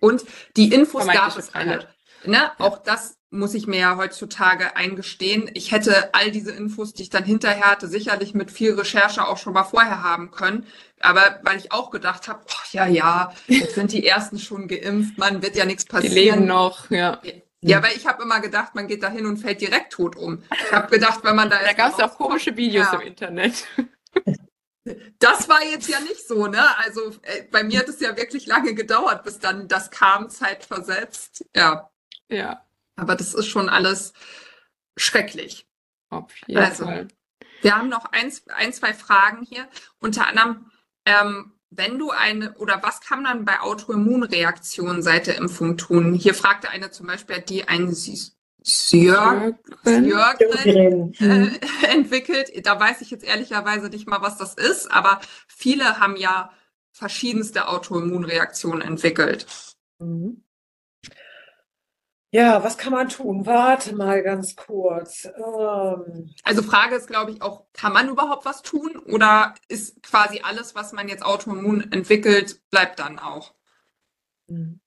Und 0.01 0.25
die 0.57 0.73
Infos 0.73 1.07
gab 1.07 1.37
es 1.37 1.55
alle. 1.55 1.89
Ne? 2.25 2.53
Auch 2.59 2.79
das 2.79 3.18
muss 3.31 3.55
ich 3.55 3.67
mir 3.67 3.79
ja 3.79 3.97
heutzutage 3.97 4.75
eingestehen, 4.77 5.51
ich 5.53 5.71
hätte 5.71 6.15
all 6.15 6.31
diese 6.31 6.53
Infos, 6.53 6.95
die 6.95 7.03
ich 7.03 7.11
dann 7.11 7.25
hinterher 7.25 7.71
hatte, 7.71 7.87
sicherlich 7.87 8.33
mit 8.33 8.51
viel 8.51 8.73
Recherche 8.75 9.27
auch 9.27 9.37
schon 9.37 9.53
mal 9.53 9.65
vorher 9.65 10.03
haben 10.03 10.31
können. 10.31 10.67
Aber 11.01 11.39
weil 11.43 11.59
ich 11.59 11.71
auch 11.71 11.91
gedacht 11.91 12.27
habe, 12.29 12.41
oh, 12.49 12.67
ja, 12.73 12.87
ja, 12.87 13.33
jetzt 13.47 13.75
sind 13.75 13.93
die 13.93 14.07
ersten 14.07 14.39
schon 14.39 14.67
geimpft, 14.67 15.19
man 15.19 15.43
wird 15.43 15.57
ja 15.57 15.65
nichts 15.67 15.85
passieren. 15.85 16.15
Die 16.15 16.21
leben 16.21 16.47
noch, 16.47 16.91
ja. 16.91 17.21
Ja, 17.61 17.83
weil 17.83 17.97
ich 17.97 18.07
habe 18.07 18.23
immer 18.23 18.41
gedacht, 18.41 18.75
man 18.75 18.87
geht 18.87 19.03
da 19.03 19.11
hin 19.11 19.27
und 19.27 19.39
fällt 19.39 19.61
direkt 19.61 19.93
tot 19.93 20.15
um. 20.17 20.45
Ich 20.53 20.73
habe 20.73 20.89
gedacht, 20.89 21.21
wenn 21.25 21.35
man 21.35 21.51
da 21.51 21.59
Da 21.59 21.73
gab 21.73 21.93
es 21.93 21.99
auch 21.99 22.17
komische 22.17 22.57
Videos 22.57 22.87
ja. 22.93 22.99
im 22.99 23.07
Internet. 23.07 23.67
Das 25.19 25.49
war 25.49 25.63
jetzt 25.65 25.89
ja 25.89 26.01
nicht 26.01 26.27
so, 26.27 26.47
ne? 26.47 26.65
Also 26.79 27.11
äh, 27.23 27.43
bei 27.51 27.63
mir 27.63 27.81
hat 27.81 27.89
es 27.89 28.01
ja 28.01 28.17
wirklich 28.17 28.47
lange 28.47 28.75
gedauert, 28.75 29.23
bis 29.23 29.39
dann 29.39 29.69
das 29.69 29.91
kam, 29.91 30.31
zeitversetzt. 30.31 31.45
Ja. 31.55 31.91
Ja. 32.29 32.65
Aber 32.99 33.15
das 33.15 33.33
ist 33.33 33.47
schon 33.47 33.69
alles 33.69 34.13
schrecklich. 34.97 35.67
Auf 36.11 36.33
jeden 36.47 36.63
also, 36.63 36.85
Fall. 36.85 37.09
Wir 37.63 37.77
haben 37.77 37.89
noch 37.89 38.07
ein, 38.13 38.33
ein, 38.55 38.73
zwei 38.73 38.93
Fragen 38.93 39.45
hier. 39.45 39.69
Unter 39.99 40.27
anderem, 40.27 40.71
ähm, 41.05 41.53
wenn 41.71 41.99
du 41.99 42.11
eine, 42.11 42.55
oder 42.55 42.83
was 42.83 43.01
kann 43.01 43.23
man 43.23 43.45
bei 43.45 43.61
Autoimmunreaktionen 43.61 45.03
seit 45.03 45.27
der 45.27 45.37
Impfung 45.37 45.77
tun? 45.77 46.15
Hier 46.15 46.35
fragte 46.35 46.71
eine 46.71 46.91
zum 46.91 47.07
Beispiel, 47.07 47.41
die 47.41 47.69
ein 47.69 47.95
Sjögren 47.95 49.59
äh, 51.21 51.51
entwickelt. 51.89 52.67
Da 52.67 52.81
weiß 52.81 53.01
ich 53.03 53.11
jetzt 53.11 53.25
ehrlicherweise 53.25 53.89
nicht 53.89 54.09
mal, 54.09 54.23
was 54.23 54.39
das 54.39 54.55
ist, 54.55 54.91
aber 54.91 55.21
viele 55.47 56.01
haben 56.01 56.17
ja 56.17 56.51
verschiedenste 56.93 57.69
Autoimmunreaktionen 57.69 58.83
entwickelt. 58.83 59.47
Mhm. 59.99 60.43
Ja, 62.33 62.63
was 62.63 62.77
kann 62.77 62.93
man 62.93 63.09
tun? 63.09 63.47
Warte 63.47 63.95
mal 63.97 64.23
ganz 64.23 64.55
kurz. 64.55 65.25
Ähm, 65.25 66.35
also 66.43 66.63
Frage 66.63 66.95
ist, 66.95 67.07
glaube 67.07 67.31
ich, 67.31 67.41
auch, 67.41 67.65
kann 67.73 67.93
man 67.95 68.09
überhaupt 68.11 68.45
was 68.45 68.61
tun 68.63 68.97
oder 68.99 69.55
ist 69.69 70.03
quasi 70.03 70.41
alles, 70.43 70.75
was 70.75 70.93
man 70.93 71.09
jetzt 71.09 71.25
autoimmun 71.25 71.91
entwickelt, 71.91 72.61
bleibt 72.71 72.99
dann 72.99 73.19
auch? 73.19 73.55
Mhm. 74.49 74.81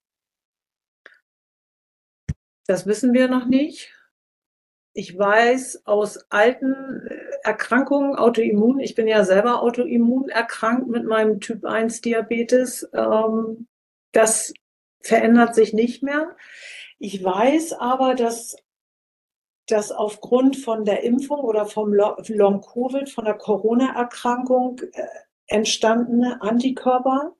Das 2.67 2.85
wissen 2.85 3.13
wir 3.13 3.27
noch 3.27 3.45
nicht. 3.45 3.91
Ich 4.93 5.17
weiß 5.17 5.83
aus 5.85 6.19
alten 6.29 7.07
Erkrankungen, 7.43 8.15
Autoimmun, 8.17 8.79
ich 8.79 8.93
bin 8.93 9.07
ja 9.07 9.23
selber 9.23 9.61
Autoimmun 9.61 10.29
erkrankt 10.29 10.87
mit 10.89 11.05
meinem 11.05 11.39
Typ 11.39 11.65
1 11.65 12.01
Diabetes. 12.01 12.87
Ähm, 12.93 13.67
das 14.11 14.53
verändert 15.01 15.55
sich 15.55 15.73
nicht 15.73 16.03
mehr. 16.03 16.35
Ich 17.03 17.23
weiß 17.23 17.73
aber, 17.73 18.13
dass 18.13 18.55
dass 19.67 19.91
aufgrund 19.91 20.57
von 20.57 20.85
der 20.85 21.03
Impfung 21.03 21.39
oder 21.39 21.65
vom 21.65 21.93
Long-Covid, 21.93 23.09
von 23.09 23.25
der 23.25 23.35
Corona-Erkrankung 23.35 24.79
äh, 24.91 25.03
entstandene 25.47 26.41
Antikörper 26.41 27.33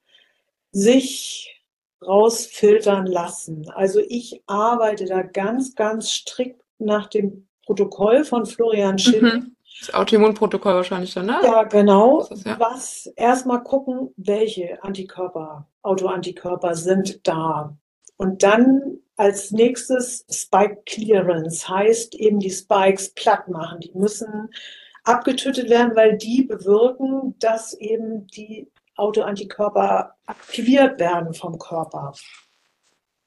sich 0.72 1.62
rausfiltern 2.06 3.06
lassen. 3.06 3.70
Also 3.76 4.00
ich 4.08 4.42
arbeite 4.48 5.06
da 5.06 5.24
ganz, 5.24 5.76
ganz 5.76 6.10
strikt 6.10 6.62
nach 6.80 7.08
dem 7.08 7.48
Protokoll 7.66 8.24
von 8.24 8.46
Florian 8.46 8.98
Schill. 8.98 9.22
Mhm. 9.22 9.56
Das 9.80 9.94
Autoimmunprotokoll 9.94 10.76
wahrscheinlich 10.76 11.14
dann, 11.14 11.26
ne? 11.26 11.40
Ja, 11.44 11.64
genau. 11.64 12.26
Das, 12.30 12.44
ja. 12.44 12.60
Was 12.60 13.08
erstmal 13.16 13.62
gucken, 13.64 14.14
welche 14.16 14.82
Antikörper, 14.84 15.68
Autoantikörper 15.82 16.76
sind 16.76 17.28
da. 17.28 17.76
Und 18.18 18.44
dann 18.44 19.00
als 19.22 19.52
nächstes 19.52 20.26
Spike 20.32 20.82
Clearance 20.88 21.70
heißt 21.70 22.16
eben 22.16 22.40
die 22.40 22.50
Spikes 22.50 23.14
platt 23.14 23.48
machen. 23.50 23.80
Die 23.82 23.92
müssen 23.94 24.50
abgetötet 25.04 25.70
werden, 25.70 25.96
weil 25.96 26.18
die 26.18 26.42
bewirken, 26.42 27.36
dass 27.38 27.76
eben 27.76 28.26
die 28.26 28.68
Autoantikörper 28.96 30.16
aktiviert 30.26 31.00
werden 31.00 31.36
vom 31.36 31.60
Körper. 31.60 32.14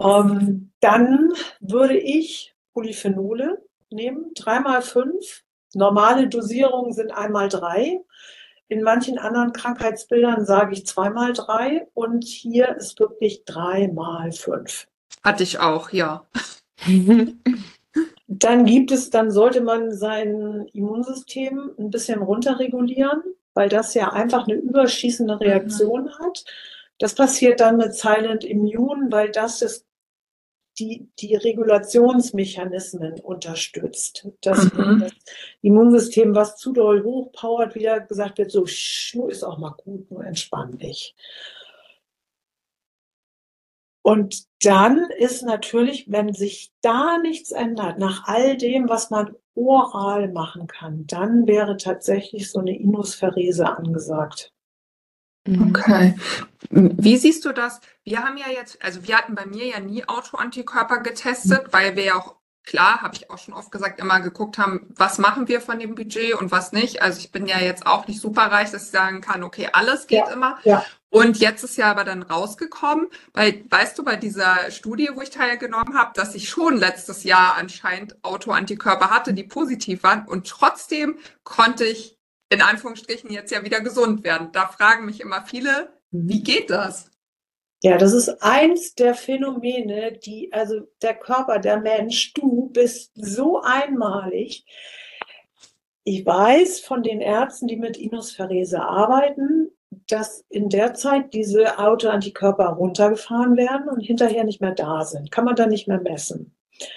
Ähm, 0.03 0.72
dann 0.80 1.32
würde 1.61 1.97
ich 1.97 2.57
Polyphenole 2.72 3.64
nehmen, 3.90 4.32
dreimal 4.34 4.82
fünf. 4.82 5.45
Normale 5.74 6.26
Dosierungen 6.26 6.92
sind 6.92 7.12
einmal 7.12 7.49
drei. 7.49 8.01
In 8.66 8.82
manchen 8.82 9.18
anderen 9.18 9.53
Krankheitsbildern 9.53 10.45
sage 10.45 10.72
ich 10.72 10.88
zweimal 10.88 11.34
drei 11.34 11.86
und 11.95 12.24
hier 12.24 12.74
ist 12.74 12.99
wirklich 12.99 13.45
dreimal 13.45 14.32
fünf. 14.32 14.88
Hatte 15.23 15.43
ich 15.43 15.59
auch, 15.59 15.91
ja. 15.91 16.27
Dann 18.27 18.65
gibt 18.65 18.91
es, 18.91 19.11
dann 19.11 19.31
sollte 19.31 19.61
man 19.61 19.93
sein 19.93 20.67
Immunsystem 20.73 21.73
ein 21.79 21.91
bisschen 21.91 22.23
runterregulieren, 22.23 23.23
weil 23.53 23.69
das 23.69 23.95
ja 23.95 24.13
einfach 24.13 24.49
eine 24.49 24.57
überschießende 24.57 25.39
Reaktion 25.41 26.05
mhm. 26.05 26.19
hat. 26.19 26.45
Das 26.99 27.15
passiert 27.15 27.61
dann 27.61 27.77
mit 27.77 27.95
Silent 27.95 28.45
Immune, 28.45 29.11
weil 29.11 29.31
das 29.31 29.63
ist 29.63 29.87
die, 30.79 31.09
die 31.19 31.37
Regulationsmechanismen 31.37 33.21
unterstützt. 33.21 34.29
Dass 34.41 34.73
mhm. 34.73 35.01
das 35.01 35.13
Immunsystem, 35.63 36.35
was 36.35 36.57
zu 36.57 36.73
doll 36.73 37.05
hochpowert, 37.05 37.75
wieder 37.75 38.01
gesagt 38.01 38.39
wird, 38.39 38.51
so, 38.51 38.65
ist 38.65 39.45
auch 39.45 39.59
mal 39.59 39.75
gut, 39.85 40.11
nur 40.11 40.25
entspann 40.25 40.79
dich. 40.79 41.15
Und 44.05 44.45
dann 44.63 45.09
ist 45.19 45.43
natürlich, 45.45 46.11
wenn 46.11 46.35
sich 46.35 46.73
da 46.83 47.17
nichts 47.17 47.53
ändert, 47.53 47.99
nach 47.99 48.29
all 48.29 48.59
dem, 48.59 48.87
was 48.87 49.09
man 49.09 49.35
oral 49.55 50.31
machen 50.31 50.67
kann, 50.67 51.07
dann 51.07 51.47
wäre 51.47 51.79
tatsächlich 51.79 52.51
so 52.51 52.59
eine 52.59 52.79
Inuspherese 52.79 53.67
angesagt. 53.67 54.53
Mhm. 55.47 55.71
Okay. 55.71 56.17
Wie 56.69 57.17
siehst 57.17 57.47
du 57.47 57.53
das? 57.53 57.81
Wir 58.05 58.23
haben 58.23 58.37
ja 58.37 58.51
jetzt, 58.55 58.85
also 58.85 59.09
wir 59.09 59.17
hatten 59.17 59.35
bei 59.35 59.47
mir 59.47 59.65
ja 59.65 59.81
nie 59.81 60.07
Autoantikörper 60.07 60.99
getestet, 60.99 61.69
weil 61.71 61.97
wir 61.97 62.05
ja 62.05 62.17
auch 62.17 62.37
klar, 62.63 63.01
habe 63.01 63.15
ich 63.15 63.31
auch 63.31 63.39
schon 63.39 63.55
oft 63.55 63.71
gesagt, 63.71 64.01
immer 64.01 64.21
geguckt 64.21 64.59
haben, 64.59 64.93
was 64.97 65.17
machen 65.19 65.49
wir 65.49 65.63
von 65.63 65.79
dem 65.79 65.95
Budget 65.95 66.35
und 66.35 66.51
was 66.51 66.73
nicht. 66.73 67.01
Also 67.01 67.21
ich 67.21 67.33
bin 67.33 67.47
ja 67.47 67.59
jetzt 67.59 67.87
auch 67.87 68.07
nicht 68.07 68.21
super 68.21 68.43
reich, 68.43 68.71
dass 68.71 68.85
ich 68.85 68.91
sagen 68.91 69.23
kann, 69.23 69.45
okay, 69.45 69.69
alles 69.73 70.07
geht 70.07 70.27
ja, 70.27 70.33
immer. 70.33 70.59
Ja. 70.65 70.85
Und 71.15 71.39
jetzt 71.39 71.62
ist 71.62 71.77
ja 71.77 71.93
aber 71.93 72.03
dann 72.03 72.25
rausgekommen, 72.25 73.07
weil, 73.35 73.65
weißt 73.71 73.97
du, 73.97 74.03
bei 74.03 74.17
dieser 74.17 74.73
Studie, 74.73 75.11
wo 75.15 75.23
ich 75.23 75.31
teilgenommen 75.31 75.97
habe, 75.97 76.11
dass 76.12 76.35
ich 76.35 76.49
schon 76.49 76.77
letztes 76.77 77.23
Jahr 77.23 77.55
anscheinend 77.57 78.17
Autoantikörper 78.25 79.11
hatte, 79.11 79.33
die 79.33 79.45
positiv 79.45 80.03
waren 80.03 80.27
und 80.27 80.49
trotzdem 80.49 81.21
konnte 81.45 81.85
ich 81.85 82.19
in 82.51 82.62
Anführungsstrichen 82.62 83.31
jetzt 83.31 83.53
ja 83.53 83.62
wieder 83.62 83.81
gesund 83.81 84.25
werden. 84.25 84.51
Da 84.51 84.67
fragen 84.67 85.07
mich 85.07 85.21
immer 85.21 85.43
viele, 85.43 85.93
wie 86.11 86.43
geht 86.43 86.69
das? 86.69 87.12
Ja, 87.85 87.97
das 87.97 88.12
ist 88.12 88.43
eins 88.43 88.97
der 88.97 89.15
Phänomene, 89.15 90.19
die, 90.19 90.53
also 90.53 90.81
der 91.01 91.15
Körper, 91.15 91.61
der 91.61 91.79
Mensch, 91.79 92.35
du 92.35 92.71
bist 92.71 93.12
so 93.15 93.61
einmalig. 93.62 94.67
Ich 96.03 96.27
weiß 96.27 96.81
von 96.81 97.05
den 97.05 97.21
Ärzten, 97.21 97.69
die 97.69 97.77
mit 97.77 97.97
Inosferese 97.99 98.83
arbeiten, 98.83 99.71
dass 100.09 100.45
in 100.51 100.69
der 100.69 100.95
Zeit 100.95 101.33
diese 101.33 101.79
Autoantikörper 101.79 102.67
runtergefahren 102.67 103.57
werden 103.57 103.89
und 103.89 104.01
hinterher 104.01 104.45
nicht 104.45 104.61
mehr 104.61 104.75
da 104.75 105.05
sind. 105.05 105.31
Kann 105.31 105.45
man 105.45 105.57
dann 105.57 105.71
nicht 105.71 105.89
mehr 105.89 106.01
messen. 106.01 106.55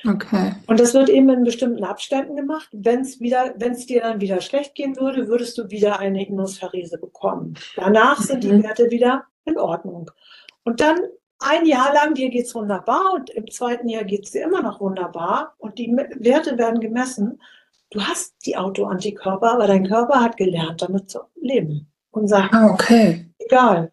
Okay. 0.08 0.54
Und 0.66 0.80
das 0.80 0.94
wird 0.94 1.10
eben 1.10 1.30
in 1.30 1.44
bestimmten 1.44 1.84
Abständen 1.84 2.36
gemacht. 2.36 2.68
Wenn 2.72 3.02
es 3.02 3.20
wieder, 3.20 3.54
wenn 3.58 3.74
es 3.74 3.86
dir 3.86 4.02
dann 4.02 4.22
wieder 4.22 4.42
schlecht 4.42 4.76
gehen 4.76 4.98
würde, 4.98 5.28
würdest 5.28 5.58
du 5.58 5.70
wieder 5.70 6.00
eine 6.00 6.28
Inosferese 6.28 6.98
bekommen. 6.98 7.56
Danach 7.76 8.20
sind 8.22 8.44
die 8.44 8.52
mhm. 8.52 8.64
Werte 8.64 8.90
wieder 8.90 9.26
in 9.46 9.58
Ordnung. 9.58 10.10
Und 10.64 10.82
dann 10.82 10.98
ein 11.40 11.68
Jahr 11.68 11.94
lang, 11.94 12.16
dir 12.16 12.30
geht's 12.30 12.56
wunderbar 12.56 13.14
und 13.14 13.30
im 13.30 13.50
zweiten 13.52 13.88
Jahr 13.88 14.04
geht's 14.04 14.32
dir 14.32 14.44
immer 14.44 14.64
noch 14.64 14.82
wunderbar 14.82 15.54
und 15.60 15.78
die 15.78 15.96
Werte 15.96 16.58
werden 16.58 16.80
gemessen. 16.80 17.40
Du 17.92 18.02
hast 18.02 18.36
die 18.46 18.58
Autoantikörper, 18.58 19.54
aber 19.54 19.68
dein 19.68 19.88
Körper 19.88 20.20
hat 20.20 20.36
gelernt, 20.36 20.82
damit 20.82 21.12
zu 21.12 21.20
leben 21.40 21.92
und 22.18 22.28
sagt, 22.28 22.54
ah, 22.54 22.68
okay. 22.68 23.30
egal, 23.40 23.92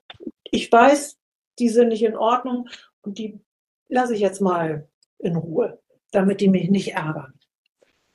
ich 0.50 0.70
weiß, 0.70 1.16
die 1.58 1.68
sind 1.68 1.88
nicht 1.88 2.02
in 2.02 2.16
Ordnung 2.16 2.68
und 3.02 3.18
die 3.18 3.40
lasse 3.88 4.14
ich 4.14 4.20
jetzt 4.20 4.40
mal 4.40 4.88
in 5.18 5.36
Ruhe, 5.36 5.80
damit 6.12 6.40
die 6.40 6.48
mich 6.48 6.70
nicht 6.70 6.94
ärgern. 6.94 7.34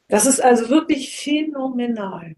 Das 0.07 0.25
ist 0.25 0.41
also 0.41 0.69
wirklich 0.69 1.15
phänomenal, 1.15 2.35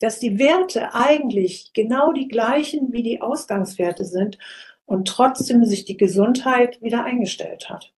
dass 0.00 0.18
die 0.18 0.38
Werte 0.38 0.94
eigentlich 0.94 1.72
genau 1.74 2.12
die 2.12 2.28
gleichen 2.28 2.92
wie 2.92 3.02
die 3.02 3.20
Ausgangswerte 3.20 4.04
sind 4.04 4.38
und 4.86 5.08
trotzdem 5.08 5.64
sich 5.64 5.84
die 5.84 5.96
Gesundheit 5.96 6.80
wieder 6.82 7.04
eingestellt 7.04 7.70
hat. 7.70 7.92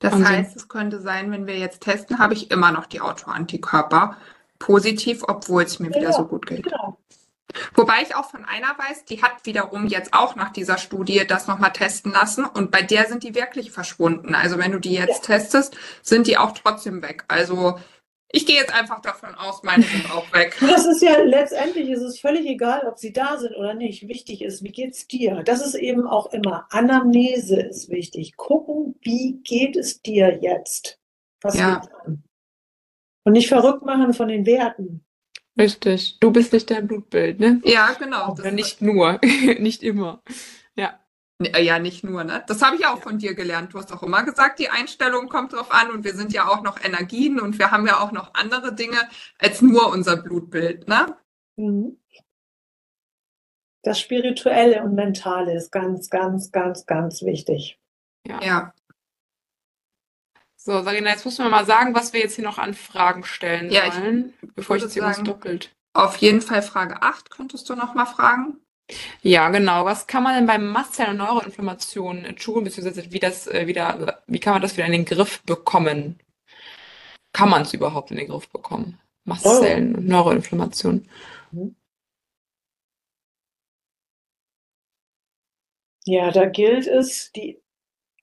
Das 0.00 0.12
Wahnsinn. 0.12 0.28
heißt, 0.28 0.56
es 0.56 0.68
könnte 0.68 1.00
sein, 1.00 1.30
wenn 1.30 1.46
wir 1.46 1.58
jetzt 1.58 1.82
testen, 1.82 2.18
habe 2.18 2.34
ich 2.34 2.50
immer 2.50 2.72
noch 2.72 2.86
die 2.86 3.00
Autoantikörper 3.00 4.16
positiv, 4.58 5.24
obwohl 5.26 5.64
es 5.64 5.78
mir 5.78 5.90
ja, 5.90 5.96
wieder 5.96 6.12
so 6.12 6.24
gut 6.24 6.46
geht. 6.46 6.64
Genau. 6.64 6.98
Wobei 7.74 8.02
ich 8.02 8.14
auch 8.14 8.30
von 8.30 8.44
einer 8.44 8.76
weiß, 8.78 9.04
die 9.06 9.22
hat 9.22 9.44
wiederum 9.44 9.86
jetzt 9.86 10.12
auch 10.12 10.36
nach 10.36 10.52
dieser 10.52 10.78
Studie 10.78 11.26
das 11.26 11.46
nochmal 11.46 11.72
testen 11.72 12.12
lassen 12.12 12.44
und 12.44 12.70
bei 12.70 12.82
der 12.82 13.06
sind 13.06 13.22
die 13.22 13.34
wirklich 13.34 13.70
verschwunden. 13.70 14.34
Also 14.34 14.58
wenn 14.58 14.72
du 14.72 14.78
die 14.78 14.94
jetzt 14.94 15.28
ja. 15.28 15.36
testest, 15.36 15.76
sind 16.02 16.26
die 16.26 16.36
auch 16.36 16.52
trotzdem 16.52 17.02
weg. 17.02 17.24
Also 17.28 17.78
ich 18.30 18.44
gehe 18.44 18.56
jetzt 18.56 18.74
einfach 18.74 19.00
davon 19.00 19.34
aus, 19.34 19.62
meine 19.62 19.82
sind 19.82 20.10
auch 20.10 20.30
weg. 20.34 20.56
Das 20.60 20.84
ist 20.84 21.00
ja 21.00 21.18
letztendlich 21.22 21.88
ist 21.88 22.02
es 22.02 22.20
völlig 22.20 22.46
egal, 22.46 22.86
ob 22.86 22.98
sie 22.98 23.12
da 23.12 23.38
sind 23.38 23.56
oder 23.56 23.72
nicht. 23.72 24.06
Wichtig 24.06 24.42
ist, 24.42 24.62
wie 24.62 24.72
geht's 24.72 25.06
dir? 25.06 25.42
Das 25.42 25.64
ist 25.64 25.74
eben 25.74 26.06
auch 26.06 26.32
immer 26.32 26.66
Anamnese 26.70 27.60
ist 27.60 27.88
wichtig. 27.88 28.36
Gucken, 28.36 28.96
wie 29.00 29.40
geht 29.42 29.76
es 29.76 30.02
dir 30.02 30.38
jetzt? 30.42 31.00
Was 31.40 31.58
ja. 31.58 31.80
Und 33.24 33.32
nicht 33.32 33.48
verrückt 33.48 33.84
machen 33.84 34.12
von 34.12 34.28
den 34.28 34.44
Werten. 34.44 35.04
Richtig. 35.58 36.18
Du 36.20 36.30
bist 36.30 36.52
nicht 36.52 36.70
dein 36.70 36.86
Blutbild, 36.86 37.40
ne? 37.40 37.60
Ja, 37.64 37.92
genau. 37.98 38.32
Oder 38.32 38.52
nicht 38.52 38.80
nur, 38.80 39.20
nicht 39.58 39.82
immer. 39.82 40.22
Ja. 40.76 41.00
Äh, 41.40 41.64
ja, 41.64 41.78
nicht 41.78 42.04
nur, 42.04 42.22
ne? 42.22 42.44
Das 42.46 42.62
habe 42.62 42.76
ich 42.76 42.86
auch 42.86 43.02
von 43.02 43.18
dir 43.18 43.34
gelernt. 43.34 43.74
Du 43.74 43.78
hast 43.78 43.92
auch 43.92 44.02
immer 44.02 44.22
gesagt, 44.22 44.60
die 44.60 44.68
Einstellung 44.68 45.28
kommt 45.28 45.52
drauf 45.52 45.72
an 45.72 45.90
und 45.90 46.04
wir 46.04 46.14
sind 46.14 46.32
ja 46.32 46.46
auch 46.48 46.62
noch 46.62 46.82
Energien 46.84 47.40
und 47.40 47.58
wir 47.58 47.72
haben 47.72 47.86
ja 47.86 48.00
auch 48.00 48.12
noch 48.12 48.34
andere 48.34 48.72
Dinge 48.72 48.98
als 49.38 49.60
nur 49.60 49.90
unser 49.90 50.16
Blutbild, 50.16 50.86
ne? 50.86 51.16
Mhm. 51.56 51.98
Das 53.82 54.00
Spirituelle 54.00 54.82
und 54.82 54.94
Mentale 54.94 55.54
ist 55.54 55.70
ganz, 55.70 56.10
ganz, 56.10 56.52
ganz, 56.52 56.86
ganz 56.86 57.22
wichtig. 57.22 57.80
Ja. 58.26 58.42
ja. 58.42 58.74
So, 60.68 60.82
Sarina, 60.82 61.08
jetzt 61.08 61.24
müssen 61.24 61.46
wir 61.46 61.50
mal 61.50 61.64
sagen, 61.64 61.94
was 61.94 62.12
wir 62.12 62.20
jetzt 62.20 62.34
hier 62.34 62.44
noch 62.44 62.58
an 62.58 62.74
Fragen 62.74 63.24
stellen 63.24 63.70
ja, 63.70 63.90
sollen, 63.90 64.34
ich 64.42 64.54
bevor 64.54 64.76
ich 64.76 64.82
jetzt 64.82 64.92
hier 64.92 65.02
was 65.02 65.22
doppelt. 65.22 65.74
Auf 65.94 66.18
jeden 66.18 66.42
Fall 66.42 66.60
Frage 66.60 67.00
8 67.00 67.30
könntest 67.30 67.70
du 67.70 67.74
noch 67.74 67.94
mal 67.94 68.04
fragen. 68.04 68.60
Ja, 69.22 69.48
genau. 69.48 69.86
Was 69.86 70.06
kann 70.06 70.22
man 70.22 70.34
denn 70.34 70.44
bei 70.44 70.58
Mastzellen- 70.58 71.12
und 71.12 71.16
Neuroinflammationen 71.16 72.36
tun, 72.36 72.64
beziehungsweise 72.64 73.10
wie 73.10 73.18
das 73.18 73.46
äh, 73.46 73.66
wieder, 73.66 74.22
wie 74.26 74.40
kann 74.40 74.52
man 74.52 74.60
das 74.60 74.76
wieder 74.76 74.84
in 74.84 74.92
den 74.92 75.06
Griff 75.06 75.42
bekommen? 75.44 76.20
Kann 77.32 77.48
man 77.48 77.62
es 77.62 77.72
überhaupt 77.72 78.10
in 78.10 78.18
den 78.18 78.28
Griff 78.28 78.50
bekommen? 78.50 79.00
Mastzellen- 79.24 79.94
und 79.94 80.06
Neuroinflammation. 80.06 81.08
Ja, 86.04 86.30
da 86.30 86.44
gilt 86.44 86.86
es, 86.86 87.32
die 87.32 87.58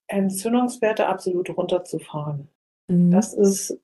Entzündungswerte 0.08 1.08
absolut 1.08 1.56
runterzufahren. 1.56 2.48
Mhm. 2.88 3.12
Das 3.12 3.34
ist, 3.34 3.80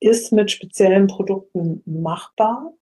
ist 0.00 0.32
mit 0.32 0.50
speziellen 0.50 1.06
Produkten 1.06 1.82
machbar. 1.84 2.72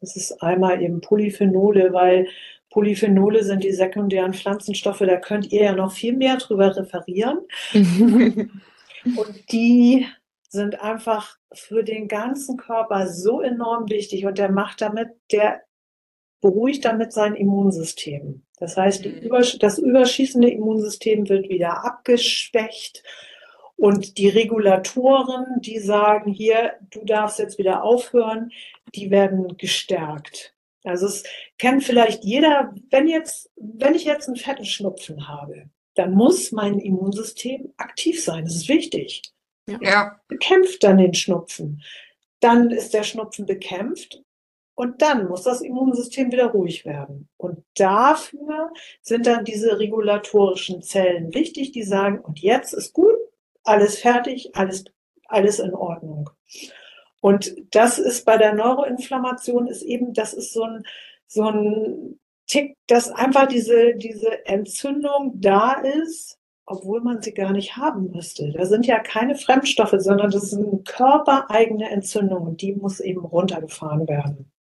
Das 0.00 0.16
ist 0.16 0.42
einmal 0.42 0.82
eben 0.82 1.00
Polyphenole, 1.00 1.92
weil 1.92 2.28
Polyphenole 2.70 3.44
sind 3.44 3.64
die 3.64 3.72
sekundären 3.72 4.34
Pflanzenstoffe, 4.34 4.98
da 4.98 5.16
könnt 5.16 5.50
ihr 5.52 5.62
ja 5.64 5.74
noch 5.74 5.92
viel 5.92 6.16
mehr 6.16 6.36
drüber 6.36 6.76
referieren. 6.76 7.40
und 7.72 9.52
die 9.52 10.06
sind 10.48 10.80
einfach 10.80 11.38
für 11.52 11.82
den 11.82 12.08
ganzen 12.08 12.56
Körper 12.56 13.06
so 13.08 13.40
enorm 13.40 13.88
wichtig 13.88 14.26
und 14.26 14.38
der 14.38 14.50
macht 14.50 14.80
damit, 14.80 15.08
der 15.32 15.62
beruhigt 16.40 16.84
damit 16.84 17.12
sein 17.12 17.34
Immunsystem. 17.34 18.42
Das 18.60 18.76
heißt, 18.76 19.04
mhm. 19.04 19.30
das 19.60 19.78
überschießende 19.78 20.50
Immunsystem 20.50 21.28
wird 21.28 21.48
wieder 21.48 21.84
abgeschwächt 21.84 23.02
und 23.76 24.18
die 24.18 24.28
Regulatoren, 24.28 25.60
die 25.60 25.78
sagen, 25.78 26.32
hier, 26.32 26.72
du 26.90 27.04
darfst 27.04 27.38
jetzt 27.38 27.58
wieder 27.58 27.84
aufhören, 27.84 28.50
die 28.94 29.10
werden 29.10 29.56
gestärkt. 29.56 30.52
Also 30.82 31.06
es 31.06 31.22
kennt 31.58 31.84
vielleicht 31.84 32.24
jeder, 32.24 32.74
wenn 32.90 33.06
jetzt, 33.06 33.50
wenn 33.56 33.94
ich 33.94 34.04
jetzt 34.04 34.26
einen 34.26 34.36
fetten 34.36 34.64
Schnupfen 34.64 35.28
habe, 35.28 35.70
dann 35.94 36.12
muss 36.12 36.50
mein 36.50 36.80
Immunsystem 36.80 37.72
aktiv 37.76 38.22
sein. 38.22 38.44
Das 38.44 38.56
ist 38.56 38.68
wichtig. 38.68 39.22
Ja. 39.80 40.20
Bekämpft 40.28 40.82
dann 40.82 40.98
den 40.98 41.14
Schnupfen. 41.14 41.82
Dann 42.40 42.70
ist 42.70 42.94
der 42.94 43.02
Schnupfen 43.04 43.46
bekämpft 43.46 44.22
und 44.78 45.02
dann 45.02 45.26
muss 45.26 45.42
das 45.42 45.60
Immunsystem 45.60 46.30
wieder 46.30 46.52
ruhig 46.52 46.86
werden. 46.86 47.28
Und 47.36 47.64
dafür 47.76 48.70
sind 49.02 49.26
dann 49.26 49.44
diese 49.44 49.80
regulatorischen 49.80 50.82
Zellen 50.82 51.34
wichtig, 51.34 51.72
die 51.72 51.82
sagen, 51.82 52.20
und 52.20 52.38
jetzt 52.38 52.74
ist 52.74 52.92
gut, 52.92 53.16
alles 53.64 53.98
fertig, 53.98 54.54
alles, 54.54 54.84
alles 55.26 55.58
in 55.58 55.74
Ordnung. 55.74 56.30
Und 57.20 57.56
das 57.72 57.98
ist 57.98 58.24
bei 58.24 58.38
der 58.38 58.54
Neuroinflammation 58.54 59.66
ist 59.66 59.82
eben, 59.82 60.12
das 60.12 60.32
ist 60.32 60.52
so 60.52 60.62
ein, 60.62 60.84
so 61.26 61.48
ein 61.48 62.20
Tick, 62.46 62.76
dass 62.86 63.10
einfach 63.10 63.48
diese, 63.48 63.96
diese 63.96 64.46
Entzündung 64.46 65.32
da 65.40 65.72
ist, 65.72 66.38
obwohl 66.66 67.00
man 67.00 67.20
sie 67.20 67.34
gar 67.34 67.50
nicht 67.50 67.76
haben 67.76 68.12
müsste. 68.12 68.52
Da 68.52 68.64
sind 68.64 68.86
ja 68.86 69.00
keine 69.00 69.34
Fremdstoffe, 69.34 69.96
sondern 69.98 70.30
das 70.30 70.50
sind 70.50 70.86
körpereigene 70.86 71.90
Entzündungen 71.90 72.46
und 72.46 72.62
die 72.62 72.74
muss 72.74 73.00
eben 73.00 73.24
runtergefahren 73.24 74.06
werden. 74.06 74.52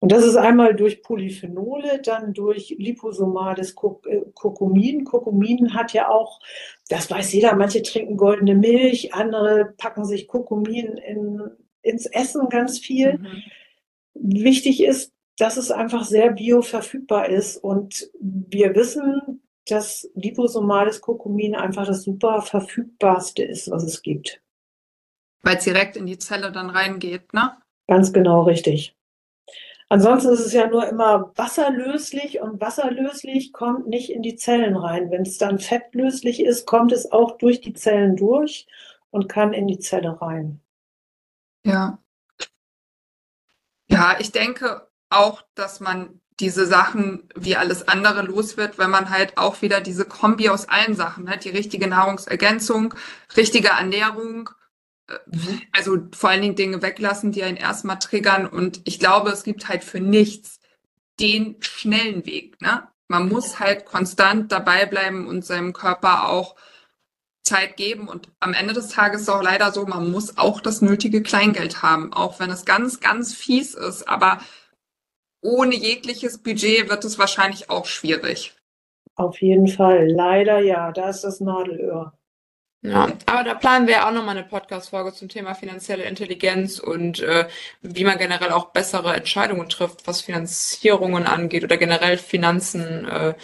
Und 0.00 0.12
das 0.12 0.24
ist 0.24 0.36
einmal 0.36 0.76
durch 0.76 1.02
Polyphenole, 1.02 2.00
dann 2.00 2.32
durch 2.32 2.74
liposomales 2.78 3.74
Kurkumin. 3.74 5.04
Kurkumin 5.04 5.74
hat 5.74 5.92
ja 5.92 6.08
auch, 6.08 6.40
das 6.88 7.10
weiß 7.10 7.32
jeder, 7.32 7.56
manche 7.56 7.82
trinken 7.82 8.16
goldene 8.16 8.54
Milch, 8.54 9.12
andere 9.12 9.74
packen 9.76 10.04
sich 10.04 10.28
Kurkumin 10.28 10.98
in, 10.98 11.50
ins 11.82 12.06
Essen 12.06 12.48
ganz 12.48 12.78
viel. 12.78 13.18
Mhm. 13.18 13.42
Wichtig 14.14 14.82
ist, 14.84 15.12
dass 15.36 15.56
es 15.56 15.70
einfach 15.70 16.04
sehr 16.04 16.30
bioverfügbar 16.32 17.28
ist 17.28 17.56
und 17.56 18.10
wir 18.20 18.74
wissen, 18.74 19.42
dass 19.66 20.08
liposomales 20.14 21.00
Kurkumin 21.00 21.54
einfach 21.54 21.86
das 21.86 22.02
super 22.02 22.42
verfügbarste 22.42 23.42
ist, 23.42 23.70
was 23.70 23.82
es 23.82 24.02
gibt. 24.02 24.40
Weil 25.42 25.56
es 25.56 25.64
direkt 25.64 25.96
in 25.96 26.06
die 26.06 26.18
Zelle 26.18 26.50
dann 26.52 26.70
reingeht, 26.70 27.32
ne? 27.34 27.52
Ganz 27.86 28.12
genau 28.12 28.42
richtig. 28.42 28.97
Ansonsten 29.90 30.32
ist 30.32 30.44
es 30.44 30.52
ja 30.52 30.66
nur 30.66 30.86
immer 30.86 31.32
wasserlöslich 31.36 32.40
und 32.40 32.60
wasserlöslich 32.60 33.52
kommt 33.52 33.86
nicht 33.86 34.10
in 34.10 34.22
die 34.22 34.36
Zellen 34.36 34.76
rein. 34.76 35.10
Wenn 35.10 35.22
es 35.22 35.38
dann 35.38 35.58
fettlöslich 35.58 36.40
ist, 36.40 36.66
kommt 36.66 36.92
es 36.92 37.10
auch 37.10 37.38
durch 37.38 37.62
die 37.62 37.72
Zellen 37.72 38.16
durch 38.16 38.66
und 39.10 39.28
kann 39.28 39.54
in 39.54 39.66
die 39.66 39.78
Zelle 39.78 40.20
rein. 40.20 40.60
Ja. 41.64 41.98
Ja, 43.90 44.16
ich 44.18 44.30
denke 44.32 44.86
auch, 45.08 45.42
dass 45.54 45.80
man 45.80 46.20
diese 46.40 46.66
Sachen 46.66 47.28
wie 47.34 47.56
alles 47.56 47.88
andere 47.88 48.22
los 48.22 48.56
wird, 48.56 48.78
wenn 48.78 48.90
man 48.90 49.10
halt 49.10 49.38
auch 49.38 49.62
wieder 49.62 49.80
diese 49.80 50.04
Kombi 50.04 50.50
aus 50.50 50.68
allen 50.68 50.94
Sachen 50.94 51.28
hat, 51.28 51.44
die 51.44 51.50
richtige 51.50 51.88
Nahrungsergänzung, 51.88 52.94
richtige 53.36 53.68
Ernährung. 53.68 54.50
Also 55.72 55.98
vor 56.12 56.30
allen 56.30 56.42
Dingen 56.42 56.56
Dinge 56.56 56.82
weglassen, 56.82 57.32
die 57.32 57.42
einen 57.42 57.56
erstmal 57.56 57.98
triggern. 57.98 58.46
Und 58.46 58.80
ich 58.84 58.98
glaube, 58.98 59.30
es 59.30 59.42
gibt 59.42 59.68
halt 59.68 59.84
für 59.84 60.00
nichts 60.00 60.60
den 61.20 61.56
schnellen 61.60 62.26
Weg. 62.26 62.60
Ne? 62.60 62.86
Man 63.08 63.28
muss 63.28 63.58
halt 63.58 63.86
konstant 63.86 64.52
dabei 64.52 64.86
bleiben 64.86 65.26
und 65.26 65.44
seinem 65.44 65.72
Körper 65.72 66.28
auch 66.28 66.56
Zeit 67.42 67.76
geben. 67.76 68.08
Und 68.08 68.30
am 68.40 68.52
Ende 68.52 68.74
des 68.74 68.88
Tages 68.88 69.22
ist 69.22 69.28
es 69.28 69.34
auch 69.34 69.42
leider 69.42 69.72
so, 69.72 69.86
man 69.86 70.10
muss 70.10 70.36
auch 70.36 70.60
das 70.60 70.82
nötige 70.82 71.22
Kleingeld 71.22 71.82
haben, 71.82 72.12
auch 72.12 72.38
wenn 72.38 72.50
es 72.50 72.64
ganz, 72.64 73.00
ganz 73.00 73.34
fies 73.34 73.74
ist. 73.74 74.08
Aber 74.08 74.38
ohne 75.40 75.74
jegliches 75.74 76.38
Budget 76.38 76.90
wird 76.90 77.04
es 77.04 77.18
wahrscheinlich 77.18 77.70
auch 77.70 77.86
schwierig. 77.86 78.54
Auf 79.14 79.40
jeden 79.40 79.66
Fall. 79.66 80.08
Leider 80.08 80.60
ja, 80.60 80.92
da 80.92 81.08
ist 81.08 81.22
das 81.22 81.40
Nadelöhr. 81.40 82.17
Ja, 82.80 83.08
aber 83.26 83.42
da 83.42 83.54
planen 83.54 83.88
wir 83.88 84.06
auch 84.06 84.12
nochmal 84.12 84.36
eine 84.36 84.46
Podcast-Folge 84.46 85.12
zum 85.12 85.28
Thema 85.28 85.54
finanzielle 85.54 86.04
Intelligenz 86.04 86.78
und 86.78 87.18
äh, 87.20 87.48
wie 87.82 88.04
man 88.04 88.18
generell 88.18 88.52
auch 88.52 88.66
bessere 88.66 89.16
Entscheidungen 89.16 89.68
trifft, 89.68 90.06
was 90.06 90.20
Finanzierungen 90.20 91.26
angeht 91.26 91.64
oder 91.64 91.76
generell 91.76 92.18
Finanzen. 92.18 93.04
Äh, 93.08 93.34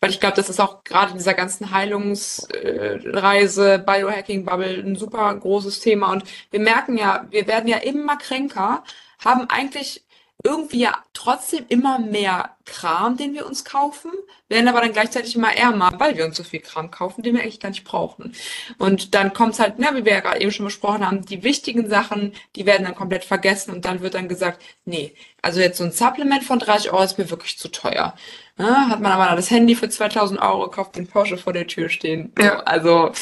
weil 0.00 0.10
ich 0.10 0.18
glaube, 0.18 0.34
das 0.34 0.50
ist 0.50 0.60
auch 0.60 0.82
gerade 0.82 1.12
in 1.12 1.18
dieser 1.18 1.34
ganzen 1.34 1.70
Heilungsreise, 1.70 3.74
äh, 3.74 3.78
Biohacking-Bubble 3.78 4.82
ein 4.84 4.96
super 4.96 5.32
großes 5.36 5.78
Thema. 5.78 6.10
Und 6.10 6.24
wir 6.50 6.60
merken 6.60 6.98
ja, 6.98 7.28
wir 7.30 7.46
werden 7.46 7.68
ja 7.68 7.76
immer 7.76 8.16
kränker, 8.16 8.82
haben 9.24 9.48
eigentlich 9.50 10.04
irgendwie 10.42 10.80
ja 10.80 10.94
trotzdem 11.12 11.64
immer 11.68 11.98
mehr 11.98 12.56
Kram, 12.64 13.16
den 13.16 13.34
wir 13.34 13.46
uns 13.46 13.64
kaufen, 13.64 14.10
werden 14.48 14.68
aber 14.68 14.80
dann 14.80 14.92
gleichzeitig 14.92 15.34
immer 15.36 15.52
ärmer, 15.54 15.92
weil 15.98 16.16
wir 16.16 16.24
uns 16.24 16.36
so 16.36 16.44
viel 16.44 16.60
Kram 16.60 16.90
kaufen, 16.90 17.22
den 17.22 17.34
wir 17.34 17.42
eigentlich 17.42 17.60
gar 17.60 17.70
nicht 17.70 17.84
brauchen. 17.84 18.34
Und 18.78 19.14
dann 19.14 19.32
kommt 19.32 19.54
es 19.54 19.60
halt, 19.60 19.74
na, 19.78 19.94
wie 19.96 20.04
wir 20.04 20.12
ja 20.12 20.20
gerade 20.20 20.40
eben 20.40 20.52
schon 20.52 20.66
besprochen 20.66 21.06
haben, 21.06 21.24
die 21.24 21.42
wichtigen 21.42 21.88
Sachen, 21.88 22.32
die 22.56 22.66
werden 22.66 22.84
dann 22.84 22.94
komplett 22.94 23.24
vergessen 23.24 23.72
und 23.72 23.84
dann 23.84 24.00
wird 24.00 24.14
dann 24.14 24.28
gesagt, 24.28 24.62
nee, 24.84 25.14
also 25.42 25.60
jetzt 25.60 25.78
so 25.78 25.84
ein 25.84 25.92
Supplement 25.92 26.44
von 26.44 26.58
30 26.58 26.92
Euro 26.92 27.02
ist 27.02 27.18
mir 27.18 27.30
wirklich 27.30 27.58
zu 27.58 27.68
teuer. 27.68 28.14
Ja, 28.58 28.88
hat 28.88 29.00
man 29.00 29.12
aber 29.12 29.34
das 29.36 29.50
Handy 29.50 29.74
für 29.74 29.88
2000 29.88 30.40
Euro 30.40 30.68
gekauft, 30.68 30.96
den 30.96 31.06
Porsche 31.06 31.38
vor 31.38 31.52
der 31.52 31.66
Tür 31.66 31.88
stehen. 31.88 32.32
Ja. 32.38 32.60
Also 32.60 33.12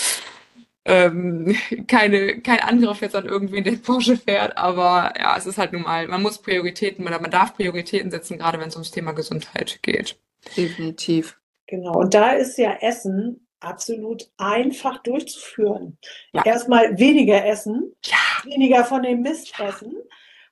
ähm, 0.89 1.55
keine, 1.86 2.40
kein 2.40 2.60
Angriff 2.60 3.01
jetzt 3.01 3.15
an 3.15 3.27
irgendwen, 3.27 3.62
der 3.62 3.73
Porsche 3.73 4.16
fährt, 4.16 4.56
aber 4.56 5.12
ja, 5.19 5.36
es 5.36 5.47
ist 5.47 5.59
halt 5.59 5.73
nun 5.73 5.82
mal, 5.82 6.09
man 6.09 6.23
muss 6.23 6.39
Prioritäten 6.43 7.06
oder 7.06 7.20
man 7.20 7.31
darf 7.31 7.55
Prioritäten 7.55 8.10
setzen, 8.10 8.39
gerade 8.39 8.59
wenn 8.59 8.69
es 8.69 8.77
ums 8.77 8.90
Thema 8.90 9.12
Gesundheit 9.12 9.78
geht. 9.82 10.19
Definitiv. 10.56 11.39
Genau. 11.66 11.98
Und 11.98 12.15
da 12.15 12.32
ist 12.32 12.56
ja 12.56 12.78
Essen 12.81 13.47
absolut 13.60 14.31
einfach 14.39 15.02
durchzuführen. 15.02 15.98
Ja. 16.32 16.44
Erstmal 16.44 16.98
weniger 16.98 17.44
essen, 17.44 17.94
ja. 18.05 18.16
weniger 18.44 18.85
von 18.85 19.02
dem 19.02 19.20
Mist 19.23 19.59
essen. 19.60 19.94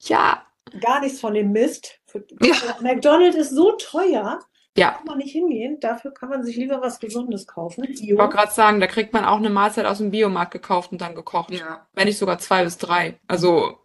Ja. 0.01 0.43
Gar 0.81 1.01
nichts 1.01 1.21
von 1.21 1.35
dem 1.35 1.53
Mist. 1.53 2.01
Ja. 2.43 2.55
McDonald's 2.81 3.37
ist 3.37 3.51
so 3.51 3.73
teuer. 3.73 4.41
Ja. 4.77 4.91
Da 4.91 4.97
kann 4.99 5.07
man 5.07 5.19
nicht 5.19 5.33
hingehen. 5.33 5.81
Dafür 5.81 6.13
kann 6.13 6.29
man 6.29 6.45
sich 6.45 6.57
lieber 6.57 6.81
was 6.83 7.01
Gesundes 7.01 7.47
kaufen. 7.47 7.85
Ich 7.85 8.17
wollte 8.17 8.37
gerade 8.37 8.53
sagen, 8.53 8.81
da 8.81 8.87
kriegt 8.87 9.13
man 9.13 9.25
auch 9.25 9.39
eine 9.39 9.51
Mahlzeit 9.51 9.87
aus 9.87 9.99
dem 9.99 10.11
Biomarkt 10.11 10.53
gekauft 10.53 10.93
und 10.93 11.01
dann 11.01 11.15
gekocht. 11.15 11.51
Ja. 11.51 11.87
Wenn 11.95 12.07
nicht 12.07 12.19
sogar 12.19 12.39
zwei 12.39 12.65
bis 12.65 12.77
drei. 12.77 13.19
Also 13.27 13.79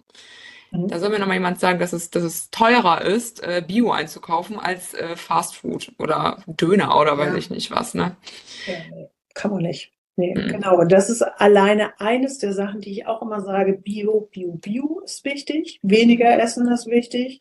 mhm. 0.71 0.89
da 0.89 0.99
soll 0.99 1.09
mir 1.09 1.19
noch 1.19 1.27
mal 1.27 1.33
jemand 1.33 1.59
sagen, 1.59 1.79
dass 1.79 1.93
es, 1.93 2.09
dass 2.09 2.23
es 2.23 2.51
teurer 2.51 3.01
ist, 3.01 3.41
äh, 3.41 3.63
Bio 3.65 3.91
einzukaufen 3.91 4.59
als 4.59 4.93
äh, 4.93 5.15
Fast 5.15 5.55
Food 5.55 5.93
oder 5.97 6.43
Döner 6.45 6.99
oder 6.99 7.17
weiß 7.17 7.35
ich 7.35 7.49
nicht 7.49 7.71
was. 7.71 7.93
Ne? 7.93 8.17
Ja, 8.67 8.73
kann 9.33 9.51
man 9.51 9.63
nicht. 9.63 9.93
Nee, 10.17 10.35
mhm. 10.35 10.47
genau. 10.49 10.77
Und 10.77 10.91
das 10.91 11.09
ist 11.09 11.21
alleine 11.21 11.99
eines 11.99 12.37
der 12.37 12.53
Sachen, 12.53 12.81
die 12.81 12.91
ich 12.91 13.07
auch 13.07 13.21
immer 13.21 13.41
sage. 13.41 13.73
Bio, 13.73 14.29
Bio, 14.31 14.53
Bio 14.55 15.01
ist 15.05 15.23
wichtig. 15.23 15.79
Weniger 15.83 16.37
Essen 16.37 16.67
ist 16.67 16.87
wichtig. 16.87 17.39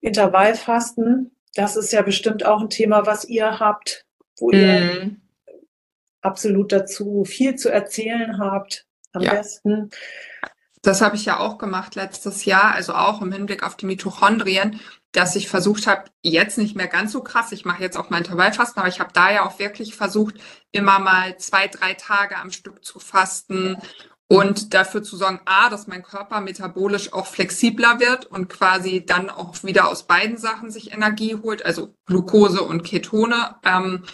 Intervallfasten 0.00 1.30
das 1.54 1.76
ist 1.76 1.92
ja 1.92 2.02
bestimmt 2.02 2.44
auch 2.44 2.60
ein 2.60 2.70
Thema, 2.70 3.06
was 3.06 3.24
ihr 3.24 3.58
habt, 3.60 4.06
wo 4.38 4.48
mhm. 4.48 4.54
ihr 4.54 5.16
absolut 6.20 6.72
dazu 6.72 7.24
viel 7.24 7.56
zu 7.56 7.70
erzählen 7.70 8.38
habt. 8.38 8.86
Am 9.12 9.22
ja. 9.22 9.34
besten. 9.34 9.90
Das 10.82 11.00
habe 11.00 11.16
ich 11.16 11.24
ja 11.24 11.38
auch 11.38 11.56
gemacht 11.56 11.94
letztes 11.94 12.44
Jahr, 12.44 12.74
also 12.74 12.94
auch 12.94 13.22
im 13.22 13.32
Hinblick 13.32 13.62
auf 13.62 13.76
die 13.76 13.86
Mitochondrien, 13.86 14.80
dass 15.12 15.36
ich 15.36 15.48
versucht 15.48 15.86
habe, 15.86 16.04
jetzt 16.22 16.58
nicht 16.58 16.76
mehr 16.76 16.88
ganz 16.88 17.12
so 17.12 17.22
krass, 17.22 17.52
ich 17.52 17.64
mache 17.64 17.80
jetzt 17.80 17.96
auch 17.96 18.10
mein 18.10 18.24
Intervallfasten, 18.24 18.80
aber 18.80 18.88
ich 18.88 19.00
habe 19.00 19.12
da 19.14 19.30
ja 19.30 19.46
auch 19.46 19.58
wirklich 19.58 19.94
versucht, 19.94 20.34
immer 20.72 20.98
mal 20.98 21.38
zwei, 21.38 21.68
drei 21.68 21.94
Tage 21.94 22.36
am 22.36 22.50
Stück 22.50 22.84
zu 22.84 22.98
fasten 22.98 23.78
und 24.28 24.74
dafür 24.74 25.02
zu 25.02 25.16
sorgen, 25.16 25.40
a, 25.44 25.68
dass 25.68 25.86
mein 25.86 26.02
Körper 26.02 26.40
metabolisch 26.40 27.12
auch 27.12 27.26
flexibler 27.26 28.00
wird 28.00 28.26
und 28.26 28.48
quasi 28.48 29.04
dann 29.04 29.28
auch 29.30 29.62
wieder 29.64 29.88
aus 29.88 30.06
beiden 30.06 30.38
Sachen 30.38 30.70
sich 30.70 30.92
Energie 30.92 31.36
holt, 31.42 31.64
also 31.64 31.94
Glucose 32.06 32.62
und 32.62 32.84
Ketone. 32.84 33.56
Ähm, 33.64 34.04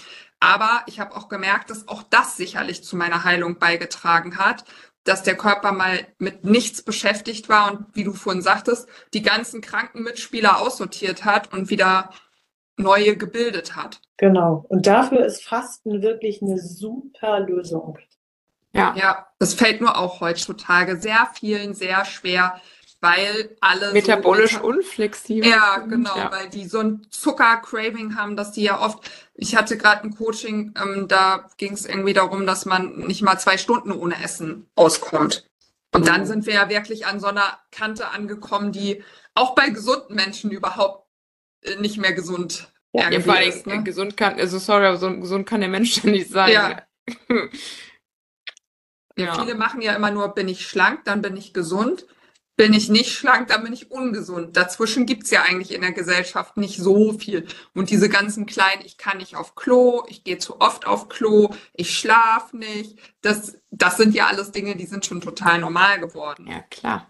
aber 0.40 0.82
ich 0.86 0.98
habe 0.98 1.16
auch 1.16 1.28
gemerkt, 1.28 1.70
dass 1.70 1.86
auch 1.86 2.02
das 2.02 2.36
sicherlich 2.36 2.82
zu 2.82 2.96
meiner 2.96 3.24
Heilung 3.24 3.58
beigetragen 3.58 4.38
hat, 4.38 4.64
dass 5.04 5.22
der 5.22 5.36
Körper 5.36 5.72
mal 5.72 6.06
mit 6.18 6.44
nichts 6.44 6.82
beschäftigt 6.82 7.48
war 7.48 7.72
und 7.72 7.86
wie 7.94 8.04
du 8.04 8.12
vorhin 8.12 8.42
sagtest, 8.42 8.88
die 9.14 9.22
ganzen 9.22 9.60
kranken 9.60 10.02
Mitspieler 10.02 10.60
aussortiert 10.60 11.24
hat 11.24 11.52
und 11.52 11.70
wieder 11.70 12.10
neue 12.76 13.16
gebildet 13.16 13.76
hat. 13.76 14.00
Genau. 14.16 14.64
Und 14.68 14.86
dafür 14.86 15.24
ist 15.24 15.44
Fasten 15.44 16.02
wirklich 16.02 16.42
eine 16.42 16.58
super 16.58 17.40
Lösung. 17.40 17.98
Ja. 18.72 18.94
Ja, 18.96 19.26
das 19.38 19.54
fällt 19.54 19.80
nur 19.80 19.98
auch 19.98 20.20
heutzutage 20.20 20.96
sehr 20.96 21.28
vielen 21.34 21.74
sehr 21.74 22.04
schwer, 22.04 22.60
weil 23.00 23.56
alle 23.60 23.92
metabolisch 23.92 24.54
so 24.54 24.62
unflexibel 24.62 25.48
ja 25.48 25.78
sind. 25.80 25.90
genau 25.90 26.16
ja. 26.16 26.30
weil 26.30 26.48
die 26.50 26.66
so 26.66 26.80
ein 26.80 27.06
Zucker-Craving 27.10 28.16
haben 28.16 28.36
dass 28.36 28.52
die 28.52 28.62
ja 28.62 28.80
oft 28.80 29.10
ich 29.34 29.56
hatte 29.56 29.76
gerade 29.76 30.04
ein 30.04 30.14
Coaching 30.14 30.74
ähm, 30.80 31.08
da 31.08 31.48
ging 31.56 31.72
es 31.72 31.86
irgendwie 31.86 32.12
darum 32.12 32.46
dass 32.46 32.66
man 32.66 32.98
nicht 32.98 33.22
mal 33.22 33.38
zwei 33.38 33.56
Stunden 33.56 33.90
ohne 33.90 34.22
Essen 34.22 34.68
auskommt 34.74 35.48
und 35.92 36.06
dann 36.06 36.22
mhm. 36.22 36.26
sind 36.26 36.46
wir 36.46 36.54
ja 36.54 36.68
wirklich 36.68 37.06
an 37.06 37.20
so 37.20 37.28
einer 37.28 37.58
Kante 37.72 38.10
angekommen 38.10 38.70
die 38.70 39.02
auch 39.34 39.54
bei 39.54 39.70
gesunden 39.70 40.14
Menschen 40.14 40.50
überhaupt 40.50 41.08
äh, 41.62 41.76
nicht 41.76 41.96
mehr 41.96 42.12
gesund 42.12 42.70
ja, 42.92 43.10
ja 43.10 43.20
vor 43.20 43.34
allem 43.34 43.62
ne? 43.64 43.82
gesund 43.82 44.16
kann 44.16 44.38
also 44.38 44.58
sorry 44.58 44.86
aber 44.86 44.98
so 44.98 45.10
gesund 45.20 45.46
kann 45.46 45.60
der 45.60 45.70
Mensch 45.70 46.04
nicht 46.04 46.30
sein 46.30 46.52
ja. 46.52 46.82
Ja. 49.16 49.34
Viele 49.34 49.54
machen 49.54 49.82
ja 49.82 49.94
immer 49.94 50.10
nur, 50.10 50.28
bin 50.34 50.48
ich 50.48 50.66
schlank, 50.66 51.04
dann 51.04 51.22
bin 51.22 51.36
ich 51.36 51.52
gesund. 51.52 52.06
Bin 52.56 52.74
ich 52.74 52.90
nicht 52.90 53.12
schlank, 53.12 53.48
dann 53.48 53.64
bin 53.64 53.72
ich 53.72 53.90
ungesund. 53.90 54.54
Dazwischen 54.54 55.06
gibt's 55.06 55.30
ja 55.30 55.42
eigentlich 55.42 55.72
in 55.72 55.80
der 55.80 55.92
Gesellschaft 55.92 56.58
nicht 56.58 56.76
so 56.76 57.14
viel. 57.14 57.46
Und 57.74 57.88
diese 57.88 58.10
ganzen 58.10 58.44
kleinen, 58.44 58.84
ich 58.84 58.98
kann 58.98 59.16
nicht 59.16 59.34
auf 59.34 59.54
Klo, 59.54 60.04
ich 60.08 60.24
gehe 60.24 60.36
zu 60.36 60.60
oft 60.60 60.86
auf 60.86 61.08
Klo, 61.08 61.54
ich 61.72 61.96
schlaf 61.98 62.52
nicht, 62.52 62.98
das, 63.22 63.56
das 63.70 63.96
sind 63.96 64.14
ja 64.14 64.26
alles 64.26 64.52
Dinge, 64.52 64.76
die 64.76 64.84
sind 64.84 65.06
schon 65.06 65.22
total 65.22 65.58
normal 65.58 66.00
geworden. 66.00 66.46
Ja, 66.48 66.60
klar. 66.60 67.08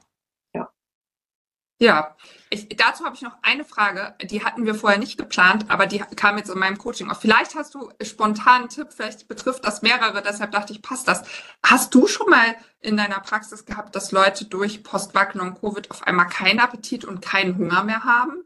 Ja, 1.80 2.16
ich, 2.52 2.68
dazu 2.76 3.04
habe 3.04 3.14
ich 3.14 3.22
noch 3.22 3.36
eine 3.42 3.64
Frage, 3.64 4.14
die 4.22 4.44
hatten 4.44 4.66
wir 4.66 4.74
vorher 4.74 4.98
nicht 4.98 5.16
geplant, 5.16 5.66
aber 5.68 5.86
die 5.86 6.00
kam 6.00 6.36
jetzt 6.36 6.50
in 6.50 6.58
meinem 6.58 6.78
Coaching 6.78 7.08
auf. 7.08 7.20
Vielleicht 7.20 7.54
hast 7.54 7.74
du 7.74 7.90
spontan 8.02 8.62
einen 8.62 8.68
Tipp, 8.68 8.88
vielleicht 8.90 9.28
betrifft 9.28 9.64
das 9.64 9.82
mehrere, 9.82 10.20
deshalb 10.20 10.50
dachte 10.50 10.72
ich, 10.72 10.82
passt 10.82 11.06
das. 11.06 11.22
Hast 11.64 11.94
du 11.94 12.08
schon 12.08 12.28
mal 12.28 12.56
in 12.80 12.96
deiner 12.96 13.20
Praxis 13.20 13.64
gehabt, 13.64 13.94
dass 13.94 14.10
Leute 14.10 14.46
durch 14.46 14.82
Postwackeln 14.82 15.46
und 15.46 15.60
Covid 15.60 15.92
auf 15.92 16.02
einmal 16.02 16.26
keinen 16.26 16.58
Appetit 16.58 17.04
und 17.04 17.22
keinen 17.22 17.56
Hunger 17.56 17.84
mehr 17.84 18.02
haben? 18.02 18.42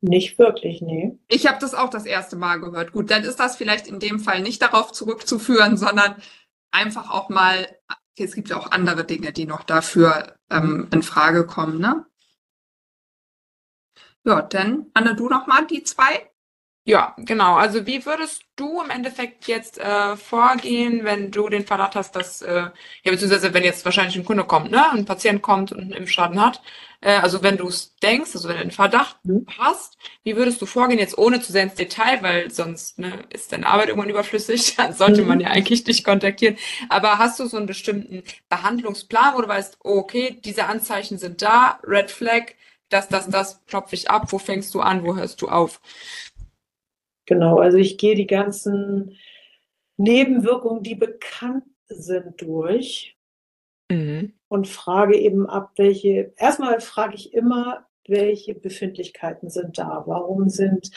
Nicht 0.00 0.38
wirklich, 0.38 0.80
nee. 0.80 1.18
Ich 1.28 1.46
habe 1.48 1.58
das 1.60 1.74
auch 1.74 1.90
das 1.90 2.06
erste 2.06 2.36
Mal 2.36 2.60
gehört. 2.60 2.92
Gut, 2.92 3.10
dann 3.10 3.24
ist 3.24 3.38
das 3.40 3.56
vielleicht 3.56 3.88
in 3.88 3.98
dem 3.98 4.20
Fall 4.20 4.42
nicht 4.42 4.62
darauf 4.62 4.92
zurückzuführen, 4.92 5.76
sondern 5.76 6.16
einfach 6.70 7.10
auch 7.10 7.28
mal 7.28 7.68
es 8.16 8.34
gibt 8.34 8.50
ja 8.50 8.56
auch 8.56 8.70
andere 8.70 9.04
Dinge, 9.04 9.32
die 9.32 9.46
noch 9.46 9.64
dafür 9.64 10.36
ähm, 10.50 10.88
in 10.92 11.02
Frage 11.02 11.46
kommen, 11.46 11.78
ne? 11.78 12.06
Ja, 14.24 14.42
dann 14.42 14.86
Anne, 14.94 15.16
du 15.16 15.28
noch 15.28 15.46
mal 15.46 15.66
die 15.66 15.82
zwei. 15.82 16.31
Ja, 16.84 17.14
genau. 17.16 17.54
Also 17.54 17.86
wie 17.86 18.04
würdest 18.04 18.42
du 18.56 18.82
im 18.82 18.90
Endeffekt 18.90 19.46
jetzt 19.46 19.78
äh, 19.78 20.16
vorgehen, 20.16 21.04
wenn 21.04 21.30
du 21.30 21.48
den 21.48 21.64
Verdacht 21.64 21.94
hast, 21.94 22.16
dass, 22.16 22.42
äh, 22.42 22.70
ja, 23.04 23.10
beziehungsweise 23.10 23.54
wenn 23.54 23.62
jetzt 23.62 23.84
wahrscheinlich 23.84 24.16
ein 24.16 24.24
Kunde 24.24 24.42
kommt, 24.42 24.72
ne, 24.72 24.90
ein 24.90 25.04
Patient 25.04 25.42
kommt 25.42 25.70
und 25.70 25.80
einen 25.80 25.92
Impfschaden 25.92 26.40
hat, 26.40 26.60
äh, 27.00 27.12
also 27.12 27.44
wenn 27.44 27.56
du 27.56 27.68
es 27.68 27.94
denkst, 27.98 28.32
also 28.34 28.48
wenn 28.48 28.56
du 28.56 28.62
den 28.62 28.70
Verdacht 28.72 29.16
mhm. 29.24 29.46
hast, 29.58 29.96
wie 30.24 30.34
würdest 30.34 30.60
du 30.60 30.66
vorgehen, 30.66 30.98
jetzt 30.98 31.16
ohne 31.18 31.40
zu 31.40 31.52
sehr 31.52 31.62
ins 31.62 31.74
Detail, 31.74 32.20
weil 32.22 32.50
sonst 32.50 32.98
ne, 32.98 33.12
ist 33.30 33.52
deine 33.52 33.66
Arbeit 33.68 33.88
irgendwann 33.88 34.10
überflüssig, 34.10 34.74
dann 34.76 34.92
sollte 34.92 35.22
mhm. 35.22 35.28
man 35.28 35.40
ja 35.40 35.48
eigentlich 35.48 35.84
dich 35.84 36.02
kontaktieren. 36.02 36.56
Aber 36.88 37.18
hast 37.18 37.38
du 37.38 37.46
so 37.46 37.58
einen 37.58 37.66
bestimmten 37.66 38.24
Behandlungsplan, 38.48 39.34
wo 39.36 39.42
du 39.42 39.46
weißt, 39.46 39.78
oh, 39.84 39.98
okay, 39.98 40.40
diese 40.44 40.66
Anzeichen 40.66 41.18
sind 41.18 41.42
da, 41.42 41.78
Red 41.84 42.10
Flag, 42.10 42.54
das, 42.88 43.08
das, 43.08 43.28
das 43.28 43.64
klopfe 43.66 43.94
ich 43.94 44.10
ab, 44.10 44.32
wo 44.32 44.38
fängst 44.38 44.74
du 44.74 44.80
an, 44.80 45.04
wo 45.04 45.16
hörst 45.16 45.40
du 45.42 45.48
auf? 45.48 45.80
Genau, 47.32 47.60
also 47.60 47.78
ich 47.78 47.96
gehe 47.96 48.14
die 48.14 48.26
ganzen 48.26 49.16
Nebenwirkungen, 49.96 50.82
die 50.82 50.94
bekannt 50.94 51.64
sind, 51.86 52.42
durch 52.42 53.16
mhm. 53.90 54.34
und 54.48 54.68
frage 54.68 55.16
eben 55.16 55.48
ab, 55.48 55.72
welche, 55.76 56.34
erstmal 56.36 56.78
frage 56.80 57.14
ich 57.14 57.32
immer, 57.32 57.86
welche 58.06 58.54
Befindlichkeiten 58.54 59.48
sind 59.48 59.78
da? 59.78 60.02
Warum 60.04 60.50
sind, 60.50 60.90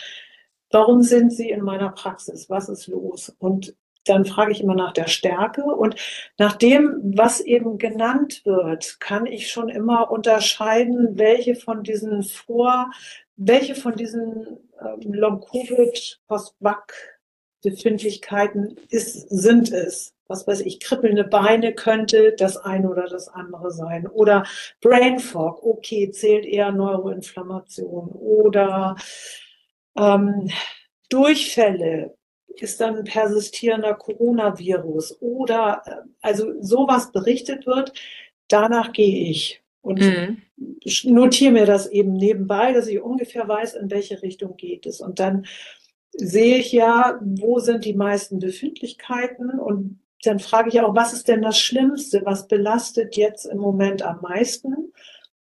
warum 0.71 1.03
sind 1.03 1.31
sie 1.31 1.49
in 1.49 1.61
meiner 1.61 1.91
Praxis? 1.91 2.49
Was 2.49 2.67
ist 2.67 2.87
los? 2.87 3.33
Und 3.39 3.73
dann 4.03 4.25
frage 4.25 4.51
ich 4.51 4.59
immer 4.61 4.75
nach 4.75 4.91
der 4.91 5.07
Stärke 5.07 5.63
und 5.63 5.95
nach 6.37 6.57
dem, 6.57 6.99
was 7.15 7.39
eben 7.39 7.77
genannt 7.77 8.41
wird, 8.43 8.99
kann 8.99 9.25
ich 9.25 9.49
schon 9.49 9.69
immer 9.69 10.11
unterscheiden, 10.11 11.17
welche 11.17 11.55
von 11.55 11.81
diesen 11.81 12.23
Vor, 12.23 12.91
welche 13.37 13.73
von 13.73 13.95
diesen 13.95 14.57
ähm, 14.81 15.13
Long-Covid, 15.13 16.19
Post-Vac-Befindlichkeiten 16.27 18.77
sind 18.89 19.71
es? 19.71 20.13
Was 20.27 20.47
weiß 20.47 20.61
ich, 20.61 20.79
kribbelnde 20.79 21.23
Beine 21.23 21.73
könnte 21.73 22.33
das 22.37 22.57
eine 22.57 22.89
oder 22.89 23.07
das 23.07 23.27
andere 23.27 23.71
sein. 23.71 24.07
Oder 24.07 24.43
Brain 24.81 25.19
Fog, 25.19 25.63
okay, 25.63 26.09
zählt 26.09 26.45
eher 26.45 26.71
Neuroinflammation. 26.71 28.09
Oder 28.09 28.95
ähm, 29.95 30.49
Durchfälle, 31.09 32.15
ist 32.61 32.81
dann 32.81 33.03
persistierender 33.03 33.95
Coronavirus 33.95 35.21
oder 35.21 35.81
äh, 35.85 35.95
also 36.21 36.61
sowas 36.61 37.11
berichtet 37.11 37.65
wird, 37.65 37.93
danach 38.47 38.93
gehe 38.93 39.29
ich 39.29 39.61
und 39.85 40.01
mhm. 40.01 40.41
notiere 41.03 41.51
mir 41.51 41.65
das 41.65 41.87
eben 41.87 42.13
nebenbei, 42.13 42.73
dass 42.73 42.87
ich 42.87 43.01
ungefähr 43.01 43.47
weiß, 43.47 43.75
in 43.75 43.91
welche 43.91 44.21
Richtung 44.21 44.57
geht 44.57 44.85
es. 44.85 44.99
Und 44.99 45.19
dann 45.19 45.45
sehe 46.13 46.57
ich 46.57 46.71
ja, 46.71 47.19
wo 47.21 47.59
sind 47.59 47.85
die 47.85 47.93
meisten 47.93 48.39
Befindlichkeiten 48.39 49.59
und 49.59 49.99
dann 50.23 50.39
frage 50.39 50.69
ich 50.69 50.81
auch, 50.81 50.95
was 50.95 51.13
ist 51.13 51.27
denn 51.27 51.41
das 51.41 51.59
Schlimmste, 51.59 52.21
was 52.25 52.47
belastet 52.47 53.15
jetzt 53.15 53.45
im 53.45 53.59
Moment 53.59 54.01
am 54.01 54.21
meisten? 54.21 54.91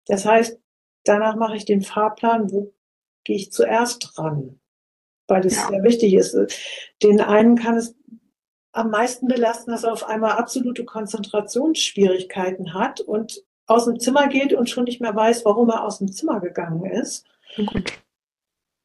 Das 0.07 0.25
heißt, 0.25 0.61
danach 1.05 1.37
mache 1.37 1.57
ich 1.57 1.65
den 1.65 1.83
Fahrplan, 1.83 2.53
wo 2.53 2.73
gehe 3.25 3.37
ich 3.37 3.51
zuerst 3.51 4.13
dran? 4.17 4.61
weil 5.29 5.47
es 5.47 5.57
ja. 5.57 5.69
sehr 5.69 5.83
wichtig 5.85 6.15
ist. 6.15 6.37
Den 7.03 7.21
einen 7.21 7.57
kann 7.57 7.77
es 7.77 7.95
am 8.73 8.91
meisten 8.91 9.29
belasten, 9.29 9.71
dass 9.71 9.85
er 9.85 9.93
auf 9.93 10.05
einmal 10.05 10.33
absolute 10.33 10.85
Konzentrationsschwierigkeiten 10.85 12.75
hat 12.75 13.01
und 13.01 13.45
aus 13.69 13.85
dem 13.85 14.01
Zimmer 14.01 14.29
geht 14.29 14.53
und 14.53 14.69
schon 14.69 14.85
nicht 14.85 15.01
mehr 15.01 15.15
weiß, 15.15 15.45
warum 15.45 15.69
er 15.69 15.85
aus 15.85 15.99
dem 15.99 16.11
Zimmer 16.11 16.41
gegangen 16.41 16.85
ist. 16.85 17.27
Gut. 17.55 17.93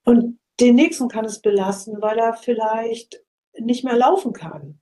Und 0.06 0.40
den 0.60 0.76
nächsten 0.76 1.08
kann 1.08 1.26
es 1.26 1.40
belasten, 1.40 2.02
weil 2.02 2.20
er 2.20 2.34
vielleicht 2.34 3.24
nicht 3.58 3.84
mehr 3.84 3.96
laufen 3.96 4.34
kann, 4.34 4.80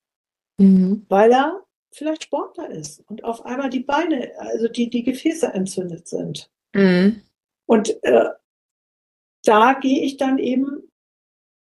mhm. 0.57 1.05
weil 1.07 1.31
er 1.31 1.63
vielleicht 1.91 2.23
Sportler 2.23 2.69
ist 2.69 3.03
und 3.09 3.23
auf 3.23 3.45
einmal 3.45 3.69
die 3.69 3.81
Beine, 3.81 4.31
also 4.37 4.67
die, 4.67 4.89
die 4.89 5.03
Gefäße 5.03 5.47
entzündet 5.47 6.07
sind. 6.07 6.49
Mhm. 6.73 7.21
Und 7.65 8.03
äh, 8.03 8.29
da 9.43 9.73
gehe 9.73 10.01
ich 10.01 10.17
dann 10.17 10.37
eben 10.37 10.90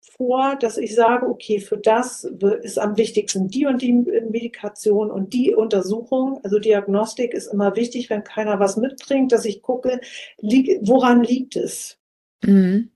vor, 0.02 0.56
dass 0.56 0.78
ich 0.78 0.96
sage, 0.96 1.28
okay, 1.28 1.60
für 1.60 1.78
das 1.78 2.24
ist 2.24 2.80
am 2.80 2.98
wichtigsten 2.98 3.48
die 3.48 3.66
und 3.66 3.82
die 3.82 3.94
Medikation 3.94 5.12
und 5.12 5.34
die 5.34 5.54
Untersuchung. 5.54 6.40
Also 6.44 6.60
Diagnostik 6.60 7.34
ist 7.34 7.48
immer 7.48 7.76
wichtig, 7.76 8.10
wenn 8.10 8.24
keiner 8.24 8.60
was 8.60 8.78
mitbringt, 8.78 9.32
dass 9.32 9.46
ich 9.46 9.62
gucke, 9.62 10.00
woran 10.42 11.24
liegt 11.24 11.56
es? 11.56 11.98
Mhm. 12.44 12.92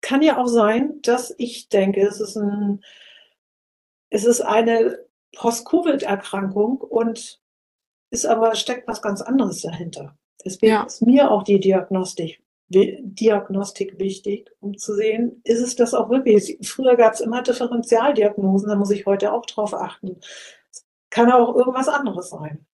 Kann 0.00 0.22
ja 0.22 0.38
auch 0.38 0.46
sein, 0.46 1.00
dass 1.02 1.34
ich 1.38 1.68
denke, 1.68 2.02
es 2.06 2.20
ist 2.20 2.36
ein, 2.36 2.82
es 4.10 4.24
ist 4.24 4.40
eine 4.40 4.98
Post-Covid-Erkrankung 5.36 6.78
und 6.78 7.40
ist 8.10 8.24
aber 8.24 8.54
steckt 8.54 8.88
was 8.88 9.02
ganz 9.02 9.20
anderes 9.20 9.62
dahinter. 9.62 10.16
Deswegen 10.44 10.72
ja. 10.72 10.84
ist 10.84 11.02
mir 11.02 11.30
auch 11.30 11.42
die 11.42 11.60
Diagnostik 11.60 12.40
Diagnostik 12.68 13.98
wichtig, 13.98 14.50
um 14.60 14.76
zu 14.76 14.94
sehen, 14.94 15.40
ist 15.44 15.60
es 15.60 15.76
das 15.76 15.94
auch 15.94 16.10
wirklich? 16.10 16.58
Früher 16.62 16.96
gab 16.96 17.14
es 17.14 17.20
immer 17.20 17.42
Differentialdiagnosen, 17.42 18.68
da 18.68 18.74
muss 18.74 18.90
ich 18.90 19.06
heute 19.06 19.32
auch 19.32 19.46
drauf 19.46 19.72
achten. 19.74 20.16
Es 20.70 20.84
kann 21.10 21.30
auch 21.30 21.54
irgendwas 21.54 21.88
anderes 21.88 22.30
sein. 22.30 22.66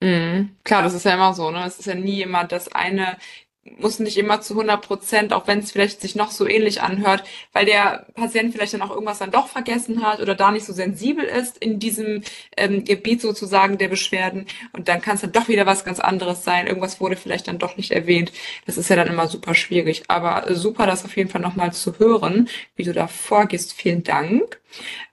Mhm. 0.00 0.56
Klar, 0.64 0.82
das 0.82 0.94
ist 0.94 1.04
ja 1.04 1.14
immer 1.14 1.34
so, 1.34 1.50
ne? 1.50 1.64
Es 1.66 1.78
ist 1.78 1.86
ja 1.86 1.94
nie 1.94 2.22
immer 2.22 2.44
das 2.44 2.72
eine 2.72 3.16
muss 3.64 3.98
nicht 3.98 4.16
immer 4.16 4.40
zu 4.40 4.54
100 4.54 4.80
Prozent, 4.80 5.32
auch 5.32 5.46
wenn 5.46 5.58
es 5.58 5.72
vielleicht 5.72 6.00
sich 6.00 6.14
noch 6.14 6.30
so 6.30 6.48
ähnlich 6.48 6.82
anhört, 6.82 7.24
weil 7.52 7.66
der 7.66 8.06
Patient 8.14 8.52
vielleicht 8.54 8.72
dann 8.72 8.82
auch 8.82 8.90
irgendwas 8.90 9.18
dann 9.18 9.30
doch 9.30 9.48
vergessen 9.48 10.02
hat 10.02 10.20
oder 10.20 10.34
da 10.34 10.50
nicht 10.50 10.64
so 10.64 10.72
sensibel 10.72 11.24
ist 11.24 11.58
in 11.58 11.78
diesem 11.78 12.22
ähm, 12.56 12.84
Gebiet 12.84 13.20
sozusagen 13.20 13.76
der 13.78 13.88
Beschwerden. 13.88 14.46
Und 14.72 14.88
dann 14.88 15.02
kann 15.02 15.16
es 15.16 15.20
dann 15.20 15.32
doch 15.32 15.48
wieder 15.48 15.66
was 15.66 15.84
ganz 15.84 16.00
anderes 16.00 16.42
sein. 16.44 16.66
Irgendwas 16.66 17.00
wurde 17.00 17.16
vielleicht 17.16 17.48
dann 17.48 17.58
doch 17.58 17.76
nicht 17.76 17.92
erwähnt. 17.92 18.32
Das 18.66 18.78
ist 18.78 18.88
ja 18.88 18.96
dann 18.96 19.08
immer 19.08 19.28
super 19.28 19.54
schwierig. 19.54 20.04
Aber 20.08 20.54
super, 20.54 20.86
das 20.86 21.04
auf 21.04 21.16
jeden 21.16 21.30
Fall 21.30 21.42
nochmal 21.42 21.72
zu 21.72 21.98
hören, 21.98 22.48
wie 22.76 22.84
du 22.84 22.92
da 22.94 23.08
vorgehst. 23.08 23.74
Vielen 23.74 24.02
Dank. 24.04 24.60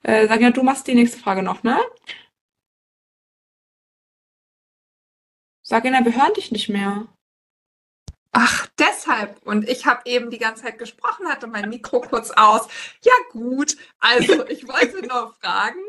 Äh, 0.02 0.26
sag 0.28 0.40
ja, 0.40 0.50
du 0.50 0.62
machst 0.62 0.86
die 0.86 0.94
nächste 0.94 1.18
Frage 1.18 1.42
noch, 1.42 1.62
ne? 1.62 1.78
Sag 5.62 5.84
ihnen, 5.84 6.04
wir 6.04 6.16
hören 6.16 6.32
dich 6.34 6.50
nicht 6.50 6.68
mehr. 6.68 7.06
Ach, 8.40 8.68
deshalb. 8.78 9.44
Und 9.44 9.68
ich 9.68 9.84
habe 9.84 10.02
eben 10.04 10.30
die 10.30 10.38
ganze 10.38 10.62
Zeit 10.62 10.78
gesprochen, 10.78 11.26
hatte 11.26 11.48
mein 11.48 11.68
Mikro 11.68 12.00
kurz 12.00 12.30
aus. 12.30 12.68
Ja 13.02 13.12
gut, 13.32 13.76
also 13.98 14.46
ich 14.48 14.68
wollte 14.68 15.04
nur 15.04 15.34
fragen, 15.40 15.80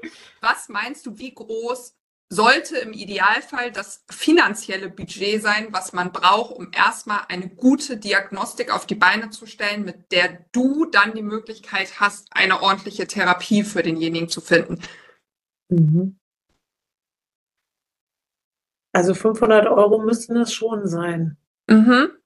was 0.42 0.68
meinst 0.68 1.06
du, 1.06 1.20
wie 1.20 1.32
groß 1.32 1.96
sollte 2.32 2.78
im 2.78 2.92
Idealfall 2.94 3.72
das 3.72 4.04
finanzielle 4.10 4.90
Budget 4.90 5.44
sein, 5.44 5.68
was 5.72 5.94
man 5.94 6.12
braucht, 6.12 6.56
um 6.56 6.72
erstmal 6.72 7.22
eine 7.28 7.50
gute 7.50 7.98
Diagnostik 7.98 8.74
auf 8.74 8.88
die 8.88 8.96
Beine 8.96 9.30
zu 9.30 9.46
stellen, 9.46 9.86
mit 9.86 10.12
der 10.12 10.46
du 10.52 10.86
dann 10.86 11.14
die 11.14 11.22
Möglichkeit 11.22 12.00
hast, 12.00 12.30
eine 12.32 12.64
ordentliche 12.64 13.06
Therapie 13.06 13.64
für 13.64 13.84
denjenigen 13.84 14.28
zu 14.28 14.42
finden? 14.42 14.82
Mhm. 15.70 16.18
Also 18.92 19.14
500 19.14 19.68
Euro 19.68 20.00
müssten 20.00 20.36
es 20.36 20.52
schon 20.52 20.88
sein. 20.88 21.38
Mhm. 21.68 22.19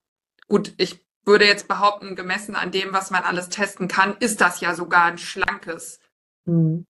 Gut, 0.48 0.74
ich 0.78 1.04
würde 1.26 1.46
jetzt 1.46 1.68
behaupten, 1.68 2.16
gemessen 2.16 2.56
an 2.56 2.72
dem, 2.72 2.94
was 2.94 3.12
man 3.12 3.24
alles 3.24 3.50
testen 3.50 3.88
kann, 3.88 4.18
ist 4.20 4.42
das 4.42 4.60
ja 4.62 4.76
sogar 4.76 5.06
ein 5.06 5.18
schlankes. 5.18 6.00
Hm. 6.46 6.86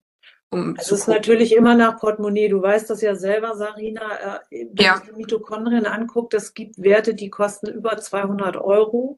Um 0.50 0.76
es 0.78 0.92
ist 0.92 1.08
natürlich 1.08 1.56
immer 1.56 1.74
nach 1.74 2.00
Portemonnaie. 2.00 2.48
Du 2.48 2.62
weißt 2.62 2.90
das 2.90 3.02
ja 3.02 3.16
selber, 3.16 3.56
Sarina. 3.56 4.40
Äh, 4.52 4.68
wenn 4.72 4.86
ja. 4.86 5.02
man 5.06 5.18
Mitochondrien 5.18 5.88
anguckt, 5.88 6.34
es 6.36 6.54
gibt 6.54 6.82
Werte, 6.82 7.16
die 7.16 7.30
kosten 7.30 7.68
über 7.68 7.98
200 7.98 8.58
Euro. 8.58 9.18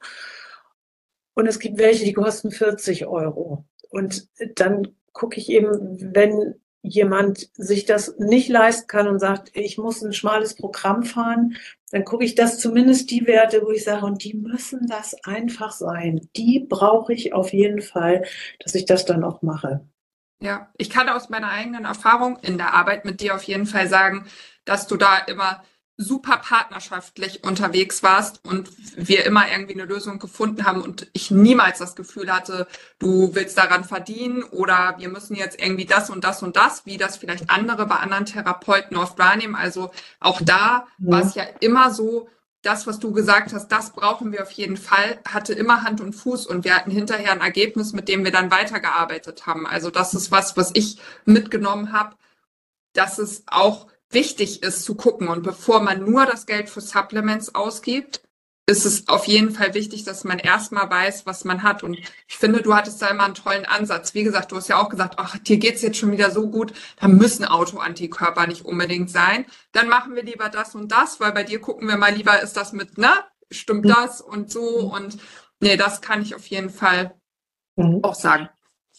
Und 1.33 1.47
es 1.47 1.59
gibt 1.59 1.77
welche, 1.77 2.05
die 2.05 2.13
kosten 2.13 2.51
40 2.51 3.05
Euro. 3.07 3.65
Und 3.89 4.29
dann 4.55 4.95
gucke 5.11 5.37
ich 5.37 5.49
eben, 5.49 6.15
wenn 6.15 6.55
jemand 6.85 7.49
sich 7.55 7.85
das 7.85 8.15
nicht 8.17 8.49
leisten 8.49 8.87
kann 8.87 9.07
und 9.07 9.19
sagt, 9.19 9.51
ich 9.53 9.77
muss 9.77 10.01
ein 10.01 10.13
schmales 10.13 10.55
Programm 10.55 11.03
fahren, 11.03 11.57
dann 11.91 12.05
gucke 12.05 12.25
ich 12.25 12.35
das 12.35 12.59
zumindest 12.59 13.11
die 13.11 13.25
Werte, 13.25 13.61
wo 13.63 13.71
ich 13.71 13.83
sage, 13.83 14.05
und 14.05 14.23
die 14.23 14.33
müssen 14.33 14.87
das 14.87 15.15
einfach 15.23 15.71
sein. 15.71 16.27
Die 16.35 16.59
brauche 16.59 17.13
ich 17.13 17.33
auf 17.33 17.53
jeden 17.53 17.81
Fall, 17.81 18.25
dass 18.59 18.75
ich 18.75 18.85
das 18.85 19.05
dann 19.05 19.23
auch 19.23 19.41
mache. 19.41 19.87
Ja, 20.41 20.69
ich 20.77 20.89
kann 20.89 21.09
aus 21.09 21.29
meiner 21.29 21.49
eigenen 21.49 21.85
Erfahrung 21.85 22.37
in 22.41 22.57
der 22.57 22.73
Arbeit 22.73 23.05
mit 23.05 23.21
dir 23.21 23.35
auf 23.35 23.43
jeden 23.43 23.65
Fall 23.65 23.87
sagen, 23.87 24.25
dass 24.65 24.87
du 24.87 24.97
da 24.97 25.17
immer 25.19 25.63
super 25.97 26.37
partnerschaftlich 26.37 27.43
unterwegs 27.43 28.03
warst 28.03 28.43
und 28.45 28.69
wir 28.97 29.25
immer 29.25 29.49
irgendwie 29.49 29.73
eine 29.73 29.85
Lösung 29.85 30.19
gefunden 30.19 30.65
haben 30.65 30.81
und 30.81 31.07
ich 31.13 31.31
niemals 31.31 31.79
das 31.79 31.95
Gefühl 31.95 32.33
hatte, 32.33 32.67
du 32.99 33.33
willst 33.33 33.57
daran 33.57 33.85
verdienen 33.85 34.43
oder 34.43 34.95
wir 34.97 35.07
müssen 35.07 35.35
jetzt 35.35 35.61
irgendwie 35.61 35.85
das 35.85 36.09
und 36.09 36.23
das 36.25 36.43
und 36.43 36.57
das, 36.57 36.85
wie 36.85 36.97
das 36.97 37.15
vielleicht 37.15 37.49
andere 37.49 37.85
bei 37.85 37.95
anderen 37.95 38.25
Therapeuten 38.25 38.97
oft 38.97 39.17
wahrnehmen. 39.17 39.55
Also 39.55 39.91
auch 40.19 40.41
da 40.41 40.87
ja. 40.97 41.11
war 41.11 41.21
es 41.21 41.35
ja 41.35 41.43
immer 41.61 41.93
so, 41.93 42.27
das, 42.65 42.87
was 42.87 42.99
du 42.99 43.11
gesagt 43.11 43.53
hast, 43.53 43.67
das 43.67 43.91
brauchen 43.91 44.31
wir 44.31 44.41
auf 44.41 44.51
jeden 44.51 44.75
Fall, 44.77 45.19
hatte 45.27 45.53
immer 45.53 45.83
Hand 45.83 46.01
und 46.01 46.13
Fuß 46.13 46.47
und 46.47 46.65
wir 46.65 46.75
hatten 46.75 46.89
hinterher 46.89 47.31
ein 47.31 47.41
Ergebnis, 47.41 47.93
mit 47.93 48.09
dem 48.09 48.23
wir 48.25 48.31
dann 48.31 48.49
weitergearbeitet 48.49 49.45
haben. 49.45 49.67
Also 49.67 49.91
das 49.91 50.15
ist 50.15 50.31
was, 50.31 50.57
was 50.57 50.71
ich 50.73 50.97
mitgenommen 51.25 51.93
habe, 51.93 52.15
dass 52.93 53.19
es 53.19 53.43
auch 53.45 53.87
wichtig 54.09 54.63
ist 54.63 54.83
zu 54.83 54.95
gucken. 54.95 55.27
Und 55.27 55.43
bevor 55.43 55.81
man 55.81 56.03
nur 56.03 56.25
das 56.25 56.45
Geld 56.45 56.69
für 56.69 56.81
Supplements 56.81 57.55
ausgibt, 57.55 58.21
ist 58.67 58.85
es 58.85 59.07
auf 59.07 59.25
jeden 59.25 59.51
Fall 59.51 59.75
wichtig, 59.75 60.05
dass 60.05 60.23
man 60.23 60.39
erstmal 60.39 60.89
weiß, 60.89 61.27
was 61.27 61.45
man 61.45 61.61
hat. 61.61 61.83
Und 61.83 61.99
ich 61.99 62.37
finde, 62.37 62.63
du 62.63 62.73
hattest 62.73 62.99
da 62.99 63.07
immer 63.07 63.25
einen 63.25 63.35
tollen 63.35 63.65
Ansatz. 63.65 64.15
Wie 64.15 64.23
gesagt, 64.23 64.51
du 64.51 64.55
hast 64.55 64.69
ja 64.69 64.81
auch 64.81 64.89
gesagt, 64.89 65.15
ach, 65.17 65.37
dir 65.37 65.57
geht's 65.57 65.83
jetzt 65.83 65.97
schon 65.97 66.11
wieder 66.11 66.31
so 66.31 66.49
gut, 66.49 66.73
da 66.99 67.07
müssen 67.07 67.45
Autoantikörper 67.45 68.47
nicht 68.47 68.65
unbedingt 68.65 69.11
sein. 69.11 69.45
Dann 69.71 69.87
machen 69.87 70.15
wir 70.15 70.23
lieber 70.23 70.49
das 70.49 70.73
und 70.73 70.91
das, 70.91 71.19
weil 71.19 71.31
bei 71.31 71.43
dir 71.43 71.61
gucken 71.61 71.87
wir 71.87 71.97
mal 71.97 72.13
lieber, 72.13 72.41
ist 72.41 72.57
das 72.57 72.73
mit, 72.73 72.97
ne? 72.97 73.11
Stimmt 73.51 73.87
das 73.87 74.21
und 74.21 74.51
so? 74.51 74.79
Und 74.91 75.17
nee, 75.59 75.77
das 75.77 76.01
kann 76.01 76.23
ich 76.23 76.33
auf 76.33 76.47
jeden 76.47 76.71
Fall 76.71 77.13
mhm. 77.75 78.03
auch 78.03 78.15
sagen. 78.15 78.49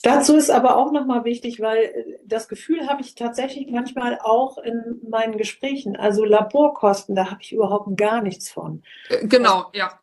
Dazu 0.02 0.36
ist 0.36 0.50
aber 0.50 0.76
auch 0.76 0.92
nochmal 0.92 1.24
wichtig, 1.24 1.60
weil 1.60 1.78
äh, 1.78 2.18
das 2.24 2.48
Gefühl 2.48 2.88
habe 2.88 3.02
ich 3.02 3.14
tatsächlich 3.14 3.68
manchmal 3.70 4.18
auch 4.22 4.58
in 4.58 5.00
meinen 5.08 5.36
Gesprächen. 5.38 5.96
Also 5.96 6.24
Laborkosten, 6.24 7.14
da 7.14 7.30
habe 7.30 7.40
ich 7.40 7.52
überhaupt 7.52 7.96
gar 7.96 8.22
nichts 8.22 8.50
von. 8.50 8.82
Äh, 9.08 9.26
genau, 9.26 9.66
ja. 9.72 9.98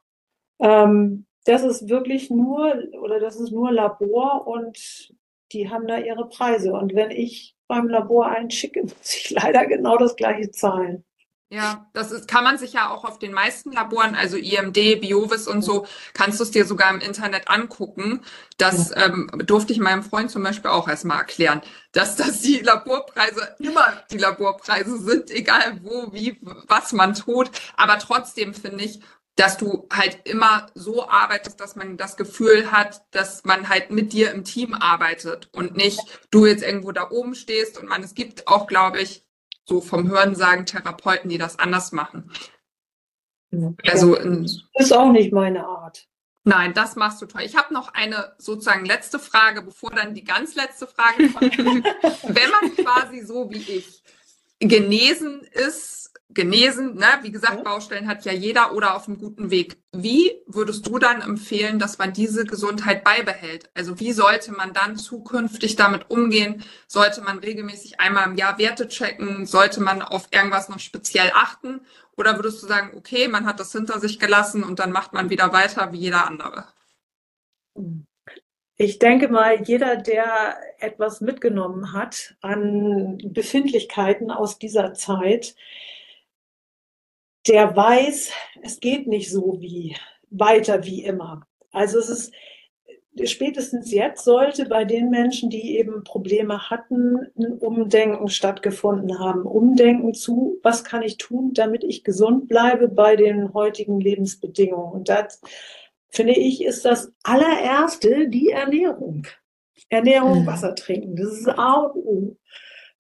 Ähm, 0.60 1.26
das 1.46 1.64
ist 1.64 1.90
wirklich 1.90 2.30
nur, 2.30 2.76
oder 3.02 3.20
das 3.20 3.36
ist 3.36 3.52
nur 3.52 3.72
Labor 3.72 4.48
und 4.48 5.14
die 5.52 5.70
haben 5.70 5.88
da 5.88 5.98
ihre 5.98 6.28
Preise. 6.28 6.74
Und 6.74 6.96
wenn 6.96 7.12
ich 7.12 7.56
beim 7.68 7.88
Labor 7.88 8.28
einschicke, 8.28 8.84
muss 8.84 9.16
ich 9.16 9.30
leider 9.30 9.66
genau 9.66 9.98
das 9.98 10.16
gleiche 10.16 10.52
zahlen. 10.52 11.04
Ja, 11.54 11.86
das 11.94 12.12
ist, 12.12 12.28
kann 12.28 12.44
man 12.44 12.58
sich 12.58 12.74
ja 12.74 12.90
auch 12.90 13.06
auf 13.06 13.20
den 13.20 13.32
meisten 13.32 13.72
Laboren, 13.74 14.16
also 14.16 14.38
IMD, 14.38 15.00
Biovis 15.00 15.48
und 15.48 15.62
so, 15.62 15.86
kannst 16.16 16.40
du 16.40 16.46
es 16.46 16.50
dir 16.50 16.66
sogar 16.66 16.90
im 16.90 17.00
Internet 17.00 17.48
angucken. 17.48 18.22
Das 18.58 18.90
ähm, 18.96 19.30
durfte 19.46 19.72
ich 19.72 19.78
meinem 19.80 20.02
Freund 20.02 20.32
zum 20.32 20.42
Beispiel 20.42 20.72
auch 20.72 20.88
erstmal 20.88 21.20
erklären, 21.20 21.62
dass 21.92 22.16
das 22.16 22.42
die 22.42 22.58
Laborpreise 22.58 23.56
immer 23.60 23.86
die 24.10 24.18
Laborpreise 24.18 24.98
sind, 24.98 25.30
egal 25.30 25.80
wo, 25.84 26.12
wie, 26.12 26.40
was 26.42 26.92
man 26.92 27.14
tut. 27.14 27.52
Aber 27.78 28.00
trotzdem 28.00 28.56
finde 28.56 28.86
ich, 28.86 29.02
dass 29.36 29.58
du 29.58 29.88
halt 29.94 30.22
immer 30.24 30.66
so 30.74 31.08
arbeitest, 31.08 31.60
dass 31.60 31.76
man 31.76 31.98
das 31.98 32.18
Gefühl 32.18 32.72
hat, 32.72 33.04
dass 33.12 33.44
man 33.44 33.70
halt 33.70 33.92
mit 33.92 34.12
dir 34.12 34.32
im 34.32 34.44
Team 34.44 34.74
arbeitet 34.74 35.50
und 35.54 35.78
nicht 35.78 36.00
du 36.32 36.48
jetzt 36.48 36.64
irgendwo 36.64 36.92
da 36.92 37.12
oben 37.12 37.36
stehst 37.36 37.78
und 37.80 37.88
man, 37.88 38.02
es 38.02 38.16
gibt 38.16 38.48
auch, 38.48 38.66
glaube 38.66 39.02
ich, 39.02 39.23
so 39.66 39.82
vom 39.82 40.10
Hörensagen 40.10 40.66
Therapeuten, 40.66 41.30
die 41.30 41.38
das 41.38 41.60
anders 41.60 41.92
machen. 41.92 42.32
Also 43.88 44.16
das 44.16 44.64
ist 44.76 44.94
auch 44.94 45.12
nicht 45.12 45.32
meine 45.32 45.66
Art. 45.66 46.08
Nein, 46.46 46.74
das 46.74 46.96
machst 46.96 47.22
du 47.22 47.26
toll. 47.26 47.44
Ich 47.44 47.56
habe 47.56 47.74
noch 47.74 47.94
eine 47.94 48.34
sozusagen 48.38 48.86
letzte 48.86 49.18
Frage, 49.18 49.62
bevor 49.62 49.92
dann 49.92 50.14
die 50.14 50.26
ganz 50.26 50.56
letzte 50.56 50.88
Frage 50.88 51.30
kommt. 51.30 51.58
Wenn 51.58 52.50
man 52.52 52.76
quasi 52.76 53.22
so 53.22 53.50
wie 53.50 53.62
ich 53.62 54.04
genesen 54.60 55.42
ist, 55.52 56.13
genesen. 56.34 56.96
Ne? 56.96 57.06
Wie 57.22 57.32
gesagt, 57.32 57.58
ja. 57.58 57.64
Baustellen 57.64 58.08
hat 58.08 58.26
ja 58.26 58.32
jeder 58.32 58.74
oder 58.74 58.96
auf 58.96 59.08
einem 59.08 59.18
guten 59.18 59.52
Weg. 59.52 59.78
Wie 59.92 60.32
würdest 60.48 60.88
du 60.88 61.00
dann 61.00 61.22
empfehlen, 61.22 61.80
dass 61.80 61.98
man 61.98 62.14
diese 62.14 62.46
Gesundheit 62.46 63.04
beibehält? 63.04 63.70
Also 63.74 64.00
wie 64.00 64.12
sollte 64.12 64.52
man 64.52 64.74
dann 64.74 64.98
zukünftig 64.98 65.76
damit 65.76 66.10
umgehen? 66.10 66.64
Sollte 66.88 67.22
man 67.22 67.40
regelmäßig 67.40 68.00
einmal 68.00 68.28
im 68.28 68.36
Jahr 68.36 68.58
Werte 68.58 68.88
checken? 68.88 69.46
Sollte 69.46 69.82
man 69.82 70.02
auf 70.02 70.28
irgendwas 70.32 70.70
noch 70.70 70.80
speziell 70.80 71.32
achten? 71.34 71.82
Oder 72.18 72.36
würdest 72.36 72.62
du 72.62 72.68
sagen, 72.68 72.96
okay, 72.98 73.28
man 73.28 73.46
hat 73.46 73.60
das 73.60 73.72
hinter 73.72 74.00
sich 74.00 74.20
gelassen 74.20 74.64
und 74.64 74.80
dann 74.80 74.92
macht 74.92 75.14
man 75.14 75.30
wieder 75.30 75.52
weiter 75.54 75.92
wie 75.92 75.98
jeder 75.98 76.28
andere? 76.28 76.66
Ich 78.76 79.00
denke 79.00 79.28
mal, 79.28 79.62
jeder, 79.64 79.98
der 79.98 80.58
etwas 80.80 81.22
mitgenommen 81.22 81.94
hat 81.94 82.36
an 82.42 83.20
Befindlichkeiten 83.24 84.32
aus 84.32 84.58
dieser 84.58 84.94
Zeit, 84.94 85.56
der 87.48 87.76
weiß, 87.76 88.32
es 88.62 88.80
geht 88.80 89.08
nicht 89.08 89.30
so 89.32 89.58
wie 89.60 89.96
weiter 90.30 90.86
wie 90.86 91.04
immer. 91.04 91.46
Also 91.72 92.00
es 92.00 92.10
ist 92.10 92.34
spätestens 93.26 93.92
jetzt 93.92 94.24
sollte 94.24 94.66
bei 94.66 94.86
den 94.86 95.10
Menschen, 95.10 95.50
die 95.50 95.78
eben 95.78 96.04
Probleme 96.04 96.70
hatten, 96.70 97.28
ein 97.38 97.54
Umdenken 97.60 98.28
stattgefunden 98.30 99.20
haben. 99.20 99.44
Umdenken 99.44 100.14
zu, 100.14 100.60
was 100.64 100.84
kann 100.84 101.04
ich 101.04 101.18
tun, 101.18 101.52
damit 101.54 101.84
ich 101.84 102.04
gesund 102.04 102.48
bleibe 102.48 102.88
bei 102.88 103.16
den 103.16 103.54
heutigen 103.54 104.00
Lebensbedingungen. 104.00 104.94
Und 104.94 105.10
das 105.10 105.42
finde 106.10 106.34
ich, 106.34 106.64
ist 106.64 106.86
das 106.86 107.12
allererste 107.24 108.28
die 108.30 108.50
Ernährung. 108.50 109.28
Ernährung, 109.90 110.42
mhm. 110.42 110.48
Wasser 110.48 110.74
trinken, 110.76 111.16
das 111.16 111.34
ist 111.34 111.50
A 111.50 111.82
und 111.82 111.96
O. 112.06 112.38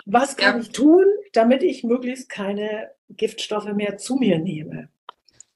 Was 0.06 0.36
kann 0.36 0.57
ja. 0.57 0.61
ich 0.61 0.72
tun, 0.72 1.06
damit 1.32 1.64
ich 1.64 1.84
möglichst 1.84 2.30
keine 2.30 2.90
Giftstoffe 3.09 3.71
mehr 3.73 3.97
zu 3.97 4.15
mir 4.15 4.39
nehme? 4.39 4.89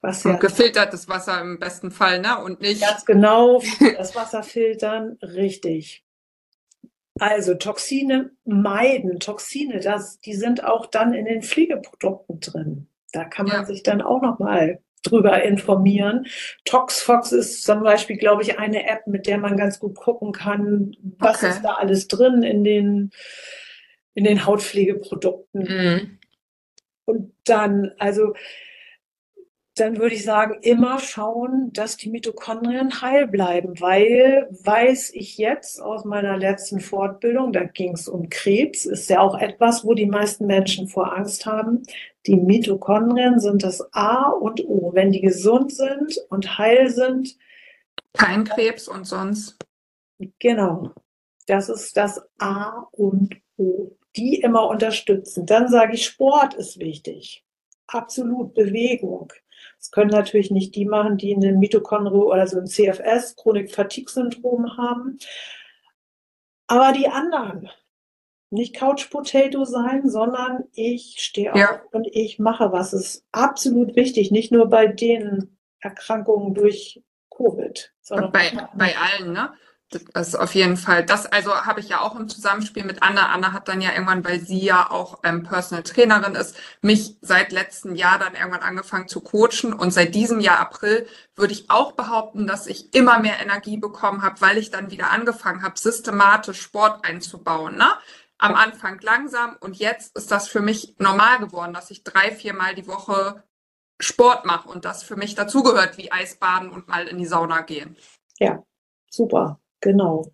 Was 0.00 0.22
ja, 0.22 0.36
gefiltertes 0.36 1.08
Wasser 1.08 1.40
im 1.40 1.58
besten 1.58 1.90
Fall, 1.90 2.20
ne? 2.20 2.40
Und 2.42 2.60
nicht. 2.60 2.80
Ganz 2.80 3.04
genau, 3.04 3.62
das 3.96 4.14
Wasser 4.14 4.42
filtern, 4.42 5.18
richtig. 5.22 6.04
Also 7.18 7.54
Toxine 7.54 8.30
meiden. 8.44 9.18
Toxine, 9.18 9.80
das, 9.80 10.20
die 10.20 10.34
sind 10.34 10.62
auch 10.64 10.86
dann 10.86 11.14
in 11.14 11.24
den 11.24 11.42
Pflegeprodukten 11.42 12.38
drin. 12.38 12.88
Da 13.12 13.24
kann 13.24 13.46
man 13.46 13.62
ja. 13.62 13.64
sich 13.64 13.82
dann 13.82 14.02
auch 14.02 14.22
nochmal 14.22 14.80
drüber 15.02 15.42
informieren. 15.42 16.26
ToxFox 16.64 17.32
ist 17.32 17.64
zum 17.64 17.82
Beispiel, 17.82 18.16
glaube 18.16 18.42
ich, 18.42 18.58
eine 18.58 18.88
App, 18.88 19.06
mit 19.06 19.26
der 19.26 19.38
man 19.38 19.56
ganz 19.56 19.78
gut 19.78 19.96
gucken 19.96 20.32
kann, 20.32 20.96
was 21.18 21.38
okay. 21.38 21.50
ist 21.50 21.62
da 21.62 21.74
alles 21.74 22.08
drin 22.08 22.42
in 22.42 22.64
den, 22.64 23.10
in 24.14 24.24
den 24.24 24.44
Hautpflegeprodukten. 24.44 25.62
Mhm. 25.62 26.17
Und 27.08 27.32
dann, 27.44 27.92
also, 27.98 28.34
dann 29.74 29.96
würde 29.96 30.14
ich 30.14 30.24
sagen, 30.24 30.58
immer 30.60 30.98
schauen, 30.98 31.72
dass 31.72 31.96
die 31.96 32.10
Mitochondrien 32.10 33.00
heil 33.00 33.26
bleiben, 33.26 33.80
weil 33.80 34.46
weiß 34.50 35.14
ich 35.14 35.38
jetzt 35.38 35.80
aus 35.80 36.04
meiner 36.04 36.36
letzten 36.36 36.80
Fortbildung, 36.80 37.54
da 37.54 37.64
ging 37.64 37.94
es 37.94 38.08
um 38.08 38.28
Krebs, 38.28 38.84
ist 38.84 39.08
ja 39.08 39.20
auch 39.20 39.38
etwas, 39.38 39.86
wo 39.86 39.94
die 39.94 40.04
meisten 40.04 40.44
Menschen 40.44 40.86
vor 40.86 41.16
Angst 41.16 41.46
haben. 41.46 41.82
Die 42.26 42.36
Mitochondrien 42.36 43.40
sind 43.40 43.62
das 43.62 43.90
A 43.94 44.28
und 44.28 44.62
O. 44.66 44.90
Wenn 44.92 45.10
die 45.10 45.22
gesund 45.22 45.72
sind 45.72 46.18
und 46.28 46.58
heil 46.58 46.90
sind. 46.90 47.38
Kein 48.12 48.44
Krebs 48.44 48.86
und 48.86 49.06
sonst. 49.06 49.56
Genau. 50.40 50.90
Das 51.46 51.70
ist 51.70 51.96
das 51.96 52.20
A 52.38 52.86
und 52.92 53.34
O. 53.56 53.97
Die 54.18 54.40
immer 54.40 54.68
unterstützen. 54.68 55.46
Dann 55.46 55.68
sage 55.68 55.94
ich, 55.94 56.04
Sport 56.04 56.54
ist 56.54 56.80
wichtig. 56.80 57.44
Absolut 57.86 58.52
Bewegung. 58.52 59.32
Das 59.78 59.92
können 59.92 60.10
natürlich 60.10 60.50
nicht 60.50 60.74
die 60.74 60.84
machen, 60.84 61.16
die 61.18 61.34
eine 61.34 61.52
Mitochondrie 61.52 62.18
oder 62.18 62.46
so 62.48 62.58
ein 62.58 62.66
CFS, 62.66 63.36
Chronik-Fatigue-Syndrom 63.36 64.76
haben. 64.76 65.18
Aber 66.66 66.92
die 66.92 67.08
anderen, 67.08 67.70
nicht 68.50 68.74
Couch 68.74 69.08
Potato 69.08 69.64
sein, 69.64 70.10
sondern 70.10 70.64
ich 70.72 71.16
stehe 71.18 71.52
auf 71.52 71.60
ja. 71.60 71.82
und 71.92 72.08
ich 72.10 72.40
mache 72.40 72.72
was. 72.72 72.90
Das 72.90 73.00
ist 73.00 73.26
absolut 73.30 73.94
wichtig, 73.94 74.32
nicht 74.32 74.50
nur 74.50 74.68
bei 74.68 74.88
den 74.88 75.56
Erkrankungen 75.80 76.54
durch 76.54 77.02
Covid, 77.30 77.94
sondern 78.00 78.32
bei, 78.32 78.50
bei 78.74 78.94
allen, 78.96 79.32
ne? 79.32 79.52
Das 79.90 80.28
ist 80.28 80.34
auf 80.34 80.54
jeden 80.54 80.76
Fall. 80.76 81.02
Das 81.02 81.24
also 81.24 81.54
habe 81.64 81.80
ich 81.80 81.88
ja 81.88 82.00
auch 82.02 82.14
im 82.14 82.28
Zusammenspiel 82.28 82.84
mit 82.84 83.02
Anna. 83.02 83.28
Anna 83.32 83.52
hat 83.52 83.68
dann 83.68 83.80
ja 83.80 83.92
irgendwann, 83.92 84.22
weil 84.22 84.38
sie 84.40 84.62
ja 84.62 84.90
auch 84.90 85.20
ähm, 85.24 85.44
Personal 85.44 85.82
Trainerin 85.82 86.34
ist, 86.34 86.56
mich 86.82 87.16
seit 87.22 87.52
letztem 87.52 87.94
Jahr 87.94 88.18
dann 88.18 88.34
irgendwann 88.34 88.60
angefangen 88.60 89.08
zu 89.08 89.22
coachen. 89.22 89.72
Und 89.72 89.92
seit 89.92 90.14
diesem 90.14 90.40
Jahr 90.40 90.58
April 90.58 91.06
würde 91.36 91.54
ich 91.54 91.70
auch 91.70 91.92
behaupten, 91.92 92.46
dass 92.46 92.66
ich 92.66 92.94
immer 92.94 93.18
mehr 93.18 93.40
Energie 93.40 93.78
bekommen 93.78 94.20
habe, 94.20 94.38
weil 94.42 94.58
ich 94.58 94.70
dann 94.70 94.90
wieder 94.90 95.10
angefangen 95.10 95.62
habe, 95.62 95.78
systematisch 95.78 96.60
Sport 96.60 97.06
einzubauen. 97.06 97.76
Ne? 97.76 97.88
Am 98.36 98.54
Anfang 98.54 99.00
langsam 99.00 99.56
und 99.60 99.76
jetzt 99.76 100.14
ist 100.18 100.30
das 100.30 100.48
für 100.48 100.60
mich 100.60 100.96
normal 100.98 101.38
geworden, 101.38 101.72
dass 101.72 101.90
ich 101.90 102.04
drei, 102.04 102.30
viermal 102.30 102.74
die 102.74 102.86
Woche 102.86 103.42
Sport 104.00 104.44
mache 104.44 104.68
und 104.68 104.84
das 104.84 105.02
für 105.02 105.16
mich 105.16 105.34
dazugehört, 105.34 105.96
wie 105.96 106.12
Eisbaden 106.12 106.70
und 106.70 106.88
mal 106.88 107.08
in 107.08 107.16
die 107.16 107.26
Sauna 107.26 107.62
gehen. 107.62 107.96
Ja, 108.38 108.62
super. 109.10 109.58
Genau. 109.80 110.32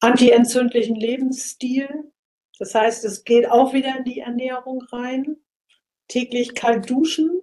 Antientzündlichen 0.00 0.96
Lebensstil. 0.96 2.12
Das 2.58 2.74
heißt, 2.74 3.04
es 3.04 3.24
geht 3.24 3.48
auch 3.48 3.72
wieder 3.72 3.96
in 3.96 4.04
die 4.04 4.20
Ernährung 4.20 4.82
rein. 4.90 5.36
Täglich 6.08 6.54
kalt 6.54 6.90
duschen. 6.90 7.40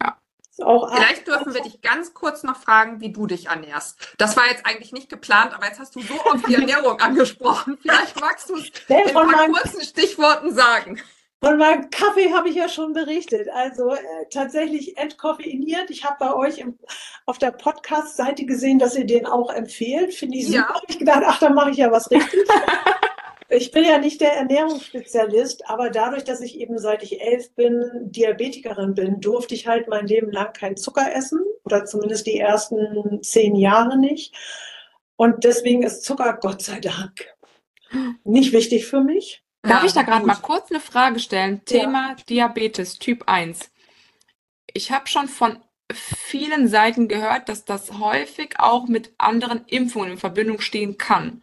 Ja. 0.00 0.18
Vielleicht 0.56 1.26
dürfen 1.26 1.54
wir 1.54 1.62
dich 1.62 1.80
ganz 1.82 2.14
kurz 2.14 2.42
noch 2.42 2.56
fragen, 2.56 3.00
wie 3.00 3.12
du 3.12 3.26
dich 3.26 3.46
ernährst. 3.46 4.14
Das 4.18 4.36
war 4.36 4.46
jetzt 4.46 4.66
eigentlich 4.66 4.92
nicht 4.92 5.08
geplant, 5.08 5.54
aber 5.54 5.66
jetzt 5.66 5.78
hast 5.78 5.94
du 5.94 6.00
so 6.00 6.14
oft 6.24 6.46
die 6.48 6.54
Ernährung 6.56 6.98
angesprochen. 7.00 7.78
Vielleicht 7.80 8.20
magst 8.20 8.48
du 8.48 8.56
es 8.56 8.70
in 8.88 8.96
ein 8.96 9.12
paar 9.12 9.48
kurzen 9.48 9.82
Stichworten 9.82 10.54
sagen. 10.54 11.00
Von 11.44 11.58
meinem 11.58 11.90
Kaffee 11.90 12.32
habe 12.32 12.50
ich 12.50 12.54
ja 12.54 12.68
schon 12.68 12.92
berichtet. 12.92 13.48
Also 13.52 13.90
äh, 13.90 13.98
tatsächlich 14.30 14.96
entkoffeiniert. 14.96 15.90
Ich 15.90 16.04
habe 16.04 16.16
bei 16.20 16.34
euch 16.34 16.58
im, 16.58 16.78
auf 17.26 17.38
der 17.38 17.50
Podcast-Seite 17.50 18.46
gesehen, 18.46 18.78
dass 18.78 18.94
ihr 18.94 19.06
den 19.06 19.26
auch 19.26 19.52
empfehlt. 19.52 20.14
Finde 20.14 20.38
ich 20.38 20.46
super. 20.46 20.58
Ja. 20.58 20.68
Hab 20.68 20.82
ich 20.88 21.00
gedacht, 21.00 21.24
ach, 21.26 21.40
da 21.40 21.50
mache 21.50 21.72
ich 21.72 21.78
ja 21.78 21.90
was 21.90 22.08
richtig. 22.12 22.48
ich 23.48 23.72
bin 23.72 23.82
ja 23.82 23.98
nicht 23.98 24.20
der 24.20 24.34
Ernährungsspezialist, 24.34 25.68
aber 25.68 25.90
dadurch, 25.90 26.22
dass 26.22 26.40
ich 26.42 26.60
eben 26.60 26.78
seit 26.78 27.02
ich 27.02 27.20
elf 27.20 27.52
bin, 27.56 27.90
Diabetikerin 28.04 28.94
bin, 28.94 29.20
durfte 29.20 29.56
ich 29.56 29.66
halt 29.66 29.88
mein 29.88 30.06
Leben 30.06 30.30
lang 30.30 30.52
keinen 30.52 30.76
Zucker 30.76 31.12
essen 31.12 31.40
oder 31.64 31.84
zumindest 31.84 32.28
die 32.28 32.38
ersten 32.38 33.20
zehn 33.24 33.56
Jahre 33.56 33.98
nicht. 33.98 34.32
Und 35.16 35.42
deswegen 35.42 35.82
ist 35.82 36.04
Zucker, 36.04 36.38
Gott 36.40 36.62
sei 36.62 36.78
Dank, 36.78 37.34
nicht 38.22 38.52
wichtig 38.52 38.86
für 38.86 39.00
mich. 39.00 39.42
Darf 39.62 39.82
ja, 39.82 39.86
ich 39.86 39.92
da 39.92 40.02
gerade 40.02 40.26
mal 40.26 40.34
kurz 40.36 40.70
eine 40.70 40.80
Frage 40.80 41.20
stellen? 41.20 41.64
Thema 41.64 42.10
ja. 42.10 42.16
Diabetes 42.28 42.98
Typ 42.98 43.24
1. 43.26 43.70
Ich 44.72 44.90
habe 44.90 45.06
schon 45.06 45.28
von 45.28 45.58
vielen 45.92 46.68
Seiten 46.68 47.06
gehört, 47.06 47.48
dass 47.48 47.64
das 47.64 47.98
häufig 47.98 48.54
auch 48.58 48.88
mit 48.88 49.12
anderen 49.18 49.64
Impfungen 49.66 50.12
in 50.12 50.18
Verbindung 50.18 50.60
stehen 50.60 50.98
kann. 50.98 51.42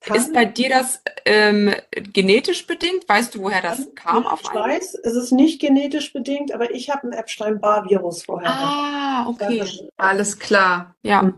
kann 0.00 0.16
ist 0.16 0.32
bei 0.32 0.46
dir 0.46 0.70
das 0.70 1.02
ähm, 1.26 1.74
genetisch 1.92 2.66
bedingt? 2.66 3.06
Weißt 3.06 3.34
du, 3.34 3.42
woher 3.42 3.60
das 3.60 3.94
kam? 3.94 4.26
Auf 4.26 4.40
ich 4.42 4.54
weiß, 4.54 4.94
es 4.94 5.14
ist 5.14 5.32
nicht 5.32 5.60
genetisch 5.60 6.12
bedingt, 6.14 6.52
aber 6.52 6.70
ich 6.70 6.88
habe 6.88 7.08
ein 7.08 7.12
Epstein-Barr-Virus 7.12 8.24
vorher. 8.24 8.50
Ah, 8.50 9.26
okay. 9.28 9.64
Alles 9.98 10.38
klar. 10.38 10.94
Ja. 11.02 11.34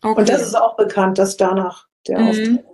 Okay. 0.00 0.20
Und 0.20 0.28
das 0.28 0.42
ist 0.42 0.54
auch 0.54 0.76
bekannt, 0.76 1.18
dass 1.18 1.36
danach 1.36 1.88
der 2.06 2.20
mhm. 2.20 2.28
Auftritt 2.28 2.73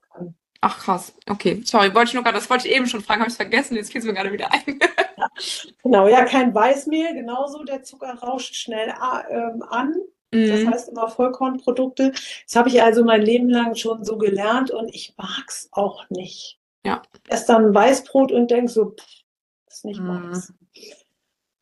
Ach 0.62 0.78
krass, 0.78 1.14
okay. 1.28 1.62
Sorry, 1.64 1.94
wollte 1.94 2.08
ich 2.08 2.14
nur 2.14 2.22
gerade, 2.22 2.36
das 2.36 2.50
wollte 2.50 2.68
ich 2.68 2.74
eben 2.74 2.86
schon 2.86 3.00
fragen, 3.00 3.20
habe 3.20 3.30
ich 3.30 3.36
vergessen, 3.36 3.76
jetzt 3.76 3.92
fiel 3.92 4.00
es 4.00 4.06
mir 4.06 4.12
gerade 4.12 4.32
wieder 4.32 4.52
ein. 4.52 4.78
genau, 5.82 6.06
ja, 6.06 6.24
kein 6.24 6.54
Weißmehl, 6.54 7.14
genauso, 7.14 7.64
der 7.64 7.82
Zucker 7.82 8.14
rauscht 8.14 8.54
schnell 8.54 8.92
ähm, 9.30 9.62
an. 9.62 9.94
Mhm. 10.32 10.48
Das 10.48 10.66
heißt 10.66 10.88
immer 10.90 11.08
Vollkornprodukte. 11.08 12.12
Das 12.12 12.56
habe 12.56 12.68
ich 12.68 12.82
also 12.82 13.04
mein 13.04 13.22
Leben 13.22 13.48
lang 13.48 13.74
schon 13.74 14.04
so 14.04 14.18
gelernt 14.18 14.70
und 14.70 14.94
ich 14.94 15.14
mag 15.16 15.44
es 15.48 15.68
auch 15.72 16.08
nicht. 16.10 16.58
Ja. 16.84 17.02
Erst 17.28 17.48
dann 17.48 17.74
Weißbrot 17.74 18.30
und 18.30 18.50
denk 18.50 18.68
so, 18.68 18.90
pff, 18.90 19.06
ist 19.66 19.84
nicht 19.84 20.00
mhm. 20.00 20.06
meins. 20.06 20.52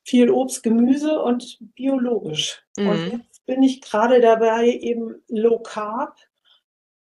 Viel 0.04 0.30
Obst, 0.30 0.62
Gemüse 0.62 1.20
und 1.20 1.58
biologisch. 1.74 2.62
Mhm. 2.76 2.88
Und 2.88 3.12
jetzt 3.12 3.46
bin 3.46 3.62
ich 3.62 3.80
gerade 3.80 4.20
dabei, 4.20 4.66
eben 4.66 5.22
Low 5.28 5.60
Carb 5.60 6.16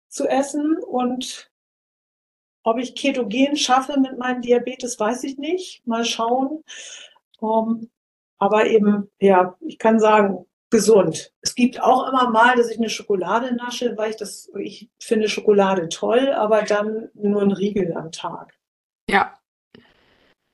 zu 0.09 0.27
essen 0.27 0.77
und 0.77 1.51
ob 2.63 2.79
ich 2.79 2.95
Ketogen 2.95 3.55
schaffe 3.57 3.99
mit 3.99 4.17
meinem 4.17 4.41
Diabetes, 4.41 4.99
weiß 4.99 5.23
ich 5.25 5.37
nicht. 5.37 5.85
Mal 5.85 6.05
schauen. 6.05 6.63
Um, 7.39 7.81
ähm, 7.81 7.89
aber 8.39 8.65
eben, 8.67 9.09
ja, 9.19 9.55
ich 9.61 9.77
kann 9.77 9.99
sagen, 9.99 10.45
gesund. 10.73 11.31
Es 11.41 11.55
gibt 11.55 11.81
auch 11.81 12.09
immer 12.09 12.29
mal, 12.31 12.55
dass 12.55 12.69
ich 12.69 12.77
eine 12.77 12.89
Schokolade 12.89 13.55
nasche, 13.55 13.95
weil 13.95 14.09
ich 14.09 14.17
das, 14.17 14.49
ich 14.57 14.89
finde 14.99 15.29
Schokolade 15.29 15.87
toll, 15.87 16.33
aber 16.33 16.63
dann 16.63 17.09
nur 17.13 17.43
ein 17.43 17.51
Riegel 17.51 17.95
am 17.95 18.11
Tag. 18.11 18.57
Ja. 19.09 19.37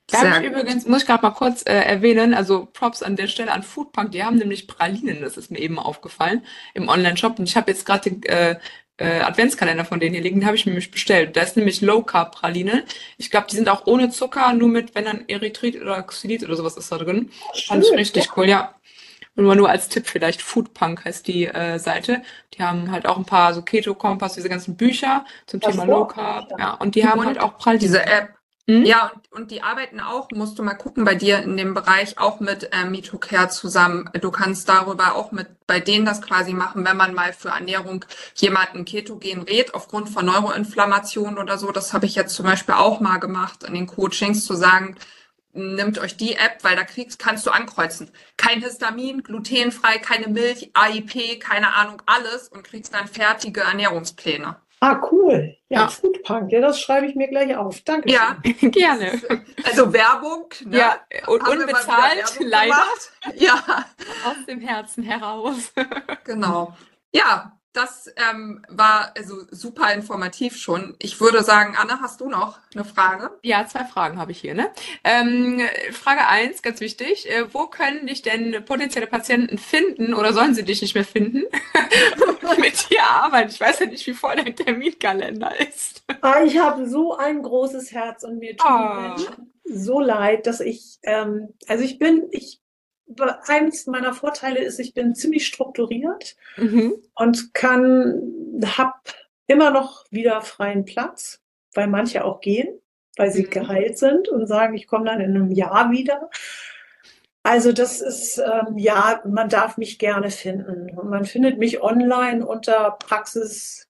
Da 0.08 0.30
habe 0.30 0.46
ich 0.46 0.52
übrigens, 0.52 0.86
muss 0.86 1.04
ich 1.04 1.08
gerade 1.08 1.24
mal 1.24 1.32
kurz 1.32 1.62
äh, 1.62 1.74
erwähnen, 1.74 2.34
also 2.34 2.66
Props 2.66 3.02
an 3.02 3.16
der 3.16 3.28
Stelle 3.28 3.52
an 3.52 3.64
Foodpunk, 3.64 4.12
die 4.12 4.24
haben 4.24 4.38
nämlich 4.38 4.68
Pralinen, 4.68 5.22
das 5.22 5.38
ist 5.38 5.52
mir 5.52 5.60
eben 5.60 5.80
aufgefallen, 5.80 6.46
im 6.74 6.90
Online-Shop. 6.90 7.40
Und 7.40 7.48
ich 7.48 7.56
habe 7.56 7.72
jetzt 7.72 7.86
gerade 7.86 8.10
den 8.10 8.24
äh, 8.24 8.60
äh, 9.00 9.22
Adventskalender 9.22 9.86
von 9.86 10.00
denen 10.00 10.14
hier 10.14 10.24
liegen, 10.24 10.40
den 10.40 10.46
habe 10.46 10.56
ich 10.56 10.66
mir 10.66 10.72
nämlich 10.72 10.92
bestellt. 10.92 11.36
Da 11.36 11.42
ist 11.42 11.58
nämlich 11.58 11.82
Low-Carb-Praline. 11.82 12.84
Ich 13.18 13.32
glaube, 13.32 13.48
die 13.50 13.56
sind 13.56 13.70
auch 13.70 13.88
ohne 13.88 14.10
Zucker, 14.10 14.54
nur 14.54 14.70
mit, 14.70 14.94
wenn 14.96 15.06
dann 15.06 15.24
Erythrit 15.28 15.82
oder 15.82 16.04
Xylit 16.04 16.44
oder 16.44 16.56
sowas 16.56 16.78
ist 16.78 16.92
da 16.92 16.98
drin. 16.98 17.32
Fand 17.68 17.86
ich 17.86 17.92
richtig 17.94 18.38
cool, 18.38 18.48
ja. 18.48 18.76
Und 19.36 19.46
nur, 19.46 19.56
nur 19.56 19.70
als 19.70 19.88
Tipp 19.88 20.08
vielleicht, 20.08 20.42
Foodpunk 20.42 21.06
heißt 21.06 21.28
die 21.28 21.46
äh, 21.46 21.80
Seite. 21.80 22.22
Die 22.54 22.62
haben 22.62 22.92
halt 22.92 23.08
auch 23.08 23.18
ein 23.18 23.26
paar 23.26 23.54
so 23.54 23.62
Keto-Kompass, 23.62 24.34
diese 24.34 24.50
ganzen 24.50 24.76
Bücher 24.76 25.26
zum 25.46 25.62
Das 25.62 25.72
Thema 25.72 25.86
Low 25.86 26.06
Carb. 26.06 26.52
Ja, 26.60 26.74
und 26.74 26.96
die 26.96 27.08
haben 27.08 27.26
halt 27.26 27.40
auch 27.40 27.58
Pralinen. 27.58 27.80
Diese 27.80 28.06
App. 28.06 28.39
Hm? 28.70 28.86
Ja, 28.86 29.12
und, 29.16 29.32
und 29.32 29.52
die 29.52 29.64
arbeiten 29.64 30.00
auch, 30.00 30.30
musst 30.30 30.60
du 30.60 30.64
mal 30.64 30.76
gucken, 30.76 31.04
bei 31.04 31.16
dir 31.16 31.40
in 31.40 31.58
dem 31.58 31.74
Bereich 31.74 32.20
auch 32.20 32.40
mit 32.40 32.70
äh, 32.72 32.86
MitoCare 32.86 33.50
zusammen. 33.50 34.08
Du 34.22 34.30
kannst 34.30 34.70
darüber 34.70 35.16
auch 35.16 35.32
mit 35.32 35.48
bei 35.66 35.80
denen 35.80 36.06
das 36.06 36.22
quasi 36.22 36.54
machen, 36.54 36.86
wenn 36.86 36.96
man 36.96 37.16
mal 37.16 37.34
für 37.34 37.50
Ernährung 37.50 38.06
jemanden 38.36 38.86
ketogen 38.86 39.42
rät, 39.42 39.74
aufgrund 39.74 40.10
von 40.10 40.28
Neuroinflammation 40.28 41.40
oder 41.40 41.58
so. 41.58 41.72
Das 41.72 41.94
habe 41.94 42.06
ich 42.06 42.14
jetzt 42.14 42.36
zum 42.36 42.46
Beispiel 42.46 42.76
auch 42.76 43.00
mal 43.00 43.18
gemacht 43.18 43.64
in 43.64 43.74
den 43.74 43.88
Coachings, 43.88 44.46
zu 44.46 44.54
sagen, 44.54 44.96
nimmt 45.54 45.98
euch 45.98 46.16
die 46.16 46.36
App, 46.36 46.60
weil 46.64 46.76
da 46.76 46.84
kriegst, 46.84 47.18
kannst 47.18 47.48
du 47.48 47.50
ankreuzen. 47.50 48.12
Kein 48.38 48.62
Histamin, 48.62 49.24
glutenfrei, 49.24 49.98
keine 49.98 50.28
Milch, 50.28 50.70
AIP, 50.76 51.40
keine 51.40 51.74
Ahnung, 51.74 52.04
alles 52.06 52.50
und 52.50 52.64
kriegst 52.64 52.94
dann 52.94 53.08
fertige 53.08 53.62
Ernährungspläne. 53.62 54.58
Ah, 54.82 55.02
cool. 55.12 55.56
Ja, 55.68 55.82
Ja. 55.82 55.88
Foodpunk. 55.90 56.52
Ja, 56.52 56.62
das 56.62 56.80
schreibe 56.80 57.06
ich 57.08 57.16
mir 57.16 57.28
gleich 57.28 57.56
auf. 57.56 57.82
Danke. 57.82 58.10
Ja, 58.12 58.38
Gerne. 58.62 59.22
also 59.66 59.92
Werbung. 59.92 60.46
Ne? 60.66 60.78
Ja, 60.78 61.00
und 61.28 61.44
Haben 61.44 61.60
unbezahlt, 61.60 62.38
leider. 62.40 62.82
Ja, 63.36 63.86
Aus 64.26 64.46
dem 64.48 64.62
Herzen 64.62 65.04
heraus. 65.04 65.74
genau. 66.24 66.76
Ja, 67.12 67.59
das 67.74 68.12
ähm, 68.16 68.64
war 68.68 69.14
also 69.18 69.44
super 69.52 69.94
informativ 69.94 70.58
schon. 70.58 70.96
Ich 71.00 71.22
würde 71.22 71.44
sagen, 71.44 71.76
Anne, 71.78 72.02
hast 72.02 72.22
du 72.22 72.30
noch 72.30 72.60
eine 72.74 72.86
Frage? 72.86 73.32
Ja, 73.44 73.66
zwei 73.68 73.86
Fragen 73.86 74.18
habe 74.18 74.32
ich 74.32 74.40
hier, 74.40 74.54
ne? 74.54 74.72
Ähm, 75.04 75.62
Frage 75.92 76.28
eins, 76.28 76.62
ganz 76.62 76.80
wichtig. 76.80 77.30
Äh, 77.30 77.54
wo 77.54 77.68
können 77.68 78.08
dich 78.08 78.22
denn 78.22 78.64
potenzielle 78.66 79.08
Patienten 79.08 79.58
finden 79.58 80.14
oder 80.14 80.34
sollen 80.34 80.56
sie 80.56 80.64
dich 80.64 80.82
nicht 80.82 80.96
mehr 80.96 81.06
finden? 81.06 81.44
Mit 82.60 82.90
dir 82.90 83.04
arbeiten. 83.04 83.52
Ich 83.52 83.62
weiß 83.62 83.80
ja 83.80 83.86
nicht, 83.86 84.06
wie 84.08 84.14
voll 84.14 84.36
dein 84.36 84.56
Terminkalender 84.56 85.52
ist. 85.60 86.04
Ah, 86.22 86.42
ich 86.44 86.58
habe 86.58 86.90
so 86.90 87.16
ein 87.16 87.44
großes 87.44 87.92
Herz 87.92 88.24
und 88.24 88.40
mir 88.40 88.58
tut. 88.58 88.68
Menschen 88.68 89.50
so 89.72 90.00
leid, 90.00 90.48
dass 90.48 90.60
ich, 90.60 91.00
ähm, 91.04 91.54
also 91.68 91.84
ich 91.84 92.00
bin, 92.00 92.28
ich, 92.32 92.60
eins 93.48 93.88
meiner 93.88 94.14
Vorteile 94.14 94.60
ist, 94.60 94.80
ich 94.80 94.94
bin 94.94 95.16
ziemlich 95.16 95.48
strukturiert 95.48 96.36
Mhm. 96.58 96.94
und 97.16 97.54
kann, 97.54 98.62
hab 98.78 99.14
immer 99.48 99.72
noch 99.72 100.06
wieder 100.12 100.42
freien 100.42 100.86
Platz, 100.86 101.42
weil 101.74 101.88
manche 101.88 102.24
auch 102.24 102.40
gehen, 102.42 102.80
weil 103.18 103.32
sie 103.32 103.44
Mhm. 103.44 103.50
geheilt 103.50 103.98
sind 103.98 104.30
und 104.30 104.48
sagen, 104.48 104.76
ich 104.76 104.88
komme 104.88 105.06
dann 105.06 105.22
in 105.22 105.36
einem 105.36 105.52
Jahr 105.52 105.92
wieder. 105.92 106.30
Also 107.44 107.72
das 107.72 108.02
ist, 108.02 108.38
ähm, 108.38 108.78
ja, 108.78 109.22
man 109.26 109.50
darf 109.50 109.78
mich 109.78 109.98
gerne 109.98 110.30
finden. 110.30 110.96
Und 110.98 111.10
man 111.10 111.26
findet 111.26 111.58
mich 111.58 111.82
online 111.82 112.46
unter 112.46 112.98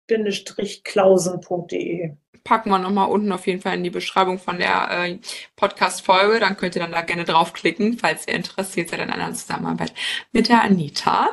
praxis-klausen.de. 0.10 2.11
Packen 2.44 2.69
wir 2.69 2.80
nochmal 2.80 3.10
unten 3.10 3.31
auf 3.31 3.45
jeden 3.48 3.61
Fall 3.61 3.76
in 3.76 3.84
die 3.84 3.90
Beschreibung 3.90 4.40
von 4.40 4.57
der 4.57 4.90
äh, 4.91 5.19
Podcast-Folge. 5.56 6.40
Dann 6.40 6.57
könnt 6.57 6.76
ihr 6.76 6.81
dann 6.81 6.91
da 6.94 7.02
gerne 7.02 7.26
draufklicken, 7.26 7.98
falls 7.99 8.27
ihr 8.27 8.34
interessiert 8.36 8.90
seid 8.90 9.02
an 9.02 9.11
einer 9.11 9.34
Zusammenarbeit 9.34 9.94
mit 10.31 10.49
der 10.49 10.64
Anita. 10.64 11.30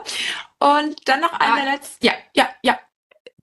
Und 0.59 1.09
dann 1.09 1.21
noch 1.21 1.33
eine 1.33 1.69
Ah. 1.69 1.73
letzte. 1.75 2.07
Ja, 2.07 2.13
ja, 2.35 2.49
ja. 2.63 2.79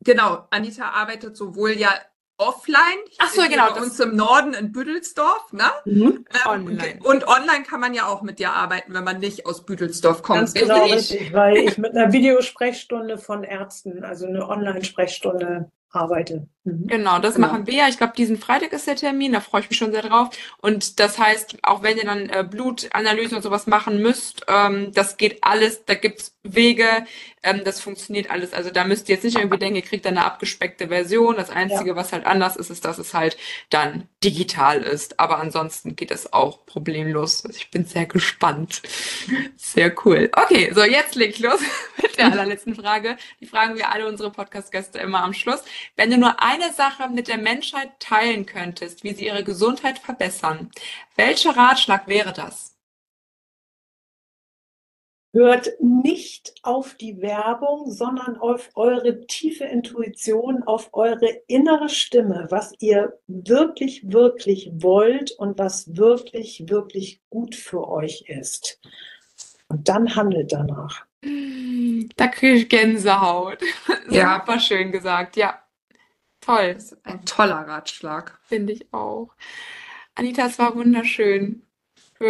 Genau, 0.02 0.46
Anita 0.52 0.90
arbeitet 0.90 1.38
sowohl 1.38 1.72
ja 1.72 1.90
offline, 2.38 2.78
Ach 3.20 3.30
so, 3.30 3.42
hier 3.42 3.52
genau, 3.52 3.74
bei 3.74 3.82
uns 3.82 4.00
im 4.00 4.16
Norden 4.16 4.54
in 4.54 4.72
Büdelsdorf, 4.72 5.54
ne? 5.54 5.66
Mhm. 5.86 6.26
Ähm, 6.34 6.50
Online. 6.50 7.00
Und 7.04 7.28
online 7.28 7.64
kann 7.64 7.80
man 7.80 7.94
ja 7.94 8.08
auch 8.08 8.22
mit 8.22 8.40
dir 8.40 8.52
arbeiten, 8.52 8.94
wenn 8.94 9.04
man 9.04 9.20
nicht 9.20 9.46
aus 9.46 9.66
Büdelsdorf 9.66 10.24
kommt. 10.24 10.40
Ganz 10.40 10.54
genau 10.54 10.86
richtig, 10.86 11.34
weil 11.34 11.58
ich 11.58 11.78
mit 11.78 11.96
einer 11.96 12.12
Videosprechstunde 12.12 13.18
von 13.18 13.44
Ärzten, 13.44 14.04
also 14.04 14.26
eine 14.26 14.48
Online-Sprechstunde 14.48 15.72
arbeite. 15.92 16.48
Mhm. 16.66 16.88
Genau, 16.88 17.20
das 17.20 17.36
Genau. 17.36 17.48
machen 17.48 17.68
wir 17.68 17.74
ja. 17.74 17.88
Ich 17.90 17.98
glaube, 17.98 18.14
diesen 18.16 18.38
Freitag 18.38 18.72
ist 18.74 18.88
der 18.88 18.96
Termin, 18.96 19.34
da 19.34 19.42
freue 19.42 19.62
ich 19.62 19.70
mich 19.70 19.78
schon 19.78 19.92
sehr 19.92 20.02
drauf. 20.04 20.30
Und 20.62 21.00
das 21.00 21.18
heißt, 21.20 21.58
auch 21.64 21.84
wenn 21.84 21.98
ihr 21.98 22.06
dann 22.06 22.30
äh, 22.30 22.46
Blutanalysen 22.50 23.36
und 23.38 23.44
sowas 23.44 23.68
machen 23.68 24.02
müsst, 24.02 24.46
ähm, 24.48 24.92
das 24.94 25.18
geht 25.18 25.44
alles, 25.44 25.84
da 25.86 25.96
gibt's 25.96 26.38
Wege, 26.44 27.06
ähm, 27.42 27.62
das 27.64 27.80
funktioniert 27.82 28.30
alles. 28.32 28.54
Also 28.54 28.70
da 28.70 28.84
müsst 28.86 29.08
ihr 29.10 29.16
jetzt 29.16 29.24
nicht 29.24 29.38
irgendwie 29.38 29.58
denken, 29.58 29.76
ihr 29.78 29.82
kriegt 29.82 30.06
dann 30.06 30.18
eine 30.18 30.26
abgespeckte 30.26 30.88
Version. 30.90 31.36
Das 31.36 31.50
Einzige, 31.50 31.96
was 31.96 32.12
halt 32.14 32.26
anders 32.26 32.56
ist, 32.58 32.70
ist, 32.70 32.86
dass 32.86 32.98
es 32.98 33.14
halt 33.14 33.38
dann 33.70 34.08
digital 34.24 34.82
ist. 34.82 35.20
Aber 35.20 35.40
ansonsten 35.40 35.96
geht 35.96 36.12
es 36.12 36.32
auch 36.34 36.66
problemlos. 36.66 37.46
Also 37.46 37.58
ich 37.58 37.72
bin 37.72 37.86
sehr 37.86 38.06
gespannt. 38.06 38.82
Sehr 39.58 39.94
cool. 40.06 40.30
Okay, 40.36 40.72
so 40.74 40.84
jetzt 40.84 41.16
leg 41.16 41.32
ich 41.32 41.40
los 41.40 41.60
mit 42.02 42.18
der 42.18 42.32
allerletzten 42.32 42.76
Frage. 42.76 43.18
Die 43.40 43.46
fragen 43.46 43.76
wir 43.76 43.92
alle 43.92 44.08
unsere 44.08 44.32
Podcast-Gäste 44.32 45.00
immer 45.00 45.24
am 45.24 45.34
Schluss. 45.34 45.64
Wenn 45.96 46.12
du 46.12 46.18
nur 46.18 46.42
eine 46.54 46.72
Sache 46.74 47.10
mit 47.10 47.28
der 47.28 47.38
Menschheit 47.38 48.00
teilen 48.00 48.46
könntest, 48.46 49.04
wie 49.04 49.14
sie 49.14 49.26
ihre 49.26 49.44
Gesundheit 49.44 50.00
verbessern, 50.00 50.70
welcher 51.16 51.56
Ratschlag 51.56 52.08
wäre 52.08 52.34
das? 52.34 52.76
Hört 55.36 55.72
nicht 55.80 56.54
auf 56.62 56.94
die 56.94 57.20
Werbung, 57.20 57.90
sondern 57.90 58.38
auf 58.38 58.70
eure 58.76 59.26
tiefe 59.26 59.64
Intuition, 59.64 60.62
auf 60.62 60.90
eure 60.94 61.28
innere 61.48 61.90
Stimme, 61.90 62.46
was 62.52 62.74
ihr 62.80 63.18
wirklich, 63.26 64.12
wirklich 64.12 64.70
wollt 64.76 65.32
und 65.32 65.58
was 65.58 65.96
wirklich, 65.98 66.70
wirklich 66.70 67.20
gut 67.32 67.56
für 67.56 67.88
euch 67.88 68.26
ist. 68.28 68.80
Und 69.70 69.90
dann 69.90 70.16
handelt 70.16 70.54
danach. 70.54 71.08
Da 72.16 72.28
kriege 72.28 72.54
ich 72.54 72.70
Gänsehaut. 72.70 73.60
Ja. 74.10 74.44
Super 74.46 74.60
schön 74.60 74.92
gesagt. 74.92 75.38
Ja, 75.38 75.63
toll, 76.46 76.74
Das 76.76 76.92
ist 76.92 77.06
ein 77.06 77.26
toller 77.26 77.68
Ratschlag. 77.68 78.40
finde 78.44 78.74
ich 78.74 78.94
auch. 78.94 79.30
Anita, 80.16 80.46
es 80.46 80.60
war 80.60 80.76
wunderschön. 80.76 81.64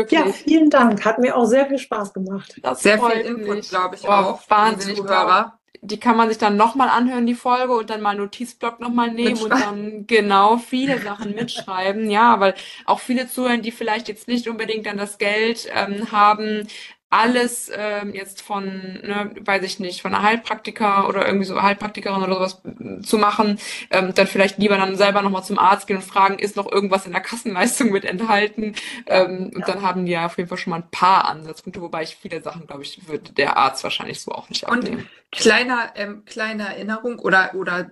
Ja, 0.10 0.26
Wirklich. 0.26 0.36
vielen 0.36 0.70
Dank. 0.70 1.06
Hat 1.06 1.20
mir 1.20 1.36
auch 1.36 1.46
sehr 1.46 1.68
viel 1.68 1.78
Spaß 1.78 2.14
gemacht. 2.14 2.60
Das 2.64 2.82
Sehr 2.82 3.00
viel 3.00 3.22
Input, 3.22 3.70
glaube 3.70 3.96
ich, 3.96 4.04
Oh, 4.06 4.08
auch. 4.12 4.50
wahnsinnig 4.50 4.98
Zuhörer. 4.98 5.60
die 5.82 6.00
kann 6.00 6.16
man 6.18 6.30
sich 6.30 6.38
dann 6.38 6.56
nochmal 6.58 6.90
anhören, 6.90 7.26
die 7.26 7.36
Folge, 7.36 7.74
und 7.74 7.90
dann 7.90 8.02
mal 8.02 8.12
einen 8.12 8.22
Notizblock 8.22 8.80
nochmal 8.80 9.12
nehmen 9.12 9.38
und 9.42 9.50
dann 9.50 10.08
genau 10.08 10.58
viele 10.58 11.00
Sachen 11.02 11.36
mitschreiben. 11.36 12.10
Ja, 12.10 12.40
weil 12.40 12.56
auch 12.86 13.00
viele 13.02 13.28
zuhören, 13.28 13.62
die 13.62 13.72
vielleicht 13.72 14.08
jetzt 14.08 14.28
nicht 14.30 14.48
unbedingt 14.48 14.86
dann 14.86 14.98
das 14.98 15.18
Geld 15.18 15.68
ähm, 15.74 16.12
haben, 16.12 16.68
alles 17.14 17.72
ähm, 17.76 18.14
jetzt 18.14 18.42
von, 18.42 18.66
ne, 19.04 19.32
weiß 19.40 19.64
ich 19.64 19.80
nicht, 19.80 20.02
von 20.02 20.14
einer 20.14 20.24
Heilpraktiker 20.24 21.08
oder 21.08 21.26
irgendwie 21.26 21.46
so 21.46 21.62
Heilpraktikerin 21.62 22.24
oder 22.24 22.36
sowas 22.36 22.62
äh, 22.66 23.02
zu 23.02 23.18
machen, 23.18 23.60
ähm, 23.92 24.14
dann 24.16 24.28
vielleicht 24.28 24.58
lieber 24.58 24.78
dann 24.78 24.96
selber 24.98 25.22
nochmal 25.22 25.44
zum 25.44 25.60
Arzt 25.60 25.88
gehen 25.88 25.98
und 25.98 26.04
fragen, 26.04 26.40
ist 26.40 26.56
noch 26.56 26.72
irgendwas 26.72 27.06
in 27.06 27.12
der 27.14 27.22
Kassenleistung 27.22 27.92
mit 27.92 28.06
enthalten? 28.06 28.76
Ähm, 29.08 29.52
und 29.56 29.62
Ja. 29.62 29.68
dann 29.68 29.82
haben 29.82 30.06
die 30.06 30.12
ja 30.14 30.26
auf 30.26 30.38
jeden 30.38 30.50
Fall 30.50 30.58
schon 30.58 30.72
mal 30.72 30.78
ein 30.78 30.92
paar 30.92 31.26
Ansatzpunkte, 31.26 31.82
wobei 31.82 32.04
ich 32.04 32.16
viele 32.16 32.42
Sachen, 32.42 32.68
glaube 32.68 32.84
ich, 32.84 33.08
würde 33.08 33.32
der 33.34 33.58
Arzt 33.58 33.84
wahrscheinlich 33.84 34.22
so 34.22 34.32
auch 34.32 34.50
nicht 34.50 34.66
Und 34.66 34.86
abnehmen. 34.86 35.10
Kleiner, 35.32 35.94
ähm, 35.96 36.26
kleine 36.26 36.68
Erinnerung 36.68 37.18
oder, 37.18 37.56
oder 37.56 37.90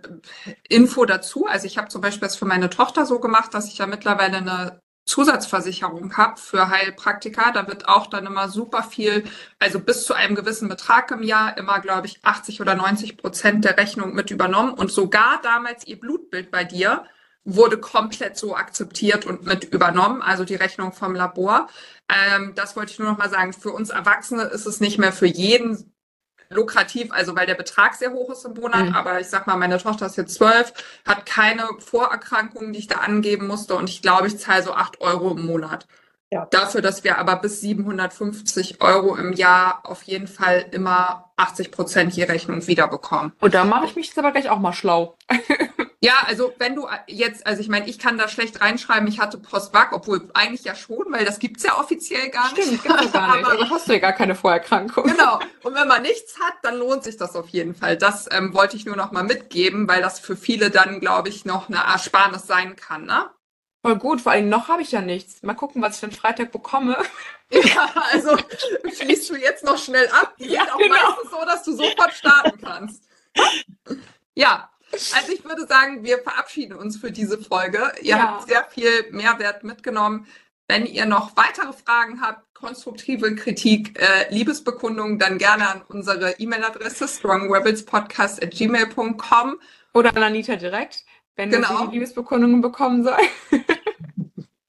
Info 0.69 1.05
dazu. 1.05 1.47
Also 1.47 1.65
ich 1.65 1.77
habe 1.79 1.87
zum 1.87 2.01
Beispiel 2.01 2.27
das 2.27 2.35
für 2.35 2.45
meine 2.45 2.69
Tochter 2.69 3.05
so 3.07 3.19
gemacht, 3.19 3.53
dass 3.55 3.67
ich 3.67 3.79
ja 3.79 3.87
mittlerweile 3.87 4.37
eine 4.37 4.81
Zusatzversicherung 5.05 6.15
habe 6.17 6.39
für 6.39 6.69
Heilpraktiker. 6.69 7.51
Da 7.53 7.67
wird 7.67 7.87
auch 7.87 8.07
dann 8.07 8.25
immer 8.25 8.49
super 8.49 8.83
viel, 8.83 9.23
also 9.59 9.79
bis 9.79 10.05
zu 10.05 10.13
einem 10.13 10.35
gewissen 10.35 10.69
Betrag 10.69 11.11
im 11.11 11.23
Jahr, 11.23 11.57
immer, 11.57 11.79
glaube 11.79 12.07
ich, 12.07 12.19
80 12.23 12.61
oder 12.61 12.75
90 12.75 13.17
Prozent 13.17 13.65
der 13.65 13.77
Rechnung 13.77 14.13
mit 14.13 14.31
übernommen. 14.31 14.73
Und 14.73 14.91
sogar 14.91 15.41
damals 15.41 15.85
ihr 15.87 15.99
Blutbild 15.99 16.51
bei 16.51 16.63
dir 16.63 17.05
wurde 17.43 17.79
komplett 17.79 18.37
so 18.37 18.55
akzeptiert 18.55 19.25
und 19.25 19.45
mit 19.45 19.63
übernommen, 19.63 20.21
also 20.21 20.45
die 20.45 20.55
Rechnung 20.55 20.93
vom 20.93 21.15
Labor. 21.15 21.67
Ähm, 22.07 22.53
das 22.55 22.75
wollte 22.75 22.91
ich 22.91 22.99
nur 22.99 23.09
noch 23.09 23.17
mal 23.17 23.29
sagen. 23.29 23.53
Für 23.53 23.71
uns 23.71 23.89
Erwachsene 23.89 24.43
ist 24.43 24.67
es 24.67 24.79
nicht 24.79 24.99
mehr 24.99 25.11
für 25.13 25.25
jeden 25.25 25.91
lukrativ, 26.51 27.11
also 27.11 27.35
weil 27.35 27.45
der 27.45 27.55
Betrag 27.55 27.95
sehr 27.95 28.11
hoch 28.11 28.29
ist 28.31 28.45
im 28.45 28.53
Monat, 28.53 28.89
Mhm. 28.89 28.95
aber 28.95 29.19
ich 29.19 29.27
sag 29.27 29.47
mal, 29.47 29.55
meine 29.57 29.77
Tochter 29.77 30.05
ist 30.05 30.17
jetzt 30.17 30.35
zwölf, 30.35 30.73
hat 31.07 31.25
keine 31.25 31.67
Vorerkrankungen, 31.79 32.73
die 32.73 32.79
ich 32.79 32.87
da 32.87 32.97
angeben 32.97 33.47
musste 33.47 33.75
und 33.75 33.89
ich 33.89 34.01
glaube, 34.01 34.27
ich 34.27 34.37
zahle 34.37 34.63
so 34.63 34.73
acht 34.73 35.01
Euro 35.01 35.31
im 35.31 35.45
Monat. 35.45 35.87
Ja. 36.33 36.47
Dafür, 36.49 36.81
dass 36.81 37.03
wir 37.03 37.17
aber 37.17 37.35
bis 37.35 37.59
750 37.59 38.81
Euro 38.81 39.15
im 39.17 39.33
Jahr 39.33 39.81
auf 39.83 40.03
jeden 40.03 40.27
Fall 40.27 40.65
immer 40.71 41.31
80 41.35 41.71
Prozent 41.71 42.13
je 42.13 42.23
Rechnung 42.23 42.65
wiederbekommen. 42.67 43.33
Und 43.41 43.53
da 43.53 43.65
mache 43.65 43.85
ich 43.85 43.95
mich 43.97 44.07
jetzt 44.07 44.17
aber 44.19 44.31
gleich 44.31 44.49
auch 44.49 44.59
mal 44.59 44.71
schlau. 44.71 45.17
Ja, 46.03 46.13
also 46.25 46.51
wenn 46.57 46.73
du 46.75 46.87
jetzt, 47.05 47.45
also 47.45 47.61
ich 47.61 47.69
meine, 47.69 47.87
ich 47.87 47.99
kann 47.99 48.17
da 48.17 48.27
schlecht 48.27 48.59
reinschreiben, 48.59 49.07
ich 49.07 49.19
hatte 49.19 49.37
Postvac, 49.37 49.93
obwohl 49.93 50.31
eigentlich 50.33 50.63
ja 50.63 50.73
schon, 50.73 51.05
weil 51.09 51.25
das 51.25 51.37
gibt's 51.37 51.61
ja 51.61 51.79
offiziell 51.79 52.29
gar 52.29 52.51
nicht. 52.53 52.63
Stimmt, 52.63 52.83
gibt's 52.99 53.11
gar 53.11 53.37
nicht. 53.37 53.47
Also 53.47 53.69
hast 53.69 53.87
du 53.87 53.93
ja 53.93 53.99
gar 53.99 54.13
keine 54.13 54.33
Vorerkrankung. 54.33 55.03
Genau. 55.03 55.39
Und 55.61 55.75
wenn 55.75 55.87
man 55.87 56.01
nichts 56.01 56.39
hat, 56.39 56.55
dann 56.63 56.77
lohnt 56.79 57.03
sich 57.03 57.17
das 57.17 57.35
auf 57.35 57.49
jeden 57.49 57.75
Fall. 57.75 57.97
Das 57.97 58.27
ähm, 58.31 58.55
wollte 58.55 58.77
ich 58.77 58.85
nur 58.85 58.95
noch 58.95 59.11
mal 59.11 59.23
mitgeben, 59.23 59.87
weil 59.87 60.01
das 60.01 60.19
für 60.19 60.35
viele 60.35 60.71
dann, 60.71 61.01
glaube 61.01 61.29
ich, 61.29 61.45
noch 61.45 61.69
eine 61.69 61.77
Ersparnis 61.77 62.47
sein 62.47 62.75
kann, 62.75 63.05
ne? 63.05 63.29
Voll 63.83 63.97
gut, 63.97 64.21
vor 64.21 64.31
allem 64.31 64.49
noch 64.49 64.69
habe 64.69 64.81
ich 64.81 64.91
ja 64.91 65.01
nichts. 65.01 65.43
Mal 65.43 65.53
gucken, 65.53 65.83
was 65.83 65.95
ich 65.95 66.01
dann 66.01 66.11
Freitag 66.11 66.51
bekomme. 66.51 66.97
Ja, 67.53 67.91
also 68.13 68.37
schließt 68.97 69.29
du 69.29 69.35
jetzt 69.35 69.65
noch 69.65 69.77
schnell 69.77 70.07
ab. 70.07 70.35
Ja, 70.37 70.73
auch 70.73 70.77
genau. 70.77 70.95
meistens 70.95 71.31
so, 71.31 71.45
dass 71.45 71.63
du 71.63 71.73
sofort 71.73 72.13
starten 72.13 72.61
kannst. 72.61 73.03
Ja, 74.33 74.70
also 74.91 75.31
ich 75.31 75.43
würde 75.43 75.65
sagen, 75.67 76.03
wir 76.03 76.19
verabschieden 76.19 76.77
uns 76.77 76.97
für 76.97 77.11
diese 77.11 77.37
Folge. 77.37 77.91
Ihr 78.01 78.09
ja. 78.09 78.19
habt 78.19 78.47
sehr 78.47 78.63
viel 78.65 79.11
Mehrwert 79.11 79.63
mitgenommen. 79.63 80.27
Wenn 80.67 80.85
ihr 80.85 81.05
noch 81.05 81.35
weitere 81.35 81.73
Fragen 81.73 82.21
habt, 82.21 82.53
konstruktive 82.53 83.35
Kritik, 83.35 83.99
äh, 83.99 84.33
Liebesbekundungen, 84.33 85.19
dann 85.19 85.37
gerne 85.37 85.67
an 85.67 85.81
unsere 85.87 86.39
E-Mail-Adresse 86.39 87.07
strongrebelspodcast.gmail.com 87.07 89.59
oder 89.93 90.15
an 90.15 90.23
Anita 90.23 90.55
direkt, 90.55 91.03
wenn 91.35 91.49
genau. 91.49 91.85
sie 91.85 91.91
Liebesbekundungen 91.91 92.61
bekommen 92.61 93.03
soll. 93.03 93.19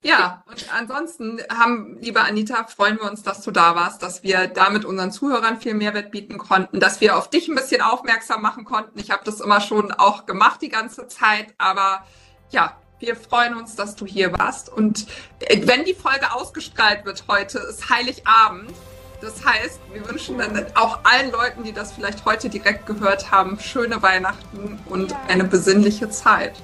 Ja, 0.05 0.43
und 0.47 0.67
ansonsten 0.75 1.41
haben, 1.49 1.97
liebe 2.01 2.21
Anita, 2.21 2.65
freuen 2.65 2.99
wir 2.99 3.09
uns, 3.09 3.23
dass 3.23 3.43
du 3.43 3.53
da 3.53 3.77
warst, 3.77 4.03
dass 4.03 4.25
wir 4.25 4.49
damit 4.49 4.85
unseren 4.85 5.13
Zuhörern 5.13 5.61
viel 5.61 5.75
Mehrwert 5.75 6.11
bieten 6.11 6.39
konnten, 6.39 6.81
dass 6.81 7.01
wir 7.01 7.17
auf 7.17 7.31
dich 7.31 7.47
ein 7.47 7.55
bisschen 7.55 7.83
aufmerksam 7.83 8.43
machen 8.43 8.65
konnten. 8.65 8.99
Ich 8.99 9.13
habe 9.13 9.23
das 9.25 9.41
immer 9.41 9.61
schon 9.61 9.93
auch 9.93 10.27
gemacht 10.27 10.61
die 10.61 10.71
ganze 10.71 11.07
Zeit, 11.07 11.55
aber 11.57 12.05
ja, 12.51 12.77
wir 12.99 13.15
freuen 13.15 13.55
uns, 13.57 13.77
dass 13.77 13.95
du 13.95 14.05
hier 14.05 14.37
warst. 14.37 14.69
Und 14.69 15.07
äh, 15.39 15.61
wenn 15.67 15.85
die 15.85 15.95
Folge 15.95 16.33
ausgestrahlt 16.33 17.05
wird 17.05 17.25
heute, 17.29 17.59
ist 17.59 17.89
Heiligabend. 17.89 18.73
Das 19.21 19.45
heißt, 19.45 19.79
wir 19.93 20.09
wünschen 20.09 20.39
dann 20.39 20.67
auch 20.75 20.99
allen 21.05 21.31
Leuten, 21.31 21.63
die 21.63 21.73
das 21.73 21.93
vielleicht 21.93 22.25
heute 22.25 22.49
direkt 22.49 22.87
gehört 22.87 23.31
haben, 23.31 23.61
schöne 23.61 24.03
Weihnachten 24.03 24.81
und 24.87 25.15
eine 25.29 25.45
besinnliche 25.45 26.11
Zeit. 26.11 26.55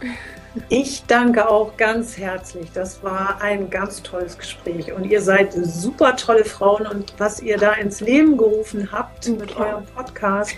Ich 0.68 1.04
danke 1.06 1.48
auch 1.48 1.76
ganz 1.76 2.16
herzlich. 2.18 2.70
Das 2.72 3.02
war 3.04 3.40
ein 3.40 3.70
ganz 3.70 4.02
tolles 4.02 4.36
Gespräch. 4.36 4.92
Und 4.92 5.04
ihr 5.04 5.22
seid 5.22 5.52
super 5.52 6.16
tolle 6.16 6.44
Frauen. 6.44 6.86
Und 6.86 7.14
was 7.18 7.40
ihr 7.40 7.56
da 7.56 7.72
ins 7.72 8.00
Leben 8.00 8.36
gerufen 8.36 8.90
habt 8.90 9.28
mit 9.28 9.56
eurem 9.56 9.84
Podcast, 9.86 10.54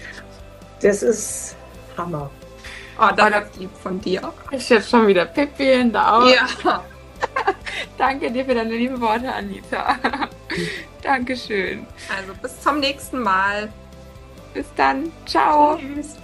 das 0.80 1.02
ist 1.02 1.56
Hammer. 1.96 2.30
Oh, 2.98 3.06
ist 3.06 3.58
lieb 3.58 3.70
von 3.82 4.00
dir. 4.00 4.32
Ich 4.50 4.70
habe 4.70 4.82
schon 4.82 5.06
wieder 5.06 5.24
Pippi 5.26 5.72
in 5.72 5.92
der 5.92 6.14
Augen. 6.14 6.28
Ja. 6.28 6.46
Danke 7.98 8.30
dir 8.30 8.44
für 8.44 8.54
deine 8.54 8.74
lieben 8.74 9.00
Worte, 9.00 9.32
Anita. 9.32 9.96
Dankeschön. 11.02 11.86
Also 12.16 12.32
bis 12.40 12.60
zum 12.60 12.80
nächsten 12.80 13.20
Mal. 13.20 13.72
Bis 14.54 14.66
dann. 14.76 15.10
Ciao. 15.26 15.76
Tschüss. 15.76 16.21